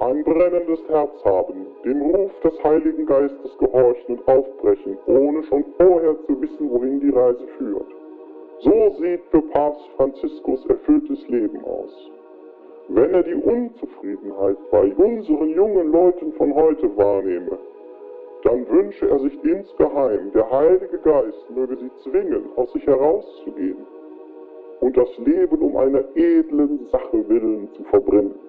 Ein 0.00 0.24
brennendes 0.24 0.80
Herz 0.88 1.24
haben, 1.24 1.66
dem 1.84 2.02
Ruf 2.02 2.32
des 2.42 2.64
Heiligen 2.64 3.06
Geistes 3.06 3.56
gehorchen 3.58 4.16
und 4.16 4.28
aufbrechen, 4.28 4.98
ohne 5.06 5.42
schon 5.44 5.64
vorher 5.78 6.16
zu 6.26 6.40
wissen, 6.42 6.68
wohin 6.70 7.00
die 7.00 7.10
Reise 7.10 7.46
führt. 7.58 7.86
So 8.60 8.96
sieht 8.98 9.22
für 9.30 9.40
Papst 9.40 9.86
Franziskus 9.96 10.66
erfülltes 10.66 11.28
Leben 11.28 11.62
aus. 11.64 12.10
Wenn 12.88 13.14
er 13.14 13.22
die 13.22 13.34
Unzufriedenheit 13.34 14.56
bei 14.70 14.92
unseren 14.96 15.50
jungen 15.50 15.92
Leuten 15.92 16.32
von 16.32 16.54
heute 16.54 16.96
wahrnehme, 16.96 17.56
dann 18.42 18.68
wünsche 18.68 19.08
er 19.08 19.18
sich 19.20 19.42
insgeheim, 19.44 20.32
der 20.34 20.50
Heilige 20.50 20.98
Geist 20.98 21.50
möge 21.54 21.76
sie 21.76 21.90
zwingen, 22.02 22.44
aus 22.56 22.70
sich 22.72 22.86
herauszugehen 22.86 23.78
und 24.80 24.96
das 24.96 25.08
Leben 25.18 25.62
um 25.62 25.76
einer 25.76 26.04
edlen 26.14 26.86
Sache 26.90 27.28
willen 27.28 27.68
zu 27.74 27.84
verbrennen. 27.84 28.43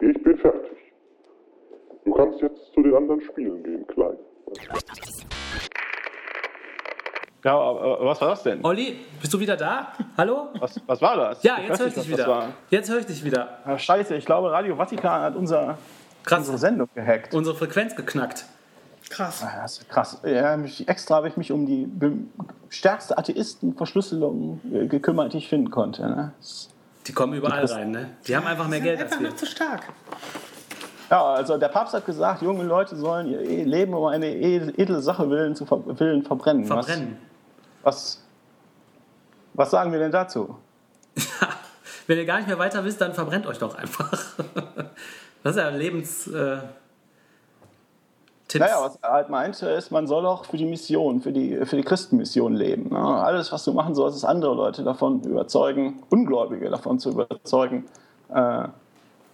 Ich 0.00 0.22
bin 0.22 0.36
fertig. 0.38 0.70
Du 2.04 2.12
kannst 2.12 2.40
jetzt 2.40 2.72
zu 2.74 2.82
den 2.82 2.94
anderen 2.94 3.20
Spielen 3.22 3.62
gehen, 3.62 3.86
Klein. 3.86 4.16
Ja, 7.44 7.58
aber 7.58 8.04
was 8.04 8.20
war 8.20 8.28
das 8.30 8.42
denn? 8.42 8.64
Olli, 8.64 8.96
bist 9.20 9.32
du 9.34 9.38
wieder 9.40 9.56
da? 9.56 9.92
Hallo? 10.16 10.48
Was, 10.58 10.80
was 10.86 11.02
war 11.02 11.16
das? 11.16 11.42
Ja, 11.42 11.58
Ich 11.60 11.68
jetzt 11.68 11.78
höre 11.80 11.86
ich 11.88 11.94
dich 11.94 12.08
wieder. 12.08 12.48
Jetzt 12.70 12.90
höre 12.90 12.98
ich 13.00 13.06
dich 13.06 13.24
wieder. 13.24 13.58
Ah, 13.64 13.78
scheiße, 13.78 14.14
ich 14.16 14.24
glaube, 14.24 14.50
Radio 14.50 14.76
Vatikan 14.76 15.20
hat 15.22 15.36
unser, 15.36 15.76
Krass. 16.24 16.38
unsere 16.40 16.58
Sendung 16.58 16.88
gehackt. 16.94 17.34
Unsere 17.34 17.54
Frequenz 17.56 17.94
geknackt. 17.96 18.46
Krass. 19.10 19.42
Ah, 19.46 19.60
Das 19.62 19.78
ist 19.78 19.88
krass. 19.90 20.20
Ja, 20.24 20.56
extra 20.86 21.16
habe 21.16 21.28
ich 21.28 21.36
mich 21.36 21.52
um 21.52 21.66
die 21.66 21.86
stärkste 22.70 23.18
Atheistenverschlüsselung 23.18 24.60
äh, 24.72 24.86
gekümmert, 24.86 25.34
die 25.34 25.38
ich 25.38 25.48
finden 25.48 25.70
konnte. 25.70 26.02
Ne? 26.02 26.32
Das- 26.38 26.70
Die 27.06 27.12
kommen 27.12 27.34
überall 27.34 27.64
rein, 27.66 27.90
ne? 27.90 28.10
Die 28.26 28.34
haben 28.36 28.46
einfach 28.46 28.66
mehr 28.68 28.80
Geld 28.80 28.98
als 29.00 29.12
einfach 29.12 29.22
wir. 29.22 29.30
noch 29.30 29.36
zu 29.36 29.46
stark. 29.46 29.82
Ja, 31.10 31.22
also 31.34 31.58
der 31.58 31.68
Papst 31.68 31.92
hat 31.94 32.06
gesagt, 32.06 32.40
junge 32.42 32.64
Leute 32.64 32.96
sollen 32.96 33.26
ihr 33.28 33.40
E- 33.40 33.64
Leben 33.64 33.92
um 33.94 34.06
eine 34.06 34.26
edle, 34.34 34.72
edle 34.78 35.00
Sache 35.02 35.28
willen, 35.28 35.54
zu 35.54 35.66
ver 35.66 35.82
willen 35.98 36.24
verbrennen. 36.24 36.64
Verbrennen. 36.64 37.18
Was, 37.82 38.22
was, 38.22 38.22
was 39.52 39.70
sagen 39.70 39.92
wir 39.92 39.98
denn 39.98 40.12
dazu? 40.12 40.56
Wenn 42.06 42.18
ihr 42.18 42.24
gar 42.26 42.38
nicht 42.38 42.48
mehr 42.48 42.58
weiter 42.58 42.82
wisst, 42.84 43.00
dann 43.00 43.14
verbrennt 43.14 43.46
euch 43.46 43.58
doch 43.58 43.74
einfach. 43.76 44.12
Das 45.42 45.56
ist 45.56 45.60
ja 45.62 45.68
Lebens. 45.68 46.26
Äh, 46.26 46.56
Tipps. 48.54 48.70
Naja, 48.70 48.84
was 48.84 48.96
er 49.02 49.10
halt 49.10 49.30
meinte, 49.30 49.68
ist, 49.68 49.90
man 49.90 50.06
soll 50.06 50.22
doch 50.22 50.44
für 50.44 50.56
die 50.56 50.64
Mission, 50.64 51.20
für 51.20 51.32
die, 51.32 51.56
für 51.66 51.76
die 51.76 51.82
Christenmission 51.82 52.54
leben. 52.54 52.90
Ne? 52.90 52.98
Alles, 52.98 53.50
was 53.50 53.64
du 53.64 53.72
machen 53.72 53.96
sollst, 53.96 54.16
ist 54.16 54.24
andere 54.24 54.54
Leute 54.54 54.84
davon 54.84 55.20
überzeugen, 55.24 56.04
Ungläubige 56.08 56.70
davon 56.70 57.00
zu 57.00 57.10
überzeugen, 57.10 57.84
äh, 58.32 58.68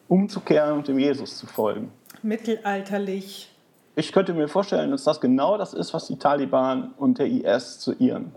umzukehren 0.08 0.78
und 0.78 0.88
dem 0.88 0.98
Jesus 0.98 1.36
zu 1.36 1.46
folgen. 1.46 1.92
Mittelalterlich. 2.22 3.50
Ich 3.94 4.10
könnte 4.10 4.32
mir 4.32 4.48
vorstellen, 4.48 4.90
dass 4.90 5.04
das 5.04 5.20
genau 5.20 5.58
das 5.58 5.74
ist, 5.74 5.92
was 5.92 6.06
die 6.06 6.16
Taliban 6.16 6.94
und 6.96 7.18
der 7.18 7.26
IS 7.26 7.78
zu 7.78 7.92
ihren, 7.92 8.32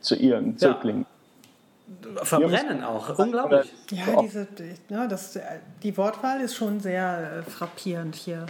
zu 0.00 0.14
ihren 0.14 0.58
Zöglingen. 0.58 1.06
Verbrennen 2.22 2.84
auch. 2.84 3.18
Unglaublich. 3.18 3.72
Ja, 3.90 4.22
diese, 4.22 4.48
ja 4.88 5.06
das, 5.06 5.38
die 5.82 5.96
Wortwahl 5.96 6.40
ist 6.40 6.54
schon 6.54 6.80
sehr 6.80 7.44
äh, 7.46 7.50
frappierend 7.50 8.14
hier. 8.14 8.46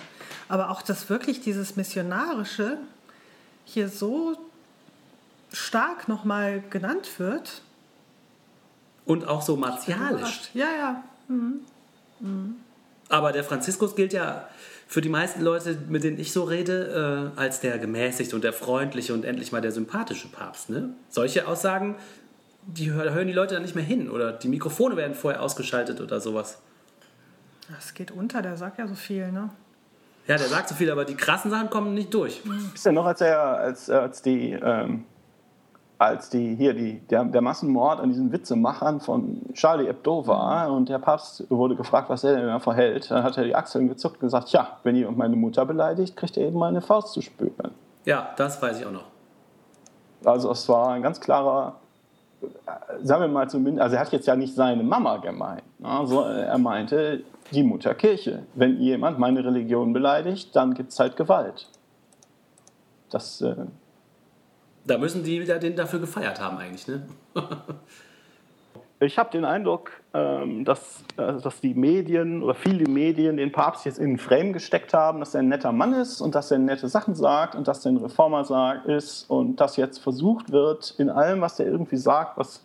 Aber 0.48 0.70
auch, 0.70 0.82
dass 0.82 1.08
wirklich 1.08 1.40
dieses 1.40 1.76
Missionarische 1.76 2.78
hier 3.64 3.88
so 3.88 4.36
stark 5.52 6.08
nochmal 6.08 6.62
genannt 6.70 7.18
wird. 7.18 7.62
Und 9.04 9.26
auch 9.26 9.42
so 9.42 9.56
martialisch. 9.56 10.50
Ja, 10.54 10.66
ja. 10.78 11.04
Aber 13.08 13.32
der 13.32 13.44
Franziskus 13.44 13.96
gilt 13.96 14.12
ja 14.12 14.48
für 14.86 15.00
die 15.00 15.08
meisten 15.08 15.40
Leute, 15.40 15.76
mit 15.88 16.04
denen 16.04 16.18
ich 16.18 16.32
so 16.32 16.44
rede, 16.44 17.32
äh, 17.36 17.40
als 17.40 17.60
der 17.60 17.78
gemäßigte 17.78 18.36
und 18.36 18.44
der 18.44 18.52
freundliche 18.52 19.14
und 19.14 19.24
endlich 19.24 19.50
mal 19.50 19.62
der 19.62 19.72
sympathische 19.72 20.28
Papst. 20.28 20.68
Ne? 20.68 20.90
Solche 21.08 21.48
Aussagen, 21.48 21.96
die 22.66 22.92
hör- 22.92 23.12
hören 23.12 23.26
die 23.26 23.32
Leute 23.32 23.54
dann 23.54 23.62
nicht 23.62 23.74
mehr 23.74 23.84
hin 23.84 24.10
oder 24.10 24.32
die 24.32 24.48
Mikrofone 24.48 24.96
werden 24.96 25.14
vorher 25.14 25.42
ausgeschaltet 25.42 26.00
oder 26.00 26.20
sowas. 26.20 26.60
Das 27.74 27.94
geht 27.94 28.10
unter, 28.10 28.42
der 28.42 28.56
sagt 28.56 28.78
ja 28.78 28.86
so 28.86 28.94
viel, 28.94 29.30
ne? 29.32 29.50
Ja, 30.26 30.36
der 30.36 30.46
sagt 30.46 30.68
so 30.68 30.74
viel, 30.74 30.90
aber 30.90 31.04
die 31.04 31.14
krassen 31.16 31.50
Sachen 31.50 31.68
kommen 31.70 31.94
nicht 31.94 32.12
durch. 32.14 32.42
Ist 32.74 32.86
ja 32.86 32.92
noch, 32.92 33.06
als 33.06 33.20
er, 33.20 33.40
als, 33.42 33.90
als 33.90 34.22
die, 34.22 34.52
ähm, 34.52 35.04
als 35.98 36.30
die 36.30 36.54
hier 36.54 36.74
die, 36.74 37.00
der, 37.00 37.24
der 37.24 37.40
Massenmord 37.40 37.98
an 38.00 38.08
diesen 38.10 38.30
Witzemachern 38.30 39.00
von 39.00 39.40
Charlie 39.54 39.86
Hebdo 39.86 40.24
war 40.26 40.70
und 40.72 40.88
der 40.88 40.98
Papst 41.00 41.44
wurde 41.48 41.74
gefragt, 41.74 42.08
was 42.08 42.22
er 42.22 42.36
denn 42.36 42.46
da 42.46 42.60
verhält, 42.60 43.10
dann 43.10 43.24
hat 43.24 43.36
er 43.36 43.44
die 43.44 43.54
Achseln 43.54 43.88
gezuckt 43.88 44.16
und 44.16 44.20
gesagt, 44.28 44.50
ja, 44.50 44.78
wenn 44.84 44.94
ihr 44.94 45.10
meine 45.10 45.34
Mutter 45.34 45.64
beleidigt, 45.66 46.16
kriegt 46.16 46.36
ihr 46.36 46.46
eben 46.46 46.58
meine 46.58 46.80
Faust 46.82 47.12
zu 47.14 47.20
spüren. 47.20 47.72
Ja, 48.04 48.32
das 48.36 48.60
weiß 48.62 48.78
ich 48.78 48.86
auch 48.86 48.92
noch. 48.92 49.04
Also 50.24 50.52
es 50.52 50.68
war 50.68 50.90
ein 50.90 51.02
ganz 51.02 51.20
klarer, 51.20 51.76
sagen 53.02 53.22
wir 53.22 53.28
mal 53.28 53.48
zumindest, 53.48 53.82
also 53.82 53.96
er 53.96 54.02
hat 54.02 54.12
jetzt 54.12 54.26
ja 54.26 54.36
nicht 54.36 54.54
seine 54.54 54.82
Mama 54.82 55.18
gemeint, 55.18 55.62
also 55.82 56.22
er 56.22 56.58
meinte 56.58 57.22
die 57.50 57.62
Mutterkirche. 57.62 58.44
Wenn 58.54 58.80
jemand 58.80 59.18
meine 59.18 59.44
Religion 59.44 59.92
beleidigt, 59.92 60.54
dann 60.56 60.74
gibt 60.74 60.92
es 60.92 60.98
halt 60.98 61.16
Gewalt. 61.16 61.68
Das 63.10 63.40
äh, 63.42 63.54
da 64.84 64.98
müssen 64.98 65.22
die 65.22 65.40
wieder 65.40 65.58
den 65.58 65.76
dafür 65.76 66.00
gefeiert 66.00 66.40
haben 66.40 66.58
eigentlich, 66.58 66.88
ne? 66.88 67.02
ich 69.02 69.18
habe 69.18 69.30
den 69.30 69.44
Eindruck, 69.44 69.90
ähm, 70.14 70.64
dass, 70.64 71.04
äh, 71.16 71.34
dass 71.40 71.60
die 71.60 71.74
Medien 71.74 72.42
oder 72.42 72.54
viele 72.54 72.88
Medien 72.88 73.36
den 73.36 73.50
Papst 73.50 73.84
jetzt 73.84 73.98
in 73.98 74.10
den 74.10 74.18
Frame 74.18 74.52
gesteckt 74.52 74.94
haben, 74.94 75.20
dass 75.20 75.34
er 75.34 75.40
ein 75.40 75.48
netter 75.48 75.72
Mann 75.72 75.92
ist 75.92 76.20
und 76.20 76.34
dass 76.34 76.50
er 76.50 76.58
nette 76.58 76.88
Sachen 76.88 77.14
sagt 77.14 77.54
und 77.54 77.66
dass 77.66 77.84
er 77.84 77.92
ein 77.92 77.96
Reformer 77.96 78.86
ist 78.86 79.28
und 79.28 79.56
dass 79.56 79.76
jetzt 79.76 79.98
versucht 79.98 80.52
wird, 80.52 80.94
in 80.98 81.10
allem, 81.10 81.40
was 81.40 81.58
er 81.58 81.66
irgendwie 81.66 81.96
sagt, 81.96 82.38
was, 82.38 82.64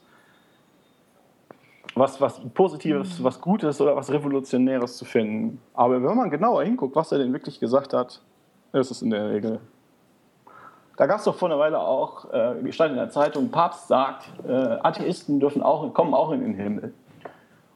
was, 1.95 2.21
was 2.21 2.39
Positives, 2.53 3.19
mhm. 3.19 3.23
was 3.23 3.41
Gutes 3.41 3.81
oder 3.81 3.95
was 3.95 4.11
Revolutionäres 4.11 4.97
zu 4.97 5.05
finden. 5.05 5.59
Aber 5.73 6.01
wenn 6.03 6.15
man 6.15 6.29
genauer 6.29 6.63
hinguckt, 6.63 6.95
was 6.95 7.11
er 7.11 7.17
denn 7.17 7.33
wirklich 7.33 7.59
gesagt 7.59 7.93
hat, 7.93 8.21
ist 8.73 8.91
es 8.91 9.01
in 9.01 9.09
der 9.09 9.29
Regel 9.29 9.59
da 10.97 11.05
gab 11.05 11.19
es 11.19 11.25
doch 11.25 11.35
vor 11.35 11.47
einer 11.47 11.59
Weile 11.59 11.79
auch, 11.79 12.31
äh, 12.33 12.71
stand 12.71 12.91
in 12.91 12.97
der 12.97 13.09
Zeitung, 13.09 13.49
Papst 13.49 13.87
sagt, 13.87 14.29
äh, 14.47 14.51
Atheisten 14.51 15.39
dürfen 15.39 15.61
auch, 15.61 15.93
kommen 15.93 16.13
auch 16.13 16.31
in 16.31 16.41
den 16.41 16.55
Himmel. 16.55 16.93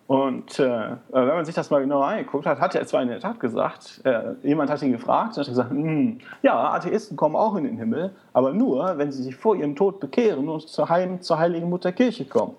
Und 0.07 0.59
äh, 0.59 0.97
wenn 1.11 1.27
man 1.27 1.45
sich 1.45 1.55
das 1.55 1.69
mal 1.69 1.79
genau 1.79 2.01
angeguckt 2.01 2.45
hat, 2.45 2.59
hat 2.59 2.75
er 2.75 2.85
zwar 2.85 3.01
in 3.01 3.07
der 3.07 3.21
Tat 3.21 3.39
gesagt, 3.39 4.01
äh, 4.03 4.33
jemand 4.43 4.69
hat 4.69 4.81
ihn 4.81 4.91
gefragt 4.91 5.37
und 5.37 5.43
hat 5.43 5.47
gesagt, 5.47 5.69
hm, 5.69 6.19
ja, 6.41 6.73
Atheisten 6.73 7.15
kommen 7.15 7.35
auch 7.37 7.55
in 7.55 7.63
den 7.63 7.77
Himmel, 7.77 8.11
aber 8.33 8.51
nur, 8.51 8.97
wenn 8.97 9.11
sie 9.11 9.23
sich 9.23 9.35
vor 9.35 9.55
ihrem 9.55 9.75
Tod 9.75 10.01
bekehren 10.01 10.49
und 10.49 10.67
zur, 10.67 10.89
Heim, 10.89 11.21
zur 11.21 11.39
Heiligen 11.39 11.69
Mutter 11.69 11.93
Kirche 11.93 12.25
kommen. 12.25 12.55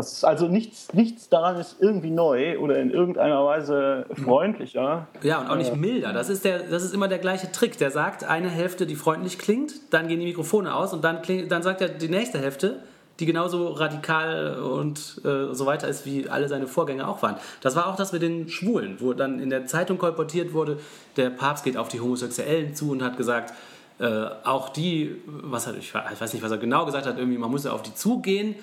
Das 0.00 0.24
also 0.24 0.48
nichts, 0.48 0.94
nichts 0.94 1.28
daran 1.28 1.56
ist 1.56 1.76
irgendwie 1.78 2.10
neu 2.10 2.58
oder 2.58 2.78
in 2.78 2.90
irgendeiner 2.90 3.44
Weise 3.44 4.06
freundlicher. 4.24 5.06
Ja, 5.22 5.40
und 5.40 5.48
auch 5.48 5.56
nicht 5.56 5.76
milder. 5.76 6.14
Das 6.14 6.30
ist, 6.30 6.46
der, 6.46 6.60
das 6.60 6.82
ist 6.82 6.94
immer 6.94 7.06
der 7.06 7.18
gleiche 7.18 7.52
Trick. 7.52 7.76
Der 7.76 7.90
sagt 7.90 8.24
eine 8.24 8.48
Hälfte, 8.48 8.86
die 8.86 8.96
freundlich 8.96 9.38
klingt, 9.38 9.74
dann 9.90 10.08
gehen 10.08 10.18
die 10.18 10.24
Mikrofone 10.24 10.74
aus 10.74 10.94
und 10.94 11.04
dann, 11.04 11.20
kling, 11.20 11.50
dann 11.50 11.62
sagt 11.62 11.82
er 11.82 11.90
die 11.90 12.08
nächste 12.08 12.38
Hälfte, 12.38 12.78
die 13.18 13.26
genauso 13.26 13.68
radikal 13.68 14.58
und 14.60 15.20
äh, 15.22 15.52
so 15.52 15.66
weiter 15.66 15.86
ist, 15.86 16.06
wie 16.06 16.30
alle 16.30 16.48
seine 16.48 16.66
Vorgänger 16.66 17.06
auch 17.06 17.22
waren. 17.22 17.36
Das 17.60 17.76
war 17.76 17.86
auch 17.86 17.96
das 17.96 18.12
mit 18.12 18.22
den 18.22 18.48
Schwulen, 18.48 18.96
wo 19.00 19.12
dann 19.12 19.38
in 19.38 19.50
der 19.50 19.66
Zeitung 19.66 19.98
kolportiert 19.98 20.54
wurde, 20.54 20.78
der 21.18 21.28
Papst 21.28 21.62
geht 21.62 21.76
auf 21.76 21.88
die 21.88 22.00
Homosexuellen 22.00 22.74
zu 22.74 22.90
und 22.92 23.02
hat 23.02 23.18
gesagt, 23.18 23.52
äh, 23.98 24.28
auch 24.44 24.70
die, 24.70 25.16
was 25.26 25.66
hat, 25.66 25.76
ich 25.76 25.92
weiß 25.94 26.32
nicht, 26.32 26.42
was 26.42 26.50
er 26.50 26.56
genau 26.56 26.86
gesagt 26.86 27.04
hat, 27.04 27.18
irgendwie, 27.18 27.36
man 27.36 27.50
muss 27.50 27.64
ja 27.64 27.72
auf 27.72 27.82
die 27.82 27.94
zugehen. 27.94 28.54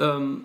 Ähm, 0.00 0.44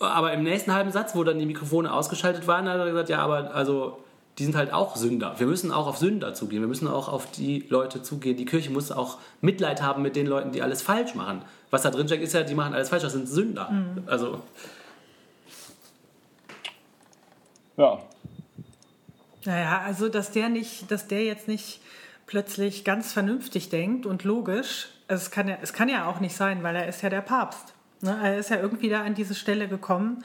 aber 0.00 0.32
im 0.32 0.42
nächsten 0.42 0.72
halben 0.72 0.90
Satz, 0.90 1.14
wo 1.14 1.24
dann 1.24 1.38
die 1.38 1.46
Mikrofone 1.46 1.92
ausgeschaltet 1.92 2.46
waren, 2.46 2.68
hat 2.68 2.78
er 2.78 2.86
gesagt, 2.86 3.08
ja, 3.08 3.18
aber 3.18 3.54
also 3.54 3.98
die 4.38 4.44
sind 4.44 4.56
halt 4.56 4.72
auch 4.72 4.96
Sünder. 4.96 5.34
Wir 5.38 5.46
müssen 5.46 5.70
auch 5.70 5.86
auf 5.86 5.98
Sünder 5.98 6.32
zugehen. 6.32 6.62
Wir 6.62 6.68
müssen 6.68 6.88
auch 6.88 7.08
auf 7.08 7.30
die 7.30 7.66
Leute 7.68 8.02
zugehen. 8.02 8.36
Die 8.36 8.46
Kirche 8.46 8.70
muss 8.70 8.90
auch 8.90 9.18
Mitleid 9.42 9.82
haben 9.82 10.02
mit 10.02 10.16
den 10.16 10.26
Leuten, 10.26 10.52
die 10.52 10.62
alles 10.62 10.80
falsch 10.80 11.14
machen. 11.14 11.42
Was 11.70 11.82
da 11.82 11.90
drin 11.90 12.06
steckt, 12.06 12.22
ist 12.22 12.32
ja, 12.32 12.42
die 12.42 12.54
machen 12.54 12.72
alles 12.72 12.88
falsch. 12.88 13.02
Das 13.02 13.12
sind 13.12 13.28
Sünder. 13.28 13.70
Mhm. 13.70 14.04
Also. 14.06 14.40
Ja. 17.76 17.98
Naja, 19.44 19.82
also 19.84 20.08
dass 20.08 20.32
der 20.32 20.48
nicht, 20.48 20.90
dass 20.90 21.06
der 21.06 21.24
jetzt 21.24 21.48
nicht 21.48 21.80
plötzlich 22.26 22.84
ganz 22.84 23.12
vernünftig 23.12 23.68
denkt 23.68 24.06
und 24.06 24.24
logisch. 24.24 24.88
Also 25.08 25.22
es 25.22 25.30
kann 25.30 25.48
ja, 25.48 25.58
es 25.60 25.72
kann 25.72 25.88
ja 25.88 26.08
auch 26.08 26.20
nicht 26.20 26.36
sein, 26.36 26.62
weil 26.62 26.76
er 26.76 26.88
ist 26.88 27.02
ja 27.02 27.10
der 27.10 27.20
Papst. 27.20 27.74
Ne? 28.02 28.18
Er 28.22 28.38
ist 28.38 28.50
ja 28.50 28.60
irgendwie 28.60 28.88
da 28.88 29.02
an 29.02 29.14
diese 29.14 29.34
Stelle 29.34 29.68
gekommen. 29.68 30.24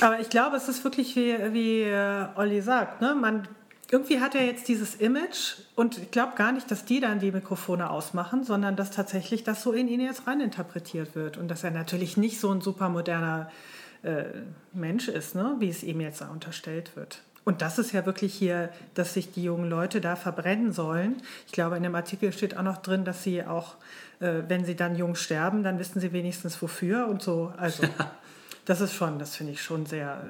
Aber 0.00 0.20
ich 0.20 0.28
glaube, 0.28 0.56
es 0.56 0.68
ist 0.68 0.84
wirklich 0.84 1.16
wie, 1.16 1.36
wie 1.52 1.82
äh, 1.82 2.26
Olli 2.36 2.60
sagt. 2.60 3.00
Ne? 3.00 3.14
Man, 3.14 3.48
irgendwie 3.90 4.20
hat 4.20 4.34
er 4.34 4.44
jetzt 4.44 4.68
dieses 4.68 4.94
Image 4.96 5.56
und 5.74 5.96
ich 5.98 6.10
glaube 6.10 6.34
gar 6.36 6.52
nicht, 6.52 6.70
dass 6.70 6.84
die 6.84 7.00
dann 7.00 7.20
die 7.20 7.32
Mikrofone 7.32 7.88
ausmachen, 7.88 8.44
sondern 8.44 8.76
dass 8.76 8.90
tatsächlich 8.90 9.44
das 9.44 9.62
so 9.62 9.72
in 9.72 9.88
ihn 9.88 10.00
jetzt 10.00 10.26
reininterpretiert 10.26 11.14
wird 11.14 11.38
und 11.38 11.48
dass 11.48 11.64
er 11.64 11.70
natürlich 11.70 12.16
nicht 12.16 12.38
so 12.38 12.52
ein 12.52 12.60
super 12.60 12.90
moderner 12.90 13.50
äh, 14.02 14.24
Mensch 14.74 15.08
ist, 15.08 15.34
ne? 15.34 15.56
wie 15.58 15.70
es 15.70 15.82
ihm 15.82 16.00
jetzt 16.00 16.20
unterstellt 16.20 16.96
wird. 16.96 17.22
Und 17.44 17.62
das 17.62 17.78
ist 17.78 17.92
ja 17.92 18.04
wirklich 18.04 18.34
hier, 18.34 18.68
dass 18.92 19.14
sich 19.14 19.32
die 19.32 19.42
jungen 19.42 19.70
Leute 19.70 20.02
da 20.02 20.16
verbrennen 20.16 20.72
sollen. 20.72 21.16
Ich 21.46 21.52
glaube, 21.52 21.78
in 21.78 21.82
dem 21.82 21.94
Artikel 21.94 22.30
steht 22.30 22.54
auch 22.54 22.62
noch 22.62 22.76
drin, 22.76 23.06
dass 23.06 23.22
sie 23.22 23.42
auch 23.42 23.76
äh, 24.20 24.42
wenn 24.48 24.64
sie 24.64 24.76
dann 24.76 24.96
jung 24.96 25.14
sterben, 25.14 25.62
dann 25.62 25.78
wissen 25.78 26.00
sie 26.00 26.12
wenigstens 26.12 26.60
wofür 26.60 27.06
und 27.08 27.22
so. 27.22 27.52
Also 27.56 27.84
das 28.64 28.80
ist 28.80 28.94
schon, 28.94 29.18
das 29.18 29.36
finde 29.36 29.52
ich 29.52 29.62
schon 29.62 29.86
sehr 29.86 30.22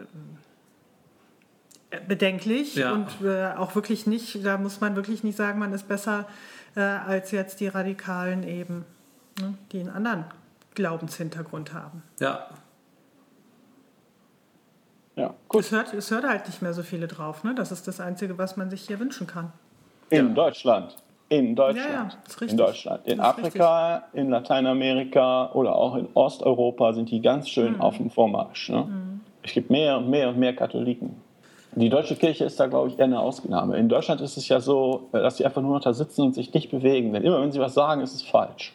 äh, 1.90 2.00
bedenklich 2.06 2.74
ja. 2.74 2.92
und 2.92 3.08
äh, 3.22 3.52
auch 3.56 3.74
wirklich 3.74 4.06
nicht, 4.06 4.44
da 4.44 4.58
muss 4.58 4.80
man 4.80 4.94
wirklich 4.96 5.24
nicht 5.24 5.36
sagen, 5.36 5.58
man 5.58 5.72
ist 5.72 5.88
besser 5.88 6.26
äh, 6.76 6.80
als 6.80 7.30
jetzt 7.30 7.60
die 7.60 7.68
Radikalen 7.68 8.42
eben, 8.42 8.84
ne, 9.40 9.54
die 9.72 9.80
einen 9.80 9.90
anderen 9.90 10.24
Glaubenshintergrund 10.74 11.72
haben. 11.72 12.02
Ja. 12.20 12.48
Ja, 15.16 15.34
gut. 15.48 15.62
Es 15.62 15.72
hört, 15.72 15.94
es 15.94 16.10
hört 16.12 16.24
halt 16.24 16.46
nicht 16.46 16.62
mehr 16.62 16.72
so 16.72 16.84
viele 16.84 17.08
drauf, 17.08 17.42
ne? 17.42 17.52
Das 17.52 17.72
ist 17.72 17.88
das 17.88 17.98
Einzige, 17.98 18.38
was 18.38 18.56
man 18.56 18.70
sich 18.70 18.82
hier 18.82 19.00
wünschen 19.00 19.26
kann. 19.26 19.52
In 20.10 20.28
ja. 20.28 20.34
Deutschland. 20.34 20.96
In 21.30 21.54
Deutschland. 21.54 22.18
Ja, 22.18 22.36
ja, 22.40 22.46
in 22.46 22.56
Deutschland. 22.56 23.06
In 23.06 23.20
Afrika, 23.20 23.96
richtig. 23.96 24.20
in 24.20 24.30
Lateinamerika 24.30 25.52
oder 25.52 25.74
auch 25.74 25.94
in 25.96 26.08
Osteuropa 26.14 26.94
sind 26.94 27.10
die 27.10 27.20
ganz 27.20 27.48
schön 27.48 27.74
mhm. 27.74 27.80
auf 27.82 27.98
dem 27.98 28.10
Vormarsch. 28.10 28.70
Ne? 28.70 28.84
Mhm. 28.84 29.20
Es 29.42 29.52
gibt 29.52 29.70
mehr 29.70 29.98
und 29.98 30.08
mehr 30.08 30.30
und 30.30 30.38
mehr 30.38 30.56
Katholiken. 30.56 31.20
Die 31.72 31.90
deutsche 31.90 32.16
Kirche 32.16 32.44
ist 32.44 32.58
da, 32.58 32.66
glaube 32.66 32.88
ich, 32.88 32.98
eher 32.98 33.04
eine 33.04 33.20
Ausnahme. 33.20 33.76
In 33.76 33.88
Deutschland 33.88 34.20
ist 34.20 34.36
es 34.36 34.48
ja 34.48 34.58
so, 34.58 35.08
dass 35.12 35.36
sie 35.36 35.44
einfach 35.44 35.60
nur 35.60 35.74
noch 35.74 35.82
da 35.82 35.92
sitzen 35.92 36.22
und 36.22 36.34
sich 36.34 36.52
nicht 36.52 36.70
bewegen. 36.70 37.12
Denn 37.12 37.22
immer, 37.22 37.40
wenn 37.42 37.52
sie 37.52 37.60
was 37.60 37.74
sagen, 37.74 38.00
ist 38.00 38.14
es 38.14 38.22
falsch. 38.22 38.72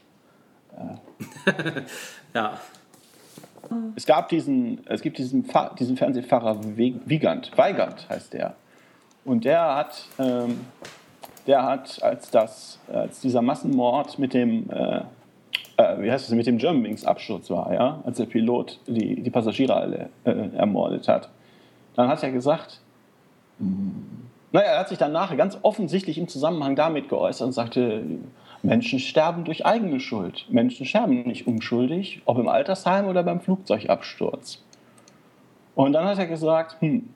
ja. 2.34 2.54
Es 3.95 4.06
gab 4.06 4.30
diesen, 4.30 4.86
es 4.88 5.01
gibt 5.01 5.18
diesen, 5.18 5.49
diesen 5.80 5.97
Fernsehpfarrer 5.97 6.60
Wiegand, 6.76 7.58
Weigand 7.58 8.08
heißt 8.10 8.34
der. 8.34 8.56
Und 9.26 9.45
der 9.45 9.76
hat 9.76 10.06
ähm, 10.20 10.62
der 11.48 11.64
hat, 11.64 12.02
als, 12.02 12.32
das, 12.32 12.80
als 12.91 13.20
dieser 13.20 13.41
Massenmord 13.41 14.18
mit 14.20 14.34
dem, 14.34 14.70
äh, 14.70 15.02
äh, 15.78 16.02
wie 16.02 16.12
heißt 16.12 16.28
es, 16.28 16.36
mit 16.36 16.48
dem 16.48 16.58
Germanwings-Absturz 16.58 17.50
war, 17.50 17.74
ja, 17.74 18.00
als 18.06 18.18
der 18.18 18.26
Pilot 18.26 18.80
die, 18.88 19.22
die 19.22 19.30
Passagiere 19.30 19.76
alle 19.76 20.10
äh, 20.24 20.56
ermordet 20.56 21.08
hat, 21.08 21.30
dann 21.96 22.08
hat 22.08 22.24
er 22.24 22.32
gesagt, 22.32 22.80
naja, 24.52 24.68
er 24.68 24.80
hat 24.80 24.89
sich 24.89 24.98
dann 24.98 25.12
nachher 25.12 25.38
ganz 25.38 25.58
offensichtlich 25.62 26.18
im 26.18 26.28
Zusammenhang 26.28 26.76
damit 26.76 27.10
geäußert 27.10 27.48
und 27.48 27.54
sagte, 27.54 28.04
Menschen 28.62 29.00
sterben 29.00 29.44
durch 29.44 29.66
eigene 29.66 30.00
Schuld. 30.00 30.46
Menschen 30.50 30.86
sterben 30.86 31.24
nicht 31.24 31.46
unschuldig, 31.46 32.22
ob 32.26 32.39
im 32.39 32.48
Altersheim 32.48 33.08
oder 33.08 33.24
beim 33.24 33.41
Flugzeugabsturz. 33.41 34.64
Und 35.76 35.94
dann 35.94 36.06
hat 36.06 36.18
er 36.18 36.28
gesagt, 36.28 36.78
hm, 36.80 37.10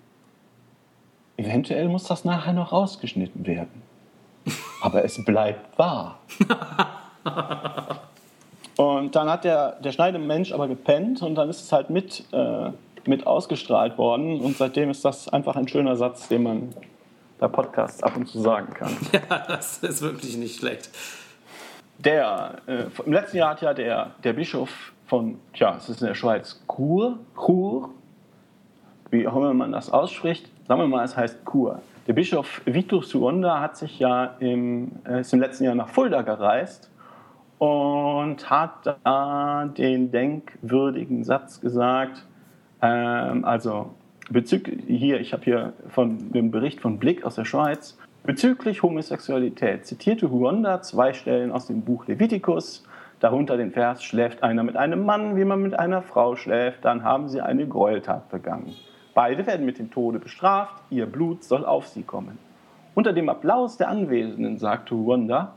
eventuell 1.38 1.88
muss 1.90 2.04
das 2.04 2.26
nachher 2.26 2.54
noch 2.54 2.72
rausgeschnitten 2.72 3.46
werden 3.46 3.87
aber 4.82 5.04
es 5.04 5.24
bleibt 5.24 5.78
wahr. 5.78 6.20
und 8.78 9.16
dann 9.16 9.30
hat 9.30 9.44
der, 9.44 9.74
der 9.74 9.92
Schneidemensch 9.92 10.52
aber 10.52 10.68
gepennt 10.68 11.22
und 11.22 11.36
dann 11.36 11.50
ist 11.50 11.62
es 11.62 11.72
halt 11.72 11.90
mit, 11.90 12.24
äh, 12.32 12.72
mit 13.06 13.26
ausgestrahlt 13.26 13.98
worden 13.98 14.42
und 14.42 14.58
seitdem 14.58 14.90
ist 14.90 15.04
das 15.06 15.30
einfach 15.30 15.56
ein 15.56 15.68
schöner 15.68 15.96
Satz, 15.96 16.28
den 16.28 16.44
man 16.44 16.74
bei 17.40 17.48
Podcasts 17.48 18.02
ab 18.04 18.16
und 18.16 18.28
zu 18.28 18.40
sagen 18.42 18.74
kann. 18.74 18.96
Ja, 19.30 19.46
das 19.48 19.80
ist 19.80 20.02
wirklich 20.02 20.38
nicht 20.38 20.60
schlecht. 20.60 20.90
Der, 22.00 22.58
äh, 22.68 22.84
Im 23.06 23.14
letzten 23.14 23.38
Jahr 23.38 23.52
hat 23.52 23.62
ja 23.62 23.74
der, 23.74 24.12
der 24.24 24.34
Bischof 24.34 24.70
von, 25.08 25.40
tja, 25.54 25.76
es 25.78 25.90
ist 25.90 26.02
in 26.02 26.08
der 26.08 26.16
Schweiz, 26.16 26.62
Chur, 26.68 27.18
Chur, 27.36 27.90
wie 29.10 29.28
auch 29.28 29.36
immer 29.36 29.54
man 29.54 29.72
das 29.72 29.90
ausspricht, 29.90 30.50
sagen 30.68 30.82
wir 30.82 30.88
mal, 30.88 31.06
es 31.06 31.16
heißt 31.16 31.40
Chur. 31.50 31.82
Der 32.08 32.14
Bischof 32.14 32.62
Vitor 32.64 33.04
Suonda 33.04 33.60
hat 33.60 33.76
sich 33.76 34.00
ja 34.00 34.38
im, 34.40 34.94
äh, 35.06 35.20
ist 35.20 35.34
im 35.34 35.42
letzten 35.42 35.66
Jahr 35.66 35.76
nach 35.76 35.90
Fulda 35.90 36.22
gereist 36.22 36.90
und 37.58 38.50
hat 38.50 38.98
da 39.04 39.70
den 39.78 40.10
denkwürdigen 40.10 41.26
Satz 41.26 41.60
gesagt, 41.60 42.26
ähm, 42.82 43.44
also 43.44 43.94
bezüglich, 44.30 44.86
hier, 44.88 45.20
ich 45.20 45.34
habe 45.34 45.44
hier 45.44 45.74
von 45.90 46.32
dem 46.32 46.50
Bericht 46.50 46.80
von 46.80 46.98
Blick 46.98 47.26
aus 47.26 47.36
der 47.36 47.44
Schweiz, 47.44 47.98
bezüglich 48.24 48.84
Homosexualität 48.84 49.86
zitierte 49.86 50.32
Huonda 50.32 50.82
zwei 50.82 51.12
Stellen 51.12 51.52
aus 51.52 51.68
dem 51.68 51.82
Buch 51.82 52.08
Leviticus, 52.08 52.86
Darunter 53.20 53.58
den 53.58 53.72
Vers, 53.72 54.02
schläft 54.02 54.44
einer 54.44 54.64
mit 54.64 54.78
einem 54.78 55.04
Mann, 55.04 55.36
wie 55.36 55.44
man 55.44 55.62
mit 55.62 55.78
einer 55.78 56.04
Frau 56.04 56.38
schläft, 56.38 56.86
dann 56.86 57.04
haben 57.04 57.28
sie 57.28 57.42
eine 57.42 57.68
Gräueltat 57.68 58.30
begangen. 58.30 58.76
Beide 59.18 59.48
werden 59.48 59.66
mit 59.66 59.80
dem 59.80 59.90
Tode 59.90 60.20
bestraft, 60.20 60.76
ihr 60.92 61.08
Blut 61.08 61.44
soll 61.44 61.66
auf 61.66 61.88
sie 61.88 62.04
kommen. 62.04 62.38
Unter 62.94 63.14
dem 63.14 63.30
Applaus 63.30 63.76
der 63.76 63.90
Anwesenden 63.90 64.60
sagte 64.60 64.94
Wanda, 64.94 65.56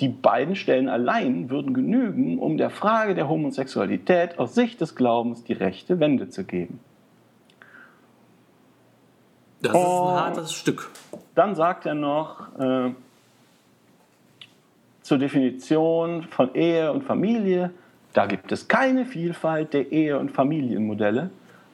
die 0.00 0.08
beiden 0.08 0.56
Stellen 0.56 0.88
allein 0.88 1.50
würden 1.50 1.74
genügen, 1.74 2.38
um 2.38 2.56
der 2.56 2.70
Frage 2.70 3.14
der 3.14 3.28
Homosexualität 3.28 4.38
aus 4.38 4.54
Sicht 4.54 4.80
des 4.80 4.94
Glaubens 4.94 5.44
die 5.44 5.52
rechte 5.52 6.00
Wende 6.00 6.30
zu 6.30 6.44
geben. 6.44 6.80
Das 9.60 9.72
ist 9.72 9.78
ein 9.78 10.18
hartes 10.18 10.52
Stück. 10.54 10.90
Dann 11.34 11.54
sagt 11.56 11.84
er 11.84 11.94
noch 11.94 12.58
äh, 12.58 12.94
zur 15.02 15.18
Definition 15.18 16.22
von 16.22 16.54
Ehe 16.54 16.90
und 16.90 17.04
Familie, 17.04 17.70
da 18.14 18.24
gibt 18.24 18.50
es 18.50 18.66
keine 18.66 19.04
Vielfalt 19.04 19.74
der 19.74 19.92
Ehe- 19.92 20.18
und 20.18 20.30
Familienmodelle. 20.30 21.28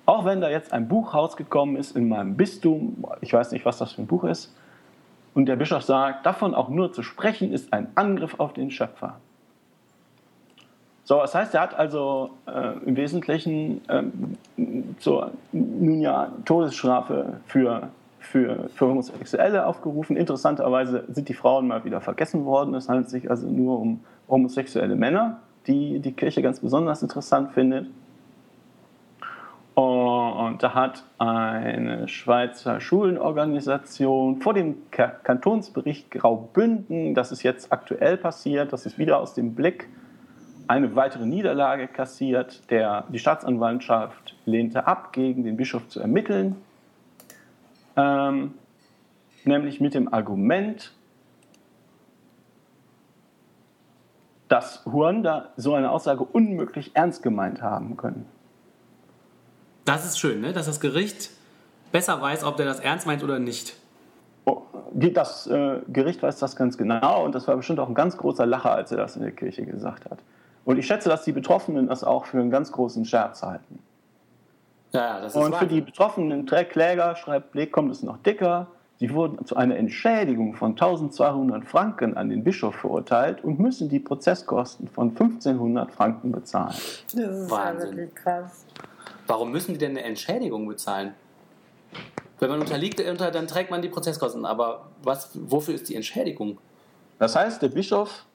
Auch 0.04 0.24
wenn 0.24 0.40
da 0.40 0.50
jetzt 0.50 0.72
ein 0.72 0.88
Buch 0.88 1.14
rausgekommen 1.14 1.76
ist 1.76 1.96
in 1.96 2.08
meinem 2.08 2.36
Bistum, 2.36 3.04
ich 3.20 3.32
weiß 3.32 3.52
nicht, 3.52 3.64
was 3.64 3.78
das 3.78 3.92
für 3.92 4.02
ein 4.02 4.06
Buch 4.06 4.24
ist, 4.24 4.54
und 5.34 5.46
der 5.46 5.56
Bischof 5.56 5.82
sagt, 5.82 6.26
davon 6.26 6.54
auch 6.54 6.68
nur 6.68 6.92
zu 6.92 7.02
sprechen, 7.02 7.52
ist 7.52 7.72
ein 7.72 7.88
Angriff 7.94 8.38
auf 8.38 8.52
den 8.52 8.70
Schöpfer. 8.70 9.16
So, 11.04 11.18
das 11.18 11.34
heißt, 11.34 11.54
er 11.54 11.62
hat 11.62 11.74
also 11.74 12.30
äh, 12.46 12.78
im 12.86 12.96
Wesentlichen 12.96 13.80
ähm, 13.88 14.36
so, 14.98 15.26
nun 15.52 16.00
ja 16.00 16.30
Todesstrafe 16.44 17.40
für, 17.46 17.88
für, 18.20 18.68
für 18.74 18.86
Homosexuelle 18.86 19.66
aufgerufen. 19.66 20.16
Interessanterweise 20.16 21.04
sind 21.08 21.28
die 21.28 21.34
Frauen 21.34 21.66
mal 21.66 21.84
wieder 21.84 22.00
vergessen 22.00 22.44
worden. 22.44 22.74
Es 22.74 22.88
handelt 22.88 23.10
sich 23.10 23.30
also 23.30 23.48
nur 23.48 23.80
um 23.80 24.00
homosexuelle 24.28 24.94
Männer, 24.94 25.38
die 25.66 25.98
die 25.98 26.12
Kirche 26.12 26.40
ganz 26.40 26.60
besonders 26.60 27.02
interessant 27.02 27.52
findet. 27.52 27.88
Und 29.74 30.62
da 30.62 30.74
hat 30.74 31.04
eine 31.16 32.06
Schweizer 32.06 32.80
Schulenorganisation 32.80 34.36
vor 34.42 34.52
dem 34.52 34.90
Kantonsbericht 34.90 36.10
Graubünden, 36.10 37.14
das 37.14 37.32
ist 37.32 37.42
jetzt 37.42 37.72
aktuell 37.72 38.18
passiert, 38.18 38.72
das 38.72 38.84
ist 38.84 38.98
wieder 38.98 39.18
aus 39.18 39.32
dem 39.32 39.54
Blick, 39.54 39.88
eine 40.68 40.94
weitere 40.94 41.24
Niederlage 41.24 41.88
kassiert. 41.88 42.70
Der, 42.70 43.04
die 43.08 43.18
Staatsanwaltschaft 43.18 44.36
lehnte 44.44 44.86
ab, 44.86 45.12
gegen 45.12 45.42
den 45.42 45.56
Bischof 45.56 45.88
zu 45.88 46.00
ermitteln, 46.00 46.56
ähm, 47.96 48.52
nämlich 49.44 49.80
mit 49.80 49.94
dem 49.94 50.12
Argument, 50.12 50.92
dass 54.48 54.84
Huanda 54.84 55.48
so 55.56 55.72
eine 55.72 55.90
Aussage 55.90 56.24
unmöglich 56.24 56.90
ernst 56.92 57.22
gemeint 57.22 57.62
haben 57.62 57.96
können. 57.96 58.26
Das 59.84 60.04
ist 60.04 60.18
schön, 60.18 60.40
ne? 60.40 60.52
dass 60.52 60.66
das 60.66 60.80
Gericht 60.80 61.30
besser 61.90 62.20
weiß, 62.20 62.44
ob 62.44 62.56
der 62.56 62.66
das 62.66 62.80
ernst 62.80 63.06
meint 63.06 63.22
oder 63.22 63.38
nicht. 63.38 63.76
Oh, 64.44 64.62
das 64.92 65.46
äh, 65.46 65.80
Gericht 65.88 66.22
weiß 66.22 66.38
das 66.38 66.56
ganz 66.56 66.76
genau 66.76 67.24
und 67.24 67.34
das 67.34 67.46
war 67.46 67.56
bestimmt 67.56 67.78
auch 67.80 67.88
ein 67.88 67.94
ganz 67.94 68.16
großer 68.16 68.46
Lacher, 68.46 68.72
als 68.72 68.90
er 68.90 68.98
das 68.98 69.16
in 69.16 69.22
der 69.22 69.32
Kirche 69.32 69.64
gesagt 69.64 70.10
hat. 70.10 70.18
Und 70.64 70.78
ich 70.78 70.86
schätze, 70.86 71.08
dass 71.08 71.24
die 71.24 71.32
Betroffenen 71.32 71.88
das 71.88 72.04
auch 72.04 72.26
für 72.26 72.38
einen 72.38 72.50
ganz 72.50 72.72
großen 72.72 73.04
Scherz 73.04 73.42
halten. 73.42 73.78
Ja, 74.92 75.20
das 75.20 75.34
ist 75.34 75.42
und 75.42 75.54
für 75.56 75.66
die 75.66 75.80
betroffenen 75.80 76.44
Kläger, 76.46 77.16
schreibt 77.16 77.52
Blake, 77.52 77.70
kommt 77.70 77.90
es 77.90 78.02
noch 78.02 78.18
dicker. 78.18 78.68
Sie 78.98 79.12
wurden 79.12 79.44
zu 79.46 79.56
einer 79.56 79.76
Entschädigung 79.76 80.54
von 80.54 80.72
1200 80.72 81.64
Franken 81.64 82.16
an 82.16 82.28
den 82.28 82.44
Bischof 82.44 82.76
verurteilt 82.76 83.42
und 83.42 83.58
müssen 83.58 83.88
die 83.88 83.98
Prozesskosten 83.98 84.86
von 84.86 85.08
1500 85.08 85.90
Franken 85.90 86.30
bezahlen. 86.30 86.68
Das 86.68 87.14
ist 87.14 87.50
Wahnsinn. 87.50 87.90
ja 87.90 87.96
wirklich 87.96 88.14
krass. 88.14 88.64
Warum 89.32 89.50
müssen 89.50 89.72
die 89.72 89.78
denn 89.78 89.92
eine 89.92 90.02
Entschädigung 90.02 90.68
bezahlen? 90.68 91.14
Wenn 92.38 92.50
man 92.50 92.60
unterliegt, 92.60 93.00
dann 93.00 93.46
trägt 93.46 93.70
man 93.70 93.80
die 93.80 93.88
Prozesskosten. 93.88 94.44
Aber 94.44 94.90
was, 95.02 95.30
wofür 95.32 95.74
ist 95.74 95.88
die 95.88 95.94
Entschädigung? 95.94 96.58
Das 97.18 97.34
heißt, 97.34 97.62
der 97.62 97.70
Bischof, 97.70 98.26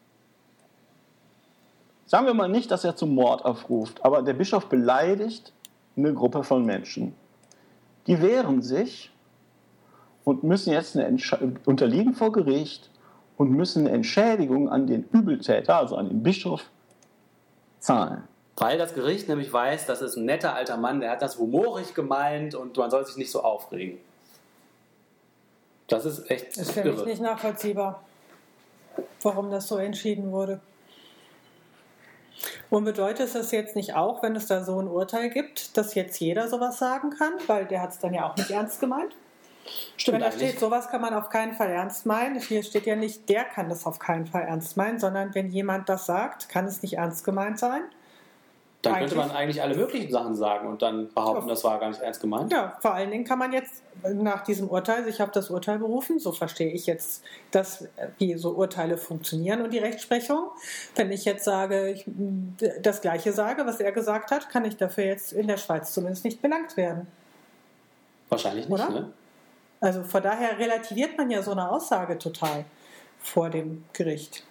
sagen 2.07 2.25
wir 2.25 2.33
mal 2.33 2.49
nicht, 2.49 2.71
dass 2.71 2.83
er 2.83 2.95
zum 2.95 3.13
Mord 3.13 3.45
aufruft, 3.45 4.03
aber 4.03 4.23
der 4.23 4.33
Bischof 4.33 4.69
beleidigt 4.69 5.53
eine 5.95 6.15
Gruppe 6.15 6.43
von 6.43 6.65
Menschen. 6.65 7.13
Die 8.07 8.19
wehren 8.19 8.63
sich 8.63 9.11
und 10.23 10.41
müssen 10.41 10.73
jetzt 10.73 10.97
eine 10.97 11.15
unterliegen 11.65 12.15
vor 12.15 12.31
Gericht 12.31 12.89
und 13.37 13.51
müssen 13.51 13.85
eine 13.85 13.95
Entschädigung 13.95 14.67
an 14.67 14.87
den 14.87 15.03
Übeltäter, 15.11 15.75
also 15.75 15.95
an 15.95 16.09
den 16.09 16.23
Bischof, 16.23 16.63
zahlen. 17.77 18.23
Weil 18.57 18.79
das 18.79 18.95
Gericht 18.95 19.29
nämlich 19.29 19.53
weiß, 19.53 19.85
das 19.85 20.01
ist 20.01 20.15
ein 20.15 20.25
netter 20.25 20.55
alter 20.55 20.77
Mann, 20.77 20.99
der 20.99 21.11
hat 21.11 21.21
das 21.21 21.37
humorig 21.37 21.93
gemeint 21.93 22.55
und 22.55 22.75
man 22.75 22.89
soll 22.89 23.05
sich 23.05 23.15
nicht 23.15 23.31
so 23.31 23.43
aufregen. 23.43 23.99
Das 25.87 26.05
ist 26.05 26.29
echt 26.29 26.57
Ist 26.57 26.71
für 26.71 26.83
mich 26.83 26.95
irre. 26.95 27.05
nicht 27.05 27.21
nachvollziehbar, 27.21 28.03
warum 29.21 29.51
das 29.51 29.67
so 29.67 29.77
entschieden 29.77 30.31
wurde. 30.31 30.59
Und 32.69 32.83
bedeutet 32.83 33.33
es 33.33 33.51
jetzt 33.51 33.75
nicht 33.75 33.95
auch, 33.95 34.21
wenn 34.23 34.35
es 34.35 34.47
da 34.47 34.63
so 34.63 34.81
ein 34.81 34.87
Urteil 34.87 35.29
gibt, 35.29 35.77
dass 35.77 35.95
jetzt 35.95 36.19
jeder 36.19 36.47
sowas 36.49 36.77
sagen 36.77 37.11
kann? 37.11 37.33
Weil 37.45 37.65
der 37.65 37.81
hat 37.81 37.91
es 37.91 37.99
dann 37.99 38.13
ja 38.13 38.29
auch 38.29 38.35
nicht 38.35 38.49
ernst 38.49 38.79
gemeint. 38.79 39.15
Stimmt 39.97 40.15
wenn 40.15 40.21
da 40.21 40.31
steht, 40.31 40.59
sowas 40.59 40.89
kann 40.89 41.01
man 41.01 41.13
auf 41.13 41.29
keinen 41.29 41.53
Fall 41.53 41.69
ernst 41.69 42.05
meinen. 42.05 42.39
Hier 42.39 42.63
steht 42.63 42.85
ja 42.85 42.95
nicht, 42.95 43.29
der 43.29 43.43
kann 43.43 43.69
das 43.69 43.85
auf 43.85 43.99
keinen 43.99 44.25
Fall 44.25 44.43
ernst 44.43 44.77
meinen, 44.77 44.99
sondern 44.99 45.33
wenn 45.35 45.49
jemand 45.49 45.89
das 45.89 46.05
sagt, 46.05 46.49
kann 46.49 46.65
es 46.65 46.81
nicht 46.81 46.95
ernst 46.95 47.23
gemeint 47.23 47.59
sein. 47.59 47.83
Dann 48.83 48.99
könnte 48.99 49.15
man 49.15 49.31
eigentlich 49.31 49.61
alle 49.61 49.75
möglichen 49.75 50.11
Sachen 50.11 50.35
sagen 50.35 50.67
und 50.67 50.81
dann 50.81 51.11
behaupten, 51.13 51.47
das 51.47 51.63
war 51.63 51.79
gar 51.79 51.89
nicht 51.89 51.99
ernst 51.99 52.21
gemeint. 52.21 52.51
Ja, 52.51 52.77
vor 52.79 52.93
allen 52.93 53.09
Dingen 53.09 53.23
kann 53.23 53.39
man 53.39 53.51
jetzt 53.51 53.81
nach 54.03 54.43
diesem 54.43 54.69
Urteil 54.69 55.03
sich 55.03 55.21
auf 55.21 55.31
das 55.31 55.49
Urteil 55.49 55.79
berufen. 55.79 56.19
So 56.19 56.31
verstehe 56.31 56.71
ich 56.71 56.85
jetzt, 56.85 57.23
dass, 57.51 57.81
äh, 57.81 58.09
wie 58.19 58.35
so 58.35 58.51
Urteile 58.51 58.97
funktionieren 58.97 59.61
und 59.61 59.73
die 59.73 59.79
Rechtsprechung. 59.79 60.51
Wenn 60.95 61.11
ich 61.11 61.25
jetzt 61.25 61.43
sage, 61.43 61.89
ich 61.89 62.05
mm, 62.05 62.57
das 62.83 63.01
Gleiche 63.01 63.33
sage, 63.33 63.65
was 63.65 63.79
er 63.79 63.91
gesagt 63.91 64.29
hat, 64.29 64.49
kann 64.49 64.63
ich 64.63 64.77
dafür 64.77 65.05
jetzt 65.05 65.33
in 65.33 65.47
der 65.47 65.57
Schweiz 65.57 65.93
zumindest 65.93 66.23
nicht 66.23 66.41
belangt 66.41 66.77
werden. 66.77 67.07
Wahrscheinlich 68.29 68.69
nicht, 68.69 68.79
Oder? 68.79 68.89
ne? 68.89 69.13
Also 69.79 70.03
von 70.03 70.21
daher 70.21 70.57
relativiert 70.57 71.17
man 71.17 71.29
ja 71.29 71.41
so 71.41 71.51
eine 71.51 71.69
Aussage 71.69 72.17
total 72.17 72.65
vor 73.19 73.49
dem 73.49 73.85
Gericht. 73.93 74.43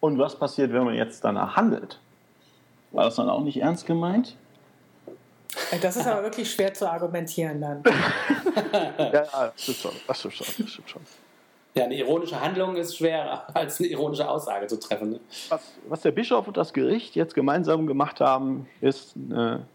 Und 0.00 0.18
was 0.18 0.38
passiert, 0.38 0.72
wenn 0.72 0.84
man 0.84 0.94
jetzt 0.94 1.24
danach 1.24 1.56
handelt? 1.56 1.98
War 2.92 3.04
das 3.04 3.16
dann 3.16 3.28
auch 3.28 3.42
nicht 3.42 3.60
ernst 3.60 3.86
gemeint? 3.86 4.36
Äh, 5.70 5.78
Das 5.78 5.96
ist 5.96 6.06
aber 6.06 6.22
wirklich 6.22 6.50
schwer 6.50 6.72
zu 6.74 6.90
argumentieren 6.90 7.60
dann. 7.60 7.82
Ja, 8.98 9.12
ja, 9.12 9.22
das 9.52 9.62
stimmt 9.62 9.78
schon. 9.78 9.92
Das 10.06 10.18
stimmt 10.18 10.34
schon. 10.34 10.46
Das 10.58 10.70
stimmt 10.70 10.90
schon. 10.90 11.02
Ja, 11.74 11.84
eine 11.84 11.94
ironische 11.96 12.40
Handlung 12.40 12.76
ist 12.76 12.96
schwerer 12.96 13.46
als 13.54 13.78
eine 13.78 13.88
ironische 13.88 14.28
Aussage 14.28 14.66
zu 14.66 14.78
treffen. 14.80 15.10
Ne? 15.12 15.20
Was, 15.48 15.60
was 15.88 16.00
der 16.02 16.10
Bischof 16.10 16.46
und 16.48 16.56
das 16.56 16.72
Gericht 16.72 17.14
jetzt 17.14 17.34
gemeinsam 17.34 17.86
gemacht 17.86 18.20
haben, 18.20 18.68
ist 18.80 19.14
eine, 19.16 19.66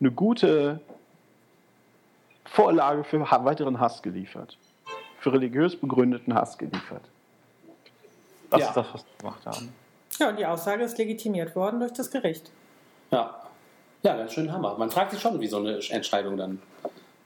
eine 0.00 0.10
gute 0.10 0.80
Vorlage 2.46 3.04
für 3.04 3.20
weiteren 3.20 3.78
Hass 3.78 4.02
geliefert. 4.02 4.56
Für 5.20 5.32
religiös 5.32 5.76
begründeten 5.76 6.34
Hass 6.34 6.58
geliefert. 6.58 7.02
Das 8.50 8.60
Ja. 8.60 8.68
ist 8.68 8.76
das, 8.76 8.86
was 8.92 9.00
sie 9.02 9.18
gemacht 9.18 9.46
haben. 9.46 9.72
Ja, 10.18 10.30
und 10.30 10.38
die 10.38 10.46
Aussage 10.46 10.82
ist 10.84 10.98
legitimiert 10.98 11.54
worden 11.54 11.80
durch 11.80 11.92
das 11.92 12.10
Gericht. 12.10 12.50
Ja. 13.10 13.42
Ja, 14.02 14.16
ganz 14.16 14.32
schön 14.32 14.52
Hammer. 14.52 14.76
Man 14.78 14.90
fragt 14.90 15.10
sich 15.12 15.20
schon, 15.20 15.40
wie 15.40 15.48
so 15.48 15.58
eine 15.58 15.80
Entscheidung 15.90 16.36
dann 16.36 16.62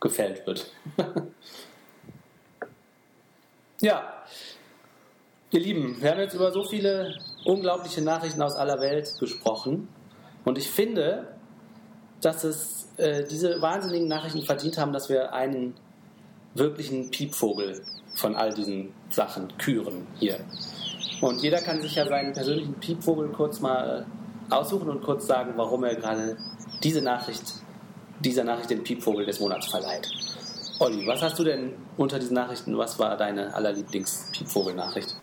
gefällt 0.00 0.46
wird. 0.46 0.70
ja. 3.80 4.02
Ihr 5.50 5.60
Lieben, 5.60 6.00
wir 6.00 6.10
haben 6.10 6.20
jetzt 6.20 6.34
über 6.34 6.50
so 6.50 6.64
viele 6.64 7.14
unglaubliche 7.44 8.00
Nachrichten 8.00 8.40
aus 8.40 8.54
aller 8.54 8.80
Welt 8.80 9.14
gesprochen. 9.20 9.88
Und 10.44 10.56
ich 10.56 10.70
finde, 10.70 11.28
dass 12.22 12.44
es 12.44 12.88
äh, 12.96 13.24
diese 13.24 13.60
wahnsinnigen 13.60 14.08
Nachrichten 14.08 14.42
verdient 14.42 14.78
haben, 14.78 14.92
dass 14.92 15.10
wir 15.10 15.34
einen 15.34 15.74
wirklichen 16.54 17.10
Piepvogel 17.10 17.82
von 18.14 18.34
all 18.34 18.52
diesen 18.52 18.94
Sachen 19.10 19.56
küren 19.58 20.06
hier. 20.18 20.38
Und 21.22 21.40
jeder 21.40 21.58
kann 21.58 21.80
sich 21.80 21.94
ja 21.94 22.04
seinen 22.04 22.32
persönlichen 22.32 22.74
Piepvogel 22.74 23.28
kurz 23.28 23.60
mal 23.60 24.04
aussuchen 24.50 24.90
und 24.90 25.04
kurz 25.04 25.28
sagen, 25.28 25.52
warum 25.54 25.84
er 25.84 25.94
gerade 25.94 26.36
diese 26.82 27.00
Nachricht, 27.00 27.44
dieser 28.18 28.42
Nachricht 28.42 28.70
den 28.70 28.82
Piepvogel 28.82 29.24
des 29.24 29.38
Monats 29.38 29.68
verleiht. 29.68 30.10
Olli, 30.80 31.06
was 31.06 31.22
hast 31.22 31.38
du 31.38 31.44
denn 31.44 31.74
unter 31.96 32.18
diesen 32.18 32.34
Nachrichten, 32.34 32.76
was 32.76 32.98
war 32.98 33.16
deine 33.16 33.54
allerlieblings-Piepvogel-Nachricht? 33.54 35.14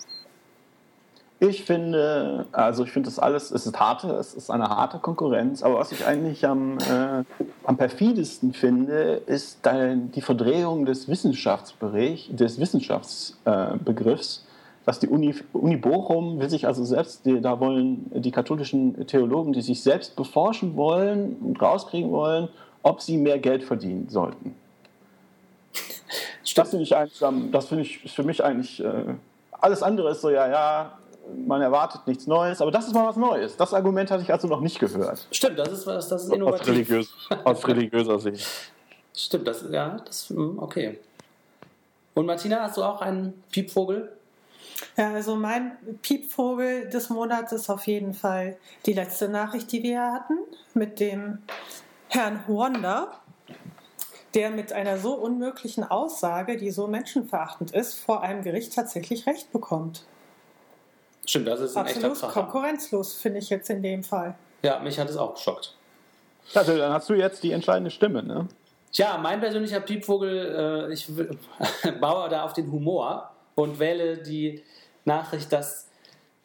Ich 1.42 1.66
finde, 1.66 2.46
also 2.54 2.86
ich 2.86 2.92
finde 2.92 3.10
das 3.10 3.20
alles, 3.20 3.52
es 3.52 3.66
ist 3.66 3.78
harte, 3.78 4.12
es 4.12 4.34
ist 4.34 4.50
eine 4.50 4.70
harte 4.70 5.00
Konkurrenz, 5.00 5.64
aber 5.64 5.80
was 5.80 5.92
ich 5.92 6.06
eigentlich 6.06 6.46
am, 6.46 6.78
äh, 6.78 7.26
am 7.66 7.76
perfidesten 7.76 8.54
finde, 8.54 9.22
ist 9.26 9.60
die 9.66 10.22
Verdrehung 10.22 10.86
des 10.86 11.10
Wissenschaftsbericht, 11.10 12.40
des 12.40 12.58
Wissenschaftsbegriffs, 12.58 14.46
äh, 14.46 14.49
Was 14.90 14.98
die 14.98 15.08
Uni, 15.08 15.36
Uni 15.54 15.78
Bochum 15.78 16.40
will 16.40 16.50
sich 16.50 16.66
also 16.66 16.84
selbst, 16.84 17.24
die, 17.24 17.40
da 17.42 17.60
wollen 17.60 18.10
die 18.12 18.32
katholischen 18.32 19.06
Theologen, 19.06 19.54
die 19.54 19.62
sich 19.62 19.84
selbst 19.84 20.16
beforschen 20.16 20.76
wollen 20.76 21.36
und 21.36 21.62
rauskriegen 21.62 22.10
wollen, 22.10 22.50
ob 22.82 23.00
sie 23.00 23.18
mehr 23.18 23.38
Geld 23.38 23.64
verdienen 23.64 24.10
sollten. 24.10 24.56
Das 26.56 26.72
finde 26.72 26.82
ich, 26.86 26.90
das 27.52 27.68
finde 27.68 27.84
ich 27.84 28.12
für 28.12 28.24
mich 28.24 28.44
eigentlich, 28.44 28.84
äh, 28.84 29.14
alles 29.52 29.84
andere 29.84 30.10
ist 30.10 30.22
so, 30.22 30.32
ja, 30.32 30.50
ja, 30.50 30.98
man 31.46 31.62
erwartet 31.62 32.08
nichts 32.08 32.26
Neues, 32.26 32.60
aber 32.60 32.72
das 32.72 32.88
ist 32.88 32.94
mal 32.96 33.10
was 33.10 33.16
Neues. 33.16 33.58
Das 33.58 33.76
Argument 33.76 34.10
hatte 34.10 34.24
ich 34.24 34.34
also 34.34 34.48
noch 34.48 34.62
nicht 34.62 34.80
gehört. 34.80 35.28
Stimmt, 35.30 35.60
das 35.60 35.72
ist 35.72 35.86
was, 35.86 36.10
das 36.10 36.24
ist 36.24 36.34
innovativ. 36.34 36.62
Aus, 36.62 36.68
religiös, 36.68 37.14
aus 37.44 37.68
religiöser 37.68 38.20
Sicht. 38.20 38.48
Stimmt, 39.16 39.48
das, 39.48 39.64
ja, 39.70 39.98
das, 40.04 40.30
hm, 40.32 40.58
okay. 40.58 40.98
Und 42.16 42.26
Martina, 42.26 42.64
hast 42.64 42.78
du 42.78 42.84
auch 42.84 43.02
einen 43.02 43.44
Piepvogel? 43.52 44.14
Ja, 44.98 45.14
also 45.14 45.36
mein 45.36 45.78
Piepvogel 46.02 46.90
des 46.90 47.10
Monats 47.10 47.52
ist 47.52 47.70
auf 47.70 47.88
jeden 47.88 48.14
Fall 48.14 48.58
die 48.86 48.94
letzte 48.94 49.30
Nachricht, 49.30 49.72
die 49.72 49.84
wir 49.84 50.02
hatten, 50.02 50.38
mit 50.74 51.00
dem 51.00 51.40
Herrn 52.08 52.44
Wanda, 52.48 53.20
der 54.34 54.52
mit 54.52 54.74
einer 54.74 54.98
so 54.98 55.14
unmöglichen 55.14 55.84
Aussage, 55.84 56.58
die 56.58 56.72
so 56.72 56.88
menschenverachtend 56.88 57.72
ist, 57.72 57.96
vor 58.00 58.22
einem 58.22 58.44
Gericht 58.44 58.74
tatsächlich 58.74 59.26
Recht 59.26 59.52
bekommt. 59.52 60.06
Stimmt, 61.26 61.48
das 61.48 61.60
ist 61.62 61.78
ein 61.78 61.86
Absolut 61.86 62.12
echter 62.14 62.28
Kracher. 62.28 62.42
konkurrenzlos, 62.42 63.14
finde 63.14 63.40
ich 63.40 63.50
jetzt 63.50 63.70
in 63.70 63.84
dem 63.84 64.04
Fall. 64.04 64.36
Ja, 64.64 64.80
mich 64.80 65.00
hat 65.00 65.10
es 65.10 65.18
auch 65.18 65.36
geschockt. 65.36 65.76
Also, 66.54 66.78
dann 66.78 66.92
hast 66.92 67.10
du 67.10 67.14
jetzt 67.14 67.44
die 67.44 67.52
entscheidende 67.52 67.92
Stimme, 67.92 68.24
ne? 68.24 68.48
Tja, 68.92 69.18
mein 69.20 69.40
persönlicher 69.40 69.80
Piepvogel, 69.82 70.88
äh, 70.90 70.94
ich 70.94 71.08
baue 72.02 72.30
da 72.30 72.44
auf 72.44 72.54
den 72.54 72.72
Humor 72.72 73.32
und 73.62 73.80
wähle 73.80 74.18
die 74.18 74.64
Nachricht, 75.06 75.52
dass, 75.52 75.88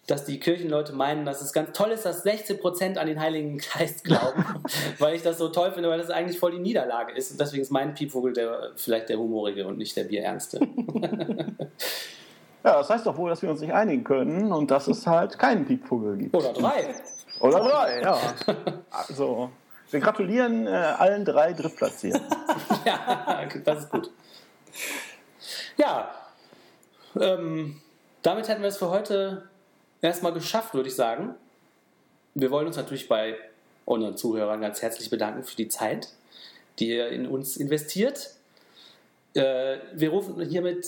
dass 0.07 0.25
die 0.25 0.41
Kirchenleute 0.41 0.93
meinen, 0.93 1.25
dass 1.25 1.41
es 1.41 1.53
ganz 1.53 1.73
toll 1.73 1.91
ist, 1.91 2.05
dass 2.05 2.25
16% 2.25 2.97
an 2.97 3.07
den 3.07 3.21
Heiligen 3.21 3.59
Geist 3.59 4.05
glauben, 4.05 4.45
weil 4.99 5.15
ich 5.15 5.23
das 5.23 5.39
so 5.39 5.49
toll 5.49 5.73
finde, 5.73 5.89
weil 5.89 5.99
das 5.99 6.11
eigentlich 6.11 6.39
voll 6.39 6.53
die 6.53 6.59
Niederlage 6.59 7.13
ist. 7.13 7.33
Und 7.33 7.41
deswegen 7.41 7.63
ist 7.63 7.71
mein 7.71 7.95
Piepvogel 7.95 8.33
der, 8.33 8.73
vielleicht 8.77 9.09
der 9.09 9.19
humorige 9.19 9.67
und 9.67 9.79
nicht 9.79 9.97
der 9.97 10.05
Bierernste. 10.05 10.61
Ja, 12.67 12.79
das 12.79 12.89
heißt 12.89 13.05
doch 13.05 13.19
wohl, 13.19 13.29
dass 13.29 13.43
wir 13.43 13.51
uns 13.51 13.61
nicht 13.61 13.75
einigen 13.75 14.05
können 14.05 14.51
und 14.51 14.71
dass 14.71 14.89
es 14.89 15.07
halt 15.07 15.39
keinen 15.39 15.67
Piepvogel 15.67 16.17
gibt. 16.17 16.35
Oder 16.35 16.51
drei. 16.55 16.95
Oder 17.41 17.59
drei, 17.59 18.01
ja. 18.01 18.19
Also, 18.91 19.51
wir 19.91 20.01
gratulieren 20.01 20.67
äh, 20.67 20.71
allen 20.71 21.27
drei 21.27 21.53
Drittplatzierten. 21.53 22.23
ja, 22.87 23.45
das 23.63 23.81
ist 23.81 23.91
gut. 23.91 24.11
Ja, 25.77 26.09
ähm, 27.21 27.81
damit 28.23 28.49
hätten 28.49 28.63
wir 28.63 28.69
es 28.69 28.79
für 28.79 28.91
heute 28.91 29.49
erstmal 30.01 30.33
geschafft, 30.33 30.75
würde 30.75 30.89
ich 30.89 30.95
sagen. 30.95 31.35
Wir 32.35 32.51
wollen 32.51 32.67
uns 32.67 32.77
natürlich 32.77 33.09
bei 33.09 33.37
unseren 33.85 34.17
Zuhörern 34.17 34.61
ganz 34.61 34.83
herzlich 34.83 35.11
bedanken 35.11 35.45
für 35.45 35.57
die 35.57 35.69
Zeit, 35.69 36.09
die 36.79 36.89
ihr 36.89 37.09
in 37.09 37.27
uns 37.27 37.57
investiert. 37.57 38.31
Äh, 39.35 39.79
wir 39.93 40.11
rufen 40.11 40.41
hiermit 40.41 40.87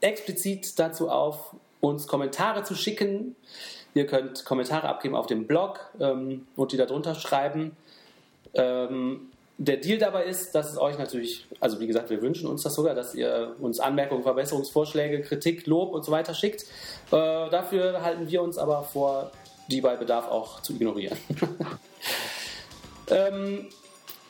explizit 0.00 0.78
dazu 0.78 1.10
auf, 1.10 1.54
uns 1.80 2.06
Kommentare 2.06 2.62
zu 2.62 2.74
schicken. 2.74 3.36
Ihr 3.94 4.06
könnt 4.06 4.44
Kommentare 4.44 4.88
abgeben 4.88 5.14
auf 5.14 5.26
dem 5.26 5.46
Blog 5.46 5.80
ähm, 6.00 6.46
und 6.56 6.72
die 6.72 6.76
darunter 6.76 7.14
schreiben. 7.14 7.76
Ähm, 8.54 9.30
der 9.58 9.78
Deal 9.78 9.98
dabei 9.98 10.24
ist, 10.24 10.54
dass 10.54 10.70
es 10.70 10.78
euch 10.78 10.98
natürlich, 10.98 11.46
also 11.60 11.80
wie 11.80 11.86
gesagt, 11.86 12.10
wir 12.10 12.20
wünschen 12.20 12.46
uns 12.46 12.62
das 12.62 12.74
sogar, 12.74 12.94
dass 12.94 13.14
ihr 13.14 13.54
uns 13.58 13.80
Anmerkungen, 13.80 14.22
Verbesserungsvorschläge, 14.22 15.22
Kritik, 15.22 15.66
Lob 15.66 15.92
und 15.94 16.04
so 16.04 16.12
weiter 16.12 16.34
schickt. 16.34 16.62
Äh, 17.10 17.50
dafür 17.50 18.02
halten 18.02 18.28
wir 18.28 18.42
uns 18.42 18.58
aber 18.58 18.82
vor, 18.82 19.30
die 19.68 19.80
bei 19.80 19.96
Bedarf 19.96 20.28
auch 20.28 20.60
zu 20.60 20.74
ignorieren. 20.74 21.16
ähm, 23.10 23.68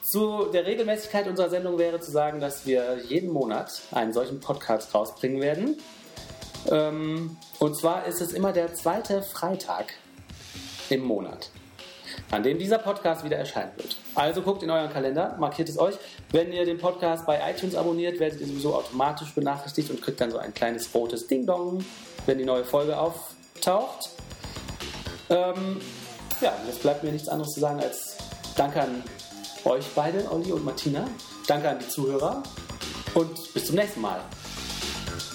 zu 0.03 0.47
der 0.53 0.65
Regelmäßigkeit 0.65 1.27
unserer 1.27 1.51
Sendung 1.51 1.78
wäre 1.78 1.98
zu 1.98 2.12
sagen, 2.12 2.39
dass 2.39 2.65
wir 2.65 2.98
jeden 3.09 3.31
Monat 3.31 3.82
einen 3.90 4.12
solchen 4.12 4.39
Podcast 4.39 4.94
rausbringen 4.94 5.40
werden. 5.40 5.77
Ähm, 6.70 7.36
und 7.59 7.77
zwar 7.77 8.07
ist 8.07 8.20
es 8.20 8.32
immer 8.32 8.53
der 8.53 8.74
zweite 8.74 9.23
Freitag 9.23 9.94
im 10.89 11.03
Monat, 11.03 11.51
an 12.31 12.43
dem 12.43 12.59
dieser 12.59 12.79
Podcast 12.79 13.25
wieder 13.25 13.37
erscheinen 13.37 13.73
wird. 13.77 13.97
Also 14.15 14.43
guckt 14.43 14.63
in 14.63 14.71
euren 14.71 14.91
Kalender, 14.93 15.37
markiert 15.39 15.69
es 15.69 15.79
euch. 15.79 15.97
Wenn 16.33 16.53
ihr 16.53 16.65
den 16.65 16.79
Podcast 16.79 17.27
bei 17.27 17.41
iTunes 17.51 17.75
abonniert, 17.75 18.19
werdet 18.21 18.41
ihr 18.41 18.47
sowieso 18.47 18.75
automatisch 18.75 19.33
benachrichtigt 19.35 19.91
und 19.91 20.03
kriegt 20.03 20.21
dann 20.21 20.31
so 20.31 20.39
ein 20.39 20.55
kleines 20.55 20.93
rotes 20.95 21.27
Ding-Dong, 21.27 21.85
wenn 22.27 22.39
die 22.39 22.45
neue 22.45 22.65
Folge 22.65 22.99
auftaucht. 22.99 24.11
Ähm, 25.31 25.81
ja, 26.41 26.53
jetzt 26.67 26.83
bleibt 26.83 27.03
mir 27.03 27.13
nichts 27.13 27.29
anderes 27.29 27.55
zu 27.55 27.61
sagen 27.61 27.81
als 27.81 28.17
Danke 28.57 28.81
an 28.83 29.03
euch 29.65 29.87
beide, 29.95 30.31
Olli 30.31 30.53
und 30.53 30.65
Martina. 30.65 31.07
Danke 31.47 31.69
an 31.69 31.79
die 31.79 31.89
Zuhörer 31.89 32.43
und 33.15 33.55
bis 33.55 33.67
zum 33.67 33.77
nächsten 33.77 34.01
Mal. 34.01 34.21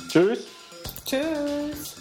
Tschüss. 0.10 0.40
Tschüss. 1.06 2.01